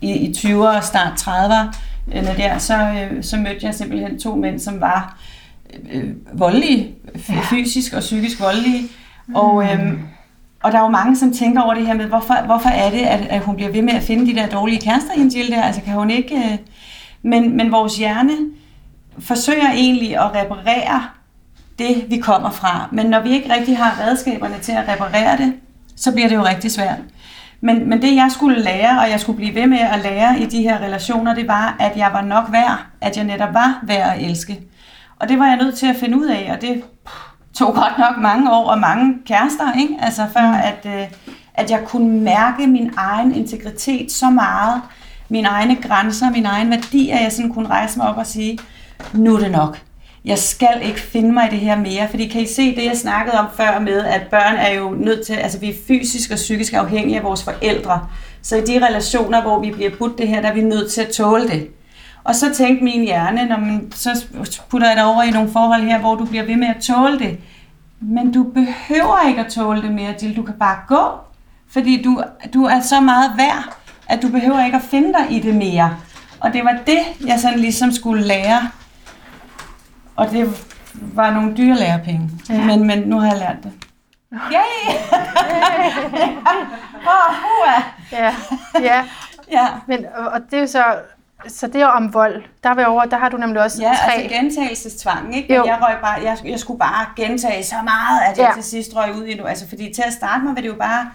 i, 0.00 0.12
i 0.12 0.34
20'ere 0.36 0.76
og 0.76 0.84
start 0.84 1.12
30'erne 1.20 2.36
der, 2.36 2.58
så, 2.58 2.74
øh, 2.74 3.24
så 3.24 3.36
mødte 3.36 3.66
jeg 3.66 3.74
simpelthen 3.74 4.20
to 4.20 4.34
mænd, 4.34 4.60
som 4.60 4.80
var 4.80 5.16
øh, 5.92 6.10
voldelige, 6.32 6.94
f- 7.16 7.34
Ja. 7.34 7.40
fysisk 7.40 7.92
og 7.92 8.00
psykisk 8.00 8.40
voldelige. 8.40 8.88
Og, 9.34 9.64
øh, 9.64 9.92
og 10.62 10.72
der 10.72 10.78
er 10.78 10.82
jo 10.82 10.88
mange, 10.88 11.16
som 11.16 11.32
tænker 11.32 11.60
over 11.62 11.74
det 11.74 11.86
her 11.86 11.94
med, 11.94 12.04
hvorfor, 12.06 12.36
hvorfor 12.46 12.68
er 12.68 12.90
det, 12.90 12.98
at, 13.00 13.20
at 13.20 13.40
hun 13.40 13.56
bliver 13.56 13.70
ved 13.72 13.82
med 13.82 13.92
at 13.92 14.02
finde 14.02 14.26
de 14.26 14.34
der 14.40 14.46
dårlige 14.46 14.80
kærester, 14.80 15.10
hende 15.16 15.38
Jill 15.38 15.50
der? 15.52 15.62
Altså 15.62 15.80
kan 15.82 15.94
hun 15.94 16.10
ikke... 16.10 16.36
Øh, 16.36 16.58
men, 17.22 17.56
men 17.56 17.72
vores 17.72 17.96
hjerne 17.96 18.32
forsøger 19.18 19.70
egentlig 19.72 20.16
at 20.16 20.34
reparere 20.34 21.02
det, 21.78 22.04
vi 22.08 22.16
kommer 22.16 22.50
fra. 22.50 22.88
Men 22.92 23.06
når 23.06 23.20
vi 23.20 23.30
ikke 23.30 23.54
rigtig 23.54 23.76
har 23.78 24.00
redskaberne 24.06 24.58
til 24.62 24.72
at 24.72 24.88
reparere 24.88 25.36
det, 25.36 25.52
så 25.96 26.12
bliver 26.12 26.28
det 26.28 26.36
jo 26.36 26.44
rigtig 26.44 26.70
svært. 26.70 26.98
Men, 27.60 27.88
men 27.88 28.02
det, 28.02 28.14
jeg 28.16 28.28
skulle 28.30 28.62
lære, 28.62 29.00
og 29.00 29.10
jeg 29.10 29.20
skulle 29.20 29.36
blive 29.36 29.54
ved 29.54 29.66
med 29.66 29.78
at 29.78 30.00
lære 30.02 30.40
i 30.40 30.46
de 30.46 30.62
her 30.62 30.78
relationer, 30.78 31.34
det 31.34 31.48
var, 31.48 31.76
at 31.80 31.96
jeg 31.96 32.10
var 32.12 32.22
nok 32.22 32.44
værd, 32.52 32.78
at 33.00 33.16
jeg 33.16 33.24
netop 33.24 33.54
var 33.54 33.80
værd 33.86 34.16
at 34.18 34.24
elske. 34.30 34.60
Og 35.20 35.28
det 35.28 35.38
var 35.38 35.46
jeg 35.46 35.56
nødt 35.56 35.78
til 35.78 35.86
at 35.86 35.96
finde 35.96 36.18
ud 36.18 36.26
af, 36.26 36.50
og 36.54 36.60
det 36.60 36.82
tog 37.58 37.74
godt 37.74 37.98
nok 37.98 38.18
mange 38.18 38.52
år 38.52 38.70
og 38.70 38.78
mange 38.78 39.14
kærester, 39.26 39.80
ikke? 39.80 39.96
Altså 40.00 40.26
før, 40.32 40.52
at, 40.52 40.86
øh, 40.86 41.08
at 41.54 41.70
jeg 41.70 41.80
kunne 41.86 42.20
mærke 42.20 42.66
min 42.66 42.90
egen 42.96 43.34
integritet 43.34 44.12
så 44.12 44.30
meget, 44.30 44.82
mine 45.28 45.48
egne 45.48 45.76
grænser, 45.76 46.30
min 46.30 46.46
egen 46.46 46.70
værdi, 46.70 47.10
at 47.10 47.22
jeg 47.22 47.32
sådan 47.32 47.52
kunne 47.52 47.68
rejse 47.68 47.98
mig 47.98 48.08
op 48.08 48.16
og 48.16 48.26
sige, 48.26 48.58
nu 49.12 49.34
er 49.34 49.38
det 49.38 49.50
nok. 49.50 49.78
Jeg 50.24 50.38
skal 50.38 50.80
ikke 50.82 51.00
finde 51.00 51.32
mig 51.32 51.46
i 51.46 51.50
det 51.50 51.58
her 51.58 51.76
mere, 51.76 52.08
fordi 52.08 52.28
kan 52.28 52.40
I 52.40 52.46
se 52.46 52.76
det, 52.76 52.84
jeg 52.84 52.96
snakkede 52.96 53.38
om 53.38 53.46
før 53.56 53.78
med, 53.80 54.04
at 54.04 54.22
børn 54.30 54.56
er 54.56 54.74
jo 54.74 54.90
nødt 54.90 55.26
til, 55.26 55.32
altså 55.32 55.58
vi 55.58 55.70
er 55.70 55.74
fysisk 55.88 56.30
og 56.30 56.36
psykisk 56.36 56.72
afhængige 56.72 57.18
af 57.18 57.24
vores 57.24 57.44
forældre. 57.44 58.06
Så 58.42 58.56
i 58.56 58.60
de 58.60 58.86
relationer, 58.86 59.42
hvor 59.42 59.60
vi 59.60 59.70
bliver 59.70 59.90
budt 59.98 60.18
det 60.18 60.28
her, 60.28 60.40
der 60.40 60.48
er 60.48 60.54
vi 60.54 60.60
nødt 60.60 60.92
til 60.92 61.00
at 61.00 61.08
tåle 61.08 61.48
det. 61.48 61.68
Og 62.24 62.34
så 62.34 62.54
tænkte 62.54 62.84
min 62.84 63.02
hjerne, 63.02 63.46
når 63.46 63.56
man, 63.56 63.92
så 63.94 64.26
putter 64.70 64.88
jeg 64.88 64.96
dig 64.96 65.04
over 65.04 65.22
i 65.22 65.30
nogle 65.30 65.50
forhold 65.52 65.82
her, 65.82 65.98
hvor 65.98 66.14
du 66.14 66.24
bliver 66.24 66.44
ved 66.44 66.56
med 66.56 66.68
at 66.68 66.82
tåle 66.82 67.18
det. 67.18 67.38
Men 68.00 68.32
du 68.32 68.42
behøver 68.42 69.28
ikke 69.28 69.40
at 69.40 69.52
tåle 69.52 69.82
det 69.82 69.92
mere, 69.92 70.14
Jill. 70.22 70.36
Du 70.36 70.42
kan 70.42 70.54
bare 70.54 70.78
gå. 70.88 71.10
Fordi 71.70 72.02
du, 72.02 72.22
du 72.54 72.64
er 72.64 72.80
så 72.80 73.00
meget 73.00 73.32
værd, 73.36 73.76
at 74.08 74.22
du 74.22 74.28
behøver 74.28 74.64
ikke 74.64 74.76
at 74.76 74.82
finde 74.82 75.12
dig 75.12 75.36
i 75.36 75.40
det 75.40 75.54
mere. 75.54 75.96
Og 76.40 76.52
det 76.52 76.64
var 76.64 76.76
det, 76.86 76.98
jeg 77.26 77.40
sådan 77.40 77.58
ligesom 77.58 77.92
skulle 77.92 78.24
lære. 78.24 78.70
Og 80.16 80.30
det 80.30 80.66
var 80.94 81.30
nogle 81.30 81.56
dyre 81.56 81.76
lærepenge. 81.76 82.30
Ja. 82.48 82.64
Men, 82.64 82.86
men 82.86 82.98
nu 82.98 83.18
har 83.18 83.28
jeg 83.28 83.38
lært 83.38 83.56
det. 83.62 83.72
Yay! 84.52 84.94
Åh, 87.14 87.34
hua! 87.42 87.82
Ja, 88.12 88.34
ja. 88.82 89.04
Ja. 89.50 89.66
Men, 89.86 90.06
og 90.16 90.26
og 90.26 90.40
det 90.50 90.56
er 90.56 90.60
jo 90.60 90.66
så, 90.66 90.84
så 91.48 91.66
det 91.66 91.80
er 91.80 91.86
om 91.86 92.14
vold. 92.14 92.42
Der 92.64 92.86
over, 92.86 93.04
der 93.04 93.16
har 93.18 93.28
du 93.28 93.36
nemlig 93.36 93.62
også 93.62 93.82
Ja, 93.82 93.92
tre. 94.06 94.12
altså 94.22 94.34
gentagelsestvang, 94.36 95.36
ikke? 95.36 95.54
Jo. 95.54 95.64
Jeg, 95.66 95.78
røg 95.82 95.94
bare, 96.02 96.18
jeg, 96.24 96.36
jeg 96.44 96.58
skulle 96.60 96.78
bare 96.78 97.06
gentage 97.16 97.64
så 97.64 97.74
meget, 97.84 98.20
at 98.30 98.38
jeg 98.38 98.46
Ja. 98.56 98.60
til 98.62 98.70
sidst 98.70 98.96
røg 98.96 99.14
ud 99.16 99.24
i 99.24 99.34
nu. 99.38 99.44
Altså, 99.44 99.68
fordi 99.68 99.92
til 99.94 100.02
at 100.06 100.12
starte 100.12 100.44
med 100.44 100.54
var 100.54 100.60
det 100.60 100.68
jo 100.68 100.74
bare 100.74 101.10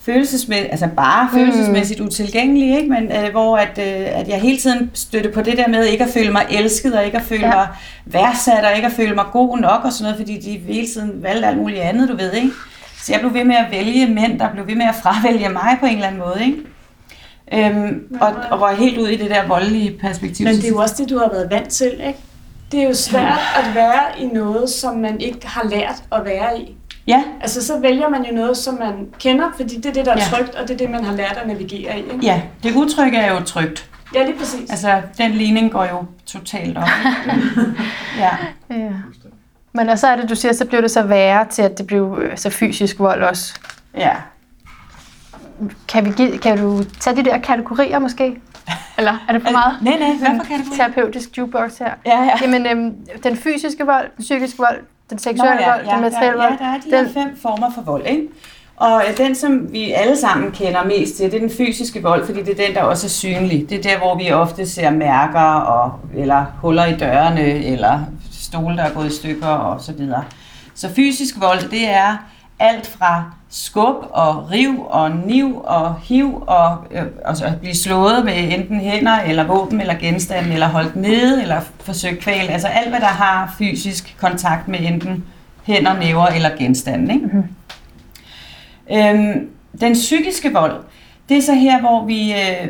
følelsesmæssigt, 0.00 0.70
altså 0.70 0.88
bare 0.96 1.28
følelsesmæssigt 1.32 2.00
utilgængelig, 2.00 2.76
ikke? 2.76 2.88
Men 2.90 3.12
øh, 3.12 3.30
hvor 3.30 3.56
at, 3.58 3.78
øh, 3.78 4.20
at 4.20 4.28
jeg 4.28 4.40
hele 4.40 4.58
tiden 4.58 4.90
støtte 4.94 5.30
på 5.30 5.42
det 5.42 5.56
der 5.58 5.68
med 5.68 5.84
ikke 5.84 6.04
at 6.04 6.10
føle 6.10 6.32
mig 6.32 6.46
elsket, 6.50 6.94
og 6.94 7.04
ikke 7.04 7.16
at 7.18 7.24
føle 7.24 7.46
Ja. 7.46 7.48
ja. 7.48 7.54
mig 7.56 7.68
værdsat, 8.06 8.64
og 8.64 8.74
ikke 8.76 8.86
at 8.86 8.92
føle 8.92 9.14
mig 9.14 9.24
god 9.32 9.58
nok, 9.58 9.80
og 9.84 9.92
sådan 9.92 10.02
noget, 10.12 10.16
fordi 10.16 10.40
de 10.40 10.72
hele 10.72 10.86
tiden 10.86 11.22
valgte 11.22 11.46
alt 11.46 11.58
muligt 11.58 11.80
andet, 11.80 12.08
du 12.08 12.16
ved, 12.16 12.32
ikke? 12.32 12.50
Så 13.02 13.12
jeg 13.12 13.20
blev 13.20 13.34
ved 13.34 13.44
med 13.44 13.56
at 13.56 13.66
vælge 13.70 14.06
mænd, 14.06 14.38
der 14.38 14.50
blev 14.52 14.66
ved 14.66 14.74
med 14.74 14.86
at 14.86 14.94
fravælge 14.94 15.48
mig 15.48 15.76
på 15.80 15.86
en 15.86 15.94
eller 15.94 16.06
anden 16.06 16.20
måde, 16.20 16.38
ikke? 16.44 16.58
Øhm, 17.52 18.16
og, 18.20 18.32
og 18.50 18.60
røg 18.60 18.76
helt 18.76 18.98
ud 18.98 19.08
i 19.08 19.16
det 19.16 19.30
der 19.30 19.46
voldelige 19.46 19.98
perspektiv. 20.00 20.44
Men 20.46 20.54
det 20.56 20.64
er 20.64 20.68
jo 20.68 20.78
også 20.78 20.94
det, 20.98 21.10
du 21.10 21.18
har 21.18 21.28
været 21.28 21.50
vant 21.50 21.68
til, 21.68 21.92
ikke? 22.06 22.18
Det 22.72 22.82
er 22.82 22.88
jo 22.88 22.94
svært 22.94 23.38
at 23.56 23.74
være 23.74 24.02
i 24.18 24.26
noget, 24.26 24.70
som 24.70 24.96
man 24.96 25.20
ikke 25.20 25.46
har 25.46 25.64
lært 25.68 26.02
at 26.12 26.24
være 26.24 26.60
i. 26.60 26.76
Ja, 27.06 27.22
Altså, 27.40 27.66
så 27.66 27.78
vælger 27.80 28.08
man 28.08 28.24
jo 28.24 28.34
noget, 28.34 28.56
som 28.56 28.74
man 28.74 29.08
kender, 29.20 29.44
fordi 29.56 29.76
det 29.76 29.86
er 29.86 29.92
det, 29.92 30.06
der 30.06 30.12
er 30.12 30.16
Ja. 30.32 30.36
trygt, 30.36 30.54
og 30.54 30.68
det 30.68 30.74
er 30.74 30.78
det, 30.78 30.90
man 30.90 31.04
har 31.04 31.14
lært 31.16 31.38
at 31.42 31.46
navigere 31.48 31.98
i. 31.98 32.02
Ikke? 32.02 32.18
ja, 32.22 32.42
det 32.62 32.74
utrygge 32.74 33.18
er 33.18 33.32
jo 33.34 33.40
trygt. 33.40 33.90
ja 34.14 34.24
lige 34.24 34.38
præcis. 34.38 34.70
Altså, 34.70 35.00
den 35.18 35.30
ligning 35.30 35.72
går 35.72 35.84
jo 35.84 36.04
totalt 36.26 36.78
op. 36.78 36.84
ja. 38.18 38.30
Ja. 38.70 38.90
Men 39.72 39.88
og 39.88 39.98
så 39.98 40.06
er 40.06 40.16
det, 40.16 40.28
du 40.30 40.34
siger, 40.34 40.52
så 40.52 40.64
blev 40.64 40.82
det 40.82 40.90
så 40.90 41.02
værre 41.02 41.46
til, 41.50 41.62
at 41.62 41.78
det 41.78 41.86
blev 41.86 42.18
øh, 42.22 42.36
så 42.38 42.50
fysisk 42.50 42.98
vold 42.98 43.22
også. 43.22 43.54
ja. 43.96 44.10
Kan, 45.88 46.04
vi 46.04 46.10
give, 46.10 46.38
kan 46.38 46.58
du 46.58 46.84
tage 47.00 47.16
de 47.16 47.24
der 47.24 47.38
kategorier 47.38 47.98
måske? 47.98 48.40
Eller 48.98 49.24
er 49.28 49.32
det 49.32 49.42
for 49.42 49.50
meget? 49.50 49.72
Nej, 49.82 49.98
nej, 49.98 50.16
hvad 50.18 50.28
for 50.40 50.44
kategori? 50.44 50.76
Terapeutisk 50.76 51.38
jukebox 51.38 51.78
her. 51.78 51.90
Ja, 52.06 52.22
ja. 52.22 52.32
Jamen, 52.42 52.66
øhm, 52.66 52.94
den 53.22 53.36
fysiske 53.36 53.86
vold, 53.86 54.10
den 54.16 54.22
psykiske 54.22 54.58
vold, 54.58 54.78
den 55.10 55.14
Nå, 55.14 55.18
seksuelle 55.18 55.62
ja, 55.62 55.70
vold, 55.70 55.86
ja, 55.86 55.92
den 55.92 56.00
materielle 56.00 56.38
vold. 56.38 56.52
ja, 56.60 56.64
der 56.64 56.70
er 56.70 56.78
de 56.78 56.90
den, 56.90 57.06
her 57.06 57.22
fem 57.22 57.38
former 57.42 57.70
for 57.74 57.82
vold, 57.82 58.06
ikke? 58.06 58.28
Og 58.76 59.02
øh, 59.08 59.16
den, 59.16 59.34
som 59.34 59.72
vi 59.72 59.92
alle 59.92 60.16
sammen 60.16 60.52
kender 60.52 60.84
mest 60.84 61.16
til, 61.16 61.24
det 61.26 61.34
er 61.34 61.40
den 61.40 61.50
fysiske 61.56 62.02
vold, 62.02 62.26
fordi 62.26 62.42
det 62.42 62.60
er 62.60 62.66
den, 62.66 62.74
der 62.74 62.82
også 62.82 63.06
er 63.06 63.10
synlig. 63.10 63.70
Det 63.70 63.78
er 63.78 63.82
der, 63.82 63.98
hvor 63.98 64.18
vi 64.18 64.30
ofte 64.30 64.66
ser 64.70 64.90
mærker, 64.90 65.40
og, 65.40 65.92
eller 66.16 66.44
huller 66.60 66.84
i 66.84 66.96
dørene, 66.96 67.64
eller 67.64 68.00
stole, 68.32 68.76
der 68.76 68.82
er 68.82 68.92
gået 68.94 69.06
i 69.06 69.16
stykker, 69.16 69.46
og 69.46 69.80
så 69.80 69.92
videre. 69.92 70.24
Så 70.74 70.94
fysisk 70.94 71.34
vold, 71.40 71.70
det 71.70 71.88
er 71.88 72.16
alt 72.58 72.86
fra 72.86 73.24
skub 73.48 73.96
og 74.10 74.50
riv 74.50 74.86
og 74.88 75.10
niv 75.10 75.60
og 75.64 76.00
hiv 76.00 76.44
og, 76.46 76.78
øh, 76.90 77.02
og 77.24 77.36
så 77.36 77.44
at 77.44 77.60
blive 77.60 77.74
slået 77.74 78.24
med 78.24 78.34
enten 78.36 78.80
hænder 78.80 79.20
eller 79.20 79.44
våben 79.44 79.80
eller 79.80 79.94
genstande 79.94 80.52
eller 80.52 80.68
holdt 80.68 80.96
nede 80.96 81.42
eller 81.42 81.60
forsøgt 81.80 82.20
kvæl. 82.20 82.48
Altså 82.48 82.68
alt, 82.68 82.88
hvad 82.88 83.00
der 83.00 83.06
har 83.06 83.54
fysisk 83.58 84.16
kontakt 84.20 84.68
med 84.68 84.80
enten 84.80 85.24
hænder, 85.62 85.98
næver 85.98 86.26
eller 86.26 86.50
genstande. 86.58 87.14
Ikke? 87.14 87.26
Mm-hmm. 87.26 87.44
Øhm, 88.92 89.48
den 89.80 89.92
psykiske 89.92 90.52
vold, 90.52 90.84
det 91.28 91.36
er 91.36 91.42
så 91.42 91.54
her, 91.54 91.80
hvor 91.80 92.04
vi 92.04 92.32
øh, 92.32 92.68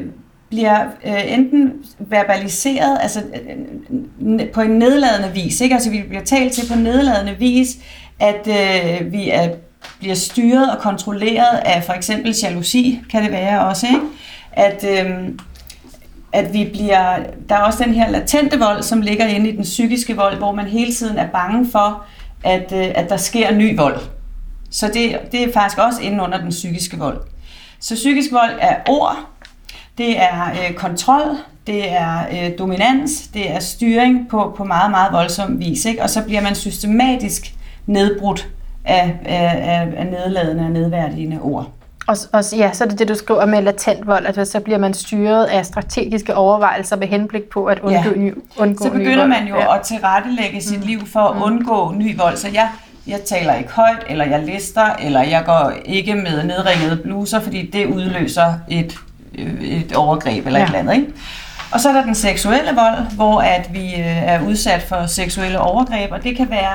bliver 0.49 0.85
øh, 1.05 1.33
enten 1.33 1.73
verbaliseret, 1.99 2.99
altså 3.01 3.23
øh, 4.21 4.51
på 4.53 4.61
en 4.61 4.71
nedladende 4.71 5.35
vis, 5.35 5.61
ikke? 5.61 5.75
altså 5.75 5.91
vi 5.91 6.03
bliver 6.09 6.25
talt 6.25 6.53
til 6.53 6.69
på 6.73 6.79
nedladende 6.79 7.37
vis, 7.39 7.77
at 8.21 8.49
øh, 8.49 9.13
vi 9.13 9.31
er, 9.31 9.49
bliver 9.99 10.15
styret 10.15 10.71
og 10.71 10.79
kontrolleret 10.79 11.59
af 11.65 11.85
for 11.85 11.93
eksempel 11.93 12.35
jalousi, 12.43 13.01
kan 13.11 13.23
det 13.23 13.33
være 13.33 13.67
også, 13.67 13.87
ikke? 13.87 14.01
At, 14.53 14.85
øh, 14.85 15.29
at 16.33 16.53
vi 16.53 16.71
bliver, 16.73 17.17
der 17.49 17.55
er 17.55 17.61
også 17.61 17.85
den 17.85 17.95
her 17.95 18.11
latente 18.11 18.59
vold, 18.59 18.83
som 18.83 19.01
ligger 19.01 19.27
inde 19.27 19.51
i 19.51 19.57
den 19.57 19.63
psykiske 19.63 20.17
vold, 20.17 20.37
hvor 20.37 20.53
man 20.53 20.67
hele 20.67 20.95
tiden 20.95 21.19
er 21.19 21.27
bange 21.27 21.71
for, 21.73 22.03
at, 22.45 22.73
øh, 22.73 22.93
at 22.95 23.09
der 23.09 23.17
sker 23.17 23.55
ny 23.55 23.77
vold. 23.77 24.01
Så 24.71 24.91
det, 24.95 25.19
det 25.33 25.43
er 25.43 25.53
faktisk 25.53 25.79
også 25.79 26.03
inde 26.03 26.25
under 26.25 26.39
den 26.39 26.51
psykiske 26.51 26.99
vold. 26.99 27.21
Så 27.81 27.95
psykisk 27.95 28.33
vold 28.33 28.59
er 28.61 28.77
ord, 28.89 29.17
det 29.99 30.21
er 30.23 30.51
øh, 30.51 30.75
kontrol, 30.75 31.37
det 31.67 31.93
er 31.93 32.27
øh, 32.33 32.59
dominans, 32.59 33.29
det 33.35 33.51
er 33.51 33.59
styring 33.59 34.29
på, 34.29 34.55
på 34.57 34.65
meget, 34.65 34.91
meget 34.91 35.13
voldsom 35.13 35.61
vis. 35.61 35.85
Ikke? 35.85 36.03
Og 36.03 36.11
så 36.11 36.23
bliver 36.23 36.41
man 36.41 36.55
systematisk 36.55 37.55
nedbrudt 37.87 38.49
af, 38.85 39.15
af, 39.25 39.89
af, 39.97 40.07
nedladende 40.07 40.65
og 40.65 40.71
nedværdigende 40.71 41.39
ord. 41.43 41.69
og, 42.07 42.17
og, 42.33 42.45
ja, 42.57 42.73
så 42.73 42.85
er 42.85 42.89
det 42.89 42.99
det, 42.99 43.09
du 43.09 43.15
skriver 43.15 43.47
med 43.47 43.63
latent 43.63 44.07
vold, 44.07 44.27
at 44.27 44.49
så 44.49 44.61
bliver 44.61 44.79
man 44.79 44.95
styret 44.95 45.45
af 45.45 45.67
strategiske 45.67 46.35
overvejelser 46.35 46.97
med 46.97 47.07
henblik 47.09 47.43
på 47.43 47.65
at 47.65 47.79
undgå, 47.81 48.11
Ja. 48.11 48.17
ny, 48.17 48.35
undgå 48.57 48.85
Så 48.85 48.91
begynder 48.91 49.27
man 49.27 49.47
jo 49.49 49.57
ja. 49.57 49.75
at 49.77 49.81
tilrettelægge 49.83 50.61
sit 50.63 50.85
liv 50.87 51.07
for 51.13 51.21
at 51.21 51.43
undgå 51.43 51.93
ny 51.97 52.17
vold. 52.17 52.37
Så 52.37 52.49
jeg, 52.55 52.69
jeg 53.07 53.21
taler 53.27 53.55
ikke 53.55 53.71
højt, 53.73 54.05
eller 54.09 54.25
jeg 54.25 54.43
lister, 54.43 54.87
eller 55.03 55.23
jeg 55.23 55.43
går 55.47 55.73
ikke 55.85 56.15
med 56.15 56.45
nedringede 56.45 56.97
bluser, 56.97 57.41
fordi 57.41 57.71
det 57.71 57.87
udløser 57.87 58.55
et, 58.69 58.95
øh, 59.39 59.63
et 59.63 59.93
overgreb 59.97 60.47
eller 60.47 60.59
Ja. 60.61 60.65
ja. 60.65 60.71
et 60.71 60.77
eller 60.79 60.93
andet. 60.93 61.07
Ikke? 61.07 61.19
Og 61.73 61.81
så 61.81 61.89
er 61.89 61.93
der 61.93 62.03
den 62.05 62.15
seksuelle 62.15 62.71
vold, 62.75 63.15
hvor 63.17 63.41
at 63.41 63.71
vi 63.73 63.95
øh, 63.95 64.23
er 64.29 64.41
udsat 64.47 64.83
for 64.83 65.07
seksuelle 65.07 65.61
overgreb, 65.61 66.13
og 66.13 66.23
det 66.25 66.37
kan 66.37 66.51
være 66.51 66.73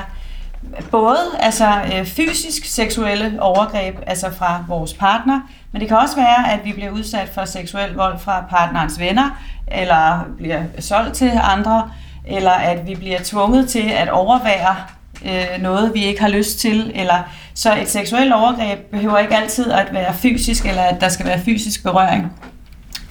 både 0.91 1.17
altså, 1.39 1.81
øh, 1.95 2.05
fysisk 2.05 2.65
seksuelle 2.65 3.41
overgreb, 3.41 3.95
altså 4.07 4.31
fra 4.37 4.65
vores 4.67 4.93
partner, 4.93 5.39
men 5.71 5.79
det 5.81 5.87
kan 5.87 5.97
også 5.97 6.15
være, 6.15 6.51
at 6.51 6.59
vi 6.65 6.73
bliver 6.73 6.91
udsat 6.91 7.29
for 7.29 7.45
seksuel 7.45 7.93
vold 7.93 8.19
fra 8.19 8.45
partnerens 8.49 8.99
venner, 8.99 9.39
eller 9.67 10.25
bliver 10.37 10.63
solgt 10.79 11.13
til 11.13 11.31
andre, 11.43 11.91
eller 12.25 12.51
at 12.51 12.87
vi 12.87 12.95
bliver 12.95 13.19
tvunget 13.23 13.69
til 13.69 13.89
at 13.89 14.09
overvære 14.09 14.75
øh, 15.25 15.61
noget, 15.61 15.91
vi 15.93 16.03
ikke 16.03 16.21
har 16.21 16.29
lyst 16.29 16.59
til. 16.59 16.91
Eller, 16.95 17.17
så 17.53 17.77
et 17.81 17.89
seksuelt 17.89 18.33
overgreb 18.33 18.79
behøver 18.79 19.17
ikke 19.17 19.35
altid 19.35 19.71
at 19.71 19.87
være 19.93 20.13
fysisk, 20.13 20.65
eller 20.65 20.81
at 20.81 21.01
der 21.01 21.09
skal 21.09 21.25
være 21.25 21.39
fysisk 21.39 21.83
berøring. 21.83 22.31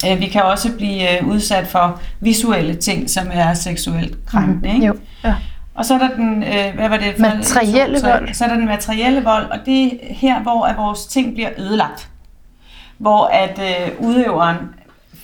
Øh, 0.07 0.21
vi 0.21 0.27
kan 0.27 0.43
også 0.43 0.73
blive 0.77 1.19
øh, 1.19 1.27
udsat 1.27 1.67
for 1.67 2.01
visuelle 2.21 2.75
ting, 2.75 3.11
som 3.11 3.27
er 3.33 3.55
seksuelt 3.55 4.27
krænkende. 4.27 4.75
Ikke? 4.75 4.87
Jo, 4.87 4.95
ja. 5.25 5.35
Og 5.79 5.85
så 5.85 5.95
er 5.95 5.99
der 5.99 6.09
den, 6.17 6.43
øh, 6.43 6.75
hvad 6.75 6.89
var 6.89 6.97
det? 6.97 7.15
for- 7.17 7.23
Materielle 7.37 7.99
vold. 8.03 8.35
Så 8.35 8.45
er 8.45 8.49
der 8.49 8.57
den 8.57 8.67
materielle 8.67 9.25
vold, 9.25 9.51
og 9.51 9.59
det 9.67 9.85
er 9.87 10.15
her, 10.15 10.41
hvor 10.41 10.65
at 10.67 10.77
vores 10.77 11.07
ting 11.07 11.35
bliver 11.35 11.51
ødelagt. 11.59 12.09
Hvor 12.99 13.27
at 13.27 13.59
øh, 13.59 13.93
udøveren 13.99 14.57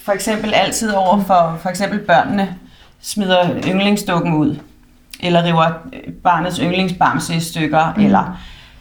for 0.04 0.12
eksempel 0.12 0.54
altid 0.54 0.90
over 0.92 1.20
for 1.22 1.58
for 1.62 1.68
eksempel 1.68 1.98
børnene 1.98 2.54
smider 3.02 3.50
yndlingsdukken 3.66 4.34
ud, 4.34 4.56
eller 5.20 5.44
river 5.44 5.70
øh, 5.92 6.12
barnets 6.12 6.56
yndlingsbamse 6.58 7.34
i 7.34 7.40
stykker, 7.40 7.92
mm. 7.96 8.04
eller 8.04 8.38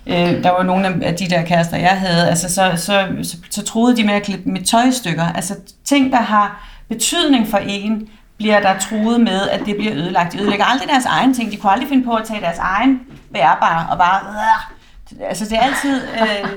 øh, 0.07 0.43
der 0.43 0.49
var 0.49 0.63
nogle 0.63 1.05
af 1.05 1.15
de 1.15 1.29
der 1.29 1.41
kærester, 1.45 1.77
jeg 1.77 1.89
havde, 1.99 2.29
altså 2.29 2.53
så, 2.53 2.71
så, 2.75 3.07
så, 3.23 3.37
så 3.49 3.63
troede 3.65 3.97
de 3.97 4.03
med 4.03 4.13
at 4.13 4.23
klippe 4.23 4.49
mit 4.49 4.67
tøj 4.67 4.81
i 4.83 4.91
stykker. 4.91 5.23
Altså 5.35 5.53
ting, 5.85 6.11
der 6.11 6.21
har 6.21 6.67
betydning 6.89 7.47
for 7.47 7.57
en, 7.57 8.09
bliver 8.37 8.59
der 8.59 8.79
truet 8.79 9.21
med, 9.21 9.49
at 9.49 9.59
det 9.65 9.75
bliver 9.75 9.93
ødelagt. 9.93 10.33
De 10.33 10.39
ødelægger 10.39 10.65
aldrig 10.65 10.89
deres 10.89 11.05
egen 11.05 11.33
ting. 11.33 11.51
De 11.51 11.57
kunne 11.57 11.71
aldrig 11.71 11.89
finde 11.89 12.03
på 12.03 12.13
at 12.13 12.25
tage 12.25 12.41
deres 12.41 12.57
egen 12.57 13.01
bærbare 13.33 13.87
og 13.91 13.97
bare... 13.97 14.19
Øh, 14.29 15.27
altså 15.29 15.45
det 15.45 15.53
er 15.53 15.61
altid 15.61 16.01
øh, 16.03 16.49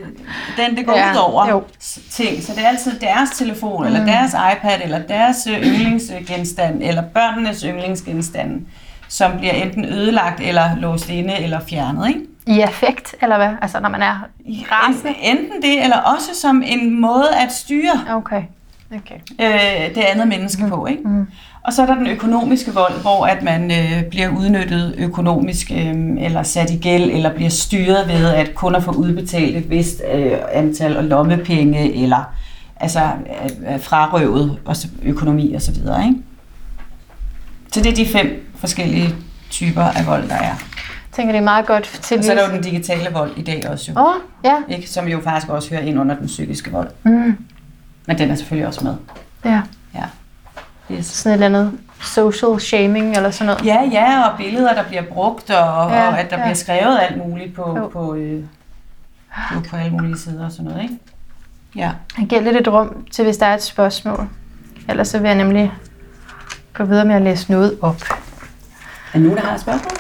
den, 0.57 0.77
det 0.77 0.87
går 0.87 0.97
Ja, 0.99 1.13
ud 1.13 1.17
over 1.17 1.49
jo. 1.49 1.63
ting. 2.11 2.43
Så 2.43 2.53
det 2.57 2.65
er 2.65 2.69
altid 2.69 3.01
deres 3.01 3.31
telefon, 3.31 3.81
mm. 3.81 3.87
eller 3.87 4.07
deres 4.07 4.33
iPad, 4.33 4.81
eller 4.83 4.99
deres 4.99 5.47
øh, 5.51 5.63
yndlingsgenstand, 5.63 6.83
eller 6.83 7.03
børnenes 7.03 7.63
yndlingsgenstande, 7.63 8.67
som 9.09 9.39
bliver 9.39 9.53
enten 9.53 9.85
ødelagt, 9.85 10.41
eller 10.41 10.77
låst 10.77 11.09
inde, 11.09 11.39
eller 11.41 11.61
fjernet. 11.71 12.09
Ikke? 12.09 12.21
I 12.47 12.61
affekt, 12.61 13.15
eller 13.23 13.37
hvad? 13.37 13.51
Altså, 13.63 13.81
når 13.81 13.89
man 13.89 14.03
er 14.03 14.29
rasende? 14.73 15.15
En, 15.23 15.37
enten 15.39 15.63
det, 15.63 15.83
eller 15.83 15.97
også 15.97 16.41
som 16.41 16.63
en 16.67 17.01
måde 17.01 17.29
at 17.37 17.53
styre 17.53 18.05
Okay. 18.11 18.43
okay. 18.95 19.15
øh, 19.41 19.95
det 19.95 20.01
andet 20.03 20.29
menneske 20.29 20.65
mm. 20.65 20.71
på. 20.71 20.87
Ikke? 20.87 21.03
Mm. 21.03 21.27
Og 21.67 21.73
så 21.73 21.83
er 21.83 21.87
der 21.87 21.95
den 21.95 22.07
økonomiske 22.07 22.75
vold, 22.75 23.01
hvor 23.01 23.27
at 23.27 23.43
man 23.43 23.71
øh, 23.71 24.05
bliver 24.11 24.29
udnyttet 24.29 24.95
økonomisk, 24.99 25.71
øh, 25.71 25.95
eller 26.25 26.43
sat 26.43 26.71
i 26.71 26.77
gæld, 26.77 27.11
eller 27.11 27.35
bliver 27.35 27.51
styret 27.51 28.09
ved 28.09 28.35
at 28.35 28.55
kun 28.55 28.75
at 28.75 28.83
få 28.83 28.91
udbetalt 28.91 29.57
et 29.57 29.71
vist 29.71 30.03
øh, 30.15 30.33
antal 30.53 30.93
lommepenge, 31.05 32.03
eller 32.03 32.35
altså 32.77 33.01
øh, 33.01 33.75
øh, 33.75 33.81
frarøvet 33.81 34.59
og 34.65 34.77
så 34.77 34.89
økonomi 35.03 35.55
og 35.55 35.63
så 35.63 35.73
videre. 35.73 36.05
Ikke? 36.05 36.17
Så 37.73 37.81
det 37.83 37.91
er 37.93 37.95
de 37.95 38.07
fem 38.07 38.53
forskellige 38.55 39.15
typer 39.51 39.83
af 39.83 40.07
vold, 40.07 40.29
der 40.29 40.35
er. 40.35 40.43
Jeg 40.43 40.57
tænker, 41.13 41.33
det 41.33 41.39
er 41.41 41.45
meget 41.45 41.67
godt 41.67 41.85
til 42.03 42.19
Og 42.19 42.25
så 42.25 42.33
er 42.33 42.37
der 42.37 42.49
jo 42.49 42.55
den 42.55 42.63
digitale 42.63 43.11
vold 43.13 43.31
i 43.37 43.43
dag 43.43 43.69
også 43.71 43.93
jo. 43.93 44.01
Oh, 44.01 44.15
ja. 44.45 44.77
Ikke? 44.77 44.91
Som 44.91 45.09
jo 45.09 45.21
faktisk 45.21 45.49
også 45.49 45.71
hører 45.71 45.83
ind 45.83 46.01
under 46.01 46.17
den 46.17 46.27
psykiske 46.27 46.73
vold. 46.73 46.89
Mm, 47.03 47.37
Men 48.07 48.19
den 48.19 48.31
er 48.31 48.35
selvfølgelig 48.35 48.67
også 48.67 48.85
med. 48.85 48.95
ja. 49.45 49.61
Ja. 49.95 50.05
Yes. 50.93 51.07
Sådan 51.07 51.41
et 51.41 51.45
eller 51.45 51.59
andet 51.59 51.79
social 52.01 52.61
shaming, 52.61 53.17
eller 53.17 53.31
sådan 53.31 53.47
noget. 53.47 53.65
Ja, 53.67 53.81
ja, 53.93 54.29
og 54.29 54.37
billeder, 54.39 54.75
der 54.75 54.83
bliver 54.83 55.03
brugt, 55.03 55.51
og, 55.51 55.91
Ja, 55.91 55.97
ja, 56.03 56.09
og 56.09 56.19
at 56.21 56.31
der 56.31 56.37
ja. 56.37 56.43
ja. 56.43 56.47
bliver 56.47 56.55
skrevet 56.55 56.99
alt 57.01 57.17
muligt 57.29 57.55
på, 57.55 57.77
Jo. 57.79 57.89
på, 57.89 58.15
øh, 58.15 58.45
på, 59.53 59.61
på 59.71 59.77
alle 59.77 59.91
mulige 59.93 60.19
sider 60.19 60.45
og 60.45 60.53
sådan 60.53 60.65
noget, 60.65 60.83
ikke? 60.83 60.95
Ja. 61.77 61.93
Jeg 62.19 62.27
giver 62.29 62.41
lidt 62.41 62.57
et 62.57 62.69
rum 62.69 63.07
til, 63.13 63.25
hvis 63.25 63.37
der 63.37 63.47
er 63.47 63.55
et 63.55 63.63
spørgsmål. 63.63 64.29
Ellers 64.89 65.09
så 65.09 65.19
vil 65.19 65.29
jeg 65.29 65.37
nemlig 65.37 65.73
gå 66.75 66.85
videre 66.85 67.05
med 67.05 67.15
at 67.15 67.23
læse 67.23 67.51
noget 67.51 67.79
op. 67.83 68.01
Er 69.15 69.19
nogen, 69.19 69.37
der 69.37 69.43
har 69.43 69.55
et 69.55 69.61
spørgsmål? 69.61 69.93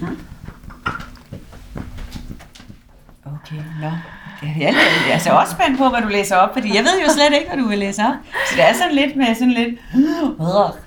Nej. 0.00 0.10
Okay, 3.26 3.62
nå. 3.80 3.90
Ja, 4.60 4.64
jeg 4.64 4.74
er 5.08 5.12
altså 5.12 5.30
også 5.30 5.52
spændt 5.52 5.78
på, 5.78 5.88
hvad 5.88 6.00
du 6.00 6.08
læser 6.08 6.36
op, 6.36 6.52
fordi 6.52 6.76
jeg 6.76 6.84
ved 6.84 7.02
jo 7.06 7.12
slet 7.12 7.38
ikke, 7.38 7.48
hvad 7.48 7.62
du 7.62 7.68
vil 7.68 7.78
læse 7.78 8.02
op. 8.02 8.14
Så 8.46 8.54
det 8.56 8.64
er 8.64 8.72
sådan 8.72 8.94
lidt 8.94 9.16
med 9.16 9.34
sådan 9.34 9.50
lidt, 9.50 9.80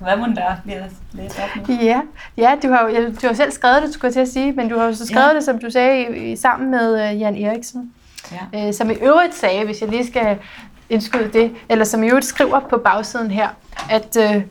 hvad 0.00 0.16
må 0.16 0.26
der 0.26 0.56
bliver 0.64 0.82
læst 1.12 1.38
op 1.38 1.68
nu? 1.68 1.74
Ja, 1.74 2.00
ja 2.36 2.54
du, 2.62 2.68
har 2.68 2.88
jo, 2.88 3.14
du 3.22 3.26
har 3.26 3.34
selv 3.34 3.52
skrevet 3.52 3.82
det, 3.82 3.94
skulle 3.94 4.06
jeg 4.06 4.12
til 4.12 4.20
at 4.20 4.28
sige, 4.28 4.52
men 4.52 4.68
du 4.68 4.78
har 4.78 4.86
jo 4.86 4.94
så 4.94 5.06
skrevet 5.06 5.28
ja. 5.28 5.34
det, 5.34 5.44
som 5.44 5.58
du 5.58 5.70
sagde, 5.70 6.36
sammen 6.36 6.70
med 6.70 7.12
uh, 7.12 7.20
Jan 7.20 7.44
Eriksen. 7.44 7.92
Ja. 8.32 8.68
Øh, 8.68 8.74
som 8.74 8.90
i 8.90 8.94
øvrigt 8.94 9.34
sagde, 9.34 9.64
hvis 9.64 9.80
jeg 9.80 9.88
lige 9.88 10.06
skal 10.06 10.38
indskyde 10.90 11.30
det, 11.32 11.52
eller 11.68 11.84
som 11.84 12.02
i 12.02 12.06
øvrigt 12.06 12.26
skriver 12.26 12.60
på 12.60 12.76
bagsiden 12.84 13.30
her, 13.30 13.48
at 13.90 14.16
øh, 14.16 14.42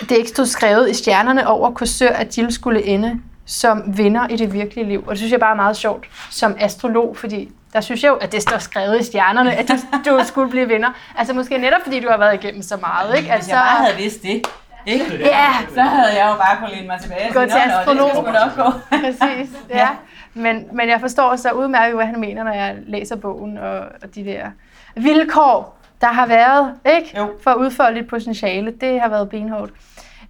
det 0.00 0.16
ikke 0.16 0.28
stod 0.28 0.46
skrevet 0.46 0.90
i 0.90 0.94
stjernerne 0.94 1.48
over 1.48 1.70
kursør, 1.70 2.08
at 2.08 2.38
Jill 2.38 2.52
skulle 2.52 2.86
ende 2.86 3.20
som 3.50 3.82
vinder 3.96 4.28
i 4.28 4.36
det 4.36 4.52
virkelige 4.52 4.88
liv. 4.88 5.04
Og 5.06 5.10
det 5.10 5.18
synes 5.18 5.32
jeg 5.32 5.40
bare 5.40 5.50
er 5.50 5.56
meget 5.56 5.76
sjovt 5.76 6.06
som 6.30 6.56
astrolog, 6.60 7.16
fordi 7.16 7.50
der 7.72 7.80
synes 7.80 8.02
jeg 8.02 8.10
jo, 8.10 8.14
at 8.14 8.32
det 8.32 8.42
står 8.42 8.58
skrevet 8.58 9.00
i 9.00 9.04
stjernerne, 9.04 9.54
at 9.54 9.68
du, 9.68 9.74
du 10.10 10.24
skulle 10.24 10.50
blive 10.50 10.68
vinder. 10.68 10.88
Altså 11.16 11.34
måske 11.34 11.58
netop 11.58 11.80
fordi 11.82 12.00
du 12.00 12.08
har 12.08 12.18
været 12.18 12.44
igennem 12.44 12.62
så 12.62 12.76
meget. 12.76 13.16
Ikke? 13.16 13.32
Altså, 13.32 13.46
Hvis 13.46 13.52
jeg 13.52 13.62
bare 13.70 13.84
havde 13.84 13.96
vidst 13.96 14.22
det, 14.22 14.42
ikke? 14.86 15.18
Ja. 15.20 15.46
Så 15.74 15.80
havde 15.80 16.24
jeg 16.24 16.30
jo 16.30 16.36
bare 16.36 16.56
kunnet 16.58 16.74
læne 16.74 16.86
mig 16.86 17.00
tilbage. 17.00 17.32
Gå 17.32 17.40
til 17.40 17.58
astrolog. 17.66 18.24
Det 18.26 18.32
nok 18.32 18.56
gå. 18.66 18.72
Præcis, 19.04 19.50
ja. 19.70 19.78
ja. 19.78 19.88
Men, 20.34 20.66
men 20.72 20.88
jeg 20.88 21.00
forstår 21.00 21.36
så 21.36 21.50
udmærket, 21.50 21.96
hvad 21.96 22.06
han 22.06 22.20
mener, 22.20 22.44
når 22.44 22.52
jeg 22.52 22.76
læser 22.86 23.16
bogen 23.16 23.58
og, 23.58 23.78
og 24.02 24.14
de 24.14 24.24
der 24.24 24.50
vilkår, 24.96 25.78
der 26.00 26.06
har 26.06 26.26
været, 26.26 26.74
ikke? 26.96 27.18
Jo. 27.18 27.30
For 27.42 27.50
at 27.50 27.56
udfolde 27.56 27.98
dit 28.00 28.08
potentiale. 28.08 28.72
Det 28.80 29.00
har 29.00 29.08
været 29.08 29.30
benhårdt. 29.30 29.72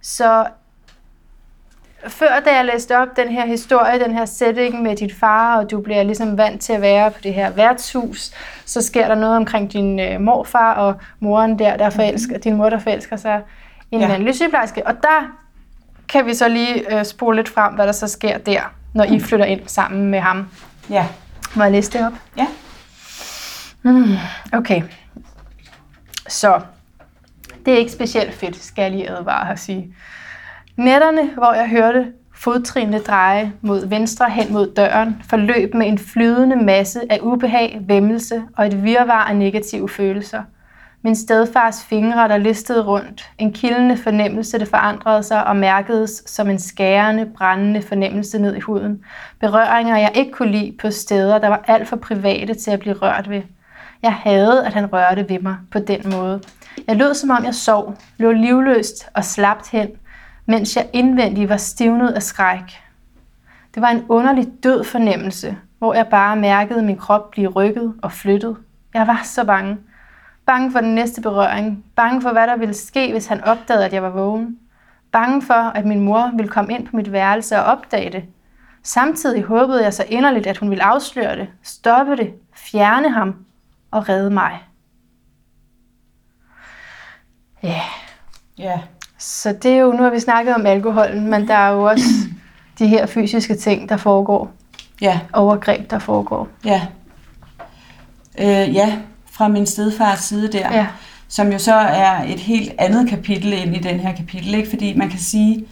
Så 0.01 0.45
før 2.07 2.39
da 2.45 2.55
jeg 2.55 2.65
læste 2.65 2.97
op 2.97 3.07
den 3.15 3.27
her 3.27 3.45
historie, 3.45 3.99
den 3.99 4.13
her 4.13 4.25
setting 4.25 4.81
med 4.81 4.95
dit 4.95 5.15
far, 5.19 5.57
og 5.57 5.71
du 5.71 5.81
bliver 5.81 6.03
ligesom 6.03 6.37
vant 6.37 6.61
til 6.61 6.73
at 6.73 6.81
være 6.81 7.11
på 7.11 7.17
det 7.23 7.33
her 7.33 7.49
værtshus, 7.49 8.31
så 8.65 8.81
sker 8.81 9.07
der 9.07 9.15
noget 9.15 9.35
omkring 9.37 9.73
din 9.73 9.99
øh, 9.99 10.21
morfar 10.21 10.73
og 10.73 10.95
moren 11.19 11.59
der, 11.59 11.77
der 11.77 11.89
forelsker, 11.89 12.37
din 12.37 12.55
mor, 12.55 12.69
der 12.69 12.79
forelsker 12.79 13.15
sig 13.15 13.41
i 13.91 13.95
en 13.95 14.01
Ja. 14.01 14.07
mandlig 14.07 14.35
sygeplejerske. 14.35 14.87
Og 14.87 14.93
der 15.03 15.37
kan 16.09 16.25
vi 16.25 16.33
så 16.33 16.47
lige 16.47 16.99
øh, 16.99 17.05
spole 17.05 17.35
lidt 17.37 17.49
frem, 17.49 17.73
hvad 17.73 17.85
der 17.85 17.91
så 17.91 18.07
sker 18.07 18.37
der, 18.37 18.61
når 18.93 19.03
I 19.03 19.19
flytter 19.19 19.45
ind 19.45 19.61
sammen 19.67 20.05
med 20.11 20.19
ham. 20.19 20.47
Ja. 20.89 21.07
Må 21.55 21.63
jeg 21.63 21.71
læse 21.71 21.91
det 21.91 22.05
op? 22.05 22.13
Ja. 22.37 22.47
Mm, 23.83 24.15
okay. 24.53 24.81
Så, 26.27 26.59
det 27.65 27.73
er 27.73 27.77
ikke 27.77 27.91
specielt 27.91 28.33
fedt, 28.33 28.63
skal 28.63 28.81
jeg 28.81 28.91
lige 28.91 29.09
advare 29.09 29.51
at 29.51 29.59
sige. 29.59 29.95
Nætterne, 30.77 31.29
hvor 31.33 31.53
jeg 31.53 31.69
hørte 31.69 32.07
fodtrinene 32.35 32.99
dreje 32.99 33.53
mod 33.61 33.87
venstre 33.87 34.29
hen 34.29 34.53
mod 34.53 34.73
døren, 34.73 35.21
forløb 35.29 35.73
med 35.73 35.87
en 35.87 35.97
flydende 35.97 36.55
masse 36.55 37.01
af 37.09 37.19
ubehag, 37.21 37.81
vemmelse 37.81 38.43
og 38.57 38.67
et 38.67 38.83
virvar 38.83 39.25
af 39.25 39.35
negative 39.35 39.89
følelser. 39.89 40.43
Min 41.03 41.15
stedfars 41.15 41.85
fingre, 41.85 42.27
der 42.27 42.37
listede 42.37 42.85
rundt. 42.85 43.29
En 43.37 43.53
kildende 43.53 43.97
fornemmelse, 43.97 44.59
der 44.59 44.65
forandrede 44.65 45.23
sig 45.23 45.47
og 45.47 45.55
mærkedes 45.55 46.23
som 46.25 46.49
en 46.49 46.59
skærende, 46.59 47.25
brændende 47.37 47.81
fornemmelse 47.81 48.39
ned 48.39 48.55
i 48.55 48.59
huden. 48.59 49.03
Berøringer, 49.39 49.97
jeg 49.97 50.11
ikke 50.15 50.31
kunne 50.31 50.51
lide 50.51 50.75
på 50.81 50.91
steder, 50.91 51.39
der 51.39 51.47
var 51.47 51.63
alt 51.67 51.87
for 51.87 51.95
private 51.95 52.53
til 52.53 52.71
at 52.71 52.79
blive 52.79 52.95
rørt 52.95 53.29
ved. 53.29 53.41
Jeg 54.01 54.13
havde, 54.13 54.65
at 54.65 54.73
han 54.73 54.93
rørte 54.93 55.29
ved 55.29 55.39
mig 55.39 55.55
på 55.71 55.79
den 55.79 56.01
måde. 56.11 56.41
Jeg 56.87 56.95
lød, 56.95 57.13
som 57.13 57.29
om 57.29 57.45
jeg 57.45 57.55
sov, 57.55 57.95
lå 58.17 58.31
livløst 58.31 59.09
og 59.13 59.25
slapt 59.25 59.71
hen, 59.71 59.87
mens 60.45 60.75
jeg 60.75 60.89
indvendigt 60.93 61.49
var 61.49 61.57
stivnet 61.57 62.09
af 62.09 62.23
skræk. 62.23 62.83
Det 63.75 63.81
var 63.81 63.89
en 63.89 64.05
underlig 64.09 64.47
død 64.63 64.83
fornemmelse, 64.83 65.57
hvor 65.77 65.93
jeg 65.93 66.07
bare 66.07 66.35
mærkede 66.35 66.83
min 66.83 66.97
krop 66.97 67.31
blive 67.31 67.47
rykket 67.47 67.93
og 68.01 68.11
flyttet. 68.11 68.57
Jeg 68.93 69.07
var 69.07 69.21
så 69.23 69.45
bange. 69.45 69.77
Bange 70.45 70.71
for 70.71 70.79
den 70.79 70.95
næste 70.95 71.21
berøring. 71.21 71.85
Bange 71.95 72.21
for, 72.21 72.31
hvad 72.31 72.47
der 72.47 72.57
ville 72.57 72.73
ske, 72.73 73.11
hvis 73.11 73.27
han 73.27 73.43
opdagede, 73.43 73.85
at 73.85 73.93
jeg 73.93 74.03
var 74.03 74.09
vågen. 74.09 74.59
Bange 75.11 75.41
for, 75.41 75.53
at 75.53 75.85
min 75.85 75.99
mor 75.99 76.31
ville 76.35 76.49
komme 76.49 76.73
ind 76.73 76.87
på 76.87 76.95
mit 76.95 77.11
værelse 77.11 77.57
og 77.57 77.63
opdage 77.63 78.11
det. 78.11 78.23
Samtidig 78.83 79.43
håbede 79.43 79.83
jeg 79.83 79.93
så 79.93 80.05
inderligt, 80.09 80.47
at 80.47 80.57
hun 80.57 80.69
ville 80.69 80.83
afsløre 80.83 81.35
det, 81.35 81.49
stoppe 81.63 82.15
det, 82.15 82.33
fjerne 82.53 83.09
ham 83.09 83.45
og 83.91 84.09
redde 84.09 84.29
mig. 84.29 84.59
Ja, 87.63 87.67
yeah. 87.67 87.79
Ja 88.57 88.81
så 89.21 89.53
det 89.63 89.71
er 89.71 89.77
jo, 89.77 89.91
nu 89.91 90.03
har 90.03 90.09
vi 90.09 90.19
snakket 90.19 90.55
om 90.55 90.65
alkoholen, 90.65 91.29
men 91.29 91.47
der 91.47 91.53
er 91.53 91.69
jo 91.69 91.83
også 91.83 92.05
de 92.79 92.87
her 92.87 93.05
fysiske 93.05 93.55
ting, 93.55 93.89
der 93.89 93.97
foregår. 93.97 94.51
Ja. 95.01 95.19
Overgreb, 95.33 95.89
der 95.89 95.99
foregår. 95.99 96.47
Ja. 96.65 96.81
Øh, 98.39 98.75
ja, 98.75 98.97
fra 99.31 99.47
min 99.47 99.65
stedfars 99.65 100.19
side 100.19 100.51
der. 100.51 100.75
Ja. 100.75 100.87
Som 101.27 101.51
jo 101.51 101.57
så 101.57 101.73
er 101.73 102.23
et 102.23 102.39
helt 102.39 102.71
andet 102.77 103.09
kapitel 103.09 103.53
ind 103.53 103.75
i 103.75 103.79
den 103.79 103.99
her 103.99 104.15
kapitel, 104.15 104.55
ikke? 104.55 104.69
Fordi 104.69 104.97
man 104.97 105.09
kan 105.09 105.19
sige, 105.19 105.65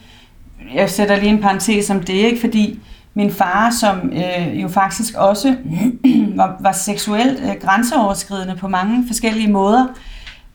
jeg 0.74 0.90
sætter 0.90 1.16
lige 1.16 1.30
en 1.30 1.42
parentes 1.42 1.90
om 1.90 2.00
det, 2.00 2.14
ikke? 2.14 2.40
Fordi 2.40 2.80
min 3.14 3.32
far, 3.32 3.70
som 3.80 4.12
øh, 4.14 4.62
jo 4.62 4.68
faktisk 4.68 5.14
også 5.16 5.56
var, 6.36 6.58
var 6.60 6.72
seksuelt 6.72 7.40
øh, 7.40 7.56
grænseoverskridende 7.62 8.56
på 8.56 8.68
mange 8.68 9.04
forskellige 9.08 9.52
måder, 9.52 9.86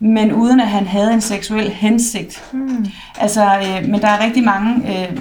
men 0.05 0.33
uden 0.33 0.61
at 0.61 0.69
han 0.69 0.87
havde 0.87 1.13
en 1.13 1.21
seksuel 1.21 1.71
hensigt. 1.71 2.45
Mm. 2.53 2.87
Altså, 3.19 3.45
øh, 3.45 3.89
men 3.89 4.01
der 4.01 4.09
er 4.09 4.25
rigtig 4.25 4.45
mange, 4.45 4.75
øh, 4.89 5.19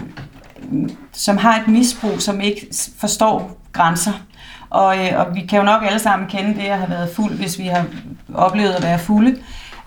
som 1.14 1.38
har 1.38 1.60
et 1.60 1.68
misbrug, 1.68 2.22
som 2.22 2.42
ikke 2.42 2.68
forstår 2.98 3.58
grænser. 3.72 4.12
Og, 4.70 4.98
øh, 4.98 5.20
og 5.20 5.36
vi 5.36 5.42
kan 5.42 5.60
jo 5.60 5.66
nok 5.66 5.84
alle 5.86 6.00
sammen 6.00 6.28
kende 6.28 6.54
det 6.54 6.68
at 6.68 6.78
have 6.78 6.90
været 6.90 7.10
fuld, 7.16 7.34
hvis 7.34 7.60
vi 7.60 7.64
har 7.64 7.86
oplevet 8.34 8.72
at 8.72 8.84
være 8.84 9.00
fulde. 9.00 9.38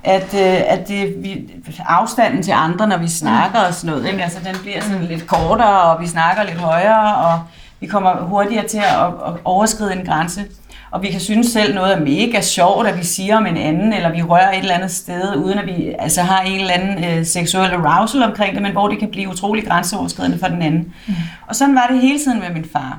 At, 0.04 0.34
øh, 0.34 0.72
at 0.72 0.88
det, 0.88 1.14
vi, 1.22 1.50
afstanden 1.88 2.42
til 2.42 2.52
andre, 2.52 2.86
når 2.86 2.98
vi 2.98 3.08
snakker 3.08 3.58
og 3.60 3.74
sådan 3.74 3.96
noget, 3.96 4.10
ikke? 4.10 4.22
Altså, 4.22 4.38
den 4.44 4.56
bliver 4.62 4.80
sådan 4.80 5.04
lidt 5.04 5.26
kortere, 5.26 5.82
og 5.82 6.00
vi 6.00 6.06
snakker 6.06 6.42
lidt 6.42 6.58
højere, 6.58 7.16
og 7.16 7.40
vi 7.80 7.86
kommer 7.86 8.22
hurtigere 8.22 8.68
til 8.68 8.78
at, 8.78 9.06
at 9.06 9.32
overskride 9.44 9.92
en 9.92 10.06
grænse. 10.06 10.44
Og 10.90 11.02
vi 11.02 11.10
kan 11.10 11.20
synes 11.20 11.46
selv 11.46 11.74
noget 11.74 11.92
er 11.92 12.00
mega 12.00 12.40
sjovt, 12.40 12.86
at 12.86 12.98
vi 12.98 13.04
siger 13.04 13.36
om 13.36 13.46
en 13.46 13.56
anden, 13.56 13.92
eller 13.92 14.12
vi 14.12 14.22
rører 14.22 14.52
et 14.52 14.58
eller 14.58 14.74
andet 14.74 14.90
sted, 14.90 15.36
uden 15.36 15.58
at 15.58 15.66
vi 15.66 15.94
altså, 15.98 16.22
har 16.22 16.40
en 16.40 16.60
eller 16.60 16.74
anden 16.74 17.04
øh, 17.04 17.26
seksuel 17.26 17.70
arousal 17.70 18.22
omkring 18.22 18.54
det, 18.54 18.62
men 18.62 18.72
hvor 18.72 18.88
det 18.88 18.98
kan 18.98 19.10
blive 19.10 19.28
utrolig 19.28 19.66
grænseoverskridende 19.66 20.38
for 20.38 20.46
den 20.46 20.62
anden. 20.62 20.94
Mm. 21.06 21.14
Og 21.46 21.56
sådan 21.56 21.74
var 21.74 21.86
det 21.90 22.00
hele 22.00 22.18
tiden 22.18 22.40
med 22.40 22.50
min 22.50 22.64
far. 22.72 22.98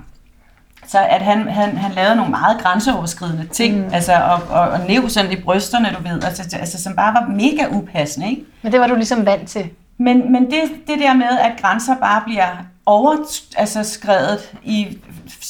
Så 0.87 0.99
at 1.09 1.21
han, 1.21 1.47
han, 1.47 1.77
han 1.77 1.91
lavede 1.91 2.15
nogle 2.15 2.31
meget 2.31 2.57
grænseoverskridende 2.61 3.47
ting, 3.47 3.77
mm. 3.77 3.93
altså 3.93 4.13
og, 4.13 4.41
og, 4.49 4.69
og 4.69 4.79
næv 4.87 5.09
sådan 5.09 5.31
i 5.31 5.35
brysterne, 5.35 5.95
du 5.97 6.09
ved, 6.09 6.23
altså, 6.23 6.57
altså 6.59 6.83
som 6.83 6.95
bare 6.95 7.13
var 7.13 7.27
mega 7.29 7.67
upassende, 7.71 8.29
ikke? 8.29 8.41
Men 8.61 8.71
det 8.71 8.79
var 8.79 8.87
du 8.87 8.95
ligesom 8.95 9.25
vant 9.25 9.49
til. 9.49 9.69
Men, 9.97 10.31
men 10.31 10.45
det, 10.45 10.61
det 10.87 10.99
der 10.99 11.13
med, 11.13 11.39
at 11.41 11.51
grænser 11.61 11.95
bare 11.95 12.21
bliver 12.25 12.47
over, 12.85 13.15
altså 13.57 13.83
skrevet 13.83 14.39
i 14.63 14.97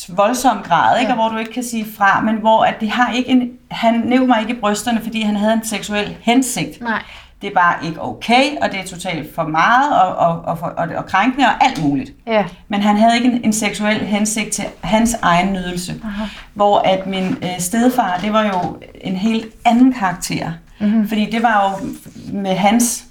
voldsom 0.09 0.57
grad, 0.63 0.99
ikke? 0.99 1.11
Ja. 1.11 1.17
og 1.17 1.23
hvor 1.23 1.29
du 1.29 1.37
ikke 1.37 1.53
kan 1.53 1.63
sige 1.63 1.85
fra, 1.97 2.21
men 2.21 2.35
hvor 2.35 2.63
at 2.63 2.75
det 2.79 2.89
har 2.89 3.11
ikke 3.11 3.29
en, 3.29 3.49
han 3.71 3.93
næv 4.05 4.27
mig 4.27 4.41
ikke 4.41 4.53
i 4.53 4.59
brysterne, 4.59 5.01
fordi 5.03 5.21
han 5.21 5.35
havde 5.35 5.53
en 5.53 5.65
seksuel 5.65 6.17
hensigt. 6.21 6.81
Nej. 6.81 7.03
Det 7.41 7.47
er 7.47 7.53
bare 7.53 7.85
ikke 7.85 8.01
okay, 8.01 8.43
og 8.61 8.71
det 8.71 8.79
er 8.79 8.83
totalt 8.83 9.35
for 9.35 9.43
meget, 9.43 10.01
og, 10.01 10.15
og, 10.15 10.41
og, 10.45 10.57
og, 10.61 10.73
og, 10.77 10.87
og 10.97 11.05
krænkende, 11.05 11.45
og 11.45 11.65
alt 11.65 11.83
muligt. 11.83 12.11
Ja. 12.27 12.45
Men 12.67 12.81
han 12.81 12.97
havde 12.97 13.15
ikke 13.15 13.27
en, 13.27 13.41
en 13.43 13.53
seksuel 13.53 13.99
hensigt 13.99 14.51
til 14.51 14.65
hans 14.81 15.13
egen 15.21 15.53
nydelse. 15.53 15.95
Aha. 16.03 16.23
Hvor 16.53 16.79
at 16.79 17.07
min 17.07 17.37
øh, 17.41 17.59
stedfar, 17.59 18.19
det 18.21 18.33
var 18.33 18.43
jo 18.43 18.77
en 19.01 19.15
helt 19.15 19.45
anden 19.65 19.93
karakter. 19.93 20.51
Mm-hmm. 20.79 21.07
Fordi 21.07 21.29
det 21.29 21.43
var 21.43 21.79
jo 21.81 21.87
med 22.33 22.55
hans 22.55 23.03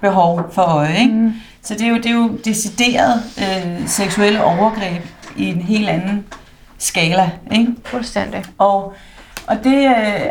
behov 0.00 0.50
for 0.52 0.62
øje. 0.62 0.98
Ikke? 0.98 1.14
Mm. 1.14 1.34
Så 1.62 1.74
det 1.74 1.82
er 1.82 1.88
jo, 1.88 1.96
det 1.96 2.06
er 2.06 2.14
jo 2.14 2.38
decideret 2.44 3.22
øh, 3.38 3.88
seksuelle 3.88 4.44
overgreb 4.44 5.02
i 5.36 5.48
en 5.48 5.60
helt 5.60 5.88
anden 5.88 6.26
skala. 6.78 7.30
Ikke? 7.52 7.74
Fuldstændig. 7.84 8.44
Og, 8.58 8.94
og 9.46 9.64
det, 9.64 9.88
øh, 9.88 10.26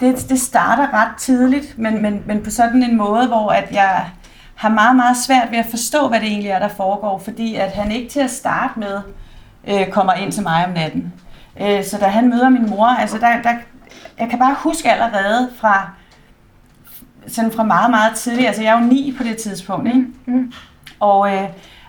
det, 0.00 0.28
det 0.28 0.40
starter 0.40 0.94
ret 0.94 1.16
tidligt, 1.18 1.78
men, 1.78 2.02
men, 2.02 2.22
men 2.26 2.42
på 2.42 2.50
sådan 2.50 2.82
en 2.82 2.96
måde, 2.96 3.26
hvor 3.26 3.50
at 3.50 3.72
jeg 3.72 4.06
har 4.54 4.68
meget, 4.68 4.96
meget 4.96 5.16
svært 5.16 5.50
ved 5.50 5.58
at 5.58 5.66
forstå, 5.66 6.08
hvad 6.08 6.20
det 6.20 6.28
egentlig 6.28 6.50
er, 6.50 6.58
der 6.58 6.68
foregår, 6.68 7.18
fordi 7.18 7.54
at 7.54 7.72
han 7.72 7.92
ikke 7.92 8.08
til 8.08 8.20
at 8.20 8.30
starte 8.30 8.80
med 8.80 9.00
øh, 9.68 9.88
kommer 9.88 10.12
ind 10.12 10.32
til 10.32 10.42
mig 10.42 10.66
om 10.66 10.72
natten. 10.72 11.12
Øh, 11.60 11.84
så 11.84 11.98
da 11.98 12.06
han 12.06 12.28
møder 12.28 12.48
min 12.48 12.70
mor, 12.70 12.86
altså 12.86 13.18
der, 13.18 13.42
der, 13.42 13.54
jeg 14.18 14.28
kan 14.30 14.38
bare 14.38 14.56
huske 14.58 14.92
allerede 14.92 15.50
fra, 15.60 15.90
sådan 17.28 17.52
fra 17.52 17.62
meget, 17.62 17.90
meget 17.90 18.16
tidligt, 18.16 18.46
altså 18.46 18.62
jeg 18.62 18.76
er 18.76 18.80
jo 18.80 18.86
ni 18.86 19.14
på 19.18 19.22
det 19.22 19.36
tidspunkt, 19.36 19.88
ikke? 19.88 20.06
Mm. 20.26 20.52
Og, 21.00 21.34
øh, 21.34 21.48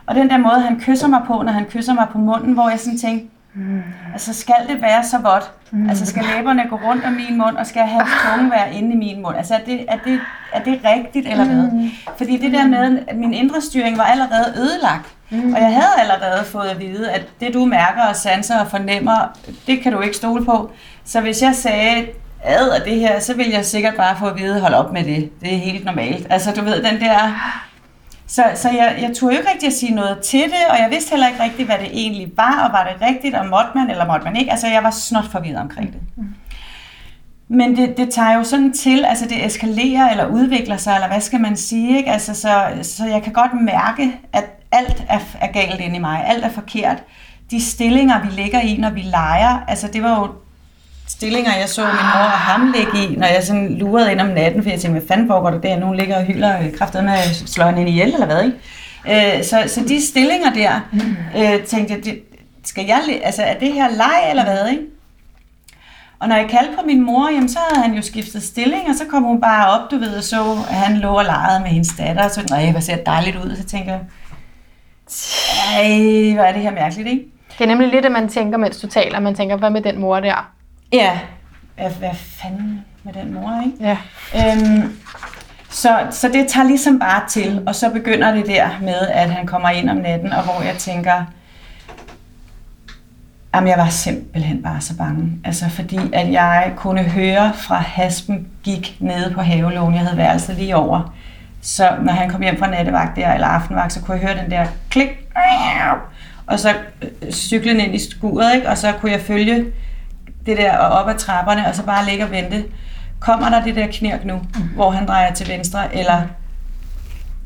og 0.09 0.15
den 0.15 0.29
der 0.29 0.37
måde, 0.37 0.61
han 0.61 0.79
kysser 0.79 1.07
mig 1.07 1.21
på, 1.27 1.41
når 1.41 1.51
han 1.51 1.65
kysser 1.65 1.93
mig 1.93 2.07
på 2.11 2.17
munden, 2.17 2.53
hvor 2.53 2.69
jeg 2.69 2.79
sådan 2.79 2.99
tænkte, 2.99 3.27
Mm. 3.53 3.83
Altså 4.13 4.33
skal 4.33 4.55
det 4.67 4.81
være 4.81 5.03
så 5.03 5.17
vådt? 5.17 5.51
Mm. 5.71 5.89
Altså 5.89 6.05
skal 6.05 6.23
læberne 6.35 6.63
gå 6.69 6.75
rundt 6.75 7.05
om 7.05 7.13
min 7.13 7.37
mund, 7.37 7.57
og 7.57 7.65
skal 7.65 7.81
hans 7.81 8.09
tunge 8.25 8.51
være 8.51 8.73
inde 8.73 8.93
i 8.93 8.97
min 8.97 9.21
mund? 9.21 9.37
Altså 9.37 9.53
er 9.53 9.59
det, 9.65 9.85
er 9.87 9.97
det, 10.05 10.19
er 10.53 10.63
det 10.63 10.79
rigtigt 10.85 11.27
eller 11.27 11.45
hvad? 11.45 11.55
Mm. 11.55 11.89
Fordi 12.17 12.37
det 12.37 12.51
der 12.51 12.67
med, 12.67 12.99
at 13.07 13.17
min 13.17 13.33
indre 13.33 13.61
styring 13.61 13.97
var 13.97 14.03
allerede 14.03 14.53
ødelagt. 14.57 15.07
Mm. 15.29 15.53
Og 15.53 15.61
jeg 15.61 15.73
havde 15.73 15.93
allerede 15.97 16.45
fået 16.45 16.67
at 16.67 16.79
vide, 16.79 17.11
at 17.11 17.25
det 17.39 17.53
du 17.53 17.65
mærker 17.65 18.01
og 18.09 18.15
sanser 18.15 18.59
og 18.59 18.67
fornemmer, 18.67 19.37
det 19.67 19.81
kan 19.81 19.93
du 19.93 20.01
ikke 20.01 20.15
stole 20.15 20.45
på. 20.45 20.71
Så 21.05 21.21
hvis 21.21 21.41
jeg 21.41 21.55
sagde, 21.55 22.07
ad 22.43 22.69
af 22.69 22.81
det 22.81 22.99
her, 22.99 23.19
så 23.19 23.35
ville 23.35 23.53
jeg 23.53 23.65
sikkert 23.65 23.95
bare 23.95 24.15
få 24.19 24.25
at 24.25 24.39
vide, 24.39 24.61
hold 24.61 24.73
op 24.73 24.93
med 24.93 25.03
det. 25.03 25.41
Det 25.41 25.53
er 25.53 25.57
helt 25.57 25.85
normalt. 25.85 26.27
Altså 26.29 26.51
du 26.51 26.63
ved, 26.63 26.83
den 26.83 26.99
der... 26.99 27.41
Så, 28.29 28.43
så 28.55 28.69
jeg, 28.69 28.97
jeg 29.01 29.11
turde 29.15 29.33
jo 29.33 29.39
ikke 29.39 29.51
rigtig 29.51 29.67
at 29.67 29.73
sige 29.73 29.95
noget 29.95 30.19
til 30.19 30.43
det, 30.43 30.65
og 30.69 30.77
jeg 30.79 30.87
vidste 30.91 31.09
heller 31.09 31.27
ikke 31.27 31.43
rigtigt, 31.43 31.67
hvad 31.67 31.77
det 31.77 31.89
egentlig 31.91 32.31
var, 32.35 32.65
og 32.65 32.73
var 32.73 32.89
det 32.91 33.07
rigtigt, 33.07 33.35
og 33.35 33.45
måtte 33.45 33.69
man, 33.75 33.89
eller 33.89 34.07
måtte 34.07 34.23
man 34.23 34.35
ikke. 34.35 34.51
Altså 34.51 34.67
jeg 34.67 34.83
var 34.83 34.91
snot 34.91 35.25
forvirret 35.31 35.61
omkring 35.61 35.93
det. 35.93 36.01
Men 37.47 37.77
det, 37.77 37.97
det 37.97 38.09
tager 38.09 38.33
jo 38.33 38.43
sådan 38.43 38.73
til, 38.73 39.05
altså 39.05 39.25
det 39.25 39.45
eskalerer 39.45 40.09
eller 40.09 40.25
udvikler 40.27 40.77
sig, 40.77 40.95
eller 40.95 41.07
hvad 41.07 41.21
skal 41.21 41.41
man 41.41 41.57
sige, 41.57 41.97
ikke? 41.97 42.11
Altså, 42.11 42.33
så, 42.33 42.63
så 42.81 43.05
jeg 43.05 43.23
kan 43.23 43.33
godt 43.33 43.61
mærke, 43.61 44.19
at 44.33 44.45
alt 44.71 45.03
er, 45.09 45.19
er 45.41 45.51
galt 45.51 45.81
inde 45.81 45.95
i 45.95 45.99
mig, 45.99 46.25
alt 46.27 46.45
er 46.45 46.49
forkert. 46.49 47.03
De 47.51 47.61
stillinger, 47.61 48.21
vi 48.21 48.27
ligger 48.31 48.59
i, 48.59 48.77
når 48.77 48.89
vi 48.89 49.01
leger, 49.01 49.63
altså 49.67 49.87
det 49.87 50.03
var 50.03 50.19
jo 50.19 50.27
stillinger, 51.09 51.55
jeg 51.55 51.69
så 51.69 51.81
min 51.81 51.91
mor 51.91 52.25
og 52.25 52.31
ham 52.31 52.73
ligge 52.75 53.13
i, 53.13 53.15
når 53.15 53.27
jeg 53.27 53.43
sådan 53.43 53.77
lurede 53.77 54.11
ind 54.11 54.21
om 54.21 54.27
natten, 54.27 54.63
for 54.63 54.69
jeg 54.69 54.79
tænkte, 54.79 54.99
hvad 54.99 55.07
fanden 55.07 55.27
foregår 55.27 55.49
der 55.49 55.61
der? 55.61 55.79
Nogen 55.79 55.97
ligger 55.97 56.17
og 56.17 56.23
hylder 56.23 56.57
kraftet 56.77 57.03
med 57.03 57.13
at 57.13 57.43
slå 57.45 57.65
hende 57.65 57.81
ind 57.81 57.89
ihjel, 57.89 58.13
eller 58.13 58.25
hvad, 58.25 58.43
ikke? 58.43 59.37
Øh, 59.37 59.43
så, 59.43 59.63
så 59.67 59.81
de 59.87 60.07
stillinger 60.07 60.53
der, 60.53 60.79
øh, 61.37 61.63
tænkte 61.63 61.93
jeg, 61.93 62.05
det, 62.05 62.21
skal 62.63 62.85
jeg, 62.85 63.19
altså 63.23 63.43
er 63.43 63.59
det 63.59 63.73
her 63.73 63.89
leg, 63.89 64.29
eller 64.29 64.43
hvad, 64.43 64.69
ikke? 64.69 64.83
Og 66.19 66.27
når 66.27 66.35
jeg 66.35 66.49
kaldte 66.49 66.73
på 66.79 66.85
min 66.85 67.05
mor, 67.05 67.29
jamen, 67.29 67.49
så 67.49 67.59
havde 67.69 67.87
han 67.87 67.95
jo 67.95 68.01
skiftet 68.01 68.43
stilling, 68.43 68.89
og 68.89 68.95
så 68.95 69.05
kom 69.09 69.23
hun 69.23 69.41
bare 69.41 69.69
op, 69.69 69.91
du 69.91 69.97
ved, 69.97 70.17
og 70.17 70.23
så, 70.23 70.51
at 70.69 70.75
han 70.75 70.97
lå 70.97 71.09
og 71.09 71.25
legede 71.25 71.59
med 71.59 71.69
hendes 71.69 71.93
datter, 71.97 72.23
og 72.23 72.31
så, 72.31 72.47
nej, 72.49 72.71
hvad 72.71 72.81
ser 72.81 72.95
dejligt 72.95 73.35
ud, 73.35 73.55
så 73.55 73.63
tænker 73.63 73.91
jeg, 73.91 74.01
ej, 75.75 76.33
hvor 76.33 76.43
er 76.43 76.51
det 76.53 76.61
her 76.61 76.71
mærkeligt, 76.71 77.07
ikke? 77.07 77.25
Det 77.57 77.63
er 77.63 77.67
nemlig 77.67 77.89
lidt, 77.89 78.05
at 78.05 78.11
man 78.11 78.29
tænker, 78.29 78.57
mens 78.57 78.77
du 78.77 78.87
taler, 78.87 79.19
man 79.19 79.35
tænker, 79.35 79.55
hvad 79.57 79.69
med 79.69 79.81
den 79.81 79.99
mor 79.99 80.19
der? 80.19 80.51
Ja, 80.93 81.19
hvad, 81.75 81.89
hvad 81.89 82.15
fanden 82.15 82.85
med 83.03 83.13
den 83.13 83.33
mor, 83.33 83.63
ikke? 83.65 83.77
Ja. 83.79 83.97
Øhm, 84.35 84.97
så, 85.69 86.07
så 86.11 86.27
det 86.27 86.47
tager 86.47 86.67
ligesom 86.67 86.99
bare 86.99 87.21
til, 87.29 87.63
og 87.67 87.75
så 87.75 87.89
begynder 87.89 88.31
det 88.31 88.45
der 88.45 88.69
med, 88.81 89.07
at 89.07 89.29
han 89.29 89.47
kommer 89.47 89.69
ind 89.69 89.89
om 89.89 89.97
natten, 89.97 90.33
og 90.33 90.43
hvor 90.43 90.61
jeg 90.61 90.75
tænker, 90.77 91.25
Jamen, 93.55 93.69
jeg 93.69 93.77
var 93.77 93.89
simpelthen 93.89 94.63
bare 94.63 94.81
så 94.81 94.97
bange. 94.97 95.31
Altså, 95.45 95.69
fordi 95.69 95.99
at 96.13 96.31
jeg 96.31 96.73
kunne 96.75 97.03
høre 97.03 97.53
fra 97.53 97.75
haspen 97.75 98.47
gik 98.63 98.97
nede 98.99 99.33
på 99.33 99.41
havelågen. 99.41 99.93
Jeg 99.93 100.01
havde 100.01 100.17
værelset 100.17 100.55
lige 100.55 100.75
over. 100.75 101.13
Så 101.61 101.97
når 102.01 102.13
han 102.13 102.29
kom 102.29 102.41
hjem 102.41 102.59
fra 102.59 102.69
nattevagt 102.69 103.15
der, 103.15 103.33
eller 103.33 103.47
aftenvagt, 103.47 103.93
så 103.93 104.01
kunne 104.01 104.17
jeg 104.17 104.27
høre 104.27 104.43
den 104.43 104.51
der 104.51 104.65
klik. 104.89 105.09
Og 106.47 106.59
så 106.59 106.69
øh, 107.01 107.31
cyklen 107.31 107.79
ind 107.79 107.95
i 107.95 108.09
skuret, 108.11 108.55
ikke? 108.55 108.69
Og 108.69 108.77
så 108.77 108.91
kunne 108.91 109.11
jeg 109.11 109.21
følge 109.21 109.65
det 110.45 110.57
der 110.57 110.77
og 110.77 110.89
op 110.89 111.09
ad 111.09 111.15
trapperne, 111.15 111.67
og 111.67 111.75
så 111.75 111.83
bare 111.83 112.05
ligge 112.05 112.23
og 112.23 112.31
vente. 112.31 112.65
Kommer 113.19 113.49
der 113.49 113.63
det 113.63 113.75
der 113.75 113.87
knirk 113.91 114.25
nu, 114.25 114.35
mm. 114.35 114.61
hvor 114.75 114.91
han 114.91 115.07
drejer 115.07 115.33
til 115.33 115.47
venstre, 115.47 115.95
eller 115.95 116.21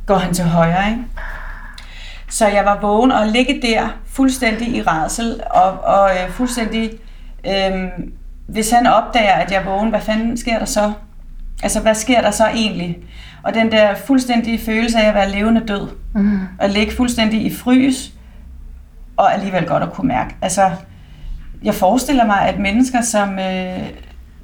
går 0.06 0.18
han 0.18 0.34
til 0.34 0.46
højre, 0.46 0.90
ikke? 0.90 1.04
Så 2.30 2.48
jeg 2.48 2.66
var 2.66 2.80
vågen 2.82 3.12
og 3.12 3.28
ligge 3.28 3.60
der 3.62 3.88
fuldstændig 4.08 4.68
i 4.68 4.82
rædsel, 4.82 5.42
og, 5.50 5.72
og 5.84 6.10
øh, 6.10 6.32
fuldstændig, 6.32 6.92
øh, 7.48 7.74
hvis 8.48 8.72
han 8.72 8.88
opdager, 8.88 9.34
at 9.34 9.52
jeg 9.52 9.62
er 9.62 9.66
vågen, 9.66 9.90
hvad 9.90 10.02
fanden 10.02 10.38
sker 10.38 10.60
der 10.60 10.66
så? 10.66 10.94
Altså, 11.64 11.80
hvad 11.80 11.96
sker 11.96 12.22
der 12.22 12.32
så 12.32 12.48
egentlig? 12.48 12.98
Og 13.44 13.54
den 13.54 13.72
der 13.72 13.96
fuldstændige 13.96 14.60
følelse 14.60 15.00
af 15.00 15.08
at 15.08 15.16
være 15.16 15.32
levende 15.32 15.62
død, 15.68 15.88
mm. 16.16 16.40
og 16.60 16.70
ligge 16.70 16.96
fuldstændig 16.96 17.46
i 17.46 17.56
frys, 17.56 18.12
og 19.18 19.34
alligevel 19.34 19.66
godt 19.66 19.84
at 19.84 19.94
kunne 19.94 20.08
mærke. 20.08 20.36
Altså, 20.42 20.72
jeg 21.64 21.76
forestiller 21.76 22.26
mig, 22.26 22.42
at 22.42 22.60
mennesker, 22.60 23.02
som 23.02 23.40
øh, 23.40 23.90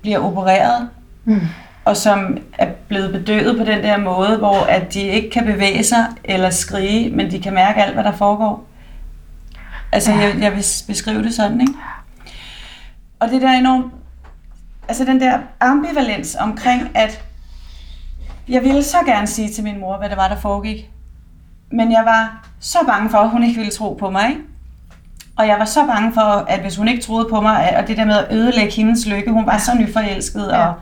bliver 0.02 0.20
opereret, 0.20 0.90
mm. 1.26 1.42
og 1.86 1.98
som 1.98 2.38
er 2.58 2.68
blevet 2.88 3.12
bedøvet 3.12 3.58
på 3.58 3.64
den 3.64 3.84
der 3.84 3.98
måde, 3.98 4.38
hvor 4.38 4.66
at 4.66 4.94
de 4.94 5.02
ikke 5.02 5.30
kan 5.30 5.46
bevæge 5.46 5.84
sig 5.84 6.06
eller 6.24 6.50
skrige, 6.50 7.16
men 7.16 7.32
de 7.32 7.40
kan 7.40 7.54
mærke 7.54 7.84
alt, 7.84 7.94
hvad 7.94 8.04
der 8.04 8.12
foregår. 8.12 8.66
Altså, 9.92 10.12
ja. 10.12 10.18
jeg, 10.18 10.36
jeg 10.40 10.52
vil 10.52 10.66
beskrive 10.88 11.24
det 11.24 11.34
sådan, 11.34 11.62
ikke? 11.62 11.74
Og 13.20 13.30
det 13.30 13.42
der 13.42 13.52
enormt, 13.52 13.94
altså 14.88 15.06
den 15.06 15.22
der 15.22 15.40
ambivalens 15.60 16.38
omkring, 16.40 16.92
at 16.96 17.24
jeg 18.48 18.64
ville 18.64 18.84
så 18.84 18.98
gerne 19.06 19.28
sige 19.28 19.50
til 19.50 19.64
min 19.64 19.80
mor, 19.80 19.98
hvad 19.98 20.10
det 20.10 20.18
var, 20.18 20.28
der 20.28 20.36
foregik. 20.36 20.90
Men 21.72 21.92
jeg 21.92 22.02
var 22.06 22.48
så 22.60 22.78
bange 22.88 23.10
for, 23.10 23.18
at 23.18 23.30
hun 23.30 23.44
ikke 23.44 23.58
ville 23.58 23.72
tro 23.72 23.94
på 23.94 24.10
mig, 24.10 24.30
ikke? 24.30 24.42
Og 25.40 25.48
jeg 25.48 25.60
var 25.60 25.66
så 25.66 25.86
bange 25.86 26.14
for, 26.14 26.46
at 26.48 26.60
hvis 26.60 26.76
hun 26.76 26.88
ikke 26.88 27.04
troede 27.04 27.28
på 27.30 27.42
mig, 27.42 27.78
og 27.78 27.88
det 27.88 27.98
der 27.98 28.06
med 28.06 28.18
at 28.18 28.26
ødelægge 28.32 28.72
hendes 28.76 29.08
lykke, 29.08 29.32
hun 29.32 29.46
var 29.46 29.58
så 29.58 29.72
nyforelsket, 29.76 30.48
ja. 30.52 30.68
og 30.68 30.74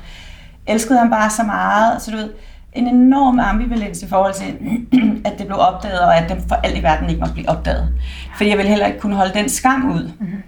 elskede 0.67 0.99
ham 0.99 1.09
bare 1.09 1.29
så 1.29 1.43
meget. 1.43 2.01
Så 2.01 2.11
du 2.11 2.17
ved, 2.17 2.29
en 2.73 2.87
enorm 2.87 3.39
ambivalens 3.39 4.03
i 4.03 4.07
forhold 4.07 4.33
til, 4.33 4.55
at 5.27 5.33
det 5.37 5.45
blev 5.47 5.59
opdaget, 5.59 5.99
og 5.99 6.17
at 6.17 6.29
det 6.29 6.43
for 6.47 6.55
alt 6.55 6.77
i 6.77 6.83
verden 6.83 7.09
ikke 7.09 7.19
måtte 7.19 7.33
blive 7.33 7.49
opdaget. 7.49 7.89
Fordi 8.35 8.49
jeg 8.49 8.57
ville 8.57 8.69
heller 8.69 8.85
ikke 8.85 8.99
kunne 8.99 9.15
holde 9.15 9.33
den 9.33 9.49
skam 9.49 9.91
ud, 9.91 10.11
mm-hmm. 10.19 10.43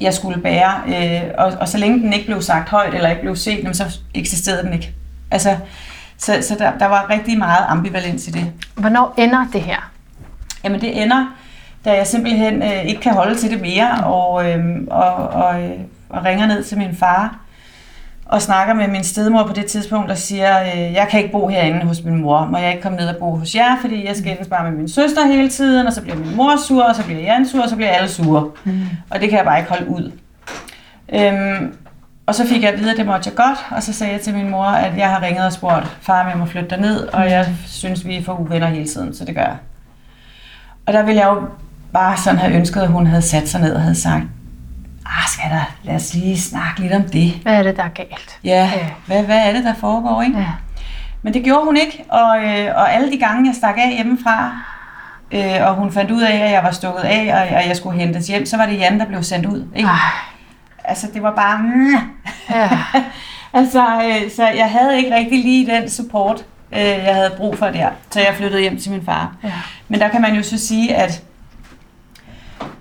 jeg 0.00 0.14
skulle 0.14 0.42
bære. 0.42 0.72
Øh, 0.86 1.30
og, 1.38 1.52
og 1.60 1.68
så 1.68 1.78
længe 1.78 2.00
den 2.00 2.12
ikke 2.12 2.26
blev 2.26 2.42
sagt 2.42 2.68
højt, 2.68 2.94
eller 2.94 3.10
ikke 3.10 3.22
blev 3.22 3.36
set, 3.36 3.76
så 3.76 3.98
eksisterede 4.14 4.62
den 4.62 4.72
ikke. 4.72 4.94
Altså, 5.30 5.56
så 6.18 6.38
så 6.42 6.56
der, 6.58 6.78
der 6.78 6.86
var 6.86 7.10
rigtig 7.10 7.38
meget 7.38 7.64
ambivalens 7.68 8.28
i 8.28 8.30
det. 8.30 8.52
Hvornår 8.74 9.14
ender 9.16 9.46
det 9.52 9.60
her? 9.60 9.90
Jamen 10.64 10.80
det 10.80 11.02
ender 11.02 11.26
da 11.84 11.96
jeg 11.96 12.06
simpelthen 12.06 12.62
øh, 12.62 12.84
ikke 12.84 13.00
kan 13.00 13.12
holde 13.12 13.34
til 13.34 13.50
det 13.50 13.60
mere, 13.60 14.04
og, 14.04 14.50
øh, 14.50 14.64
og, 14.90 15.14
og, 15.14 15.62
øh, 15.62 15.70
og 16.08 16.24
ringer 16.24 16.46
ned 16.46 16.64
til 16.64 16.78
min 16.78 16.96
far, 16.96 17.38
og 18.26 18.42
snakker 18.42 18.74
med 18.74 18.88
min 18.88 19.04
stedmor 19.04 19.42
på 19.46 19.52
det 19.52 19.66
tidspunkt, 19.66 20.10
og 20.10 20.18
siger, 20.18 20.62
øh, 20.62 20.92
jeg 20.92 21.08
kan 21.10 21.20
ikke 21.20 21.32
bo 21.32 21.48
herinde 21.48 21.86
hos 21.86 22.04
min 22.04 22.22
mor, 22.22 22.44
må 22.50 22.58
jeg 22.58 22.70
ikke 22.70 22.82
komme 22.82 22.98
ned 22.98 23.08
og 23.08 23.16
bo 23.16 23.36
hos 23.36 23.54
jer, 23.54 23.76
fordi 23.80 24.06
jeg 24.06 24.16
skændes 24.16 24.48
bare 24.48 24.70
med 24.70 24.78
min 24.78 24.88
søster 24.88 25.26
hele 25.26 25.48
tiden, 25.48 25.86
og 25.86 25.92
så 25.92 26.02
bliver 26.02 26.16
min 26.16 26.36
mor 26.36 26.56
sur, 26.56 26.84
og 26.84 26.96
så 26.96 27.04
bliver 27.04 27.20
Jan 27.20 27.46
sur, 27.46 27.62
og 27.62 27.68
så 27.68 27.76
bliver 27.76 27.90
alle 27.90 28.08
sure. 28.08 28.50
Mm. 28.64 28.82
Og 29.10 29.20
det 29.20 29.28
kan 29.28 29.38
jeg 29.38 29.44
bare 29.44 29.58
ikke 29.58 29.70
holde 29.70 29.88
ud. 29.88 30.12
Øhm, 31.14 31.74
og 32.26 32.34
så 32.34 32.46
fik 32.46 32.62
jeg 32.62 32.72
at 32.72 32.78
vide, 32.78 32.90
at 32.90 32.96
det 32.96 33.06
måtte 33.06 33.28
jeg 33.28 33.36
godt, 33.36 33.58
og 33.70 33.82
så 33.82 33.92
sagde 33.92 34.12
jeg 34.12 34.20
til 34.20 34.34
min 34.34 34.50
mor, 34.50 34.64
at 34.64 34.98
jeg 34.98 35.10
har 35.10 35.22
ringet 35.22 35.46
og 35.46 35.52
spurgt 35.52 35.96
far, 36.00 36.22
om 36.22 36.28
jeg 36.28 36.38
må 36.38 36.44
flytte 36.44 36.76
ned, 36.76 37.08
og 37.08 37.30
jeg 37.30 37.48
synes, 37.66 38.06
vi 38.06 38.16
er 38.16 38.22
for 38.22 38.32
uvenner 38.32 38.66
hele 38.66 38.86
tiden, 38.88 39.14
så 39.14 39.24
det 39.24 39.34
gør 39.34 39.42
jeg. 39.42 39.56
Og 40.86 40.92
der 40.92 41.02
ville 41.02 41.20
jeg 41.20 41.28
jo 41.28 41.42
bare 41.92 42.16
sådan 42.16 42.38
have 42.38 42.54
ønsket, 42.54 42.80
at 42.80 42.88
hun 42.88 43.06
havde 43.06 43.22
sat 43.22 43.48
sig 43.48 43.60
ned 43.60 43.74
og 43.74 43.80
havde 43.80 43.94
sagt, 43.94 44.24
ah, 45.06 45.28
skal 45.28 45.50
der, 45.50 45.74
lad 45.82 45.94
os 45.94 46.14
lige 46.14 46.40
snakke 46.40 46.80
lidt 46.80 46.92
om 46.92 47.02
det. 47.02 47.32
Hvad 47.42 47.54
er 47.54 47.62
det, 47.62 47.76
der 47.76 47.82
er 47.82 47.88
galt? 47.88 48.38
Ja, 48.44 48.70
ja. 48.74 48.86
Hvad, 49.06 49.22
hvad 49.22 49.38
er 49.38 49.52
det, 49.52 49.64
der 49.64 49.74
foregår, 49.74 50.22
ikke? 50.22 50.38
Ja. 50.38 50.46
Men 51.22 51.34
det 51.34 51.44
gjorde 51.44 51.64
hun 51.64 51.76
ikke, 51.76 52.04
og, 52.08 52.44
øh, 52.44 52.76
og 52.76 52.92
alle 52.92 53.12
de 53.12 53.18
gange, 53.18 53.48
jeg 53.48 53.54
stak 53.54 53.74
af 53.78 53.92
hjemmefra, 53.94 54.56
øh, 55.32 55.68
og 55.68 55.74
hun 55.74 55.92
fandt 55.92 56.10
ud 56.10 56.22
af, 56.22 56.36
at 56.36 56.50
jeg 56.50 56.62
var 56.64 56.70
stukket 56.70 57.02
af, 57.02 57.34
og, 57.34 57.56
og 57.56 57.68
jeg 57.68 57.76
skulle 57.76 57.98
hentes 57.98 58.26
hjem, 58.26 58.46
så 58.46 58.56
var 58.56 58.66
det 58.66 58.78
Jan, 58.78 59.00
der 59.00 59.06
blev 59.06 59.22
sendt 59.22 59.46
ud. 59.46 59.66
Ikke? 59.76 59.88
Ej. 59.88 59.96
Altså, 60.84 61.06
det 61.14 61.22
var 61.22 61.34
bare... 61.34 61.60
Ja. 62.50 62.70
altså, 63.60 63.84
øh, 63.84 64.30
så 64.36 64.48
jeg 64.48 64.70
havde 64.70 64.98
ikke 64.98 65.16
rigtig 65.16 65.42
lige 65.44 65.66
den 65.66 65.90
support, 65.90 66.44
øh, 66.72 66.80
jeg 66.80 67.14
havde 67.14 67.34
brug 67.36 67.58
for 67.58 67.66
der, 67.66 67.88
så 68.10 68.20
jeg 68.20 68.34
flyttede 68.34 68.60
hjem 68.60 68.78
til 68.78 68.92
min 68.92 69.04
far. 69.04 69.36
Ja. 69.44 69.52
Men 69.88 70.00
der 70.00 70.08
kan 70.08 70.22
man 70.22 70.34
jo 70.34 70.42
så 70.42 70.58
sige, 70.58 70.94
at 70.96 71.22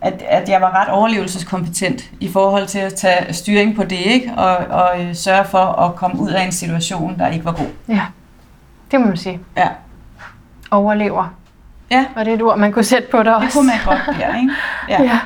at, 0.02 0.22
at 0.28 0.50
jeg 0.50 0.62
var 0.62 0.82
ret 0.82 0.90
overlevelseskompetent 0.90 2.12
i 2.20 2.32
forhold 2.32 2.68
til 2.68 2.80
at 2.80 2.94
tage 2.94 3.34
styring 3.34 3.76
på 3.76 3.84
det, 3.84 3.96
ikke? 3.96 4.34
Og, 4.38 4.58
og 4.58 5.02
øh, 5.04 5.16
sørge 5.16 5.46
for 5.46 5.58
at 5.58 5.96
komme 5.96 6.22
ud 6.22 6.30
af 6.30 6.44
en 6.44 6.52
situation, 6.52 7.20
der 7.20 7.28
ikke 7.28 7.46
var 7.46 7.52
god. 7.52 7.68
Ja, 7.88 8.02
det 8.92 9.00
må 9.00 9.06
man 9.06 9.18
sige. 9.18 9.40
Ja. 9.58 9.68
Overlever. 10.72 11.36
Ja. 11.92 12.06
Var 12.16 12.24
det 12.24 12.34
et 12.34 12.42
ord, 12.42 12.58
man 12.58 12.72
kunne 12.72 12.84
sætte 12.84 13.08
på 13.12 13.24
dig 13.24 13.36
også? 13.36 13.46
Det 13.46 13.54
kunne 13.54 13.68
man 13.68 13.78
godt, 13.86 14.20
ja, 14.20 14.36
ikke? 14.36 14.54
Ja. 14.90 15.04
ja. 15.04 15.20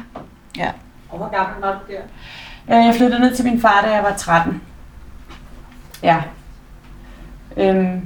ja. 0.58 0.70
Og 1.10 1.18
hvor 1.18 1.38
gammel 1.38 1.62
var 1.62 1.72
du 1.72 1.94
der? 1.94 2.02
Jeg 2.76 2.96
flyttede 2.96 3.20
ned 3.20 3.36
til 3.36 3.46
min 3.46 3.62
far, 3.62 3.82
da 3.82 3.92
jeg 3.92 4.04
var 4.04 4.14
13. 4.18 4.62
Ja. 6.04 6.18
Øhm, 7.58 8.02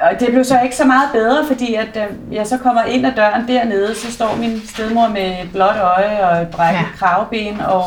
og 0.00 0.20
det 0.20 0.28
blev 0.30 0.44
så 0.44 0.60
ikke 0.60 0.76
så 0.76 0.84
meget 0.84 1.08
bedre, 1.12 1.46
fordi 1.46 1.74
at 1.74 1.96
øh, 1.96 2.34
jeg 2.34 2.46
så 2.46 2.58
kommer 2.58 2.82
ind 2.82 3.06
ad 3.06 3.12
døren 3.16 3.48
dernede, 3.48 3.94
så 3.94 4.12
står 4.12 4.36
min 4.36 4.62
stedmor 4.66 5.08
med 5.08 5.42
et 5.42 5.52
blåt 5.52 5.76
øje 5.76 6.28
og 6.28 6.42
et 6.42 6.48
brækket 6.48 6.80
ja. 6.80 6.86
kravben, 6.96 7.60
og, 7.60 7.84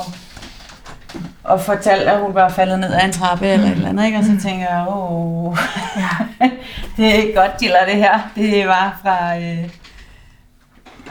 og 1.44 1.61
fortalte, 1.61 2.11
at 2.11 2.19
hun 2.19 2.36
var 2.36 2.49
faldet 2.49 2.80
ned 2.80 2.94
af 2.94 3.06
en 3.06 3.11
trappe 3.11 3.45
mm. 3.45 3.52
eller 3.52 3.68
et 3.68 3.72
eller 3.72 3.90
andet, 3.90 4.06
ikke? 4.06 4.18
og 4.18 4.23
så 4.23 4.31
mm. 4.31 4.40
tænker 4.40 4.65
jeg, 4.69 4.86
åh, 4.90 5.57
ja. 5.98 6.45
det 6.98 7.07
er 7.07 7.14
ikke 7.14 7.34
godt, 7.36 7.57
Giller, 7.60 7.86
det 7.86 7.95
her. 7.95 8.19
Det 8.36 8.68
var 8.68 8.99
fra, 9.03 9.38
øh, 9.38 9.69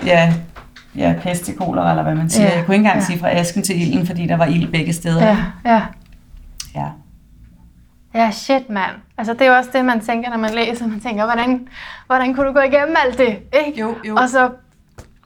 ja, 0.06 0.32
ja, 0.96 1.14
pest 1.22 1.48
i 1.48 1.52
kolera, 1.52 1.90
eller 1.90 2.02
hvad 2.02 2.14
man 2.14 2.30
siger. 2.30 2.48
Ja, 2.48 2.56
Jeg 2.56 2.64
kunne 2.66 2.74
ikke 2.74 2.84
engang 2.84 3.00
ja. 3.00 3.04
sige 3.06 3.18
fra 3.18 3.30
asken 3.30 3.62
til 3.62 3.82
ilden, 3.82 4.06
fordi 4.06 4.26
der 4.26 4.36
var 4.36 4.46
ild 4.46 4.72
begge 4.72 4.92
steder. 4.92 5.26
Ja, 5.26 5.36
ja. 5.64 5.82
ja. 6.74 6.86
Ja, 8.14 8.30
shit, 8.30 8.70
mand. 8.70 8.90
Altså, 9.18 9.32
det 9.32 9.43
er 9.43 9.47
jo 9.47 9.56
også 9.56 9.70
det, 9.72 9.85
man 9.85 10.01
tænker, 10.01 10.30
når 10.30 10.36
man 10.36 10.51
læser. 10.55 10.86
Man 10.86 11.01
tænker, 11.01 11.24
hvordan, 11.24 11.68
hvordan 12.06 12.35
kunne 12.35 12.47
du 12.47 12.52
gå 12.52 12.60
igennem 12.60 12.97
alt 13.05 13.18
det, 13.18 13.39
ikke? 13.66 13.80
Jo, 13.80 13.94
jo. 14.05 14.16
Og 14.16 14.28
så 14.28 14.51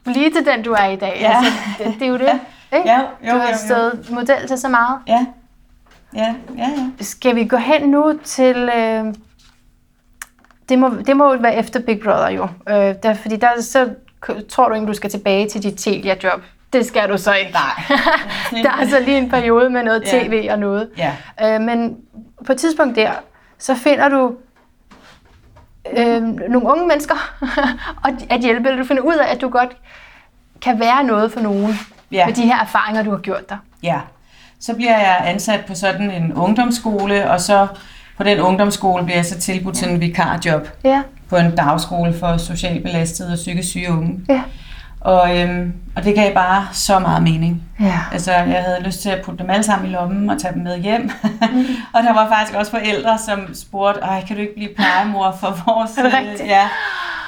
blive 0.03 0.29
til 0.29 0.45
den, 0.45 0.63
du 0.63 0.71
er 0.71 0.85
i 0.85 0.95
dag. 0.95 1.17
Ja. 1.19 1.37
Altså, 1.37 1.51
det, 1.77 1.93
det 1.99 2.01
er 2.05 2.09
jo 2.09 2.17
det, 2.17 2.39
ikke? 2.75 2.89
Ja, 2.89 2.99
jo, 2.99 3.05
du 3.31 3.35
jo, 3.35 3.41
har 3.41 3.49
jo. 3.49 3.57
stået 3.67 4.07
model 4.11 4.47
til 4.47 4.57
så 4.57 4.69
meget. 4.69 4.99
Ja. 5.07 5.25
Ja, 6.15 6.35
ja, 6.57 6.69
ja. 6.69 6.89
Skal 7.01 7.35
vi 7.35 7.45
gå 7.45 7.57
hen 7.57 7.89
nu 7.89 8.19
til... 8.23 8.69
Øh, 8.75 9.05
det, 10.69 10.79
må, 10.79 10.89
det 11.07 11.17
må 11.17 11.33
jo 11.33 11.39
være 11.41 11.55
efter 11.55 11.79
Big 11.79 11.99
Brother 11.99 12.29
jo. 12.29 12.43
Øh, 12.69 12.95
der, 13.03 13.13
fordi 13.13 13.35
der 13.35 13.49
så 13.61 13.89
tror 14.49 14.69
du 14.69 14.75
ikke, 14.75 14.87
du 14.87 14.93
skal 14.93 15.09
tilbage 15.09 15.49
til 15.49 15.63
dit 15.63 15.77
Telia-job. 15.77 16.41
Det 16.73 16.85
skal 16.85 17.09
du 17.09 17.17
så 17.17 17.33
ikke. 17.33 17.51
Nej. 17.51 17.97
der 18.63 18.71
er 18.81 18.87
så 18.87 18.99
lige 18.99 19.17
en 19.17 19.29
periode 19.29 19.69
med 19.69 19.83
noget 19.83 20.03
Ja. 20.13 20.19
tv 20.23 20.47
og 20.51 20.59
noget. 20.59 20.89
Ja. 20.97 21.11
Øh, 21.43 21.61
men 21.61 21.97
på 22.45 22.51
et 22.51 22.57
tidspunkt 22.57 22.95
der, 22.95 23.11
så 23.59 23.75
finder 23.75 24.09
du 24.09 24.35
øh, 25.97 26.21
nogle 26.23 26.69
unge 26.71 26.87
mennesker 26.87 27.15
og 28.03 28.09
at 28.29 28.41
hjælpe, 28.41 28.69
eller 28.69 28.81
du 28.81 28.87
finder 28.87 29.03
ud 29.03 29.13
af, 29.15 29.33
at 29.35 29.41
du 29.41 29.49
godt 29.49 29.77
kan 30.61 30.79
være 30.79 31.03
noget 31.03 31.31
for 31.31 31.39
nogen 31.39 31.73
Ja. 32.11 32.25
med 32.25 32.33
de 32.33 32.41
her 32.41 32.59
erfaringer, 32.61 33.03
du 33.03 33.09
har 33.11 33.17
gjort 33.17 33.49
dig. 33.49 33.57
Ja, 33.83 33.99
så 34.59 34.75
bliver 34.75 34.97
jeg 34.99 35.21
ansat 35.25 35.65
på 35.65 35.75
sådan 35.75 36.11
en 36.11 36.33
ungdomsskole, 36.33 37.31
og 37.31 37.41
så 37.41 37.67
på 38.17 38.23
den 38.23 38.39
ungdomsskole 38.39 39.03
bliver 39.03 39.17
jeg 39.17 39.25
så 39.25 39.39
tilbudt 39.39 39.77
sådan 39.77 39.95
en 39.95 40.01
vikarjob 40.01 40.67
Ja, 40.83 41.01
på 41.29 41.35
en 41.37 41.55
dagskole 41.55 42.13
for 42.19 42.37
socialt 42.37 42.83
belastede 42.83 43.31
og 43.31 43.35
psykisk 43.35 43.69
syge 43.69 43.91
unge. 43.91 44.19
ja, 44.29 44.41
Og, 45.03 45.39
øhm, 45.39 45.73
og 45.95 46.03
det 46.03 46.15
gav 46.15 46.33
bare 46.33 46.67
så 46.71 46.99
meget 46.99 47.23
mening. 47.23 47.63
ja. 47.79 47.99
Altså, 48.11 48.31
jeg 48.31 48.63
havde 48.63 48.83
lyst 48.83 49.01
til 49.01 49.09
at 49.09 49.21
putte 49.25 49.43
dem 49.43 49.49
alle 49.49 49.63
sammen 49.63 49.89
i 49.89 49.93
lommen 49.93 50.29
og 50.29 50.41
tage 50.41 50.53
dem 50.53 50.63
med 50.63 50.79
hjem. 50.79 51.11
og 51.93 52.03
der 52.03 52.13
var 52.13 52.29
faktisk 52.29 52.57
også 52.57 52.71
forældre, 52.71 53.17
som 53.17 53.55
spurgte, 53.55 54.01
Ej, 54.01 54.23
kan 54.27 54.35
du 54.35 54.41
ikke 54.41 54.55
blive 54.55 54.69
plejemor 54.75 55.35
for 55.39 55.47
vores... 55.65 55.97
Er 55.97 56.03
det 56.03 56.13
øh, 56.13 56.19
rigtigt? 56.19 56.49
Ja, 56.49 56.67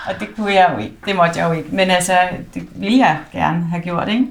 og 0.08 0.20
det 0.20 0.28
kunne 0.36 0.54
jeg 0.54 0.70
jo 0.74 0.78
ikke. 0.78 0.96
Det 1.06 1.16
måtte 1.16 1.40
jeg 1.40 1.48
jo 1.48 1.54
ikke. 1.54 1.70
Men 1.72 1.90
altså, 1.90 2.14
det 2.54 2.64
ville 2.76 2.98
jeg 2.98 3.18
gerne 3.32 3.66
have 3.70 3.82
gjort, 3.82 4.10
ikke? 4.10 4.26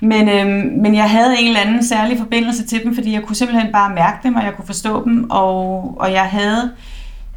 Men, 0.00 0.28
øhm, 0.28 0.80
men 0.82 0.94
jeg 0.94 1.10
havde 1.10 1.34
en 1.38 1.46
eller 1.46 1.60
anden 1.60 1.84
særlig 1.84 2.18
forbindelse 2.18 2.66
til 2.66 2.84
dem, 2.84 2.94
fordi 2.94 3.12
jeg 3.12 3.22
kunne 3.22 3.36
simpelthen 3.36 3.72
bare 3.72 3.94
mærke 3.94 4.16
dem, 4.22 4.34
og 4.34 4.44
jeg 4.44 4.54
kunne 4.54 4.66
forstå 4.66 5.04
dem, 5.04 5.30
og, 5.30 5.94
og 6.00 6.12
jeg 6.12 6.24
havde... 6.24 6.70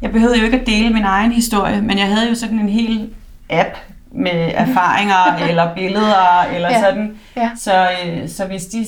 Jeg 0.02 0.12
behøvede 0.12 0.38
jo 0.38 0.44
ikke 0.44 0.60
at 0.60 0.66
dele 0.66 0.90
min 0.90 1.04
egen 1.04 1.32
historie, 1.32 1.82
men 1.82 1.98
jeg 1.98 2.06
havde 2.06 2.28
jo 2.28 2.34
sådan 2.34 2.58
en 2.58 2.68
hel 2.68 3.10
app 3.50 3.76
med 4.14 4.50
erfaringer 4.54 5.36
eller 5.48 5.74
billeder 5.74 6.40
eller 6.54 6.68
Ja. 6.70 6.80
sådan. 6.80 7.14
Ja. 7.36 7.50
Så, 7.56 7.88
øh, 8.06 8.28
så 8.28 8.44
hvis 8.44 8.64
de 8.66 8.86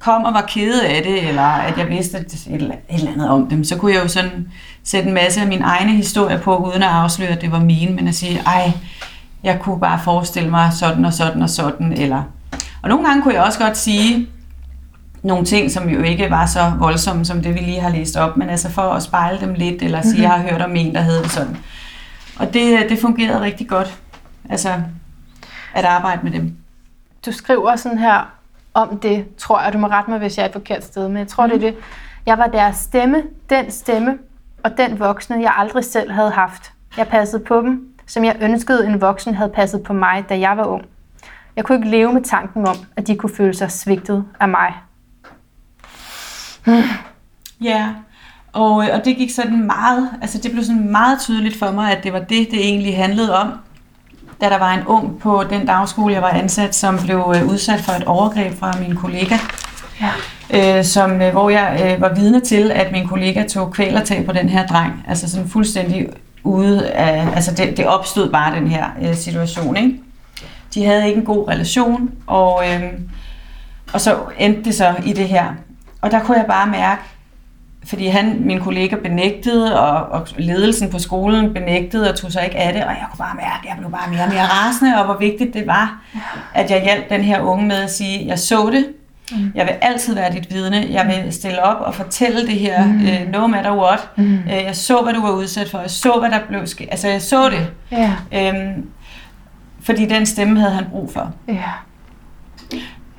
kom 0.00 0.24
og 0.24 0.34
var 0.34 0.40
kede 0.48 0.86
af 0.86 1.02
det, 1.02 1.28
eller 1.28 1.42
at 1.42 1.78
jeg 1.78 1.88
vidste 1.88 2.18
et, 2.18 2.24
et, 2.34 2.40
eller- 2.54 2.74
et 2.74 2.94
eller 2.98 3.12
andet 3.12 3.28
om 3.30 3.48
dem, 3.48 3.64
så 3.64 3.76
kunne 3.76 3.94
jeg 3.94 4.02
jo 4.02 4.08
sådan 4.08 4.48
sætte 4.84 5.08
en 5.08 5.14
masse 5.14 5.40
af 5.40 5.46
min 5.46 5.62
egne 5.62 5.92
historie 5.92 6.38
på, 6.38 6.56
uden 6.56 6.82
at 6.82 6.88
afsløre, 6.88 7.28
at 7.28 7.40
det 7.40 7.52
var 7.52 7.60
mine, 7.60 7.94
men 7.94 8.08
at 8.08 8.14
sige, 8.14 8.42
ej, 8.46 8.72
jeg 9.44 9.58
kunne 9.60 9.80
bare 9.80 10.00
forestille 10.04 10.50
mig 10.50 10.72
sådan 10.72 11.04
og 11.04 11.12
sådan 11.12 11.42
og 11.42 11.50
sådan, 11.50 11.92
eller... 11.92 12.22
Og 12.82 12.88
nogle 12.88 13.06
gange 13.06 13.22
kunne 13.22 13.34
jeg 13.34 13.42
også 13.42 13.58
godt 13.58 13.76
sige 13.76 14.26
nogle 15.22 15.44
ting, 15.44 15.70
som 15.70 15.88
jo 15.88 16.02
ikke 16.02 16.30
var 16.30 16.46
så 16.46 16.72
voldsomme, 16.78 17.24
som 17.24 17.42
det 17.42 17.54
vi 17.54 17.58
lige 17.58 17.80
har 17.80 17.90
læst 17.90 18.16
op, 18.16 18.36
men 18.36 18.50
altså 18.50 18.70
for 18.70 18.82
at 18.82 19.02
spejle 19.02 19.40
dem 19.40 19.54
lidt, 19.54 19.82
eller 19.82 20.02
sige, 20.02 20.22
jeg 20.22 20.30
har 20.30 20.38
hørt 20.50 20.62
om 20.62 20.76
en, 20.76 20.94
der 20.94 21.00
havde 21.00 21.22
det 21.22 21.30
sådan. 21.30 21.56
Og 22.38 22.54
det, 22.54 22.86
det 22.88 22.98
fungerede 22.98 23.40
rigtig 23.40 23.68
godt, 23.68 23.94
altså 24.48 24.82
at 25.74 25.84
arbejde 25.84 26.20
med 26.22 26.32
dem. 26.32 26.56
Du 27.26 27.32
skriver 27.32 27.76
sådan 27.76 27.98
her 27.98 28.32
om 28.74 28.98
det, 28.98 29.36
tror 29.36 29.60
jeg, 29.60 29.72
du 29.72 29.78
må 29.78 29.86
rette 29.86 30.10
mig, 30.10 30.18
hvis 30.18 30.36
jeg 30.38 30.44
er 30.44 30.48
et 30.48 30.52
forkert 30.52 30.84
sted, 30.84 31.08
men 31.08 31.16
jeg 31.16 31.28
tror, 31.28 31.46
mm. 31.46 31.52
det 31.52 31.56
er 31.64 31.70
det. 31.70 31.78
Jeg 32.26 32.38
var 32.38 32.46
deres 32.46 32.76
stemme, 32.76 33.22
den 33.50 33.70
stemme 33.70 34.18
og 34.62 34.78
den 34.78 34.98
voksne, 34.98 35.42
jeg 35.42 35.54
aldrig 35.56 35.84
selv 35.84 36.12
havde 36.12 36.30
haft. 36.30 36.72
Jeg 36.96 37.08
passede 37.08 37.44
på 37.44 37.60
dem, 37.60 37.88
som 38.06 38.24
jeg 38.24 38.36
ønskede, 38.40 38.86
en 38.86 39.00
voksen 39.00 39.34
havde 39.34 39.50
passet 39.50 39.82
på 39.82 39.92
mig, 39.92 40.24
da 40.28 40.38
jeg 40.38 40.56
var 40.56 40.64
ung. 40.64 40.84
Jeg 41.56 41.64
kunne 41.64 41.78
ikke 41.78 41.90
leve 41.90 42.12
med 42.12 42.22
tanken 42.22 42.66
om, 42.66 42.76
at 42.96 43.06
de 43.06 43.16
kunne 43.16 43.34
føle 43.34 43.54
sig 43.54 43.70
svigtet 43.70 44.24
af 44.40 44.48
mig. 44.48 44.74
Ja, 47.60 47.94
og, 48.52 48.74
og 48.74 49.04
det 49.04 49.16
gik 49.16 49.30
sådan 49.30 49.66
meget, 49.66 50.10
altså 50.22 50.38
det 50.38 50.50
blev 50.50 50.64
sådan 50.64 50.90
meget 50.90 51.20
tydeligt 51.20 51.58
for 51.58 51.70
mig, 51.70 51.96
at 51.96 52.04
det 52.04 52.12
var 52.12 52.18
det, 52.18 52.50
det 52.50 52.60
egentlig 52.60 52.96
handlede 52.96 53.38
om. 53.38 53.52
Da 54.40 54.48
der 54.48 54.58
var 54.58 54.74
en 54.74 54.86
ung 54.86 55.18
på 55.20 55.44
den 55.50 55.66
dagskole, 55.66 56.14
jeg 56.14 56.22
var 56.22 56.28
ansat, 56.30 56.74
som 56.74 56.98
blev 57.04 57.34
øh, 57.36 57.46
udsat 57.48 57.80
for 57.80 57.92
et 57.92 58.04
overgreb 58.04 58.58
fra 58.58 58.72
min 58.80 58.96
kollega, 58.96 59.36
Ja. 60.00 60.78
øh, 60.78 60.84
som, 60.84 61.22
øh, 61.22 61.32
hvor 61.32 61.50
jeg 61.50 61.80
øh, 61.94 62.00
var 62.00 62.14
vidne 62.14 62.40
til, 62.40 62.70
at 62.70 62.92
min 62.92 63.08
kollega 63.08 63.44
tog 63.48 63.72
kvælertag 63.72 64.26
på 64.26 64.32
den 64.32 64.48
her 64.48 64.66
dreng. 64.66 65.04
Altså 65.08 65.30
sådan 65.30 65.48
fuldstændig 65.48 66.08
ude 66.44 66.88
af, 66.90 67.28
altså 67.34 67.54
det, 67.54 67.76
det 67.76 67.86
opstod 67.86 68.30
bare 68.32 68.54
den 68.56 68.68
her 68.68 68.84
øh, 69.02 69.14
situation, 69.16 69.76
ikke? 69.76 70.00
De 70.74 70.84
havde 70.84 71.06
ikke 71.08 71.18
en 71.18 71.24
god 71.26 71.48
relation, 71.48 72.10
og, 72.26 72.62
øh, 72.72 72.82
og 73.92 74.00
så 74.00 74.16
endte 74.38 74.64
det 74.64 74.74
så 74.74 74.94
i 75.04 75.12
det 75.12 75.28
her. 75.28 75.44
Og 76.00 76.10
der 76.10 76.20
kunne 76.20 76.36
jeg 76.38 76.46
bare 76.46 76.66
mærke, 76.66 77.02
fordi 77.84 78.06
han, 78.06 78.40
min 78.40 78.60
kollega 78.60 78.96
benægtede, 78.96 79.80
og, 79.80 80.20
og 80.20 80.28
ledelsen 80.38 80.90
på 80.90 80.98
skolen 80.98 81.54
benægtede 81.54 82.10
og 82.10 82.16
tog 82.16 82.32
sig 82.32 82.44
ikke 82.44 82.56
af 82.56 82.72
det, 82.72 82.84
og 82.84 82.90
jeg 82.90 83.06
kunne 83.10 83.18
bare 83.18 83.36
mærke, 83.36 83.60
at 83.62 83.68
jeg 83.68 83.76
blev 83.78 83.90
bare 83.90 84.10
mere 84.10 84.22
og 84.22 84.28
mere 84.28 84.44
rasende, 84.44 84.98
og 84.98 85.04
hvor 85.04 85.16
vigtigt 85.16 85.54
det 85.54 85.66
var, 85.66 86.02
at 86.54 86.70
jeg 86.70 86.82
hjalp 86.82 87.10
den 87.10 87.20
her 87.20 87.40
unge 87.40 87.66
med 87.66 87.76
at 87.76 87.90
sige, 87.90 88.26
jeg 88.26 88.38
så 88.38 88.70
det, 88.70 88.86
jeg 89.54 89.66
vil 89.66 89.74
altid 89.80 90.14
være 90.14 90.32
dit 90.32 90.54
vidne, 90.54 90.86
jeg 90.90 91.22
vil 91.24 91.32
stille 91.32 91.62
op 91.62 91.80
og 91.80 91.94
fortælle 91.94 92.46
det 92.46 92.54
her, 92.54 92.86
mm. 92.86 93.00
uh, 93.00 93.32
no 93.32 93.46
matter 93.46 93.76
what. 93.76 94.08
Mm. 94.16 94.38
Uh, 94.46 94.52
jeg 94.52 94.76
så, 94.76 95.02
hvad 95.02 95.14
du 95.14 95.22
var 95.22 95.32
udsat 95.32 95.70
for, 95.70 95.80
jeg 95.80 95.90
så, 95.90 96.18
hvad 96.20 96.30
der 96.30 96.40
blev 96.48 96.66
sket, 96.66 96.88
altså 96.90 97.08
jeg 97.08 97.22
så 97.22 97.50
det, 97.50 97.70
Ja, 97.90 98.12
um, 98.50 98.86
fordi 99.82 100.06
den 100.06 100.26
stemme 100.26 100.60
havde 100.60 100.72
han 100.72 100.84
brug 100.90 101.12
for. 101.12 101.32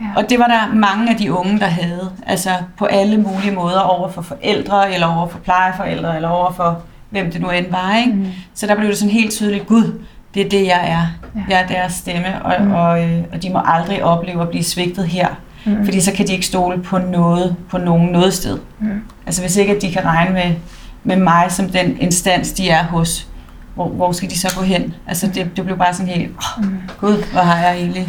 Ja. 0.02 0.06
Og 0.16 0.30
det 0.30 0.40
var 0.40 0.48
der 0.48 0.76
mange 0.76 1.12
af 1.12 1.18
de 1.18 1.34
unge, 1.34 1.60
der 1.60 1.66
havde. 1.66 2.12
Altså 2.26 2.50
på 2.78 2.86
alle 2.86 3.18
mulige 3.18 3.52
måder 3.56 3.80
over 3.80 4.12
for 4.12 4.22
forældre, 4.22 4.94
eller 4.94 5.08
over 5.08 5.28
for 5.28 5.40
plejeforældre, 5.40 6.16
eller 6.16 6.30
over 6.30 6.52
for 6.52 6.82
hvem 7.10 7.32
det 7.32 7.42
nu 7.42 7.50
end 7.50 7.72
var. 7.72 7.98
Ikke? 7.98 8.14
Mm. 8.14 8.28
Så 8.54 8.68
der 8.68 8.76
blev 8.76 8.88
det 8.88 8.98
sådan 8.98 9.12
helt 9.12 9.32
tydeligt, 9.32 9.68
Gud, 9.68 10.00
det 10.34 10.46
er 10.46 10.50
det, 10.50 10.66
jeg 10.66 10.90
er. 10.90 11.30
Ja. 11.36 11.42
Jeg 11.50 11.62
er 11.62 11.68
deres 11.68 11.94
stemme, 11.94 12.46
og, 12.46 12.64
mm. 12.64 12.72
og, 12.72 13.04
øh, 13.04 13.24
og 13.34 13.44
de 13.44 13.50
må 13.50 13.62
aldrig 13.66 14.04
opleve 14.04 14.42
at 14.42 14.50
blive 14.50 14.64
svigtet 14.64 15.08
her. 15.08 15.28
Mm. 15.66 15.86
Fordi 15.86 16.02
så 16.02 16.12
kan 16.12 16.28
de 16.28 16.34
ikke 16.34 16.46
stole 16.46 16.84
på 16.84 16.98
noget, 16.98 17.56
på 17.70 17.78
nogen 17.78 18.12
noget 18.12 18.34
sted. 18.34 18.60
Mm. 18.80 19.02
Altså 19.26 19.42
hvis 19.42 19.58
ikke, 19.58 19.76
at 19.76 19.82
de 19.82 19.92
kan 19.92 20.06
regne 20.06 20.34
med, 20.34 20.56
med 21.04 21.16
mig 21.16 21.46
som 21.50 21.70
den 21.70 21.98
instans, 22.00 22.52
de 22.52 22.70
er 22.70 22.84
hos, 22.84 23.28
hvor, 23.76 23.88
hvor 23.88 24.12
skal 24.12 24.30
de 24.30 24.40
så 24.40 24.56
gå 24.58 24.64
hen? 24.64 24.94
Altså 25.08 25.28
det, 25.28 25.58
det 25.58 25.66
blev 25.66 25.78
bare 25.78 25.94
sådan 25.94 26.08
helt, 26.08 26.32
oh, 26.38 26.64
mm. 26.66 26.80
Gud, 27.00 27.32
hvor 27.32 27.42
har 27.42 27.68
jeg 27.68 27.78
egentlig 27.78 28.08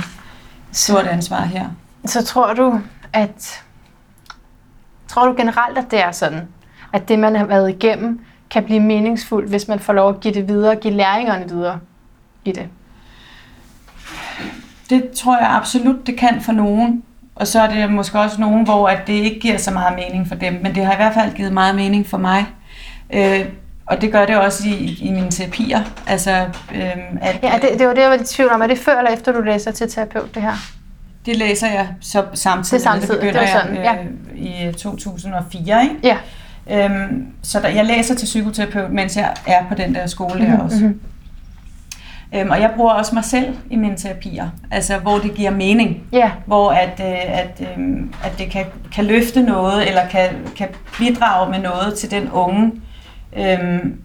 stort 0.73 1.07
ansvar 1.07 1.43
her. 1.43 1.67
Så 2.07 2.25
tror 2.25 2.55
du, 2.55 2.81
at 3.13 3.63
tror 5.09 5.27
du 5.27 5.35
generelt, 5.37 5.79
at 5.79 5.91
det 5.91 6.03
er 6.03 6.13
sådan, 6.13 6.49
at 6.93 7.09
det, 7.09 7.19
man 7.19 7.37
har 7.37 7.45
været 7.45 7.71
igennem, 7.71 8.21
kan 8.51 8.65
blive 8.65 8.81
meningsfuldt, 8.81 9.51
hvis 9.51 9.69
man 9.69 9.79
får 9.79 9.93
lov 9.93 10.09
at 10.11 10.21
give 10.21 10.35
det 10.35 10.49
videre, 10.49 10.77
give 10.77 10.95
læringerne 10.95 11.49
videre 11.49 11.79
i 12.45 12.53
det? 12.53 12.69
Det 14.91 15.11
tror 15.11 15.39
jeg 15.39 15.51
absolut, 15.51 16.07
det 16.07 16.19
kan 16.19 16.41
for 16.41 16.53
nogen. 16.53 17.03
Og 17.35 17.47
så 17.47 17.61
er 17.61 17.71
det 17.71 17.93
måske 17.93 18.19
også 18.19 18.41
nogen, 18.41 18.65
hvor 18.65 18.89
at 18.89 19.07
det 19.07 19.13
ikke 19.13 19.41
giver 19.41 19.59
så 19.59 19.71
meget 19.71 19.95
mening 19.95 20.29
for 20.29 20.35
dem. 20.35 20.53
Men 20.63 20.75
det 20.75 20.87
har 20.87 20.93
i 20.93 20.97
hvert 20.97 21.15
fald 21.15 21.35
givet 21.35 21.53
meget 21.53 21.75
mening 21.75 22.07
for 22.07 22.19
mig. 22.19 22.47
Øh, 23.11 23.47
og 23.91 24.01
det 24.01 24.13
gør 24.13 24.27
det 24.27 24.37
også 24.37 24.69
i, 24.69 24.99
i 25.03 25.11
mine 25.11 25.31
terapier. 25.31 25.81
Altså, 26.07 26.31
øh, 26.75 26.83
at, 27.21 27.39
Ja, 27.43 27.53
det, 27.63 27.79
det 27.79 27.87
var 27.87 27.95
det, 27.95 28.03
jeg 28.03 28.11
var 28.11 28.17
i 28.17 28.25
tvivl 28.25 28.51
om. 28.53 28.63
Er 28.63 28.67
det 28.67 28.79
før 28.79 28.99
eller 28.99 29.11
efter, 29.11 29.33
du 29.33 29.41
læser 29.41 29.71
til 29.71 29.91
terapeut, 29.91 30.35
det 30.35 30.43
her? 30.43 30.53
det 31.27 31.37
læser 31.37 31.67
jeg 31.67 31.89
så 32.01 32.25
samtidig. 32.35 32.81
Det 32.81 32.87
er 32.87 32.91
samtidig, 32.91 33.11
Det 33.11 33.21
begynder 33.21 33.41
det 33.41 33.51
sådan, 33.51 33.77
jeg 33.77 34.07
øh, 34.33 34.69
i 34.69 34.73
2004. 34.73 35.83
Ikke? 35.83 35.95
Ja. 36.03 36.17
Øhm, 36.85 37.27
så 37.43 37.61
der, 37.61 37.69
jeg 37.69 37.85
læser 37.85 38.15
til 38.15 38.25
psykoterapeut, 38.27 38.91
mens 38.91 39.17
jeg 39.17 39.35
er 39.47 39.65
på 39.69 39.75
den 39.75 39.95
der 39.95 40.07
skole 40.07 40.35
mm-hmm. 40.41 40.57
der 40.57 40.65
også. 40.65 40.85
mhm. 40.85 41.01
Øhm, 42.35 42.51
og 42.51 42.61
jeg 42.61 42.71
bruger 42.77 42.93
også 42.93 43.15
mig 43.15 43.25
selv 43.25 43.57
i 43.71 43.77
mine 43.77 43.97
terapier, 43.97 44.49
altså 44.71 44.99
hvor 44.99 45.19
det 45.19 45.35
giver 45.35 45.51
mening. 45.51 46.03
Ja, 46.13 46.31
hvor 46.47 46.71
at, 46.71 47.01
øh, 47.01 47.39
at, 47.39 47.61
øh, 47.61 47.87
at 48.25 48.39
det 48.39 48.51
kan, 48.51 48.65
kan 48.95 49.05
løfte 49.05 49.43
noget, 49.43 49.89
eller 49.89 50.09
kan, 50.09 50.29
kan 50.57 50.69
bidrage 50.99 51.51
med 51.51 51.59
noget 51.59 51.95
til 51.95 52.11
den 52.11 52.31
unge. 52.31 52.73
Øhm, 53.37 54.01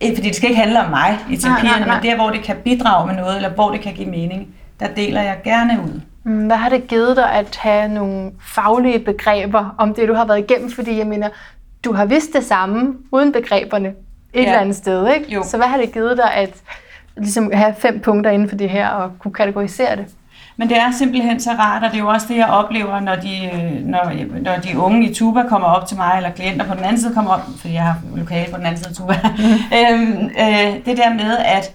ikke 0.00 0.16
fordi 0.16 0.28
det 0.28 0.36
skal 0.36 0.48
ikke 0.48 0.60
handle 0.60 0.84
om 0.84 0.90
mig 0.90 1.18
i 1.30 1.36
terapierne, 1.36 1.86
men 1.86 2.02
der, 2.10 2.16
hvor 2.16 2.30
det 2.30 2.42
kan 2.42 2.56
bidrage 2.64 3.06
med 3.06 3.14
noget, 3.16 3.36
eller 3.36 3.48
hvor 3.50 3.70
det 3.70 3.80
kan 3.80 3.92
give 3.94 4.08
mening, 4.10 4.48
der 4.80 4.86
deler 4.88 5.22
jeg 5.22 5.36
gerne 5.44 5.78
ud. 5.84 6.00
Mm, 6.24 6.46
Hvad 6.46 6.56
har 6.56 6.68
det 6.68 6.86
givet 6.88 7.16
dig 7.16 7.32
at 7.32 7.56
have 7.56 7.88
nogle 7.88 8.30
faglige 8.54 8.98
begreber 8.98 9.74
om 9.78 9.94
det, 9.94 10.08
du 10.08 10.14
har 10.14 10.24
været 10.24 10.38
igennem? 10.38 10.70
Fordi 10.70 10.98
jeg 10.98 11.06
mener, 11.06 11.28
du 11.84 11.92
har 11.92 12.04
vidst 12.04 12.32
det 12.34 12.44
samme 12.44 12.94
uden 13.12 13.32
begreberne 13.32 13.88
et 13.88 13.94
Ja. 14.34 14.40
eller 14.46 14.58
andet 14.60 14.76
sted, 14.76 15.08
ikke? 15.14 15.32
Jo. 15.34 15.42
Så 15.44 15.56
hvad 15.56 15.66
har 15.66 15.76
det 15.76 15.92
givet 15.92 16.16
dig 16.16 16.34
at 16.34 16.54
ligesom 17.16 17.52
have 17.52 17.74
fem 17.78 18.00
punkter 18.00 18.30
inden 18.30 18.48
for 18.48 18.56
det 18.56 18.70
her 18.70 18.88
og 18.88 19.12
kunne 19.18 19.34
kategorisere 19.34 19.96
det. 19.96 20.04
Men 20.56 20.68
det 20.68 20.76
er 20.76 20.90
simpelthen 20.90 21.40
så 21.40 21.50
rart, 21.50 21.82
og 21.82 21.90
det 21.90 21.96
er 21.96 22.02
jo 22.02 22.08
også 22.08 22.26
det, 22.28 22.36
jeg 22.36 22.46
oplever, 22.46 23.00
når 23.00 23.16
de, 23.16 23.50
øh, 23.54 23.86
når, 23.86 24.12
når 24.42 24.56
de 24.56 24.78
unge 24.78 25.10
i 25.10 25.14
Tuba 25.14 25.42
kommer 25.42 25.68
op 25.68 25.86
til 25.88 25.96
mig, 25.96 26.12
eller 26.16 26.30
klienter 26.30 26.66
på 26.66 26.74
den 26.74 26.84
anden 26.84 27.00
side 27.00 27.14
kommer 27.14 27.30
op, 27.30 27.40
fordi 27.58 27.74
jeg 27.74 27.82
har 27.82 27.98
lokale 28.14 28.50
på 28.50 28.56
den 28.56 28.66
anden 28.66 28.78
side 28.78 28.88
af 28.88 28.94
Tuba. 28.96 29.14
Mm. 29.38 29.44
øhm, 29.78 30.30
øh, 30.38 30.84
det 30.86 30.96
der 30.96 31.14
med 31.14 31.36
at 31.38 31.72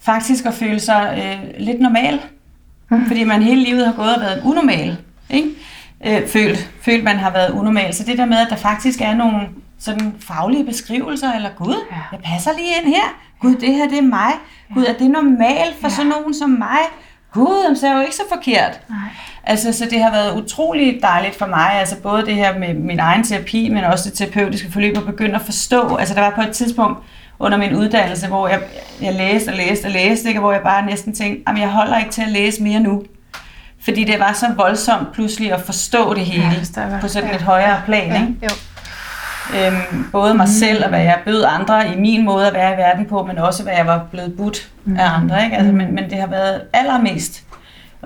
faktisk 0.00 0.46
at 0.46 0.54
føle 0.54 0.80
sig 0.80 1.18
øh, 1.18 1.64
lidt 1.66 1.80
normal, 1.80 2.20
mm. 2.90 3.06
fordi 3.06 3.24
man 3.24 3.42
hele 3.42 3.62
livet 3.62 3.86
har 3.86 3.92
gået 3.92 4.14
og 4.14 4.20
været 4.20 4.42
unormal. 4.44 4.96
Ikke? 5.30 5.48
Øh, 6.06 6.28
følt, 6.28 6.70
følt, 6.82 7.04
man 7.04 7.16
har 7.16 7.30
været 7.30 7.50
unormal. 7.50 7.94
Så 7.94 8.04
det 8.04 8.18
der 8.18 8.26
med, 8.26 8.36
at 8.36 8.46
der 8.50 8.56
faktisk 8.56 9.00
er 9.00 9.14
nogle 9.14 9.40
sådan 9.78 10.14
faglige 10.20 10.64
beskrivelser, 10.64 11.32
eller 11.32 11.50
gud, 11.56 11.76
ja. 11.90 11.96
jeg 12.12 12.20
passer 12.24 12.50
lige 12.56 12.68
ind 12.80 12.94
her. 12.94 13.02
Gud, 13.40 13.54
det 13.54 13.74
her 13.74 13.88
det 13.88 13.98
er 13.98 14.02
mig. 14.02 14.32
Gud, 14.74 14.84
er 14.84 14.92
det 14.92 15.10
normalt 15.10 15.76
for 15.80 15.88
ja. 15.88 15.94
sådan 15.94 16.10
nogen 16.10 16.34
som 16.34 16.50
mig? 16.50 16.78
Gud, 17.38 17.76
så 17.76 17.86
er 17.86 17.94
jo 17.94 18.00
ikke 18.00 18.16
så 18.16 18.22
forkert. 18.34 18.80
Nej. 18.88 18.98
Altså, 19.44 19.72
så 19.72 19.84
det 19.90 20.02
har 20.02 20.10
været 20.10 20.42
utrolig 20.42 20.98
dejligt 21.02 21.38
for 21.38 21.46
mig, 21.46 21.72
altså 21.72 21.96
både 22.02 22.26
det 22.26 22.34
her 22.34 22.58
med 22.58 22.74
min 22.74 22.98
egen 22.98 23.24
terapi, 23.24 23.68
men 23.68 23.84
også 23.84 24.10
det 24.10 24.18
terapeutiske 24.18 24.72
forløb, 24.72 24.96
at 24.96 25.06
begynde 25.06 25.34
at 25.34 25.42
forstå. 25.42 25.96
Altså, 25.96 26.14
der 26.14 26.20
var 26.20 26.30
på 26.30 26.40
et 26.40 26.50
tidspunkt 26.50 26.98
under 27.38 27.58
min 27.58 27.74
uddannelse, 27.74 28.26
hvor 28.26 28.48
jeg, 28.48 28.60
jeg 29.00 29.14
læste 29.14 29.48
og 29.48 29.56
læste 29.56 29.86
og 29.86 29.90
læste, 29.90 30.28
ikke? 30.28 30.40
hvor 30.40 30.52
jeg 30.52 30.62
bare 30.62 30.86
næsten 30.86 31.14
tænkte, 31.14 31.50
at 31.50 31.58
jeg 31.58 31.68
holder 31.68 31.98
ikke 31.98 32.10
til 32.10 32.22
at 32.22 32.28
læse 32.28 32.62
mere 32.62 32.80
nu. 32.80 33.02
Fordi 33.84 34.04
det 34.04 34.20
var 34.20 34.32
så 34.32 34.46
voldsomt 34.56 35.12
pludselig 35.12 35.52
at 35.52 35.60
forstå 35.60 36.14
det 36.14 36.24
hele 36.24 36.66
ja, 36.76 36.98
på 37.00 37.08
sådan 37.08 37.34
et 37.34 37.42
højere 37.42 37.82
plan. 37.84 38.08
Ja, 38.08 38.20
ikke? 38.20 38.34
Jo. 38.42 38.48
Øhm, 39.54 40.10
både 40.12 40.34
mig 40.34 40.46
mm. 40.46 40.52
selv 40.52 40.84
og 40.84 40.88
hvad 40.88 41.02
jeg 41.02 41.18
bød 41.24 41.44
andre 41.44 41.94
i 41.94 42.00
min 42.00 42.24
måde 42.24 42.46
at 42.46 42.54
være 42.54 42.74
i 42.74 42.76
verden 42.76 43.06
på, 43.06 43.22
men 43.22 43.38
også 43.38 43.62
hvad 43.62 43.72
jeg 43.72 43.86
var 43.86 44.04
blevet 44.10 44.36
budt 44.36 44.70
mm. 44.84 44.96
af 44.96 45.10
andre. 45.10 45.44
Ikke? 45.44 45.56
Altså, 45.56 45.72
men, 45.72 45.94
men 45.94 46.10
det 46.10 46.18
har 46.18 46.26
været 46.26 46.62
allermest 46.72 47.44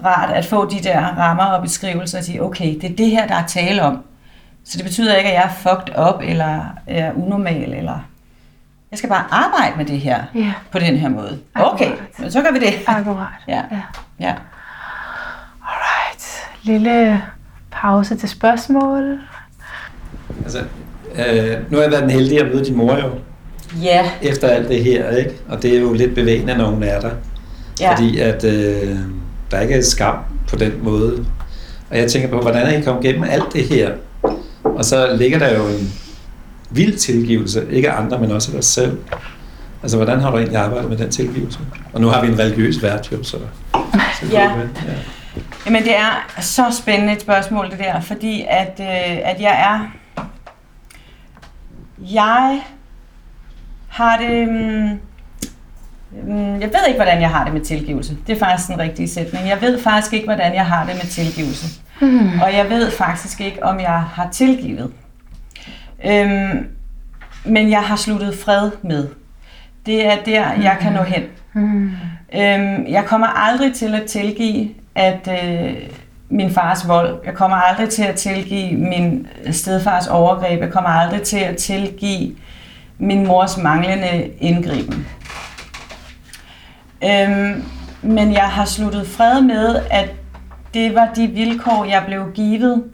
rart 0.04 0.30
at 0.30 0.44
få 0.44 0.70
de 0.70 0.82
der 0.82 1.00
rammer 1.00 1.44
og 1.44 1.62
beskrivelser 1.62 2.18
og 2.18 2.24
sige, 2.24 2.42
okay, 2.42 2.74
det 2.80 2.84
er 2.84 2.96
det 2.96 3.10
her, 3.10 3.26
der 3.26 3.34
er 3.34 3.46
tale 3.46 3.82
om. 3.82 4.02
Så 4.64 4.78
det 4.78 4.84
betyder 4.84 5.14
ikke, 5.14 5.30
at 5.30 5.34
jeg 5.34 5.44
er 5.44 5.48
fucked 5.48 5.98
up 6.08 6.20
eller 6.24 6.60
er 6.86 7.12
unormal, 7.12 7.72
eller 7.74 7.98
jeg 8.90 8.98
skal 8.98 9.08
bare 9.10 9.24
arbejde 9.30 9.76
med 9.76 9.84
det 9.84 10.00
her 10.00 10.24
ja. 10.34 10.52
på 10.70 10.78
den 10.78 10.96
her 10.96 11.08
måde. 11.08 11.38
Okay, 11.54 11.90
Akkurat. 11.92 12.32
så 12.32 12.42
gør 12.42 12.52
vi 12.52 12.58
det. 12.58 12.74
Akkurat. 12.86 13.28
ja. 13.48 13.62
ja. 13.70 13.80
ja. 14.20 14.34
Alright. 15.62 16.48
Lille 16.62 17.22
pause 17.70 18.16
til 18.16 18.28
spørgsmål. 18.28 19.20
Altså, 20.44 20.64
øh, 21.18 21.56
nu 21.70 21.76
har 21.76 21.82
jeg 21.82 21.90
været 21.90 22.02
den 22.02 22.10
heldige 22.10 22.40
at 22.40 22.46
møde 22.46 22.64
din 22.64 22.76
mor 22.76 22.96
jo. 22.96 23.10
Ja. 23.82 24.10
Efter 24.22 24.48
alt 24.48 24.68
det 24.68 24.84
her, 24.84 25.10
ikke? 25.10 25.30
Og 25.48 25.62
det 25.62 25.76
er 25.76 25.80
jo 25.80 25.92
lidt 25.92 26.14
bevægende, 26.14 26.56
når 26.56 26.64
hun 26.64 26.82
er 26.82 27.00
der. 27.00 27.10
Ja. 27.80 27.94
Fordi 27.94 28.18
at 28.18 28.44
øh, 28.44 28.96
der 29.50 29.60
ikke 29.60 29.74
er 29.74 29.82
skam 29.82 30.16
på 30.48 30.56
den 30.56 30.72
måde. 30.82 31.26
Og 31.90 31.98
jeg 31.98 32.10
tænker 32.10 32.28
på, 32.28 32.40
hvordan 32.40 32.66
er 32.66 32.78
I 32.78 32.80
kommet 32.80 33.04
igennem 33.04 33.24
alt 33.30 33.52
det 33.52 33.64
her? 33.64 33.90
Og 34.64 34.84
så 34.84 35.16
ligger 35.16 35.38
der 35.38 35.58
jo 35.58 35.68
en 35.68 35.92
vild 36.70 36.98
tilgivelse, 36.98 37.66
ikke 37.70 37.90
af 37.90 38.00
andre, 38.00 38.18
men 38.18 38.30
også 38.30 38.50
af 38.50 38.54
dig 38.54 38.64
selv. 38.64 38.98
Altså, 39.82 39.96
hvordan 39.96 40.20
har 40.20 40.30
du 40.30 40.36
egentlig 40.36 40.58
arbejdet 40.58 40.90
med 40.90 40.98
den 40.98 41.10
tilgivelse? 41.10 41.58
Og 41.92 42.00
nu 42.00 42.08
har 42.08 42.22
vi 42.22 42.28
en 42.28 42.38
religiøs 42.38 42.82
vært 42.82 43.12
jo, 43.12 43.22
så... 43.22 43.36
så 44.20 44.26
ja. 44.32 44.40
ja. 44.40 44.62
Jamen, 45.66 45.82
det 45.82 45.96
er 45.96 46.40
så 46.40 46.62
spændende 46.82 47.12
et 47.12 47.20
spørgsmål, 47.20 47.70
det 47.70 47.78
der, 47.78 48.00
fordi 48.00 48.44
at, 48.48 48.80
øh, 48.80 49.18
at 49.24 49.40
jeg 49.40 49.60
er 49.70 50.01
jeg 52.12 52.62
har 53.88 54.16
det... 54.16 54.48
Um, 54.48 55.00
jeg 56.60 56.68
ved 56.68 56.86
ikke, 56.88 56.98
hvordan 56.98 57.20
jeg 57.20 57.30
har 57.30 57.44
det 57.44 57.52
med 57.52 57.60
tilgivelse. 57.60 58.16
Det 58.26 58.34
er 58.34 58.38
faktisk 58.38 58.70
en 58.70 58.78
rigtig 58.78 59.10
sætning. 59.10 59.48
Jeg 59.48 59.60
ved 59.60 59.80
faktisk 59.80 60.12
ikke, 60.12 60.26
hvordan 60.26 60.54
jeg 60.54 60.66
har 60.66 60.86
det 60.86 60.94
med 60.94 61.10
tilgivelse. 61.10 61.80
Mm. 62.00 62.40
Og 62.40 62.54
jeg 62.54 62.70
ved 62.70 62.90
faktisk 62.90 63.40
ikke, 63.40 63.62
om 63.62 63.80
jeg 63.80 64.02
har 64.02 64.28
tilgivet. 64.30 64.92
Øhm, 66.06 66.66
men 67.44 67.70
jeg 67.70 67.82
har 67.82 67.96
sluttet 67.96 68.38
fred 68.38 68.70
med. 68.82 69.08
Det 69.86 70.06
er 70.06 70.16
der, 70.26 70.52
jeg 70.52 70.76
kan 70.80 70.92
nå 70.92 71.02
hen. 71.02 71.22
Mm. 71.52 71.90
Øhm, 72.34 72.86
jeg 72.88 73.04
kommer 73.06 73.26
aldrig 73.26 73.74
til 73.74 73.94
at 73.94 74.02
tilgive, 74.06 74.68
at 74.94 75.28
øh, 75.28 75.76
min 76.32 76.50
fars 76.50 76.88
vold. 76.88 77.20
Jeg 77.24 77.34
kommer 77.34 77.56
aldrig 77.56 77.88
til 77.88 78.02
at 78.02 78.14
tilgive 78.14 78.76
min 78.78 79.28
øh, 79.44 79.52
stedfars 79.52 80.06
overgreb. 80.06 80.60
Jeg 80.60 80.72
kommer 80.72 80.90
aldrig 80.90 81.22
til 81.22 81.38
at 81.38 81.56
tilgive 81.56 82.34
min 82.98 83.26
mors 83.26 83.56
manglende 83.56 84.30
indgriben. 84.38 85.06
Øhm, 87.04 87.64
men 88.02 88.32
jeg 88.32 88.48
har 88.48 88.64
sluttet 88.64 89.06
fred 89.06 89.40
med, 89.40 89.76
at 89.90 90.10
det 90.74 90.94
var 90.94 91.08
de 91.16 91.26
vilkår, 91.26 91.84
jeg 91.84 92.02
blev 92.06 92.32
givet, 92.34 92.84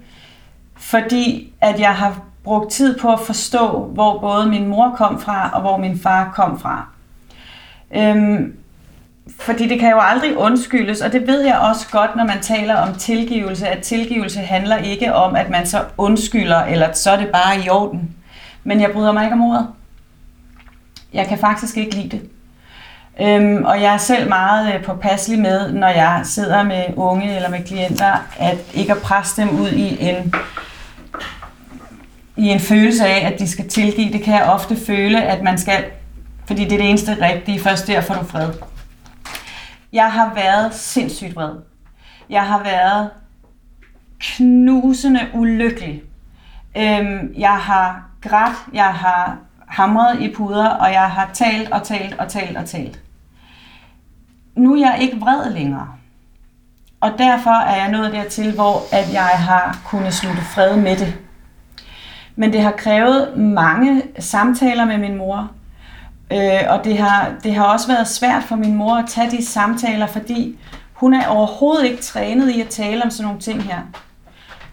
fordi 0.76 1.52
at 1.60 1.80
jeg 1.80 1.94
har 1.94 2.20
brugt 2.44 2.70
tid 2.72 2.98
på 2.98 3.12
at 3.12 3.20
forstå, 3.20 3.90
hvor 3.94 4.18
både 4.18 4.46
min 4.46 4.68
mor 4.68 4.94
kom 4.96 5.20
fra, 5.20 5.50
og 5.52 5.60
hvor 5.60 5.76
min 5.76 5.98
far 5.98 6.32
kom 6.34 6.60
fra. 6.60 6.86
Øhm, 7.96 8.54
fordi 9.36 9.68
det 9.68 9.80
kan 9.80 9.90
jo 9.90 9.98
aldrig 10.00 10.36
undskyldes, 10.36 11.00
og 11.00 11.12
det 11.12 11.26
ved 11.26 11.40
jeg 11.40 11.58
også 11.58 11.86
godt, 11.90 12.16
når 12.16 12.24
man 12.24 12.40
taler 12.40 12.76
om 12.76 12.94
tilgivelse, 12.94 13.68
at 13.68 13.82
tilgivelse 13.82 14.40
handler 14.40 14.76
ikke 14.76 15.14
om, 15.14 15.36
at 15.36 15.50
man 15.50 15.66
så 15.66 15.84
undskylder, 15.98 16.62
eller 16.64 16.92
så 16.92 17.10
er 17.10 17.16
det 17.16 17.28
bare 17.28 17.64
i 17.64 17.68
orden. 17.68 18.10
Men 18.64 18.80
jeg 18.80 18.90
bryder 18.90 19.12
mig 19.12 19.24
ikke 19.24 19.34
om 19.34 19.42
ordet. 19.42 19.66
Jeg 21.12 21.26
kan 21.26 21.38
faktisk 21.38 21.76
ikke 21.76 21.94
lide 21.94 22.08
det. 22.08 22.22
Øhm, 23.20 23.64
og 23.64 23.82
jeg 23.82 23.94
er 23.94 23.98
selv 23.98 24.28
meget 24.28 24.74
øh, 24.74 24.84
påpasselig 24.84 25.38
med, 25.38 25.72
når 25.72 25.88
jeg 25.88 26.20
sidder 26.24 26.62
med 26.62 26.84
unge 26.96 27.36
eller 27.36 27.48
med 27.48 27.64
klienter, 27.64 28.12
at 28.38 28.58
ikke 28.74 28.92
at 28.92 28.98
presse 28.98 29.42
dem 29.42 29.60
ud 29.60 29.70
i 29.70 30.08
en, 30.08 30.34
i 32.36 32.48
en 32.48 32.60
følelse 32.60 33.06
af, 33.06 33.32
at 33.32 33.38
de 33.38 33.48
skal 33.48 33.68
tilgive. 33.68 34.12
Det 34.12 34.22
kan 34.22 34.34
jeg 34.34 34.42
ofte 34.42 34.76
føle, 34.86 35.22
at 35.22 35.42
man 35.42 35.58
skal, 35.58 35.84
fordi 36.46 36.64
det 36.64 36.72
er 36.72 36.78
det 36.78 36.88
eneste 36.88 37.16
rigtige. 37.20 37.60
Først 37.60 37.86
der 37.86 38.00
får 38.00 38.14
du 38.14 38.24
fred. 38.24 38.48
Jeg 39.92 40.12
har 40.12 40.34
været 40.34 40.74
sindssygt 40.74 41.36
vred. 41.36 41.54
Jeg 42.30 42.46
har 42.46 42.62
været 42.62 43.10
knusende 44.20 45.20
ulykkelig. 45.34 46.02
Øhm, 46.76 47.34
jeg 47.38 47.56
har 47.56 48.02
grædt, 48.20 48.56
jeg 48.72 48.94
har 48.94 49.38
hamret 49.66 50.20
i 50.20 50.34
puder, 50.34 50.68
og 50.68 50.92
jeg 50.92 51.10
har 51.10 51.30
talt 51.32 51.70
og 51.72 51.82
talt 51.82 52.18
og 52.18 52.28
talt 52.28 52.56
og 52.56 52.66
talt. 52.66 53.00
Nu 54.56 54.74
er 54.74 54.78
jeg 54.78 54.98
ikke 55.00 55.20
vred 55.20 55.52
længere. 55.52 55.88
Og 57.00 57.10
derfor 57.18 57.50
er 57.50 57.76
jeg 57.76 57.90
nået 57.90 58.12
dertil, 58.12 58.54
hvor 58.54 58.94
at 58.94 59.12
jeg 59.12 59.22
har 59.22 59.78
kunnet 59.84 60.14
slutte 60.14 60.42
fred 60.42 60.76
med 60.76 60.96
det. 60.96 61.14
Men 62.36 62.52
det 62.52 62.62
har 62.62 62.70
krævet 62.70 63.36
mange 63.36 64.02
samtaler 64.18 64.84
med 64.84 64.98
min 64.98 65.16
mor. 65.16 65.50
Øh, 66.32 66.60
og 66.68 66.84
det 66.84 66.98
har, 66.98 67.30
det 67.42 67.54
har 67.54 67.64
også 67.64 67.86
været 67.86 68.08
svært 68.08 68.42
for 68.42 68.56
min 68.56 68.74
mor 68.74 68.96
at 68.96 69.04
tage 69.08 69.30
de 69.30 69.46
samtaler, 69.46 70.06
fordi 70.06 70.58
hun 70.92 71.14
er 71.14 71.26
overhovedet 71.26 71.84
ikke 71.84 72.02
trænet 72.02 72.50
i 72.50 72.60
at 72.60 72.68
tale 72.68 73.02
om 73.04 73.10
sådan 73.10 73.24
nogle 73.24 73.40
ting 73.40 73.62
her. 73.62 73.78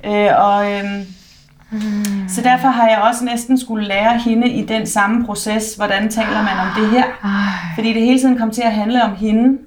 Øh, 0.05 0.45
og, 0.45 0.71
øh, 0.71 0.83
mm. 1.71 2.29
Så 2.29 2.41
derfor 2.41 2.67
har 2.67 2.87
jeg 2.87 2.97
også 2.97 3.25
næsten 3.25 3.59
skulle 3.59 3.87
lære 3.87 4.17
hende 4.17 4.49
i 4.49 4.65
den 4.65 4.87
samme 4.87 5.25
proces, 5.25 5.75
hvordan 5.75 6.09
taler 6.09 6.43
man 6.43 6.59
om 6.59 6.67
det 6.81 6.89
her. 6.89 7.03
Fordi 7.75 7.93
det 7.93 8.01
hele 8.01 8.19
tiden 8.19 8.37
kom 8.37 8.51
til 8.51 8.61
at 8.61 8.71
handle 8.71 9.03
om 9.03 9.15
hende, 9.15 9.57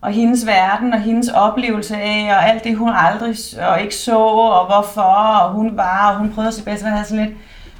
og 0.00 0.12
hendes 0.12 0.46
verden, 0.46 0.92
og 0.92 1.00
hendes 1.00 1.28
oplevelse 1.28 1.96
af, 1.96 2.36
og 2.36 2.48
alt 2.48 2.64
det, 2.64 2.76
hun 2.76 2.90
aldrig 2.94 3.36
og 3.68 3.80
ikke 3.80 3.94
så, 3.94 4.16
og 4.16 4.66
hvorfor, 4.66 5.02
og 5.42 5.52
hun 5.52 5.76
var, 5.76 6.10
og 6.10 6.18
hun 6.18 6.32
prøvede 6.32 6.48
at 6.48 6.54
se 6.54 6.64
bedst, 6.64 6.84
og 6.84 7.06
sådan 7.06 7.24
lidt. 7.26 7.36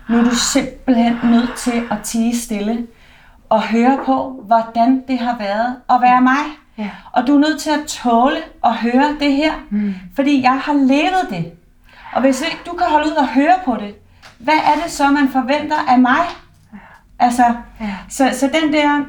Nu 0.09 0.19
er 0.19 0.25
du 0.25 0.35
simpelthen 0.35 1.17
nødt 1.25 1.55
til 1.57 1.83
at 1.91 1.99
tige 2.05 2.39
stille 2.39 2.87
og 3.53 3.63
høre 3.63 3.99
på, 4.07 4.43
hvordan 4.47 5.05
det 5.09 5.19
har 5.19 5.37
været 5.39 5.77
at 5.91 6.01
være 6.01 6.21
mig. 6.23 6.45
Ja. 6.79 6.91
Og 7.13 7.27
du 7.27 7.35
er 7.35 7.39
nødt 7.39 7.61
til 7.61 7.71
at 7.71 7.87
tåle 7.87 8.37
at 8.65 8.75
høre 8.75 9.17
det 9.21 9.33
her, 9.33 9.53
mm. 9.71 9.95
fordi 10.15 10.43
jeg 10.43 10.61
har 10.61 10.73
levet 10.73 11.27
det. 11.31 11.53
Og 12.13 12.21
hvis 12.21 12.41
ikke 12.41 12.61
du 12.67 12.73
kan 12.73 12.87
holde 12.87 13.07
ud 13.07 13.17
og 13.17 13.29
høre 13.29 13.55
på 13.65 13.77
det, 13.77 13.95
hvad 14.39 14.55
er 14.55 14.83
det 14.83 14.93
så, 14.93 15.11
man 15.11 15.29
forventer 15.29 15.77
af 15.89 15.99
mig? 15.99 16.21
Ja. 16.73 16.79
Altså, 17.19 17.45
ja. 17.81 17.97
Så, 18.09 18.31
så 18.33 18.51
den 18.63 18.73
der 18.73 19.05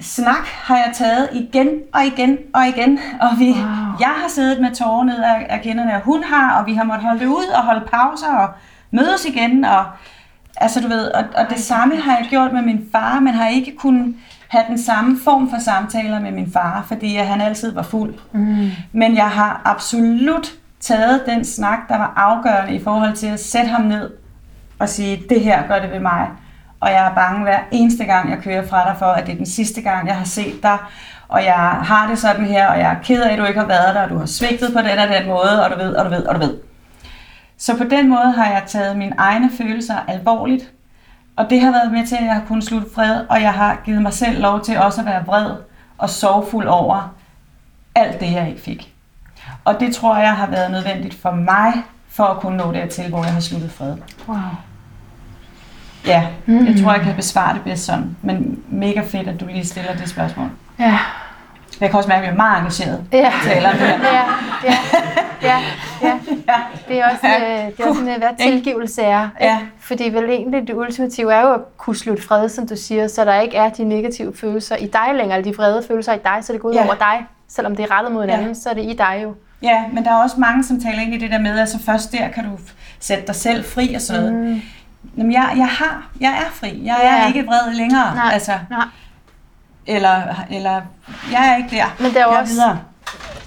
snak 0.00 0.46
har 0.46 0.76
jeg 0.76 0.90
taget 0.94 1.28
igen 1.32 1.68
og 1.94 2.04
igen 2.04 2.38
og 2.54 2.66
igen. 2.66 2.98
Og 3.20 3.28
vi, 3.38 3.50
wow. 3.50 3.64
jeg 4.00 4.14
har 4.22 4.28
siddet 4.28 4.60
med 4.60 4.74
tårer 4.74 5.04
ned 5.04 5.22
af, 5.22 5.46
af 5.48 5.60
kinderne, 5.62 5.94
og 5.94 6.00
hun 6.00 6.24
har, 6.24 6.60
og 6.60 6.66
vi 6.66 6.74
har 6.74 6.84
måttet 6.84 7.06
holde 7.06 7.20
det 7.20 7.26
ud 7.26 7.46
og 7.56 7.62
holde 7.62 7.86
pauser 7.92 8.34
og 8.36 8.48
mødes 8.90 9.24
igen. 9.24 9.64
Og, 9.64 9.84
Altså 10.56 10.80
du 10.80 10.88
ved, 10.88 11.04
og, 11.06 11.24
og 11.36 11.46
det 11.50 11.58
samme 11.58 11.96
har 11.96 12.16
jeg 12.16 12.26
gjort 12.30 12.52
med 12.52 12.62
min 12.62 12.88
far, 12.92 13.20
men 13.20 13.34
har 13.34 13.48
ikke 13.48 13.76
kunnet 13.78 14.14
have 14.48 14.64
den 14.68 14.78
samme 14.78 15.18
form 15.24 15.50
for 15.50 15.58
samtaler 15.58 16.20
med 16.20 16.30
min 16.32 16.52
far, 16.52 16.84
fordi 16.88 17.16
han 17.16 17.40
altid 17.40 17.72
var 17.72 17.82
fuld. 17.82 18.14
Mm. 18.32 18.70
Men 18.92 19.16
jeg 19.16 19.28
har 19.28 19.62
absolut 19.64 20.52
taget 20.80 21.22
den 21.26 21.44
snak, 21.44 21.78
der 21.88 21.98
var 21.98 22.12
afgørende 22.16 22.74
i 22.74 22.84
forhold 22.84 23.12
til 23.16 23.26
at 23.26 23.40
sætte 23.40 23.68
ham 23.68 23.80
ned 23.84 24.10
og 24.78 24.88
sige, 24.88 25.22
det 25.28 25.40
her 25.40 25.66
gør 25.68 25.78
det 25.78 25.90
ved 25.90 26.00
mig. 26.00 26.28
og 26.80 26.90
jeg 26.90 27.06
er 27.06 27.14
bange 27.14 27.42
hver 27.42 27.58
eneste 27.70 28.04
gang, 28.04 28.30
jeg 28.30 28.38
kører 28.38 28.66
fra 28.66 28.84
dig 28.88 28.96
for, 28.98 29.06
at 29.06 29.26
det 29.26 29.32
er 29.32 29.36
den 29.36 29.46
sidste 29.46 29.80
gang, 29.80 30.08
jeg 30.08 30.16
har 30.16 30.24
set 30.24 30.62
dig, 30.62 30.78
og 31.28 31.44
jeg 31.44 31.54
har 31.82 32.06
det 32.08 32.18
sådan 32.18 32.44
her, 32.44 32.66
og 32.68 32.78
jeg 32.78 32.90
er 32.90 32.96
ked 33.02 33.22
af, 33.22 33.32
at 33.32 33.38
du 33.38 33.44
ikke 33.44 33.60
har 33.60 33.66
været 33.66 33.94
der, 33.94 34.02
og 34.02 34.10
du 34.10 34.18
har 34.18 34.26
svigtet 34.26 34.72
på 34.72 34.78
den 34.78 34.98
og 34.98 35.08
den 35.08 35.26
måde, 35.28 35.64
og 35.64 35.70
du 35.70 35.76
ved, 35.76 35.94
og 35.94 36.04
du 36.04 36.10
ved, 36.10 36.26
og 36.26 36.34
du 36.34 36.40
ved. 36.40 36.69
Så 37.60 37.76
på 37.76 37.84
den 37.84 38.08
måde 38.08 38.32
har 38.32 38.46
jeg 38.46 38.62
taget 38.66 38.96
mine 38.96 39.14
egne 39.18 39.50
følelser 39.58 39.96
alvorligt, 40.08 40.72
og 41.36 41.50
det 41.50 41.60
har 41.60 41.70
været 41.70 41.92
med 41.92 42.06
til, 42.06 42.16
at 42.16 42.24
jeg 42.24 42.34
har 42.34 42.44
kunnet 42.48 42.64
slutte 42.64 42.86
fred, 42.94 43.24
og 43.28 43.42
jeg 43.42 43.52
har 43.52 43.80
givet 43.84 44.02
mig 44.02 44.12
selv 44.12 44.40
lov 44.40 44.64
til 44.64 44.78
også 44.78 45.00
at 45.00 45.06
være 45.06 45.26
vred 45.26 45.50
og 45.98 46.10
sorgfuld 46.10 46.66
over 46.66 47.14
alt 47.94 48.20
det, 48.20 48.32
jeg 48.32 48.48
ikke 48.48 48.60
fik. 48.60 48.94
Og 49.64 49.80
det 49.80 49.94
tror 49.94 50.18
jeg 50.18 50.36
har 50.36 50.46
været 50.46 50.70
nødvendigt 50.70 51.14
for 51.14 51.30
mig, 51.30 51.72
for 52.08 52.24
at 52.24 52.40
kunne 52.40 52.56
nå 52.56 52.72
dertil, 52.72 53.08
hvor 53.08 53.24
jeg 53.24 53.32
har 53.32 53.40
sluttet 53.40 53.70
fred. 53.70 53.96
Wow. 54.28 54.38
Ja, 56.06 56.26
mm. 56.46 56.66
jeg 56.66 56.82
tror, 56.82 56.92
jeg 56.92 57.02
kan 57.02 57.16
besvare 57.16 57.54
det 57.54 57.62
bedst 57.62 57.84
sådan. 57.84 58.16
Men 58.22 58.62
mega 58.68 59.00
fedt, 59.00 59.28
at 59.28 59.40
du 59.40 59.46
lige 59.46 59.66
stiller 59.66 59.96
det 59.96 60.08
spørgsmål. 60.08 60.50
Ja. 60.78 60.98
Jeg 61.80 61.90
kan 61.90 61.96
også 61.96 62.08
mærke, 62.08 62.20
at 62.20 62.26
jeg 62.26 62.32
er 62.32 62.36
meget 62.36 62.58
engageret. 62.58 63.04
Ja. 63.12 63.32
Taler 63.44 63.70
om 63.70 63.76
det 63.78 63.86
her. 63.86 63.98
Ja, 64.12 64.24
ja, 65.42 65.58
ja, 66.02 66.18
ja. 66.48 66.54
Det 66.88 67.00
er 67.00 67.04
også, 67.10 67.26
øh, 67.26 67.66
det 67.76 67.80
er 67.80 67.86
også 67.88 68.00
sådan, 68.00 68.18
hvad 68.18 68.28
tilgivelse 68.40 69.02
er. 69.02 69.28
Ikke? 69.40 69.52
Ja. 69.52 69.58
Fordi 69.80 70.04
vel 70.08 70.24
egentlig 70.30 70.66
det 70.66 70.74
ultimative 70.74 71.32
er 71.34 71.40
jo 71.40 71.52
at 71.54 71.60
kunne 71.76 71.96
slutte 71.96 72.22
fred, 72.22 72.48
som 72.48 72.68
du 72.68 72.76
siger, 72.76 73.08
så 73.08 73.24
der 73.24 73.40
ikke 73.40 73.56
er 73.56 73.68
de 73.68 73.84
negative 73.84 74.32
følelser 74.36 74.76
i 74.76 74.86
dig 74.86 75.14
længere, 75.14 75.38
eller 75.38 75.50
de 75.52 75.56
vrede 75.56 75.84
følelser 75.88 76.12
i 76.14 76.18
dig, 76.24 76.36
så 76.44 76.52
det 76.52 76.60
går 76.60 76.68
ud 76.68 76.74
Ja. 76.74 76.84
over 76.84 76.94
dig. 76.94 77.26
Selvom 77.48 77.76
det 77.76 77.82
er 77.90 77.96
rettet 77.96 78.12
mod 78.12 78.22
en 78.24 78.30
Ja. 78.30 78.36
anden, 78.36 78.54
så 78.54 78.70
er 78.70 78.74
det 78.74 78.82
i 78.84 78.92
dig 78.98 79.20
jo. 79.22 79.34
Ja, 79.62 79.84
men 79.92 80.04
der 80.04 80.10
er 80.10 80.22
også 80.22 80.36
mange, 80.40 80.64
som 80.64 80.80
taler 80.80 81.00
ind 81.00 81.14
i 81.14 81.18
det 81.18 81.30
der 81.30 81.38
med, 81.38 81.58
at 81.58 81.68
så 81.68 81.78
først 81.86 82.12
der 82.12 82.28
kan 82.28 82.44
du 82.44 82.50
sætte 83.00 83.26
dig 83.26 83.34
selv 83.34 83.64
fri 83.64 83.94
og 83.94 84.00
sådan 84.00 84.22
noget. 84.22 84.34
Mm. 84.48 84.60
Jamen, 85.16 85.32
jeg, 85.32 85.52
jeg 85.56 85.66
har, 85.66 86.08
jeg 86.20 86.30
er 86.30 86.50
fri. 86.52 86.82
Jeg 86.84 86.96
er 87.02 87.16
Ja. 87.22 87.26
ikke 87.26 87.46
vred 87.46 87.72
længere. 87.74 88.14
Nej, 88.14 88.30
Altså, 88.32 88.52
nej. 88.70 88.84
Eller, 89.86 90.22
eller, 90.50 90.80
jeg 91.32 91.48
er 91.52 91.56
ikke 91.56 91.76
der. 91.76 91.84
Men 91.98 92.06
det 92.10 92.16
er 92.16 92.28
jeg 92.28 92.38
også- 92.38 92.52
videre. 92.52 92.80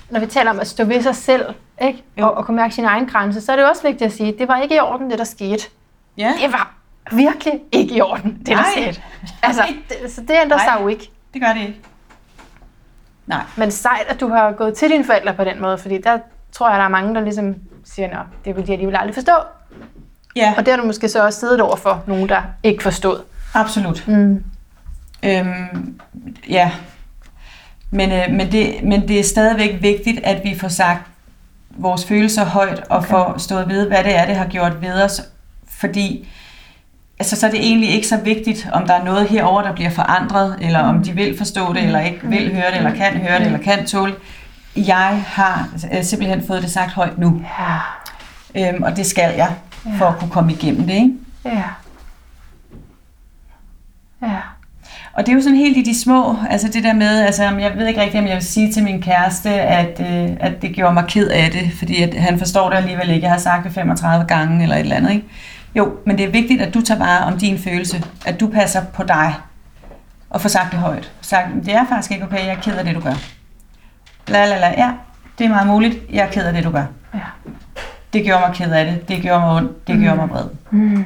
Når 0.09 0.19
vi 0.19 0.25
taler 0.25 0.51
om 0.51 0.59
at 0.59 0.67
stå 0.67 0.83
ved 0.83 1.01
sig 1.01 1.15
selv, 1.15 1.45
ikke? 1.81 2.03
Jo. 2.17 2.25
Og, 2.25 2.33
og 2.37 2.45
kunne 2.45 2.57
mærke 2.57 2.75
sin 2.75 2.85
egen 2.85 3.05
grænse, 3.05 3.41
så 3.41 3.51
er 3.51 3.55
det 3.55 3.69
også 3.69 3.81
vigtigt 3.83 4.01
at 4.01 4.11
sige, 4.17 4.29
at 4.33 4.35
det 4.39 4.47
var 4.47 4.57
ikke 4.61 4.75
i 4.75 4.79
orden, 4.79 5.09
det 5.11 5.17
der 5.19 5.23
skete. 5.25 5.63
Ja. 6.17 6.33
Det 6.41 6.51
var 6.51 6.73
virkelig 7.11 7.53
ikke 7.71 7.95
i 7.95 8.01
orden, 8.01 8.37
det 8.37 8.47
der 8.47 8.55
Nej. 8.55 8.65
skete. 8.71 9.01
Altså, 9.43 9.63
det, 9.89 10.11
så 10.11 10.21
det 10.21 10.31
ændrer 10.43 10.57
Nej. 10.57 10.65
sig 10.65 10.77
jo 10.81 10.87
ikke. 10.87 11.11
Det 11.33 11.41
gør 11.41 11.53
det 11.53 11.61
ikke. 11.61 11.79
Nej. 13.27 13.41
Men 13.57 13.71
sejt, 13.71 14.05
at 14.07 14.19
du 14.19 14.27
har 14.27 14.51
gået 14.51 14.73
til 14.77 14.89
dine 14.89 15.03
forældre 15.05 15.33
på 15.33 15.43
den 15.43 15.61
måde, 15.61 15.77
fordi 15.77 15.97
der 16.01 16.17
tror 16.51 16.69
jeg, 16.69 16.77
der 16.79 16.85
er 16.85 16.89
mange, 16.89 17.15
der 17.15 17.21
ligesom 17.21 17.55
siger, 17.85 18.19
at 18.19 18.25
det 18.45 18.55
vil 18.55 18.67
de 18.67 18.71
alligevel 18.71 18.95
aldrig 18.95 19.13
forstå. 19.15 19.33
Ja, 20.35 20.53
Og 20.57 20.65
det 20.65 20.73
har 20.73 20.81
du 20.81 20.85
måske 20.87 21.09
så 21.09 21.25
også 21.25 21.39
siddet 21.39 21.61
over 21.61 21.75
for 21.75 22.03
nogen, 22.07 22.29
der 22.29 22.41
ikke 22.63 22.83
forstod. 22.83 23.21
absolut. 23.53 24.07
Mm. 24.07 24.43
Øhm, 25.23 25.99
ja. 26.49 26.71
Men, 27.91 28.11
øh, 28.11 28.31
men, 28.31 28.51
det, 28.51 28.83
men 28.83 29.07
det 29.07 29.19
er 29.19 29.23
stadigvæk 29.23 29.81
vigtigt, 29.81 30.19
at 30.23 30.43
vi 30.43 30.57
får 30.59 30.67
sagt 30.67 31.01
vores 31.69 32.05
følelser 32.05 32.45
højt, 32.45 32.79
og 32.89 32.97
okay. 32.97 33.07
får 33.07 33.35
stået 33.37 33.69
ved, 33.69 33.87
hvad 33.87 34.03
det 34.03 34.15
er, 34.15 34.25
det 34.25 34.35
har 34.35 34.47
gjort 34.47 34.81
ved 34.81 35.03
os. 35.03 35.21
Fordi 35.67 36.27
altså, 37.19 37.35
så 37.35 37.47
er 37.47 37.51
det 37.51 37.59
egentlig 37.59 37.89
ikke 37.89 38.07
så 38.07 38.17
vigtigt, 38.17 38.69
om 38.71 38.87
der 38.87 38.93
er 38.93 39.03
noget 39.03 39.27
herover 39.27 39.61
der 39.61 39.73
bliver 39.73 39.89
forandret, 39.89 40.57
eller 40.61 40.79
om 40.79 41.03
de 41.03 41.11
vil 41.11 41.37
forstå 41.37 41.73
det, 41.73 41.83
eller 41.83 41.99
ikke 41.99 42.19
vil 42.23 42.53
høre 42.55 42.71
det, 42.71 42.77
eller 42.77 42.95
kan 42.95 43.17
høre 43.17 43.39
det, 43.39 43.45
eller 43.45 43.59
kan 43.59 43.85
tåle. 43.85 44.15
Jeg 44.75 45.23
har 45.27 45.69
øh, 45.93 46.03
simpelthen 46.03 46.47
fået 46.47 46.61
det 46.61 46.71
sagt 46.71 46.91
højt 46.91 47.17
nu, 47.17 47.41
Ja. 48.55 48.69
øhm, 48.69 48.83
og 48.83 48.95
det 48.97 49.05
skal 49.05 49.35
jeg, 49.35 49.55
for 49.97 50.05
at 50.05 50.19
kunne 50.19 50.31
komme 50.31 50.53
igennem 50.53 50.83
det. 50.87 50.93
Ikke? 50.93 51.13
Ja. 51.45 51.63
Ja. 54.21 54.39
Og 55.13 55.25
det 55.25 55.31
er 55.31 55.35
jo 55.35 55.41
sådan 55.41 55.57
helt 55.57 55.77
i 55.77 55.81
de 55.81 56.01
små, 56.01 56.37
altså 56.49 56.67
det 56.67 56.83
der 56.83 56.93
med, 56.93 57.21
altså 57.21 57.43
jeg 57.43 57.71
ved 57.75 57.87
ikke 57.87 58.01
rigtigt, 58.01 58.21
om 58.21 58.27
jeg 58.27 58.35
vil 58.35 58.43
sige 58.43 58.73
til 58.73 58.83
min 58.83 59.01
kæreste, 59.01 59.49
at, 59.49 59.99
øh, 59.99 60.37
at 60.39 60.61
det 60.61 60.75
gjorde 60.75 60.93
mig 60.93 61.05
ked 61.07 61.27
af 61.27 61.51
det, 61.51 61.71
fordi 61.77 62.01
at 62.01 62.13
han 62.13 62.39
forstår 62.39 62.69
det 62.69 62.77
alligevel 62.77 63.09
ikke. 63.09 63.23
Jeg 63.23 63.31
har 63.31 63.39
sagt 63.39 63.63
det 63.63 63.73
35 63.73 64.25
gange 64.25 64.63
eller 64.63 64.75
et 64.75 64.79
eller 64.79 64.95
andet, 64.95 65.11
ikke? 65.11 65.27
Jo, 65.75 65.91
men 66.05 66.17
det 66.17 66.25
er 66.25 66.31
vigtigt, 66.31 66.61
at 66.61 66.73
du 66.73 66.81
tager 66.81 66.99
vare 66.99 67.25
om 67.25 67.39
din 67.39 67.59
følelse, 67.59 68.03
at 68.25 68.39
du 68.39 68.47
passer 68.47 68.81
på 68.93 69.03
dig, 69.03 69.33
og 70.29 70.41
får 70.41 70.49
sagt 70.49 70.71
det 70.71 70.79
højt. 70.79 71.11
Sagt, 71.21 71.47
det 71.65 71.73
er 71.73 71.85
faktisk 71.89 72.11
ikke 72.11 72.25
okay, 72.25 72.45
jeg 72.45 72.53
er 72.53 72.61
ked 72.61 72.73
af 72.73 72.85
det, 72.85 72.95
du 72.95 72.99
gør. 72.99 73.13
La 74.27 74.45
la 74.45 74.59
la, 74.59 74.73
ja, 74.77 74.91
det 75.37 75.45
er 75.45 75.49
meget 75.49 75.67
muligt, 75.67 75.97
jeg 76.11 76.25
er 76.25 76.31
ked 76.31 76.45
af 76.45 76.53
det, 76.53 76.63
du 76.63 76.71
gør. 76.71 76.85
Ja. 77.13 77.19
Det 78.13 78.23
gjorde 78.23 78.43
mig 78.47 78.55
ked 78.55 78.71
af 78.71 78.85
det, 78.85 79.07
det 79.07 79.21
gjorde 79.21 79.39
mig 79.39 79.49
ondt, 79.55 79.87
det 79.87 79.99
gjorde 79.99 80.15
mig 80.15 80.29
vred. 80.29 80.45
Mm. 80.71 81.05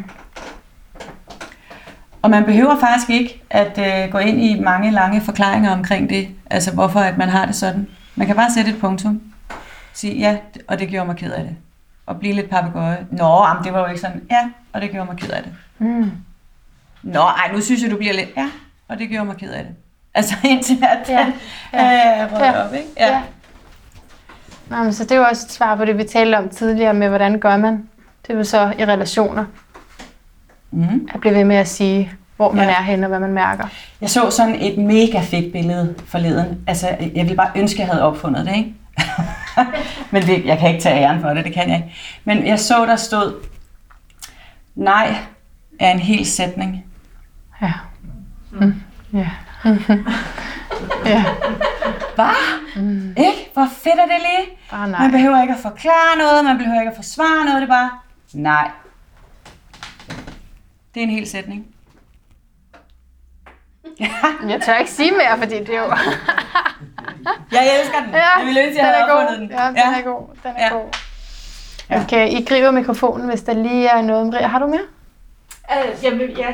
Og 2.28 2.32
man 2.32 2.45
behøver 2.45 2.80
faktisk 2.80 3.10
ikke 3.10 3.44
at 3.49 3.78
øh, 3.78 4.12
gå 4.12 4.18
ind 4.18 4.41
i 4.41 4.60
mange 4.60 4.91
lange 4.91 5.22
forklaringer 5.22 5.72
omkring 5.72 6.10
det, 6.10 6.28
altså 6.49 6.74
hvorfor 6.74 6.99
at 6.99 7.18
man 7.18 7.30
har 7.30 7.45
det 7.45 7.56
sådan. 7.56 7.88
Man 8.16 8.28
kan 8.28 8.36
bare 8.36 8.52
sætte 8.52 8.72
et 8.72 8.78
punktum. 8.80 9.22
Sige 9.94 10.18
ja, 10.18 10.38
og 10.68 10.80
det 10.80 10.88
gjorde 10.88 11.06
mig 11.06 11.16
ked 11.16 11.32
af 11.32 11.44
det. 11.44 11.56
Og 12.06 12.20
blive 12.20 12.34
lidt 12.34 12.49
papegøje. 12.49 13.06
Nå, 13.12 13.45
jamen, 13.48 13.64
det 13.64 13.74
var 13.74 13.80
jo 13.80 13.86
ikke 13.86 14.02
sådan. 14.02 14.22
Ja, 14.32 14.49
og 14.74 14.82
det 14.82 14.91
gjorde 14.91 15.06
mig 15.06 15.18
ked 15.18 15.30
af 15.30 15.44
det. 15.44 15.54
Mm. 15.78 16.12
Nå, 17.04 17.22
ej, 17.22 17.52
nu 17.54 17.62
synes 17.62 17.84
jeg, 17.84 17.91
du 17.91 17.98
bliver 17.98 18.14
lidt. 18.14 18.30
Ja, 18.38 18.49
og 18.88 18.99
det 18.99 19.10
gjorde 19.10 19.26
mig 19.26 19.38
ked 19.38 19.52
af 19.52 19.64
det. 19.64 19.76
Altså 20.16 20.36
indtil 20.44 20.84
at 20.84 21.10
Ja, 21.10 21.26
den 21.26 21.34
ja, 21.74 22.26
øh, 22.26 22.41
ja, 22.41 22.66
op, 22.66 22.74
ikke? 22.74 22.88
Ja. 22.98 23.08
ja. 23.08 23.22
Nå, 24.70 24.84
men 24.84 24.94
så 24.94 25.04
det 25.04 25.12
er 25.12 25.16
jo 25.16 25.24
også 25.24 25.45
et 25.48 25.52
svar 25.52 25.76
på 25.76 25.86
det, 25.86 25.98
vi 25.98 26.04
talte 26.04 26.36
om 26.36 26.49
tidligere 26.49 26.94
med, 26.94 27.10
hvordan 27.10 27.40
gør 27.40 27.58
man. 27.58 27.90
Det 28.28 28.34
er 28.34 28.38
jo 28.38 28.44
så 28.44 28.74
i 28.80 28.86
relationer, 28.86 29.45
Mm. 30.72 31.07
at 31.14 31.19
blive 31.19 31.34
ved 31.35 31.44
med 31.44 31.56
at 31.56 31.68
sige, 31.68 32.11
hvor 32.35 32.52
man 32.52 32.68
Ja. 32.68 32.76
er 32.76 32.81
henne 32.84 33.06
og 33.06 33.10
hvad 33.10 33.19
man 33.19 33.34
mærker. 33.34 33.68
Jeg 34.02 34.10
så 34.10 34.30
sådan 34.30 34.56
et 34.61 34.77
mega 34.77 35.19
fedt 35.22 35.52
billede 35.53 35.95
forleden. 36.07 36.64
Altså, 36.68 36.88
jeg 36.88 37.23
ville 37.23 37.35
bare 37.35 37.52
ønske, 37.56 37.80
jeg 37.80 37.88
havde 37.88 38.03
opfundet 38.03 38.45
det, 38.45 38.56
ikke? 38.56 38.73
Men 40.11 40.23
det, 40.23 40.45
jeg 40.45 40.57
kan 40.60 40.69
ikke 40.69 40.81
tage 40.81 40.95
æren 41.02 41.22
for 41.22 41.30
det, 41.30 41.45
det 41.45 41.53
kan 41.53 41.69
jeg 41.69 41.76
ikke. 41.77 41.95
Men 42.23 42.48
jeg 42.48 42.60
så, 42.60 42.85
der 42.85 42.95
stod, 42.95 43.34
nej 44.76 45.15
er 45.80 45.91
en 45.91 45.99
hel 45.99 46.26
sætning. 46.26 46.85
Ja. 47.61 47.73
Mm. 48.52 48.73
Ja. 49.14 49.27
ja. 51.06 51.23
Hvad? 52.15 52.35
Mm. 52.76 53.10
Ikke? 53.10 53.49
Hvor 53.53 53.68
fedt 53.84 53.95
er 53.95 54.06
det 54.06 54.19
lige? 54.19 54.57
Bare 54.72 54.89
nej. 54.89 55.02
Man 55.02 55.11
behøver 55.11 55.41
ikke 55.41 55.53
at 55.53 55.60
forklare 55.60 56.18
noget, 56.18 56.45
man 56.45 56.57
behøver 56.57 56.80
ikke 56.80 56.89
at 56.91 56.95
forsvare 56.95 57.45
noget, 57.45 57.61
det 57.61 57.69
er 57.69 57.73
bare, 57.73 57.89
nej. 58.34 58.72
Det 60.98 61.03
er 61.03 61.07
en 61.07 61.14
hel 61.14 61.28
sætning. 61.30 61.65
Jeg 64.49 64.61
tør 64.65 64.78
ikke 64.78 64.91
sige 64.91 65.11
mere, 65.11 65.38
fordi 65.38 65.60
det 65.60 65.69
er 65.76 65.80
jo... 65.80 65.86
Jeg 67.52 67.80
elsker 67.80 67.99
den. 68.06 68.14
Jeg 68.14 68.41
ville 68.45 68.61
ønske, 68.64 68.78
jeg 68.84 68.88
den 68.88 68.94
havde 68.95 69.10
er 69.10 69.14
opfundet 69.14 69.49
god. 69.49 69.68
den. 69.68 69.78
Ja, 69.78 69.84
den 69.86 69.94
er 69.95 70.02
god. 70.02 70.28
Den 70.44 70.52
er 70.57 70.64
Ja. 70.65 70.74
god. 70.74 72.02
Okay, 72.03 72.30
I 72.30 72.45
griber 72.45 72.72
mikrofonen, 72.72 73.30
hvis 73.30 73.41
der 73.41 73.53
lige 73.53 73.88
er 73.88 74.02
noget. 74.02 74.28
Maria, 74.28 74.48
har 74.48 74.60
du 74.60 74.68
mere? 74.68 74.82
Øh, 75.72 76.03
jeg 76.03 76.11
vil, 76.11 76.36
ja, 76.38 76.48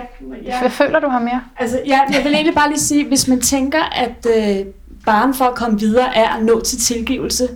ja. 0.43 0.59
Hvad 0.59 0.69
føler 0.69 0.99
du 0.99 1.07
har 1.07 1.19
mere? 1.19 1.41
Altså, 1.57 1.81
ja, 1.85 1.99
jeg 2.13 2.23
vil 2.23 2.33
egentlig 2.33 2.55
bare 2.55 2.69
lige 2.69 2.79
sige, 2.79 3.07
hvis 3.07 3.27
man 3.27 3.41
tænker, 3.41 3.83
at 3.83 4.25
øh, 4.37 4.65
barn 5.05 5.33
for 5.33 5.45
at 5.45 5.55
komme 5.55 5.79
videre 5.79 6.15
er 6.17 6.29
at 6.29 6.43
nå 6.43 6.61
til 6.61 6.79
tilgivelse, 6.79 7.47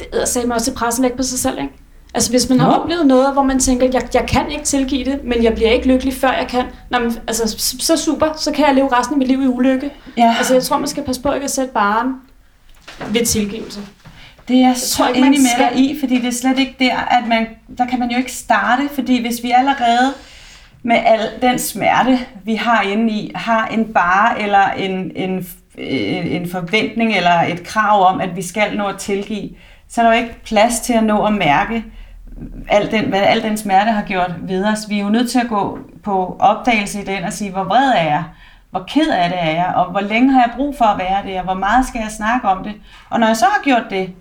det 0.00 0.06
er 0.12 0.24
sagde 0.24 0.48
man 0.48 0.54
også 0.54 0.70
til 0.70 0.78
pressen 0.78 1.02
lægge 1.02 1.16
på 1.16 1.22
sig 1.22 1.38
selv, 1.38 1.58
ikke? 1.58 1.74
Altså 2.14 2.30
hvis 2.30 2.48
man 2.48 2.60
har 2.60 2.72
oplevet 2.72 3.06
noget, 3.06 3.32
hvor 3.32 3.42
man 3.42 3.58
tænker, 3.58 3.88
jeg, 3.92 4.02
jeg 4.14 4.24
kan 4.28 4.50
ikke 4.50 4.64
tilgive 4.64 5.04
det, 5.04 5.20
men 5.24 5.42
jeg 5.42 5.54
bliver 5.54 5.70
ikke 5.70 5.88
lykkelig, 5.88 6.14
før 6.14 6.32
jeg 6.32 6.46
kan, 6.48 6.64
Nå, 6.90 6.98
men, 6.98 7.18
altså, 7.26 7.48
så, 7.58 7.76
så 7.80 7.96
super, 7.96 8.32
så 8.36 8.52
kan 8.52 8.66
jeg 8.66 8.74
leve 8.74 8.98
resten 8.98 9.14
af 9.14 9.18
mit 9.18 9.28
liv 9.28 9.42
i 9.42 9.46
ulykke. 9.46 9.90
Ja, 10.16 10.34
Altså 10.38 10.54
jeg 10.54 10.62
tror, 10.62 10.78
man 10.78 10.88
skal 10.88 11.02
passe 11.04 11.22
på 11.22 11.32
ikke 11.32 11.44
at 11.44 11.50
sætte 11.50 11.72
barn 11.72 12.08
ved 13.08 13.26
tilgivelse. 13.26 13.80
det 14.48 14.56
er 14.56 14.60
jeg 14.66 14.76
så 14.76 15.08
ikke, 15.08 15.20
man 15.20 15.28
enig 15.28 15.40
med 15.40 15.50
skal. 15.50 15.70
dig 15.72 15.80
i, 15.90 16.00
fordi 16.00 16.18
det 16.20 16.26
er 16.28 16.32
slet 16.32 16.58
ikke 16.58 16.76
der, 16.78 16.96
at 16.96 17.28
man, 17.28 17.46
der 17.78 17.86
kan 17.86 17.98
man 17.98 18.10
jo 18.10 18.18
ikke 18.18 18.32
starte, 18.32 18.88
fordi 18.94 19.20
hvis 19.20 19.42
vi 19.42 19.50
allerede 19.50 20.12
med 20.82 20.96
al 21.04 21.20
den 21.42 21.58
smerte, 21.58 22.18
vi 22.44 22.54
har 22.54 22.82
inde 22.82 23.12
i, 23.12 23.32
har 23.34 23.66
en 23.66 23.84
bare 23.84 24.42
eller 24.42 24.70
en, 24.70 25.12
en, 25.16 25.48
en, 25.78 26.26
en 26.26 26.50
forventning 26.50 27.16
eller 27.16 27.42
et 27.42 27.62
krav 27.64 28.06
om, 28.06 28.20
at 28.20 28.36
vi 28.36 28.42
skal 28.42 28.76
nå 28.76 28.86
at 28.86 28.98
tilgive, 28.98 29.50
så 29.88 30.00
er 30.00 30.04
der 30.04 30.16
jo 30.16 30.22
ikke 30.22 30.34
plads 30.44 30.80
til 30.80 30.92
at 30.92 31.04
nå 31.04 31.24
at 31.24 31.32
mærke, 31.32 31.84
al 32.68 32.90
den, 32.90 33.04
hvad 33.04 33.20
al 33.20 33.42
den 33.42 33.56
smerte 33.56 33.90
har 33.90 34.02
gjort 34.02 34.34
ved 34.42 34.64
os. 34.64 34.88
Vi 34.88 34.98
er 34.98 35.02
jo 35.02 35.10
nødt 35.10 35.30
til 35.30 35.38
at 35.38 35.48
gå 35.48 35.78
på 36.02 36.36
opdagelse 36.40 37.02
i 37.02 37.04
den 37.04 37.24
og 37.24 37.32
sige, 37.32 37.50
hvor 37.50 37.64
vred 37.64 37.92
er 37.96 38.02
jeg? 38.02 38.24
Hvor 38.70 38.84
ked 38.88 39.10
af 39.10 39.28
det 39.30 39.38
er 39.40 39.50
jeg? 39.50 39.72
Og 39.76 39.90
hvor 39.90 40.00
længe 40.00 40.32
har 40.32 40.40
jeg 40.40 40.50
brug 40.56 40.76
for 40.78 40.84
at 40.84 40.98
være 40.98 41.22
det? 41.26 41.38
Og 41.38 41.44
hvor 41.44 41.54
meget 41.54 41.86
skal 41.86 42.00
jeg 42.00 42.10
snakke 42.10 42.48
om 42.48 42.64
det? 42.64 42.72
Og 43.10 43.20
når 43.20 43.26
jeg 43.26 43.36
så 43.36 43.44
har 43.44 43.62
gjort 43.64 43.86
det, 43.90 44.12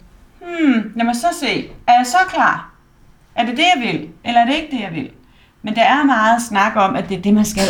hmm, 0.41 0.91
lad 0.95 1.05
mig 1.05 1.15
så 1.15 1.27
se, 1.39 1.69
er 1.87 1.93
jeg 1.93 2.05
så 2.05 2.17
klar? 2.29 2.71
Er 3.35 3.45
det 3.45 3.57
det, 3.57 3.65
jeg 3.75 3.83
vil? 3.83 4.09
Eller 4.23 4.41
er 4.41 4.45
det 4.45 4.55
ikke 4.55 4.75
det, 4.75 4.81
jeg 4.81 4.91
vil? 4.93 5.09
Men 5.61 5.75
der 5.75 5.83
er 5.83 6.03
meget 6.03 6.41
snak 6.41 6.75
om, 6.75 6.95
at 6.95 7.09
det 7.09 7.17
er 7.17 7.21
det, 7.21 7.33
man 7.33 7.45
skal. 7.45 7.63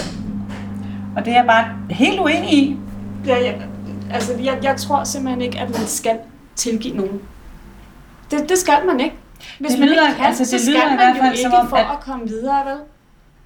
Og 1.15 1.25
det 1.25 1.31
er 1.31 1.37
jeg 1.37 1.45
bare 1.45 1.65
helt 1.89 2.19
uenig 2.19 2.53
i. 2.53 2.77
Ja, 3.25 3.39
ja, 3.39 3.53
altså 4.13 4.33
jeg, 4.43 4.59
jeg 4.63 4.77
tror 4.77 5.03
simpelthen 5.03 5.41
ikke, 5.41 5.59
at 5.59 5.69
man 5.69 5.87
skal 5.87 6.17
tilgive 6.55 6.95
nogen. 6.95 7.21
Det, 8.31 8.49
det 8.49 8.57
skal 8.57 8.85
man 8.87 8.99
ikke. 8.99 9.15
Hvis 9.59 9.71
Det 9.71 9.79
man 9.79 9.89
lyder- 9.89 10.07
ikke 10.07 10.17
kan, 10.17 10.25
altså, 10.25 10.43
det 10.43 10.49
så 10.61 10.69
lyder 10.69 10.79
skal 10.79 10.87
i 10.87 10.95
man 10.95 11.05
hvert 11.05 11.15
jo 11.17 11.21
fald 11.21 11.31
ikke 11.33 11.41
som 11.43 11.53
om, 11.53 11.69
for 11.69 11.77
at- 11.77 11.85
at 11.91 11.99
komme 11.99 12.27
videre, 12.27 12.65
vel? 12.65 12.77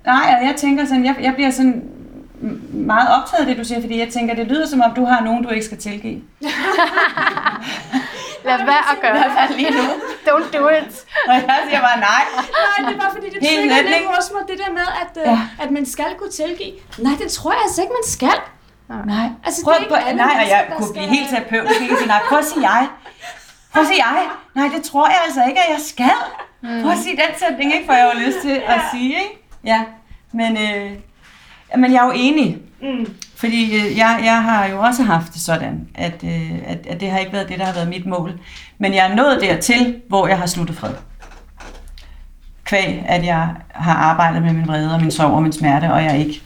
Nej, 0.06 0.36
og 0.40 0.46
jeg 0.48 0.54
tænker 0.58 0.86
sådan, 0.86 1.06
jeg, 1.06 1.16
jeg 1.22 1.34
bliver 1.34 1.52
sådan 1.52 1.84
meget 2.74 3.10
optaget 3.18 3.42
af 3.42 3.48
det, 3.48 3.58
du 3.58 3.64
siger, 3.64 3.82
fordi 3.82 4.00
jeg 4.00 4.10
tænker, 4.10 4.36
det 4.36 4.48
lyder 4.48 4.68
som 4.68 4.82
om, 4.82 4.92
du 4.96 5.06
har 5.06 5.24
nogen, 5.24 5.44
du 5.44 5.50
ikke 5.50 5.66
skal 5.66 5.78
tilgive. 5.78 6.22
Lad 8.48 8.58
være 8.58 8.84
at 8.94 8.98
gøre 9.02 9.48
det 9.48 9.56
lige 9.58 9.72
nu. 9.72 9.84
Don't 10.28 10.48
do 10.58 10.64
it. 10.80 10.94
Og 11.28 11.34
jeg 11.34 11.60
siger 11.70 11.82
bare 11.82 12.00
nej. 12.12 12.24
Nej, 12.36 12.90
det 12.90 12.96
er 12.98 13.02
bare 13.04 13.12
fordi, 13.18 13.28
det 13.30 13.40
trigger 13.48 13.76
lidt 13.76 13.88
ikke? 13.96 14.08
hos 14.16 14.26
mig, 14.36 14.42
det 14.52 14.58
der 14.66 14.72
med, 14.80 14.88
at, 15.04 15.14
øh, 15.22 15.28
Ja. 15.32 15.40
at 15.64 15.72
man 15.72 15.86
skal 15.86 16.06
kunne 16.20 16.32
tilgive. 16.42 16.74
Nej, 17.06 17.14
det 17.22 17.32
tror 17.32 17.52
jeg 17.52 17.62
altså 17.66 17.82
ikke, 17.82 17.94
man 18.00 18.08
skal. 18.18 18.38
Nej, 19.14 19.28
Altså, 19.46 19.60
prøv, 19.64 19.74
det 19.74 19.80
er 19.80 19.84
ikke 19.84 19.96
prøv, 20.06 20.16
nej, 20.26 20.34
og 20.44 20.48
jeg 20.56 20.62
kunne 20.78 20.94
blive 20.94 21.08
helt 21.16 21.30
terapeutisk, 21.30 21.82
ikke? 21.82 22.06
Nej, 22.14 22.22
prøv 22.30 22.38
at 22.40 22.46
sige 22.46 22.62
jeg. 22.72 22.88
Prøv 23.76 23.84
at 23.84 23.88
sige 23.88 24.04
jeg. 24.06 24.28
Nej, 24.56 24.70
det 24.76 24.84
tror 24.84 25.08
jeg 25.08 25.18
altså 25.26 25.42
ikke, 25.48 25.60
at 25.60 25.70
jeg 25.70 25.82
skal. 25.86 26.20
Prøv 26.82 26.92
at 26.92 26.98
sige 26.98 27.16
den 27.16 27.40
sætning, 27.40 27.74
ikke? 27.74 27.86
For 27.86 27.94
jeg 27.94 28.12
har 28.14 28.28
lyst 28.28 28.38
til 28.42 28.62
at 28.68 28.82
sige, 28.94 29.08
ikke? 29.08 29.44
Ja, 29.64 29.84
men, 30.32 30.58
øh, 30.58 30.92
men 31.78 31.94
jeg 31.94 32.00
er 32.02 32.06
jo 32.06 32.12
enig. 32.16 32.58
Mm. 32.82 33.16
Fordi 33.36 33.76
øh, 33.76 33.98
jeg, 33.98 34.22
jeg 34.24 34.44
har 34.44 34.66
jo 34.66 34.80
også 34.80 35.04
haft 35.04 35.34
det 35.34 35.42
sådan, 35.42 35.88
at, 35.96 36.24
øh, 36.24 36.52
at, 36.66 36.88
at 36.88 37.00
det 37.00 37.12
har 37.12 37.20
ikke 37.20 37.34
været 37.34 37.50
det, 37.50 37.60
der 37.60 37.66
har 37.66 37.74
været 37.74 37.88
mit 37.90 38.06
mål. 38.06 38.40
Men 38.78 38.94
jeg 38.94 39.12
er 39.12 39.16
nået 39.16 39.42
dertil, 39.42 40.02
hvor 40.08 40.28
jeg 40.28 40.38
har 40.38 40.46
sluttet 40.46 40.78
fred. 40.78 40.94
Kvæg, 42.64 43.04
at 43.08 43.26
jeg 43.26 43.50
har 43.72 43.94
arbejdet 43.94 44.42
med 44.42 44.54
min 44.54 44.68
vrede 44.68 44.94
og 44.94 45.02
min 45.02 45.12
sorg 45.12 45.32
og 45.32 45.44
min 45.44 45.52
smerte, 45.52 45.94
og 45.94 46.04
jeg 46.04 46.20
ikke. 46.20 46.42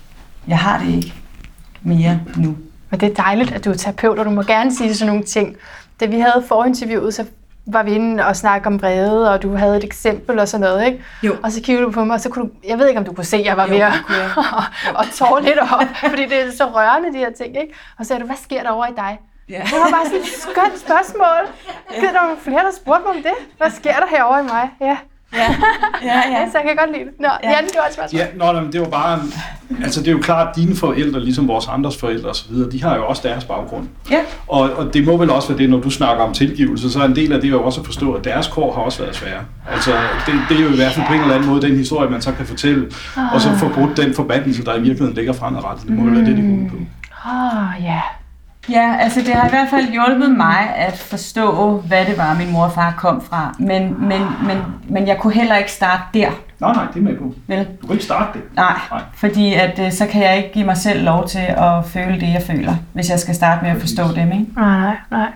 Jeg 0.48 0.58
har 0.58 0.80
det 0.80 0.96
ikke 0.96 1.14
mere 1.82 2.20
nu. 2.36 2.58
Men 2.90 3.00
det 3.00 3.10
er 3.10 3.14
dejligt, 3.24 3.52
at 3.52 3.66
du 3.66 3.70
er 3.70 3.76
terapeut, 3.76 4.20
og 4.20 4.26
du 4.26 4.30
må 4.30 4.44
gerne 4.44 4.76
sige 4.76 4.96
sådan 4.96 5.14
nogle 5.14 5.26
ting. 5.26 5.56
Da 6.00 6.06
vi 6.06 6.20
havde 6.20 6.44
forinterviewet, 6.48 7.14
så 7.14 7.26
var 7.66 7.84
vi 7.84 7.92
inde 7.92 8.26
og 8.26 8.36
snakke 8.36 8.68
om 8.68 8.82
vrede, 8.82 9.34
og 9.34 9.42
du 9.42 9.56
havde 9.56 9.78
et 9.78 9.84
eksempel 9.84 10.40
og 10.40 10.48
sådan 10.48 10.62
noget, 10.62 10.86
ikke? 10.86 11.04
Jo. 11.24 11.36
Og 11.44 11.52
så 11.52 11.62
kiggede 11.62 11.86
du 11.86 11.92
på 11.92 12.04
mig, 12.04 12.14
og 12.14 12.20
så 12.22 12.30
kunne 12.30 12.46
du, 12.46 12.52
jeg 12.68 12.80
ved 12.80 12.88
ikke, 12.88 13.00
om 13.00 13.06
du 13.06 13.14
kunne 13.14 13.24
se, 13.26 13.38
at 13.38 13.46
jeg 13.46 13.58
var 13.58 13.66
Jo, 13.68 13.74
ved 13.74 13.80
at 13.82 13.94
og 14.96 15.06
tåre 15.18 15.44
lidt 15.44 15.60
op, 15.60 15.84
fordi 16.10 16.26
det 16.26 16.42
er 16.48 16.52
så 16.52 16.66
rørende, 16.66 17.14
de 17.14 17.18
her 17.18 17.32
ting, 17.32 17.62
ikke? 17.62 17.74
Og 17.98 18.06
så 18.06 18.08
sagde 18.08 18.22
du, 18.22 18.26
hvad 18.26 18.36
sker 18.36 18.64
der 18.64 18.70
over 18.70 18.86
i 18.86 18.94
dig? 18.96 19.20
Ja. 19.50 19.62
Det 19.66 19.74
var 19.74 19.90
bare 19.92 20.06
sådan 20.06 20.20
et 20.20 20.28
skønt 20.28 20.80
spørgsmål. 20.80 21.42
Ja. 21.96 22.02
Der 22.02 22.28
var 22.28 22.36
flere, 22.42 22.60
der 22.64 22.72
spurgte 22.82 23.02
mig 23.08 23.16
om 23.18 23.24
det. 23.24 23.34
Hvad 23.58 23.70
sker 23.72 23.94
der 23.94 24.08
herovre 24.10 24.40
i 24.40 24.44
mig? 24.44 24.70
Ja, 24.82 24.98
Ja, 25.34 25.56
ja, 26.10 26.18
ja. 26.32 26.52
så 26.52 26.58
jeg 26.58 26.64
kan 26.68 26.76
godt 26.76 26.92
lide 26.92 27.06
det. 27.06 27.20
Nå, 27.20 27.28
ja. 27.44 27.50
Ja. 27.50 27.56
Jan, 27.56 27.64
du 27.64 27.80
har 27.80 27.88
et 27.88 27.94
spørgsmål. 27.94 28.20
Ja, 28.20 28.28
nå, 28.36 28.52
nej, 28.52 28.62
men 28.62 28.74
det 28.74 28.82
var 28.82 28.88
bare... 28.88 29.20
Altså, 29.84 30.00
det 30.00 30.08
er 30.08 30.12
jo 30.12 30.20
klart, 30.20 30.48
at 30.48 30.56
dine 30.56 30.76
forældre, 30.76 31.20
ligesom 31.20 31.48
vores 31.48 31.68
andres 31.68 31.98
forældre 31.98 32.30
osv., 32.30 32.56
de 32.72 32.84
har 32.84 32.96
jo 32.96 33.06
også 33.06 33.28
deres 33.28 33.44
baggrund. 33.44 33.88
Ja. 34.12 34.20
Og, 34.48 34.62
og 34.62 34.94
det 34.94 35.06
må 35.06 35.18
vel 35.18 35.30
også 35.30 35.48
være 35.48 35.58
det, 35.58 35.70
når 35.70 35.80
du 35.80 35.90
snakker 35.90 36.24
om 36.24 36.34
tilgivelse, 36.34 36.92
så 36.92 37.00
er 37.00 37.06
en 37.06 37.16
del 37.16 37.34
af 37.34 37.42
det 37.42 37.50
jo 37.50 37.64
også 37.64 37.80
at 37.82 37.86
forstå, 37.86 38.14
at 38.14 38.24
deres 38.24 38.48
kår 38.48 38.74
har 38.74 38.82
også 38.82 39.02
været 39.04 39.16
svære. 39.16 39.42
Altså, 39.72 39.92
det, 40.26 40.34
det 40.50 40.58
er 40.58 40.64
jo 40.64 40.70
i 40.70 40.76
hvert 40.76 40.92
fald 40.94 41.08
på 41.08 41.14
en 41.14 41.22
eller 41.22 41.36
anden 41.36 41.50
måde 41.50 41.62
den 41.62 41.76
historie, 41.78 42.10
man 42.10 42.22
så 42.22 42.32
kan 42.32 42.46
fortælle, 42.46 42.92
og 43.34 43.42
så 43.42 43.56
få 43.58 43.70
brudt 43.70 43.98
den 43.98 44.14
forbandelse, 44.14 44.66
der 44.66 44.76
i 44.76 44.82
virkeligheden 44.82 45.16
ligger 45.16 45.34
fremadrettet. 45.34 45.88
Det 45.88 45.96
må 45.96 46.06
jo 46.06 46.12
være 46.12 46.26
det, 46.26 46.38
det 46.38 46.44
går 46.44 46.64
ud 46.64 46.70
på. 46.70 46.76
Åh, 47.26 47.58
oh, 47.58 47.84
ja. 47.84 48.02
Ja, 48.70 48.96
altså 49.00 49.20
det 49.20 49.34
har 49.34 49.48
i 49.48 49.50
hvert 49.50 49.70
fald 49.70 49.88
hjulpet 49.92 50.32
mig 50.38 50.76
at 50.76 50.98
forstå, 50.98 51.78
hvad 51.88 52.06
det 52.06 52.18
var, 52.18 52.34
min 52.38 52.52
mor 52.52 52.64
og 52.64 52.72
far 52.72 52.94
kom 52.98 53.22
fra. 53.22 53.56
Men, 53.60 54.08
men, 54.08 54.22
men, 54.48 54.58
men 54.90 55.08
jeg 55.08 55.18
kunne 55.18 55.34
heller 55.34 55.56
ikke 55.56 55.72
starte 55.72 56.04
der, 56.14 56.30
Nej, 56.60 56.74
nej, 56.74 56.86
det 56.94 57.00
er 57.00 57.04
med 57.04 57.18
på. 57.18 57.34
vel? 57.48 57.68
Du 57.82 57.88
kan 57.88 57.92
ikke 57.94 58.06
starte 58.06 58.40
det. 58.40 58.56
Nej, 58.56 58.74
Nej. 58.92 59.02
fordi 59.14 59.54
at, 59.54 59.80
øh, 59.80 59.92
så 59.92 60.06
kan 60.08 60.22
jeg 60.24 60.38
ikke 60.38 60.52
give 60.54 60.66
mig 60.66 60.78
selv 60.78 61.04
lov 61.06 61.28
til 61.28 61.40
at 61.48 61.86
føle 61.86 62.20
det, 62.20 62.34
jeg 62.34 62.42
føler, 62.48 62.76
hvis 62.94 63.10
jeg 63.10 63.20
skal 63.20 63.36
starte 63.36 63.64
med 63.64 63.72
at 63.72 63.78
forstå 63.82 64.04
dem, 64.16 64.32
ikke? 64.32 64.46
Nej, 64.56 64.80
nej, 64.80 64.96
nej. 65.12 65.28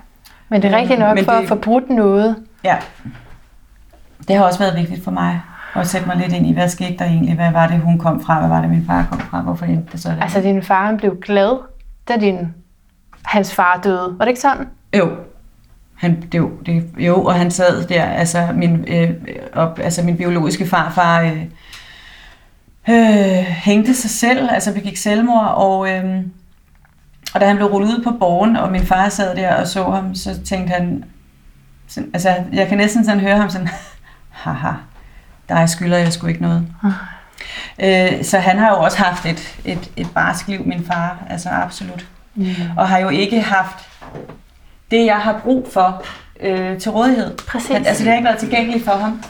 Men 0.50 0.62
det 0.62 0.74
er 0.74 0.78
rigtigt 0.78 1.00
nok 1.00 1.16
Men 1.16 1.26
for 1.26 1.32
det- 1.32 1.42
at 1.42 1.48
få 1.48 1.56
brudt 1.56 1.90
noget. 1.90 2.36
Ja. 2.64 2.76
Det 4.28 4.36
har 4.36 4.44
også 4.44 4.60
været 4.60 4.78
vigtigt 4.78 5.04
for 5.04 5.12
mig 5.12 5.42
at 5.76 5.88
sætte 5.88 6.08
mig 6.08 6.16
lidt 6.18 6.34
ind 6.34 6.48
i, 6.48 6.54
hvad 6.54 6.70
skete 6.70 6.98
der 7.00 7.06
egentlig? 7.06 7.36
Hvad 7.36 7.52
var 7.52 7.68
det, 7.68 7.80
hun 7.80 8.00
kom 8.00 8.24
fra? 8.24 8.40
Hvad 8.40 8.50
var 8.50 8.62
det, 8.62 8.70
min 8.70 8.86
far 8.88 9.08
kom 9.12 9.20
fra? 9.20 9.42
Hvorfor 9.42 9.66
endte 9.66 9.92
det 9.92 10.02
sådan? 10.02 10.22
Altså, 10.22 10.42
din 10.42 10.64
far 10.64 10.96
blev 10.96 11.20
glad, 11.26 11.58
da 12.08 12.14
din, 12.18 12.54
hans 13.26 13.56
far 13.56 13.80
døde. 13.84 14.16
Var 14.18 14.26
det 14.26 14.30
ikke 14.30 14.42
sådan? 14.42 14.68
Jo. 14.98 15.12
Han, 15.96 16.22
det, 16.22 16.38
jo, 16.38 16.52
det, 16.66 16.90
jo, 16.98 17.24
og 17.24 17.36
han 17.36 17.52
sad 17.52 17.88
der, 17.88 18.06
altså 18.06 18.50
min, 18.54 18.86
øh, 18.88 19.10
op, 19.54 19.80
altså 19.80 20.04
min 20.04 20.18
biologiske 20.18 20.68
farfar 20.68 21.22
øh, 21.22 21.44
øh, 22.90 23.46
hængte 23.46 23.94
sig 23.96 24.10
selv, 24.10 24.50
altså 24.52 24.74
begik 24.74 24.98
selvmord, 24.98 25.54
og, 25.56 25.90
øh, 25.92 26.22
og 27.34 27.42
da 27.42 27.48
han 27.48 27.56
blev 27.56 27.68
rullet 27.68 27.98
ud 27.98 28.04
på 28.04 28.12
borgen, 28.20 28.56
og 28.56 28.72
min 28.72 28.86
far 28.86 29.10
sad 29.10 29.36
der 29.36 29.56
og 29.56 29.68
så 29.68 29.84
ham, 29.84 30.16
så 30.16 30.44
tænkte 30.44 30.74
han, 30.74 31.04
sådan, 31.88 32.10
altså 32.14 32.44
jeg 32.54 32.68
kan 32.68 32.78
næsten 32.78 33.06
sådan 33.06 33.20
høre 33.20 33.38
ham 33.38 33.50
sådan, 33.50 33.70
haha, 34.30 34.72
dig 35.50 35.70
skylder 35.70 35.98
jeg 35.98 36.14
sgu 36.14 36.28
ikke 36.28 36.42
noget. 36.42 36.68
Øh, 37.80 38.24
så 38.24 38.40
han 38.40 38.58
har 38.58 38.70
jo 38.70 38.82
også 38.84 38.98
haft 38.98 39.26
et, 39.26 39.58
et, 39.66 39.92
et 39.96 40.08
barsk 40.14 40.48
liv, 40.48 40.66
min 40.66 40.86
far, 40.86 41.18
altså 41.30 41.50
absolut. 41.50 42.08
Mm. 42.36 42.46
Og 42.78 42.88
har 42.90 42.98
jo 42.98 43.10
ikke 43.10 43.42
haft 43.42 43.90
det, 44.92 45.06
jeg 45.06 45.18
har 45.18 45.40
brug 45.44 45.68
for 45.72 46.04
øh, 46.40 46.80
til 46.80 46.92
rådighed. 46.92 47.38
Præcis. 47.38 47.70
Han, 47.70 47.86
altså 47.86 48.04
det 48.04 48.10
har 48.10 48.16
ikke 48.18 48.26
været 48.26 48.40
tilgængeligt 48.40 48.86
for 48.86 48.92
ham. 48.92 49.24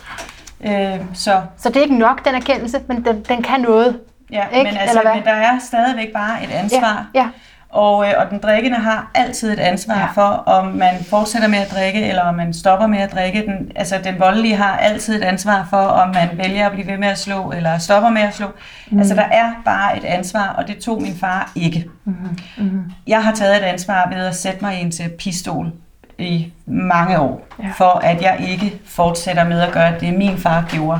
Øh, 0.65 0.99
så 1.13 1.41
Så 1.57 1.69
det 1.69 1.77
er 1.77 1.81
ikke 1.81 1.97
nok, 1.97 2.25
den 2.25 2.35
erkendelse, 2.35 2.79
men 2.87 3.05
den, 3.05 3.21
den 3.29 3.41
kan 3.43 3.59
noget. 3.59 3.99
ja, 4.31 4.47
Ikke? 4.47 4.63
men, 4.71 4.77
altså, 4.77 4.99
Eller 4.99 5.11
hvad? 5.11 5.15
men 5.21 5.23
der 5.23 5.31
er 5.33 5.59
stadigvæk 5.59 6.13
bare 6.13 6.43
et 6.43 6.49
ansvar. 6.51 7.07
Ja, 7.15 7.19
ja. 7.19 7.27
Og, 7.73 8.07
øh, 8.07 8.13
og 8.17 8.29
den 8.29 8.39
drikkende 8.39 8.77
har 8.77 9.07
altid 9.15 9.53
et 9.53 9.59
ansvar 9.59 9.93
Ja. 9.95 9.99
ja. 9.99 10.07
for, 10.13 10.21
om 10.45 10.65
man 10.67 11.03
fortsætter 11.09 11.47
med 11.47 11.59
at 11.59 11.71
drikke, 11.71 12.05
eller 12.05 12.21
om 12.21 12.35
man 12.35 12.53
stopper 12.53 12.87
med 12.87 12.99
at 12.99 13.11
drikke. 13.11 13.45
Den, 13.45 13.71
altså 13.75 13.99
den 14.03 14.19
voldelige 14.19 14.55
har 14.55 14.77
altid 14.77 15.15
et 15.15 15.23
ansvar 15.23 15.67
for, 15.69 15.77
om 15.77 16.07
man 16.13 16.29
vælger 16.33 16.65
at 16.65 16.71
blive 16.71 16.87
ved 16.87 16.97
med 16.97 17.07
at 17.07 17.19
slå, 17.19 17.51
eller 17.51 17.77
stopper 17.77 18.09
med 18.09 18.21
at 18.21 18.35
slå. 18.35 18.47
Mm. 18.87 18.99
Altså 18.99 19.15
der 19.15 19.21
er 19.31 19.51
bare 19.65 19.97
et 19.97 20.03
ansvar, 20.05 20.47
og 20.57 20.67
det 20.67 20.77
tog 20.77 21.01
min 21.01 21.17
far 21.19 21.51
ikke. 21.55 21.85
Mm-hmm. 22.05 22.37
Mm-hmm. 22.57 22.83
Jeg 23.07 23.23
har 23.23 23.31
taget 23.35 23.55
et 23.57 23.61
ansvar 23.63 24.09
ved 24.09 24.25
at 24.25 24.35
sætte 24.35 24.59
mig 24.61 24.77
i 24.77 24.81
en 24.81 24.91
pistol 25.19 25.71
i 26.17 26.51
mange 26.65 27.19
år, 27.19 27.47
Ja. 27.59 27.65
ja. 27.67 27.71
for 27.77 27.99
at 28.03 28.21
jeg 28.21 28.37
ikke 28.47 28.73
fortsætter 28.87 29.43
med 29.43 29.61
at 29.61 29.71
gøre 29.71 29.99
det, 29.99 30.13
min 30.13 30.37
far 30.37 30.65
gjorde 30.69 30.99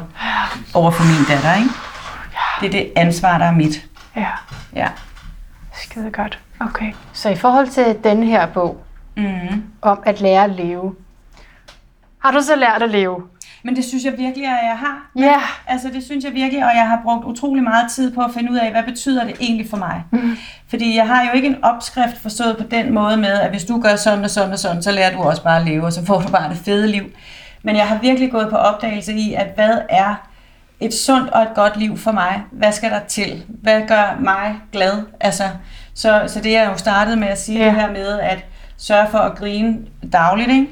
over 0.74 0.92
for 0.92 1.04
min 1.04 1.26
datter. 1.30 1.56
Ikke? 1.56 1.70
Det 2.62 2.68
er 2.68 2.72
det 2.72 2.92
ansvar, 2.96 3.38
der 3.38 3.46
er 3.46 3.52
mit. 3.52 3.86
Ja, 4.16 4.28
Ja. 4.76 4.88
Skide 5.94 6.12
godt. 6.12 6.40
Okay. 6.60 6.92
Så 7.14 7.30
i 7.30 7.36
forhold 7.36 7.68
til 7.68 7.98
den 8.04 8.24
her 8.24 8.46
bog 8.46 8.78
Mm. 9.18 9.64
om 9.82 10.04
at 10.06 10.22
lære 10.22 10.44
at 10.44 10.50
leve, 10.50 10.96
har 12.20 12.32
du 12.32 12.42
så 12.42 12.56
lært 12.56 12.82
at 12.84 12.90
leve? 12.90 13.24
Men 13.64 13.76
det 13.76 13.86
synes 13.86 14.04
jeg 14.04 14.14
virkelig, 14.18 14.46
at 14.48 14.66
jeg 14.66 14.78
har. 14.78 15.10
Ja. 15.18 15.36
Altså 15.68 15.88
det 15.94 16.04
synes 16.04 16.26
jeg 16.26 16.34
virkelig, 16.34 16.66
og 16.66 16.72
jeg 16.76 16.88
har 16.88 17.00
brugt 17.04 17.26
utrolig 17.26 17.64
meget 17.64 17.92
tid 17.92 18.16
på 18.16 18.22
at 18.22 18.32
finde 18.34 18.52
ud 18.52 18.58
af, 18.58 18.72
hvad 18.72 18.84
betyder 18.84 19.24
det 19.24 19.36
egentlig 19.40 19.70
for 19.70 19.78
mig. 19.78 20.04
Mm. 20.12 20.38
Fordi 20.68 20.96
jeg 20.98 21.08
har 21.08 21.24
jo 21.24 21.30
ikke 21.34 21.48
en 21.48 21.64
opskrift 21.64 22.18
forstået 22.22 22.58
på 22.58 22.64
den 22.72 22.94
måde 22.94 23.18
med, 23.18 23.32
at 23.34 23.50
hvis 23.50 23.66
du 23.66 23.82
gør 23.82 23.96
sådan 23.96 24.24
og 24.24 24.30
sådan 24.30 24.52
og 24.54 24.60
sådan, 24.60 24.84
så 24.84 24.92
lærer 24.92 25.16
du 25.18 25.24
også 25.24 25.44
bare 25.44 25.60
at 25.60 25.66
leve, 25.66 25.86
og 25.86 25.94
så 25.94 26.06
får 26.06 26.20
du 26.22 26.28
bare 26.32 26.50
det 26.50 26.58
fede 26.58 26.88
liv. 26.88 27.04
Men 27.64 27.76
jeg 27.76 27.88
har 27.88 27.98
virkelig 27.98 28.32
gået 28.32 28.50
på 28.50 28.56
opdagelse 28.56 29.14
i, 29.14 29.34
at 29.34 29.48
hvad 29.56 29.78
er 29.90 30.16
et 30.80 30.94
sundt 30.94 31.30
og 31.30 31.42
et 31.42 31.54
godt 31.56 31.78
liv 31.78 31.98
for 31.98 32.12
mig? 32.12 32.42
Hvad 32.52 32.72
skal 32.72 32.90
der 32.92 33.00
til? 33.00 33.44
Hvad 33.48 33.82
gør 33.88 34.18
mig 34.20 34.56
glad? 34.72 35.04
Altså, 35.20 35.44
så, 35.96 36.24
så 36.28 36.40
det 36.40 36.58
er 36.58 36.70
jo 36.70 36.78
startet 36.78 37.18
med 37.18 37.28
at 37.28 37.42
sige 37.42 37.60
Ja. 37.60 37.66
ja. 37.66 37.72
det 37.72 37.82
her 37.82 37.92
med, 37.92 38.20
at 38.20 38.46
sørge 38.78 39.08
for 39.12 39.18
at 39.18 39.36
grine 39.38 39.78
dagligt, 40.14 40.50
ikke? 40.50 40.68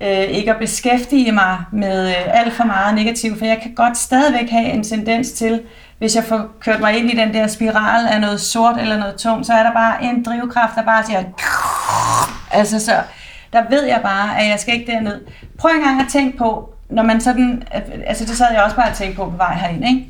øh, 0.00 0.30
ikke 0.30 0.50
at 0.50 0.58
beskæftige 0.58 1.32
mig 1.32 1.58
med 1.72 2.08
øh, 2.08 2.38
alt 2.40 2.52
for 2.52 2.64
meget 2.64 2.94
negativt, 2.94 3.38
for 3.38 3.44
jeg 3.44 3.58
kan 3.62 3.74
godt 3.74 3.96
stadigvæk 3.96 4.50
have 4.50 4.64
en 4.64 4.84
tendens 4.84 5.32
til, 5.32 5.60
hvis 5.98 6.16
jeg 6.16 6.24
får 6.24 6.48
kørt 6.60 6.80
mig 6.80 6.98
ind 6.98 7.10
i 7.10 7.16
den 7.16 7.34
der 7.34 7.46
spiral 7.46 8.06
af 8.06 8.20
noget 8.20 8.40
sort 8.40 8.78
eller 8.80 8.98
noget 8.98 9.14
tungt, 9.16 9.46
så 9.46 9.52
er 9.52 9.62
der 9.62 9.72
bare 9.72 10.04
en 10.04 10.24
drivkraft, 10.24 10.74
der 10.74 10.82
bare 10.82 11.04
siger, 11.04 11.22
altså 12.50 12.80
så, 12.80 12.92
der 13.52 13.62
ved 13.70 13.84
jeg 13.84 14.00
bare, 14.02 14.38
at 14.40 14.48
jeg 14.48 14.60
skal 14.60 14.74
ikke 14.74 14.92
derned. 14.92 15.20
Prøv 15.58 15.70
engang 15.70 16.00
at 16.00 16.06
tænke 16.08 16.38
på, 16.38 16.74
når 16.90 17.02
man 17.02 17.20
sådan, 17.20 17.62
altså 18.06 18.24
det 18.24 18.36
sad 18.36 18.46
jeg 18.52 18.62
også 18.62 18.76
bare 18.76 18.90
og 18.90 18.96
tænkte 18.96 19.16
på 19.16 19.24
på 19.24 19.36
vej 19.36 19.54
herind, 19.54 19.88
ikke? 19.88 20.06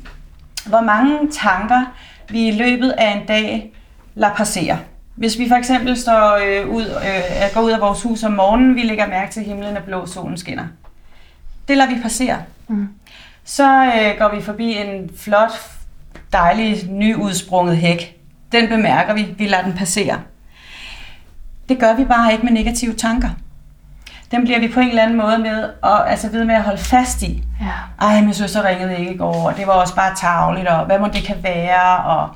hvor 0.65 0.81
mange 0.81 1.17
tanker 1.31 1.85
vi 2.29 2.47
i 2.47 2.51
løbet 2.51 2.89
af 2.89 3.11
en 3.11 3.25
dag 3.27 3.73
lader 4.15 4.33
passere. 4.33 4.79
Hvis 5.15 5.39
vi 5.39 5.47
for 5.47 5.55
eksempel 5.55 5.97
står 5.97 6.39
øh, 6.45 6.69
ud, 6.69 6.85
øh, 6.85 7.53
går 7.53 7.61
ud 7.61 7.71
af 7.71 7.81
vores 7.81 8.03
hus 8.03 8.23
om 8.23 8.31
morgenen, 8.31 8.75
vi 8.75 8.81
lægger 8.81 9.07
mærke 9.07 9.31
til, 9.31 9.39
at 9.39 9.45
himlen 9.45 9.77
er 9.77 9.81
blå, 9.81 10.05
solen 10.05 10.37
skinner. 10.37 10.65
Det 11.67 11.77
lader 11.77 11.95
vi 11.95 12.01
passere. 12.01 12.37
Mm. 12.67 12.87
Så 13.45 13.85
øh, 13.85 14.19
går 14.19 14.35
vi 14.35 14.41
forbi 14.41 14.77
en 14.77 15.09
flot, 15.17 15.51
dejlig, 16.33 16.89
nyudsprunget 16.89 17.77
hæk. 17.77 18.17
Den 18.51 18.69
bemærker 18.69 19.13
vi, 19.13 19.35
vi 19.37 19.47
lader 19.47 19.63
den 19.63 19.73
passere. 19.73 20.21
Det 21.69 21.79
gør 21.79 21.95
vi 21.95 22.05
bare 22.05 22.31
ikke 22.31 22.45
med 22.45 22.53
negative 22.53 22.93
tanker. 22.93 23.29
Den 24.31 24.43
bliver 24.43 24.59
vi 24.59 24.67
på 24.67 24.79
en 24.79 24.89
eller 24.89 25.03
anden 25.03 25.17
måde 25.17 25.37
med, 25.37 25.69
og, 25.81 26.11
altså 26.11 26.29
ved 26.29 26.45
med 26.45 26.55
at 26.55 26.63
holde 26.63 26.81
fast 26.81 27.21
i. 27.21 27.43
Ja. 27.61 28.05
Ej, 28.07 28.21
min 28.21 28.33
søster 28.33 28.65
ringede 28.65 28.99
ikke 28.99 29.13
i 29.13 29.17
går, 29.17 29.49
og 29.49 29.57
det 29.57 29.67
var 29.67 29.73
også 29.73 29.95
bare 29.95 30.15
tavligt, 30.15 30.67
og 30.67 30.85
hvad 30.85 30.99
må 30.99 31.07
det 31.07 31.23
kan 31.23 31.35
være, 31.43 31.97
og... 31.97 32.29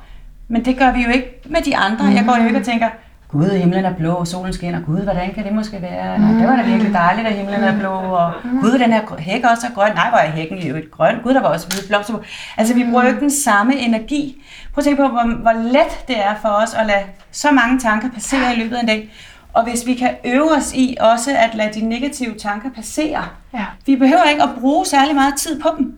Men 0.48 0.64
det 0.64 0.78
gør 0.78 0.92
vi 0.92 1.02
jo 1.02 1.10
ikke 1.10 1.40
med 1.46 1.62
de 1.62 1.76
andre. 1.76 2.04
Jeg 2.04 2.24
går 2.26 2.36
jo 2.40 2.46
ikke 2.46 2.58
og 2.58 2.64
tænker, 2.64 2.88
gud, 3.28 3.48
himlen 3.50 3.84
er 3.84 3.94
blå, 3.94 4.12
og 4.14 4.26
solen 4.26 4.52
skinner, 4.52 4.80
gud, 4.80 4.98
hvordan 5.00 5.34
kan 5.34 5.44
det 5.44 5.52
måske 5.52 5.82
være? 5.82 6.18
Nej, 6.18 6.32
det 6.32 6.48
var 6.48 6.56
da 6.56 6.62
virkelig 6.62 6.92
dejligt, 6.92 7.26
at 7.26 7.32
himlen 7.34 7.64
er 7.64 7.78
blå, 7.78 7.90
og 7.92 8.32
gud, 8.60 8.78
den 8.78 8.92
her 8.92 9.02
hæk 9.18 9.44
også 9.44 9.66
er 9.66 9.74
grøn. 9.74 9.94
Nej, 9.94 10.08
hvor 10.08 10.18
er 10.18 10.30
hækken 10.30 10.58
i 10.58 10.68
øvrigt 10.68 10.90
grøn. 10.90 11.14
Gud, 11.22 11.34
der 11.34 11.40
var 11.40 11.48
også 11.48 11.66
hvide 11.68 11.88
blomster 11.88 12.14
på. 12.14 12.22
Altså, 12.56 12.74
vi 12.74 12.84
bruger 12.84 13.02
jo 13.02 13.08
ikke 13.08 13.20
den 13.20 13.30
samme 13.30 13.76
energi. 13.76 14.42
Prøv 14.74 14.80
at 14.80 14.84
tænke 14.84 15.02
på, 15.02 15.08
hvor, 15.08 15.40
hvor 15.42 15.52
let 15.52 16.08
det 16.08 16.18
er 16.18 16.34
for 16.42 16.48
os 16.48 16.74
at 16.74 16.86
lade 16.86 17.02
så 17.30 17.50
mange 17.50 17.78
tanker 17.78 18.08
passere 18.10 18.54
i 18.56 18.58
løbet 18.58 18.76
af 18.76 18.80
en 18.80 18.86
dag. 18.86 19.10
Og 19.52 19.62
hvis 19.64 19.86
vi 19.86 19.94
kan 19.94 20.10
øve 20.24 20.50
os 20.56 20.72
i 20.74 20.96
også 21.00 21.30
at 21.38 21.54
lade 21.54 21.80
de 21.80 21.86
negative 21.88 22.34
tanker 22.34 22.70
passere, 22.70 23.24
Ja. 23.54 23.64
vi 23.86 23.96
behøver 23.96 24.22
ikke 24.30 24.42
at 24.42 24.48
bruge 24.60 24.86
særlig 24.86 25.14
meget 25.14 25.34
tid 25.36 25.60
på 25.60 25.68
dem. 25.78 25.96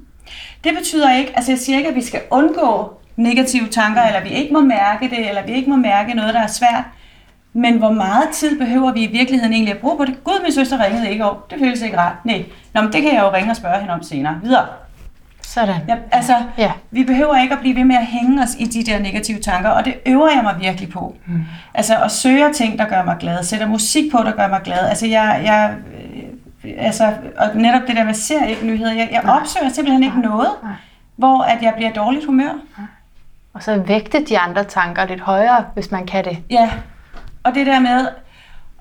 Det 0.64 0.72
betyder 0.78 1.12
ikke, 1.12 1.32
altså 1.36 1.52
jeg 1.52 1.58
siger 1.58 1.78
ikke, 1.78 1.88
at 1.90 1.94
vi 1.96 2.02
skal 2.04 2.20
undgå 2.30 2.99
negative 3.22 3.66
tanker, 3.68 4.02
eller 4.02 4.22
vi 4.22 4.28
ikke 4.28 4.52
må 4.52 4.60
mærke 4.60 5.10
det, 5.10 5.28
eller 5.28 5.42
vi 5.46 5.52
ikke 5.52 5.70
må 5.70 5.76
mærke 5.76 6.14
noget, 6.14 6.34
der 6.34 6.40
er 6.40 6.46
svært. 6.46 6.84
Men 7.52 7.78
hvor 7.78 7.90
meget 7.92 8.28
tid 8.32 8.58
behøver 8.58 8.92
vi 8.92 9.02
i 9.02 9.06
virkeligheden 9.12 9.52
egentlig 9.52 9.74
at 9.74 9.80
bruge 9.80 9.96
på 9.96 10.04
det? 10.04 10.24
Gud, 10.24 10.42
min 10.42 10.52
søster 10.52 10.84
ringede 10.84 11.10
ikke 11.10 11.24
over. 11.24 11.34
Det 11.50 11.58
føles 11.58 11.82
ikke 11.82 11.98
rart. 11.98 12.14
Nej. 12.24 12.44
Nå, 12.74 12.80
men 12.82 12.92
det 12.92 13.02
kan 13.02 13.14
jeg 13.14 13.20
jo 13.22 13.32
ringe 13.32 13.50
og 13.50 13.56
spørge 13.56 13.78
hende 13.78 13.94
om 13.94 14.02
senere. 14.02 14.38
Videre. 14.42 14.66
Sådan. 15.42 15.76
Ja, 15.88 15.96
altså, 16.12 16.34
Ja. 16.58 16.72
vi 16.90 17.04
behøver 17.04 17.36
ikke 17.42 17.54
at 17.54 17.60
blive 17.60 17.76
ved 17.76 17.84
med 17.84 17.96
at 17.96 18.06
hænge 18.06 18.42
os 18.42 18.54
i 18.58 18.64
de 18.64 18.84
der 18.84 18.98
negative 18.98 19.38
tanker, 19.40 19.70
og 19.70 19.84
det 19.84 19.94
øver 20.06 20.28
jeg 20.34 20.42
mig 20.42 20.54
virkelig 20.60 20.88
på. 20.90 21.16
Mm. 21.26 21.44
Altså 21.74 21.96
at 22.04 22.10
søge 22.10 22.52
ting, 22.52 22.78
der 22.78 22.84
gør 22.84 23.04
mig 23.04 23.16
glad, 23.20 23.42
sætter 23.44 23.66
musik 23.66 24.12
på, 24.12 24.18
der 24.18 24.32
gør 24.32 24.48
mig 24.48 24.60
glad. 24.64 24.88
Altså 24.88 25.06
jeg, 25.06 25.40
jeg 25.44 25.74
øh, 26.64 26.70
altså, 26.78 27.12
og 27.38 27.48
netop 27.54 27.82
det 27.86 27.96
der 27.96 28.04
med, 28.04 28.14
ser 28.14 28.44
ikke 28.44 28.66
nyheder, 28.66 28.92
jeg, 28.92 29.08
jeg 29.12 29.22
opsøger 29.28 29.68
simpelthen 29.68 30.02
ikke 30.02 30.20
noget, 30.20 30.48
hvor 31.16 31.42
at 31.42 31.62
jeg 31.62 31.72
bliver 31.76 31.92
dårligt 31.92 32.26
humør. 32.26 32.52
Og 33.54 33.62
så 33.62 33.76
vægte 33.86 34.24
de 34.24 34.38
andre 34.38 34.64
tanker 34.64 35.04
lidt 35.06 35.20
højere, 35.20 35.64
hvis 35.74 35.90
man 35.90 36.06
kan 36.06 36.24
det. 36.24 36.38
Ja, 36.50 36.70
og 37.44 37.54
det 37.54 37.66
der 37.66 37.80
med 37.80 38.08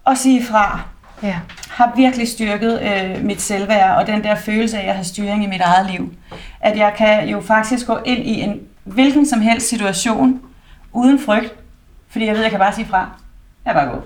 at 0.08 0.18
sige 0.18 0.46
fra, 0.46 0.80
Ja. 1.24 1.36
har 1.72 1.94
virkelig 1.96 2.28
styrket 2.28 2.82
øh, 2.82 3.24
mit 3.26 3.42
selvværd 3.42 3.98
og 3.98 4.08
den 4.08 4.24
der 4.24 4.36
følelse 4.36 4.78
af, 4.78 4.82
at 4.82 4.88
jeg 4.88 4.96
har 4.96 5.04
styring 5.04 5.44
i 5.44 5.48
mit 5.48 5.62
eget 5.62 5.92
liv. 5.92 6.14
At 6.60 6.78
jeg 6.78 6.94
kan 6.98 7.30
jo 7.30 7.42
faktisk 7.42 7.88
gå 7.88 7.98
ind 8.06 8.20
i 8.20 8.42
en 8.42 8.60
hvilken 8.84 9.26
som 9.26 9.42
helst 9.42 9.70
situation 9.70 10.42
uden 10.94 11.20
frygt, 11.26 11.54
fordi 12.10 12.26
jeg 12.26 12.32
ved, 12.34 12.40
at 12.40 12.44
jeg 12.44 12.52
kan 12.52 12.60
bare 12.60 12.74
sige 12.74 12.88
fra. 12.88 13.10
Jeg 13.66 13.72
er 13.72 13.74
bare 13.74 13.86
gå. 13.96 14.02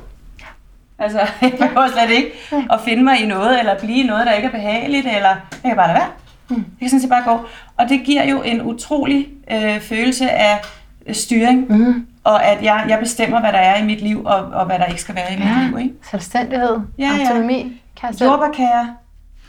Altså, 1.00 1.20
jeg 1.42 1.52
behøver 1.60 1.88
slet 1.88 2.10
ikke 2.10 2.32
at 2.72 2.80
finde 2.86 3.04
mig 3.04 3.22
i 3.22 3.26
noget, 3.26 3.60
eller 3.60 3.80
blive 3.80 4.04
i 4.04 4.08
noget, 4.08 4.26
der 4.28 4.34
ikke 4.34 4.48
er 4.48 4.52
behageligt, 4.52 5.08
eller 5.08 5.30
jeg 5.30 5.70
kan 5.70 5.76
bare 5.76 5.88
lade 5.88 6.00
være. 6.00 6.10
Jeg 6.50 6.58
kan 6.80 6.90
sådan 6.90 7.02
set 7.02 7.10
bare 7.10 7.24
gå. 7.24 7.40
Og 7.78 7.90
det 7.90 8.02
giver 8.06 8.24
jo 8.24 8.42
en 8.42 8.62
utrolig 8.62 9.28
øh, 9.52 9.80
følelse 9.82 10.30
af 10.32 10.60
øh, 11.08 11.16
styring, 11.16 11.66
Mm. 11.78 12.08
og 12.24 12.46
at 12.46 12.64
jeg, 12.64 12.86
jeg 12.88 13.00
bestemmer, 13.00 13.40
hvad 13.40 13.52
der 13.54 13.60
er 13.60 13.78
i 13.82 13.86
mit 13.86 14.02
liv, 14.02 14.26
og, 14.26 14.36
og 14.36 14.66
hvad 14.66 14.80
der 14.80 14.86
ikke 14.86 15.02
skal 15.02 15.16
være 15.16 15.34
i 15.34 15.38
mit 15.38 15.46
Ja. 15.48 15.68
liv. 15.68 15.78
Ikke? 15.80 15.94
Selvstændighed, 16.12 16.80
Ja, 16.98 17.06
ja. 17.06 17.20
autonomi, 17.28 17.82
kan 18.00 18.10
jeg 18.10 18.16
selv. 18.18 18.30
Jordbærkager. 18.30 18.86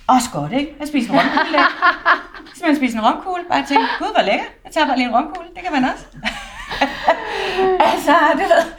Også 0.07 0.29
godt, 0.33 0.53
ikke? 0.53 0.75
Jeg 0.81 0.89
spiser 0.89 1.13
en 1.13 1.19
romkugle. 1.19 1.59
Så 2.57 2.63
man 2.67 2.77
spiser 2.77 2.99
en 2.99 3.05
romkugle. 3.05 3.43
Bare 3.51 3.65
tænke, 3.69 3.85
gud, 3.99 4.07
hvor 4.15 4.23
lækker. 4.23 4.45
Jeg 4.65 4.73
tager 4.73 4.87
bare 4.87 4.97
lige 4.97 5.09
en 5.09 5.15
romkugle. 5.15 5.49
Det 5.55 5.63
kan 5.65 5.73
man 5.73 5.85
også. 5.85 6.05
altså, 7.93 8.13
du 8.33 8.39
ved. 8.39 8.73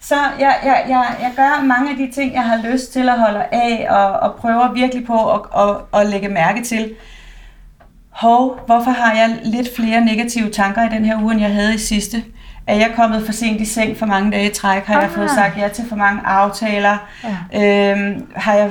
Så 0.00 0.14
jeg, 0.38 0.56
jeg, 0.64 0.84
jeg, 0.88 1.16
jeg 1.20 1.32
gør 1.36 1.62
mange 1.64 1.90
af 1.90 1.96
de 1.96 2.10
ting, 2.12 2.34
jeg 2.34 2.42
har 2.44 2.60
lyst 2.70 2.92
til 2.92 3.08
at 3.08 3.18
holde 3.20 3.44
af, 3.52 3.86
og, 3.90 4.06
og 4.30 4.34
prøver 4.36 4.72
virkelig 4.72 5.06
på 5.06 5.32
at, 5.34 5.40
at, 5.56 6.00
at 6.00 6.06
lægge 6.06 6.28
mærke 6.28 6.62
til. 6.62 6.94
Hov, 8.20 8.60
hvorfor 8.66 8.90
har 8.90 9.12
jeg 9.14 9.36
lidt 9.44 9.68
flere 9.76 10.00
negative 10.04 10.50
tanker 10.50 10.82
i 10.86 10.88
den 10.94 11.04
her 11.04 11.22
uge, 11.22 11.32
end 11.32 11.40
jeg 11.42 11.52
havde 11.52 11.74
i 11.74 11.78
sidste? 11.78 12.24
Er 12.66 12.74
jeg 12.74 12.90
kommet 12.96 13.22
for 13.26 13.32
sent 13.32 13.60
i 13.60 13.64
seng 13.64 13.96
for 13.96 14.06
mange 14.06 14.32
dage 14.32 14.50
i 14.50 14.52
træk? 14.54 14.84
Har 14.84 14.94
jeg 14.94 15.02
Ah. 15.04 15.10
fået 15.14 15.30
sagt 15.30 15.58
ja 15.58 15.68
til 15.68 15.84
for 15.88 15.96
mange 15.96 16.20
aftaler? 16.24 16.96
Ja. 17.52 17.92
Øhm, 17.92 18.26
har 18.36 18.54
jeg, 18.54 18.70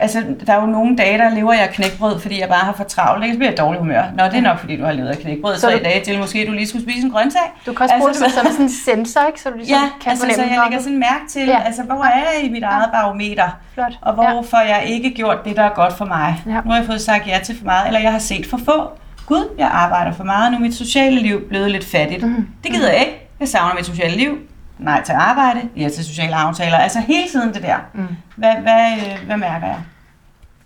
altså, 0.00 0.22
der 0.46 0.52
er 0.52 0.60
jo 0.60 0.66
nogle 0.66 0.96
dage, 0.96 1.18
der 1.18 1.28
lever 1.34 1.52
jeg 1.52 1.68
knækbrød, 1.72 2.20
fordi 2.20 2.40
jeg 2.40 2.48
bare 2.48 2.58
har 2.64 2.72
for 2.72 2.84
travlt. 2.84 3.24
ikke? 3.24 3.34
Så 3.34 3.38
bliver 3.38 3.50
jeg 3.50 3.58
dårlig 3.58 3.78
humør. 3.80 4.02
Nå, 4.16 4.24
det 4.24 4.34
er 4.34 4.40
nok, 4.40 4.58
fordi 4.58 4.76
du 4.76 4.84
har 4.84 4.92
levet 4.92 5.08
af 5.08 5.18
knækbrød 5.18 5.56
Så 5.56 5.60
tre 5.66 5.78
du- 5.78 5.84
dage 5.84 6.04
til. 6.04 6.18
Måske 6.18 6.46
du 6.46 6.52
lige 6.52 6.68
skulle 6.68 6.82
spise 6.84 7.06
en 7.06 7.10
grøntsag. 7.12 7.40
Du 7.66 7.72
kan 7.72 7.82
også 7.82 7.94
Altså, 7.94 7.98
bruge 7.98 8.12
det 8.12 8.20
du 8.24 8.30
som 8.30 8.46
sådan 8.52 8.62
en 8.62 8.68
sensor, 8.70 9.20
ikke? 9.26 9.40
Så 9.40 9.50
du 9.50 9.56
ligesom 9.56 9.76
Ja, 9.76 9.88
kan 10.02 10.10
altså, 10.10 10.26
så 10.34 10.42
jeg 10.42 10.58
lægger 10.64 10.78
sådan 10.84 10.98
mærke 10.98 11.24
til, 11.30 11.46
Ja. 11.46 11.62
altså, 11.66 11.82
hvor 11.82 12.04
er 12.04 12.16
jeg 12.18 12.44
i 12.44 12.48
mit 12.48 12.62
eget 12.62 12.88
barometer? 12.92 13.48
Flot. 13.74 13.92
Og 14.02 14.14
hvor 14.14 14.42
får 14.50 14.58
jeg 14.60 14.82
ikke 14.86 15.10
gjort 15.10 15.44
det, 15.44 15.56
der 15.56 15.62
er 15.62 15.74
godt 15.74 15.92
for 15.96 16.04
mig? 16.04 16.42
Ja. 16.46 16.50
Nu 16.64 16.70
har 16.70 16.76
jeg 16.76 16.86
fået 16.86 17.00
sagt 17.00 17.26
ja 17.26 17.38
til 17.44 17.58
for 17.58 17.64
meget, 17.64 17.86
eller 17.86 18.00
jeg 18.00 18.12
har 18.12 18.18
set 18.18 18.46
for 18.46 18.56
få. 18.64 18.88
Gud, 19.26 19.48
jeg 19.58 19.68
arbejder 19.72 20.12
for 20.12 20.24
meget, 20.24 20.52
nu 20.52 20.56
er 20.58 20.60
mit 20.62 20.74
sociale 20.74 21.16
liv 21.20 21.48
blevet 21.48 21.70
lidt 21.70 21.84
fattigt. 21.84 22.22
Mhm. 22.22 22.48
Det 22.64 22.72
gider 22.72 22.90
jeg 22.90 23.00
ikke. 23.00 23.28
Jeg 23.40 23.48
savner 23.48 23.74
mit 23.74 23.86
sociale 23.86 24.16
liv. 24.16 24.38
Nej 24.78 25.02
til 25.02 25.12
arbejde, 25.12 25.68
ja 25.76 25.88
til 25.88 26.04
sociale 26.04 26.34
aftaler. 26.36 26.78
Altså 26.78 27.00
hele 27.00 27.28
tiden 27.28 27.54
det 27.54 27.62
der. 27.62 27.76
Mm. 27.92 28.08
Hvad, 28.36 28.52
hvad, 28.54 28.92
øh, 28.96 29.26
hvad 29.26 29.36
mærker 29.36 29.66
jeg? 29.66 29.80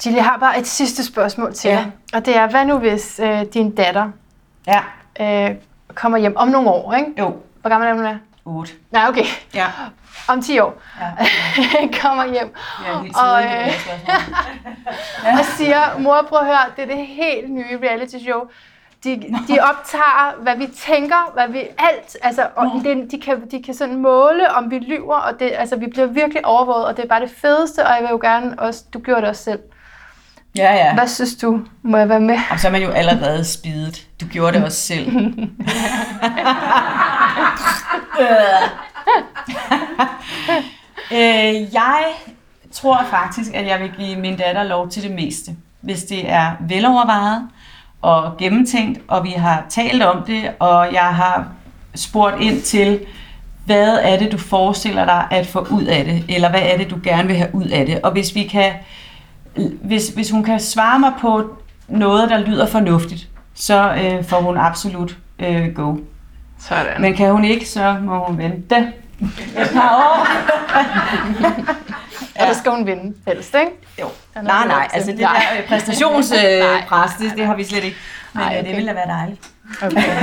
Jill, 0.05 0.15
jeg 0.17 0.25
har 0.25 0.37
bare 0.39 0.59
et 0.59 0.67
sidste 0.67 1.05
spørgsmål 1.05 1.55
til 1.55 1.71
Ja. 1.71 1.77
dig. 1.77 1.91
Og 2.15 2.27
det 2.27 2.37
er, 2.37 2.47
hvad 2.47 2.65
nu 2.65 2.79
hvis 2.79 3.21
øh, 3.25 3.43
din 3.55 3.75
datter 3.75 4.11
Ja, 4.67 4.81
øh, 5.51 5.55
kommer 5.95 6.19
hjem 6.19 6.37
om 6.37 6.49
nogle 6.49 6.71
år, 6.71 6.95
ikke? 6.95 7.13
jo, 7.19 7.37
Hvor 7.61 7.71
gammel 7.71 7.89
er 7.91 7.95
hun? 7.95 8.05
Er? 8.07 8.17
8. 8.45 8.73
Nej, 8.91 9.09
okay. 9.09 9.25
Ja, 9.55 9.67
Om 10.29 10.43
10 10.43 10.59
år. 10.59 10.75
ja. 11.01 11.07
kommer 12.03 12.25
hjem 12.33 12.55
helt 13.03 13.17
Og, 13.17 13.43
øh, 13.45 13.73
spørgsmål. 13.73 14.17
og 15.39 15.45
siger, 15.45 15.99
mor, 15.99 16.27
prøv 16.29 16.39
at 16.39 16.47
høre, 16.47 16.59
det 16.77 16.83
er 16.83 16.97
det 16.97 17.07
helt 17.07 17.51
nye 17.51 17.79
reality 17.83 18.17
show. 18.25 18.41
De, 19.05 19.11
de 19.49 19.59
optager, 19.61 20.43
hvad 20.43 20.57
vi 20.57 20.67
tænker, 20.67 21.33
hvad 21.35 21.49
vi 21.49 21.59
alt, 21.59 22.17
altså, 22.23 22.47
og 22.57 22.71
det, 22.85 23.11
de, 23.11 23.21
kan, 23.21 23.51
de 23.51 23.63
kan 23.63 23.75
sådan 23.75 23.97
måle, 23.97 24.51
om 24.55 24.71
vi 24.71 24.79
lyver, 24.79 25.17
og 25.17 25.41
det, 25.41 25.53
altså, 25.55 25.77
vi 25.77 25.87
bliver 25.87 26.07
virkelig 26.07 26.47
overvåget, 26.47 26.87
og 26.87 26.97
det 26.97 27.05
er 27.05 27.09
bare 27.09 27.21
det 27.21 27.31
fedeste, 27.31 27.87
og 27.87 27.93
jeg 27.93 28.03
vil 28.03 28.09
jo 28.11 28.19
gerne 28.23 28.59
også, 28.59 28.85
du 28.95 28.99
gjorde 28.99 29.21
det 29.21 29.29
også 29.29 29.43
selv. 29.43 29.61
Ja, 30.57 30.75
ja. 30.75 30.95
Hvad 30.95 31.09
synes 31.09 31.37
du? 31.37 31.61
Må 31.83 31.97
jeg 31.97 32.09
være 32.09 32.21
med? 32.21 32.39
Og 32.51 32.61
så 32.61 32.69
er 32.69 32.73
man 32.73 32.83
jo 32.83 32.91
allerede 32.91 33.45
spidet. 33.45 34.07
Du 34.21 34.27
gjorde 34.27 34.57
det 34.57 34.65
også 34.65 34.81
selv. 34.81 35.09
øh, 41.13 41.75
jeg 41.75 42.05
tror 42.73 43.05
faktisk, 43.11 43.55
at 43.55 43.67
jeg 43.67 43.81
vil 43.81 43.93
give 43.99 44.17
min 44.17 44.37
datter 44.37 44.63
lov 44.63 44.91
til 44.91 45.03
det 45.03 45.11
meste. 45.11 45.57
Hvis 45.81 46.03
det 46.03 46.31
er 46.31 46.53
velovervejet 46.61 47.49
og 48.03 48.37
gennemtænkt, 48.37 49.01
og 49.09 49.25
vi 49.25 49.31
har 49.31 49.67
talt 49.69 50.03
om 50.03 50.23
det, 50.27 50.51
og 50.59 50.93
jeg 50.93 51.01
har 51.15 51.49
spurgt 51.95 52.41
ind 52.41 52.63
til, 52.63 53.01
hvad 53.67 53.99
er 54.03 54.19
det, 54.19 54.33
du 54.33 54.39
forestiller 54.39 55.05
dig 55.05 55.27
at 55.31 55.47
få 55.47 55.67
ud 55.71 55.85
af 55.85 56.05
det, 56.05 56.25
eller 56.29 56.51
hvad 56.51 56.63
er 56.63 56.77
det, 56.77 56.91
du 56.91 56.99
gerne 57.03 57.29
vil 57.29 57.37
have 57.37 57.55
ud 57.55 57.65
af 57.67 57.87
det. 57.87 58.01
Og 58.03 58.13
hvis 58.13 58.35
vi 58.35 58.43
kan 58.43 58.73
hvis, 59.83 60.09
hvis 60.09 60.31
hun 60.31 60.45
kan 60.45 60.61
svare 60.61 60.99
mig 60.99 61.13
på 61.21 61.57
noget, 61.89 62.31
der 62.31 62.39
lyder 62.39 62.67
fornuftigt, 62.67 63.29
så 63.55 63.95
øh, 63.95 64.25
får 64.25 64.41
hun 64.41 64.57
absolut 64.57 65.19
øh, 65.39 65.75
go. 65.75 65.97
Sådan. 66.59 67.01
Men 67.01 67.15
kan 67.15 67.33
hun 67.33 67.45
ikke, 67.45 67.69
så 67.69 67.97
må 68.03 68.25
hun 68.27 68.39
vente 68.39 68.93
et 69.21 69.71
par 69.73 69.97
år. 69.97 70.27
Og 72.41 72.47
der 72.47 72.53
skal 72.55 72.71
hun 72.73 72.87
vinde 72.87 73.15
helst, 73.27 73.55
ikke? 73.55 73.71
Jo. 74.01 74.07
Nej, 74.43 74.67
nej, 74.67 74.89
altså 74.93 75.11
det 75.13 75.21
Nej. 75.31 75.33
der 75.53 75.59
øh, 75.63 75.69
præstationspres, 75.69 77.11
det, 77.21 77.33
det 77.37 77.47
har 77.47 77.55
vi 77.57 77.65
slet 77.65 77.85
ikke. 77.85 77.97
Men 78.33 78.41
Nej, 78.43 78.49
nej, 78.49 78.59
okay. 78.59 78.69
det 78.69 78.77
ville 78.77 78.89
da 78.89 78.95
være 78.95 79.09
dejligt. 79.19 79.41
Okay. 79.83 80.03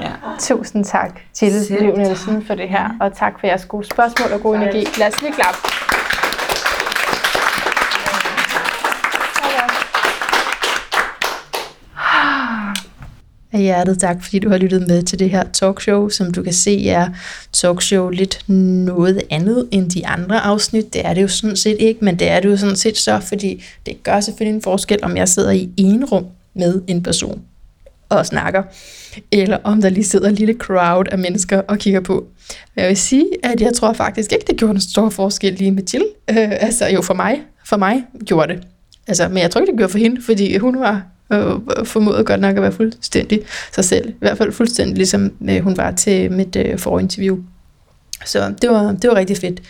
Ja. 0.00 0.08
Tusind 0.38 0.84
tak 0.84 1.10
til 1.34 1.66
Selv 1.66 1.82
Liv 1.82 1.96
Nielsen 1.96 2.46
for 2.46 2.54
det 2.54 2.68
her, 2.68 2.90
og 3.00 3.16
tak 3.16 3.32
for 3.40 3.46
jeres 3.46 3.64
gode 3.64 3.86
spørgsmål 3.86 4.32
og 4.32 4.40
god 4.40 4.56
energi. 4.56 4.86
Lad 4.98 5.06
os 5.14 5.22
lige 5.22 5.32
klappe. 5.32 5.58
Af 13.52 13.60
hjertet 13.60 14.00
tak, 14.00 14.24
fordi 14.24 14.38
du 14.38 14.48
har 14.48 14.58
lyttet 14.58 14.88
med 14.88 15.02
til 15.02 15.18
det 15.18 15.30
her 15.30 15.44
talkshow. 15.52 16.08
Som 16.08 16.32
du 16.32 16.42
kan 16.42 16.52
se 16.52 16.88
er 16.88 17.08
talkshow 17.52 18.08
lidt 18.08 18.44
noget 18.48 19.22
andet 19.30 19.68
end 19.70 19.90
de 19.90 20.06
andre 20.06 20.40
afsnit. 20.40 20.94
Det 20.94 21.06
er 21.06 21.14
det 21.14 21.22
jo 21.22 21.28
sådan 21.28 21.56
set 21.56 21.76
ikke, 21.80 22.04
men 22.04 22.18
det 22.18 22.28
er 22.28 22.40
det 22.40 22.48
jo 22.48 22.56
sådan 22.56 22.76
set 22.76 22.98
så, 22.98 23.20
fordi 23.20 23.64
det 23.86 24.02
gør 24.02 24.20
selvfølgelig 24.20 24.54
en 24.56 24.62
forskel, 24.62 24.98
om 25.02 25.16
jeg 25.16 25.28
sidder 25.28 25.50
i 25.50 25.70
en 25.76 26.04
rum 26.04 26.26
med 26.54 26.82
en 26.86 27.02
person 27.02 27.42
og 28.08 28.26
snakker, 28.26 28.62
eller 29.32 29.58
om 29.64 29.82
der 29.82 29.88
lige 29.88 30.04
sidder 30.04 30.28
en 30.28 30.34
lille 30.34 30.54
crowd 30.54 31.08
af 31.12 31.18
mennesker 31.18 31.60
og 31.60 31.78
kigger 31.78 32.00
på. 32.00 32.26
Men 32.74 32.82
jeg 32.82 32.88
vil 32.88 32.96
sige, 32.96 33.26
at 33.42 33.60
jeg 33.60 33.72
tror 33.74 33.92
faktisk 33.92 34.32
ikke, 34.32 34.44
det 34.50 34.56
gjorde 34.58 34.74
en 34.74 34.80
stor 34.80 35.10
forskel 35.10 35.52
lige 35.52 35.70
med 35.70 35.82
Jill. 35.94 36.04
Øh, 36.30 36.36
altså 36.50 36.86
jo 36.86 37.02
for 37.02 37.14
mig, 37.14 37.40
for 37.66 37.76
mig 37.76 38.04
gjorde 38.26 38.54
det. 38.54 38.62
Altså, 39.06 39.28
men 39.28 39.38
jeg 39.38 39.50
tror 39.50 39.60
ikke, 39.60 39.70
det 39.70 39.78
gjorde 39.78 39.92
for 39.92 39.98
hende, 39.98 40.22
fordi 40.22 40.56
hun 40.56 40.80
var 40.80 41.02
øh, 41.32 41.84
formodet 41.84 42.26
godt 42.26 42.40
nok 42.40 42.56
at 42.56 42.62
være 42.62 42.72
fuldstændig 42.72 43.40
sig 43.72 43.84
selv. 43.84 44.08
I 44.08 44.14
hvert 44.18 44.38
fald 44.38 44.52
fuldstændig 44.52 44.96
ligesom 44.96 45.32
øh, 45.50 45.60
hun 45.60 45.76
var 45.76 45.90
til 45.90 46.32
mit 46.32 46.56
øh, 46.56 46.78
forinterview. 46.78 47.38
Så 48.24 48.54
det 48.62 48.70
var, 48.70 48.92
det 48.92 49.10
var 49.10 49.16
rigtig 49.16 49.36
fedt. 49.36 49.62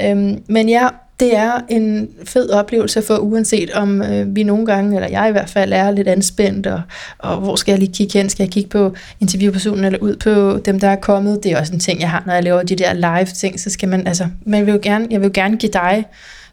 Øhm, 0.00 0.42
men 0.48 0.68
ja, 0.68 0.88
det 1.20 1.36
er 1.36 1.60
en 1.68 2.08
fed 2.24 2.50
oplevelse 2.50 3.02
for, 3.02 3.16
uanset 3.16 3.70
om 3.70 4.02
øh, 4.02 4.36
vi 4.36 4.42
nogle 4.42 4.66
gange, 4.66 4.96
eller 4.96 5.08
jeg 5.08 5.28
i 5.28 5.32
hvert 5.32 5.50
fald, 5.50 5.72
er 5.72 5.90
lidt 5.90 6.08
anspændt, 6.08 6.66
og, 6.66 6.82
og 7.18 7.36
hvor 7.36 7.56
skal 7.56 7.72
jeg 7.72 7.78
lige 7.78 7.92
kigge 7.92 8.18
hen? 8.18 8.28
Skal 8.28 8.44
jeg 8.44 8.52
kigge 8.52 8.68
på 8.68 8.94
interviewpersonen, 9.20 9.84
eller 9.84 9.98
ud 9.98 10.16
på 10.16 10.58
dem, 10.58 10.80
der 10.80 10.88
er 10.88 10.96
kommet? 10.96 11.44
Det 11.44 11.52
er 11.52 11.60
også 11.60 11.72
en 11.72 11.80
ting, 11.80 12.00
jeg 12.00 12.10
har, 12.10 12.22
når 12.26 12.32
jeg 12.32 12.42
laver 12.42 12.62
de 12.62 12.76
der 12.76 12.92
live-ting, 12.92 13.60
så 13.60 13.70
skal 13.70 13.88
man, 13.88 14.06
altså, 14.06 14.28
man 14.46 14.66
vil 14.66 14.72
jo 14.72 14.80
gerne, 14.82 15.06
jeg 15.10 15.20
vil 15.20 15.26
jo 15.26 15.32
gerne 15.34 15.56
give 15.56 15.72
dig 15.72 16.04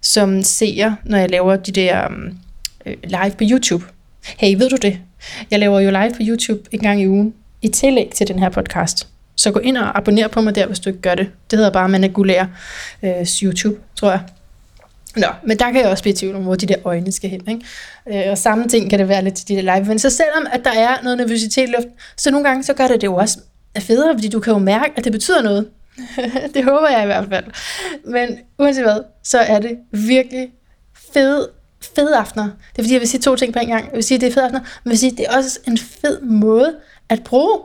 som 0.02 0.44
seer, 0.44 0.94
når 1.06 1.18
jeg 1.18 1.30
laver 1.30 1.56
de 1.56 1.72
der 1.72 2.08
øh, 2.86 2.96
live 3.04 3.32
på 3.38 3.44
YouTube. 3.52 3.86
Hey, 4.26 4.56
ved 4.58 4.70
du 4.70 4.76
det? 4.76 5.00
Jeg 5.52 5.60
laver 5.60 5.80
jo 5.80 5.90
live 5.90 6.12
på 6.12 6.20
YouTube 6.22 6.62
en 6.72 6.80
gang 6.80 7.02
i 7.02 7.08
ugen, 7.08 7.34
i 7.62 7.68
tillæg 7.68 8.12
til 8.16 8.28
den 8.28 8.40
her 8.40 8.50
podcast. 8.50 9.08
Så 9.36 9.52
gå 9.52 9.60
ind 9.60 9.78
og 9.78 9.98
abonner 9.98 10.28
på 10.28 10.42
mig 10.42 10.56
der, 10.56 10.68
hvis 10.68 10.80
du 10.80 10.90
ikke 10.90 11.02
gør 11.02 11.16
det. 11.16 11.30
Det 11.52 11.58
hedder 11.58 11.72
bare 11.72 11.90
Managulær 11.90 12.46
øh, 13.04 13.28
YouTube, 13.44 13.80
tror 13.96 14.12
jeg. 14.12 14.22
Nå, 15.16 15.28
men 15.48 15.60
der 15.60 15.72
kan 15.72 15.82
jeg 15.82 15.90
også 15.90 16.04
blive 16.04 16.14
i 16.14 16.16
tvivl 16.16 16.36
om, 16.36 16.44
hvor 16.44 16.56
de 16.56 16.66
der 16.66 16.76
øjne 16.84 17.12
skal 17.12 17.30
hen. 17.30 17.42
Ikke? 17.48 18.26
Øh, 18.26 18.32
og 18.32 18.38
samme 18.38 18.68
ting 18.68 18.90
kan 18.90 19.00
det 19.00 19.08
være 19.08 19.24
lidt 19.24 19.36
til 19.36 19.48
de 19.48 19.56
der 19.56 19.62
live. 19.62 19.86
Men 19.86 20.00
så 20.00 20.10
selvom 20.10 20.48
at 20.52 20.62
der 20.64 20.80
er 20.80 21.04
noget 21.04 21.18
nervøsitet 21.18 21.70
i 21.70 21.72
luften, 21.72 21.92
så 22.18 22.32
nogle 22.32 22.48
gange 22.48 22.64
så 22.64 22.74
gør 22.74 22.88
det 22.88 23.02
det 23.02 23.08
jo 23.08 23.16
også 23.16 23.40
federe, 23.80 24.14
fordi 24.16 24.28
du 24.28 24.40
kan 24.40 24.54
jo 24.54 24.60
mærke, 24.60 24.94
at 24.96 25.04
det 25.04 25.12
betyder 25.12 25.42
noget. 25.42 25.68
det 26.54 26.64
håber 26.64 26.90
jeg 26.90 27.04
i 27.04 27.06
hvert 27.06 27.26
fald. 27.30 27.46
Men 28.06 28.40
uanset 28.60 28.84
hvad, 28.84 29.00
så 29.24 29.40
er 29.40 29.60
det 29.60 29.78
virkelig 29.92 30.50
fedt 31.14 31.50
fede 31.96 32.18
aftener. 32.18 32.44
Det 32.44 32.80
er 32.80 32.84
fordi, 32.84 32.94
jeg 32.94 33.00
vil 33.00 33.08
sige 33.08 33.22
to 33.22 33.36
ting 33.36 33.54
på 33.54 33.60
en 33.60 33.68
gang. 33.68 33.86
Jeg 33.86 33.96
vil 33.96 34.04
sige, 34.04 34.16
at 34.16 34.22
det 34.22 34.28
er 34.28 34.34
fede 34.34 34.46
aftener, 34.46 34.60
men 34.60 34.70
jeg 34.86 34.90
vil 34.90 35.00
sige, 35.00 35.12
at 35.12 35.18
det 35.18 35.26
er 35.30 35.38
også 35.38 35.60
en 35.68 35.78
fed 35.78 36.22
måde 36.22 36.76
at 37.10 37.24
bruge 37.24 37.60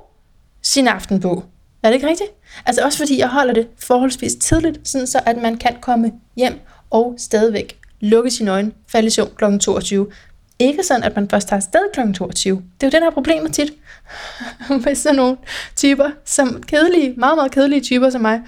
sin 0.62 0.88
aften 0.88 1.20
på. 1.20 1.44
Er 1.82 1.88
det 1.88 1.94
ikke 1.94 2.08
rigtigt? 2.08 2.30
Altså 2.66 2.84
også 2.84 2.98
fordi 2.98 3.18
jeg 3.18 3.28
holder 3.28 3.54
det 3.54 3.68
forholdsvis 3.78 4.34
tidligt, 4.34 4.88
sådan 4.88 5.06
så 5.06 5.20
at 5.26 5.36
man 5.36 5.56
kan 5.56 5.76
komme 5.80 6.12
hjem 6.36 6.60
og 6.90 7.14
stadigvæk 7.18 7.78
lukke 8.00 8.30
sine 8.30 8.50
øjne, 8.50 8.72
falde 8.88 9.06
i 9.06 9.10
søvn 9.10 9.30
kl. 9.36 9.58
22. 9.58 10.06
Ikke 10.58 10.82
sådan, 10.82 11.02
at 11.02 11.16
man 11.16 11.30
først 11.30 11.48
tager 11.48 11.56
afsted 11.56 11.80
kl. 11.94 12.12
22. 12.12 12.56
Det 12.56 12.86
er 12.86 12.86
jo 12.86 12.90
den 12.90 13.02
her 13.02 13.10
problemet 13.10 13.54
tit 13.54 13.72
med 14.84 14.94
sådan 14.94 15.16
nogle 15.16 15.36
typer, 15.76 16.10
som 16.24 16.62
kedelige, 16.62 17.14
meget, 17.16 17.36
meget 17.36 17.50
kedelige 17.50 17.80
typer 17.80 18.10
som 18.10 18.20
mig. 18.20 18.40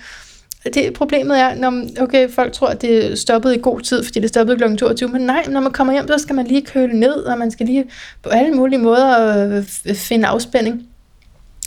Det 0.65 0.93
problemet 0.95 1.41
er, 1.41 1.55
når 1.55 1.85
okay, 2.01 2.31
folk 2.31 2.53
tror, 2.53 2.69
at 2.69 2.83
det 2.83 3.19
stoppet 3.19 3.55
i 3.57 3.59
god 3.63 3.81
tid, 3.81 4.05
fordi 4.05 4.21
det 4.21 4.29
stoppede 4.29 4.59
kl. 4.59 4.77
22, 4.77 5.09
men 5.09 5.23
nej, 5.23 5.45
når 5.49 5.61
man 5.61 5.73
kommer 5.73 5.93
hjem, 5.93 6.09
så 6.09 6.19
skal 6.19 6.35
man 6.35 6.47
lige 6.47 6.63
køle 6.63 7.01
ned, 7.01 7.13
og 7.13 7.39
man 7.39 7.51
skal 7.51 7.67
lige 7.67 7.85
på 8.23 8.29
alle 8.29 8.53
mulige 8.53 8.79
måder 8.79 9.57
øh, 9.57 9.95
finde 9.95 10.27
afspænding. 10.27 10.87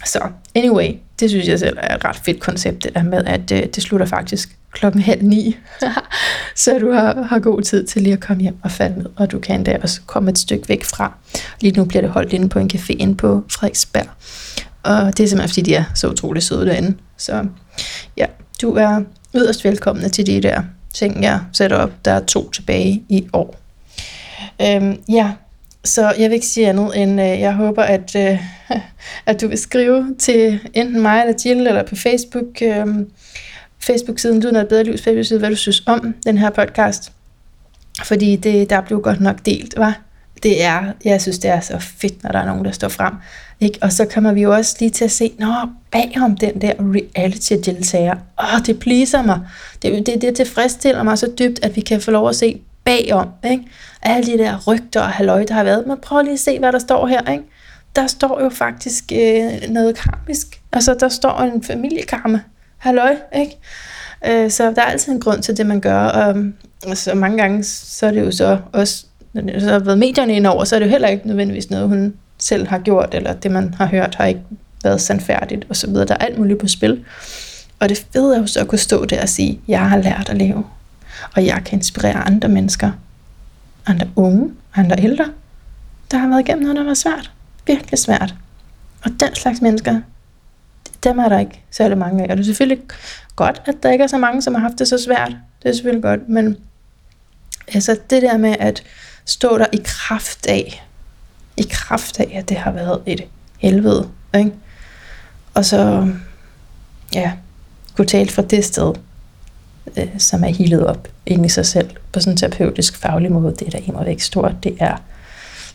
Så 0.06 0.20
anyway, 0.56 0.92
det 1.20 1.30
synes 1.30 1.48
jeg 1.48 1.60
selv 1.60 1.78
er 1.82 1.96
et 1.96 2.06
ret 2.06 2.16
fedt 2.16 2.40
koncept, 2.40 2.84
det 2.84 2.94
der 2.96 3.04
med, 3.04 3.24
at 3.26 3.52
øh, 3.52 3.66
det 3.66 3.84
slutter 3.84 4.06
faktisk 4.06 4.58
klokken 4.72 5.02
halv 5.02 5.24
ni, 5.24 5.58
så 6.56 6.80
du 6.80 6.92
har, 6.92 7.22
har 7.22 7.40
god 7.40 7.62
tid 7.62 7.86
til 7.86 8.02
lige 8.02 8.14
at 8.14 8.20
komme 8.20 8.44
hjem 8.44 8.56
og 8.64 8.72
falde 8.72 8.98
ned, 8.98 9.06
og 9.16 9.32
du 9.32 9.40
kan 9.40 9.56
endda 9.56 9.78
også 9.82 10.02
komme 10.06 10.32
et 10.32 10.38
stykke 10.38 10.70
væk 10.70 10.84
fra. 10.84 11.14
Lige 11.62 11.78
nu 11.78 11.86
bliver 11.86 12.02
det 12.02 12.10
holdt 12.10 12.34
inde 12.34 12.50
på 12.50 12.60
en 12.60 12.72
café 12.74 12.96
inde 13.00 13.16
på 13.16 13.44
Frederiksberg, 13.52 14.08
og 14.84 15.18
det 15.18 15.24
er 15.24 15.28
simpelthen 15.28 15.50
fordi, 15.50 15.62
de 15.62 15.76
er 15.76 15.84
så 15.96 16.10
utrolig 16.10 16.44
søde 16.44 16.66
derinde. 16.66 16.98
Så 17.18 17.46
ja, 18.18 18.26
du 18.64 18.76
er 18.76 19.02
yderst 19.36 19.64
velkommen 19.64 20.10
til 20.10 20.28
de 20.28 20.42
der 20.42 20.62
ting, 20.94 21.24
jeg 21.24 21.40
sætter 21.54 21.78
op. 21.78 21.92
Der 22.06 22.12
er 22.12 22.20
to 22.20 22.52
tilbage 22.52 23.04
i 23.10 23.28
år. 23.34 23.56
Øhm, 24.62 25.00
ja, 25.10 25.32
så 25.84 26.14
jeg 26.20 26.30
vil 26.30 26.34
ikke 26.36 26.46
sige 26.46 26.70
andet 26.70 27.02
end, 27.02 27.22
øh, 27.22 27.40
jeg 27.40 27.54
håber, 27.54 27.84
at, 27.84 28.16
øh, 28.16 28.40
at 29.26 29.42
du 29.42 29.48
vil 29.48 29.58
skrive 29.58 30.16
til 30.20 30.60
enten 30.74 31.02
mig 31.02 31.22
eller 31.22 31.34
Jill, 31.46 31.68
eller 31.68 31.84
på 31.84 31.96
Facebook, 31.96 32.62
øh, 32.62 32.86
Facebook-siden 33.80 34.40
Lyden 34.42 34.56
af 34.56 34.62
et 34.62 34.68
bedre 34.68 34.84
livs 34.84 35.02
Facebook-side, 35.02 35.40
hvad 35.40 35.50
du 35.50 35.56
synes 35.56 35.84
om 35.86 36.16
den 36.26 36.38
her 36.38 36.50
podcast. 36.50 37.12
Fordi 38.04 38.36
det, 38.36 38.70
der 38.70 38.82
blev 38.82 39.02
godt 39.02 39.22
nok 39.22 39.46
delt, 39.46 39.78
var. 39.78 40.02
Det 40.44 40.64
er, 40.64 40.92
jeg 41.06 41.22
synes, 41.22 41.40
det 41.40 41.52
er 41.52 41.60
så 41.60 41.80
fedt, 41.80 42.24
når 42.24 42.32
der 42.32 42.40
er 42.40 42.46
nogen, 42.46 42.66
der 42.66 42.72
står 42.72 42.88
frem. 42.88 43.14
Ikke? 43.60 43.80
Og 43.82 43.92
så 43.92 44.06
kommer 44.06 44.34
vi 44.34 44.42
jo 44.42 44.54
også 44.54 44.76
lige 44.80 44.90
til 44.90 45.06
at 45.06 45.12
se, 45.12 45.32
nå, 45.40 45.54
bagom 45.92 46.38
den 46.38 46.62
der 46.62 46.74
reality-deltager, 46.80 48.16
åh, 48.40 48.66
det 48.66 48.80
pleaser 48.80 49.22
mig. 49.22 49.40
Det, 49.82 50.06
det, 50.06 50.22
det 50.22 50.36
tilfredsstiller 50.36 51.04
mig 51.04 51.18
så 51.18 51.32
dybt, 51.40 51.60
at 51.64 51.76
vi 51.76 51.82
kan 51.82 52.02
få 52.02 52.12
lov 52.12 52.30
at 52.30 52.36
se 52.36 52.62
bagom. 52.84 53.28
Ikke? 53.44 53.64
Alle 54.02 54.34
de 54.34 54.38
der 54.38 54.60
rygter 54.68 55.02
og 55.02 55.10
halløj, 55.10 55.46
der 55.48 55.54
har 55.54 55.64
været. 55.64 55.88
Men 55.88 55.98
prøv 56.02 56.22
lige 56.22 56.34
at 56.34 56.40
se, 56.40 56.60
hvad 56.60 56.72
der 56.72 56.80
står 56.80 57.08
her. 57.08 57.32
Ikke? 57.32 57.44
Der 57.96 58.08
står 58.08 58.42
jo 58.44 58.50
faktisk 58.50 59.12
øh, 59.16 59.70
noget 59.70 59.96
karmisk. 59.96 60.62
Altså, 60.72 60.94
der 61.00 61.10
står 61.10 61.40
en 61.40 61.64
familiekarme. 61.64 62.44
Halløj, 62.78 63.16
ikke? 63.36 63.58
Øh, 64.26 64.52
så 64.52 64.64
der 64.64 64.82
er 64.82 64.86
altid 64.86 65.12
en 65.12 65.20
grund 65.20 65.42
til 65.42 65.58
det, 65.58 65.66
man 65.66 65.82
gør. 65.82 66.00
Og, 66.00 66.36
og 66.88 66.98
så 66.98 67.14
mange 67.16 67.38
gange, 67.38 67.64
så 67.64 68.06
er 68.06 68.12
det 68.12 68.22
jo 68.22 68.32
så 68.32 68.58
også, 68.72 69.06
når 69.34 69.42
det 69.42 69.62
så 69.62 69.70
har 69.70 69.80
været 69.80 69.98
medierne 69.98 70.36
ind 70.36 70.48
over, 70.48 70.64
så 70.64 70.76
er 70.76 70.80
det 70.80 70.86
jo 70.86 70.92
heller 70.92 71.08
ikke 71.08 71.28
nødvendigvis 71.28 71.70
noget, 71.70 71.88
hun 71.88 72.14
selv 72.44 72.68
har 72.68 72.80
gjort, 72.80 73.14
eller 73.14 73.34
det, 73.34 73.52
man 73.52 73.74
har 73.74 73.86
hørt, 73.86 74.16
har 74.16 74.26
ikke 74.26 74.42
været 74.84 75.02
sandfærdigt, 75.02 75.66
og 75.70 75.76
så 75.76 75.88
videre. 75.88 76.06
Der 76.06 76.14
er 76.14 76.26
alt 76.26 76.38
muligt 76.38 76.60
på 76.60 76.68
spil. 76.68 77.06
Og 77.80 77.90
det 77.90 78.06
fede 78.14 78.36
er 78.36 78.40
jo 78.40 78.48
så 78.48 78.60
at 78.60 78.68
kunne 78.68 78.80
stå 78.80 79.06
der 79.06 79.22
og 79.22 79.30
sige, 79.30 79.60
jeg 79.68 79.90
har 79.90 79.98
lært 79.98 80.30
at 80.30 80.38
leve, 80.38 80.66
og 81.36 81.46
jeg 81.46 81.62
kan 81.66 81.78
inspirere 81.78 82.16
andre 82.16 82.50
mennesker, 82.50 82.92
andre 83.86 84.10
unge, 84.16 84.52
andre 84.76 84.96
ældre, 85.00 85.26
der 86.12 86.18
har 86.18 86.28
været 86.28 86.40
igennem 86.40 86.64
noget, 86.64 86.78
der 86.78 86.84
var 86.84 86.94
svært. 86.94 87.32
Virkelig 87.68 88.00
svært. 88.00 88.36
Og 89.06 89.12
den 89.20 89.36
slags 89.36 89.62
mennesker, 89.62 90.02
dem 91.04 91.20
er 91.20 91.30
der 91.30 91.40
ikke 91.40 91.62
særlig 91.72 91.98
mange 91.98 92.24
af. 92.24 92.32
Og 92.32 92.38
det 92.38 92.44
er 92.44 92.46
selvfølgelig 92.46 92.84
godt, 93.36 93.62
at 93.66 93.76
der 93.84 93.92
ikke 93.92 94.04
er 94.04 94.08
så 94.08 94.18
mange, 94.18 94.42
som 94.42 94.56
har 94.56 94.62
haft 94.62 94.80
det 94.80 94.88
så 94.88 94.98
svært. 94.98 95.32
Det 95.64 95.70
er 95.70 95.74
selvfølgelig 95.74 96.04
godt, 96.04 96.30
men 96.30 96.58
altså 97.68 97.98
det 98.10 98.22
der 98.22 98.38
med 98.38 98.56
at 98.60 98.84
stå 99.26 99.58
der 99.58 99.66
i 99.74 99.82
kraft 99.84 100.48
af, 100.48 100.84
i 101.58 101.68
kraft 101.70 102.20
af, 102.20 102.32
at 102.36 102.50
det 102.50 102.58
har 102.58 102.72
været 102.72 103.02
et 103.06 103.22
helvede, 103.58 104.10
ikke? 104.36 104.52
Og 105.54 105.66
så, 105.66 106.12
ja, 107.14 107.32
kunne 107.96 108.08
tale 108.08 108.30
fra 108.30 108.42
det 108.42 108.66
sted, 108.66 108.94
øh, 109.98 110.08
som 110.18 110.44
er 110.44 110.48
healet 110.48 110.86
op 110.86 111.08
ind 111.26 111.46
i 111.46 111.50
sig 111.50 111.66
selv, 111.66 111.90
på 112.12 112.20
sådan 112.20 112.34
en 112.34 112.38
terapeutisk 112.38 112.98
faglig 112.98 113.32
måde, 113.32 113.56
det 113.60 113.68
er 113.68 113.72
da 113.72 113.78
imod 113.86 114.06
væk 114.06 114.20
stort. 114.20 114.56
Det 114.64 114.78
er, 114.80 114.98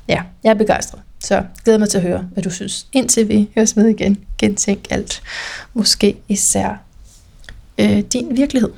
ja, 0.09 0.23
jeg 0.45 0.51
er 0.51 0.55
begejstret. 0.55 1.01
Så 1.21 1.43
glæder 1.65 1.79
mig 1.79 1.89
til 1.89 1.99
at 1.99 2.05
høre, 2.05 2.29
hvad 2.33 2.43
du 2.43 2.51
synes. 2.51 2.87
Indtil 2.93 3.29
vi 3.29 3.49
høres 3.55 3.77
med 3.77 3.87
igen, 3.87 4.25
gentænk 4.39 4.87
alt. 4.91 5.23
Måske 5.75 6.17
især 6.29 6.83
øh, 7.79 7.99
din 8.01 8.37
virkelighed. 8.37 8.71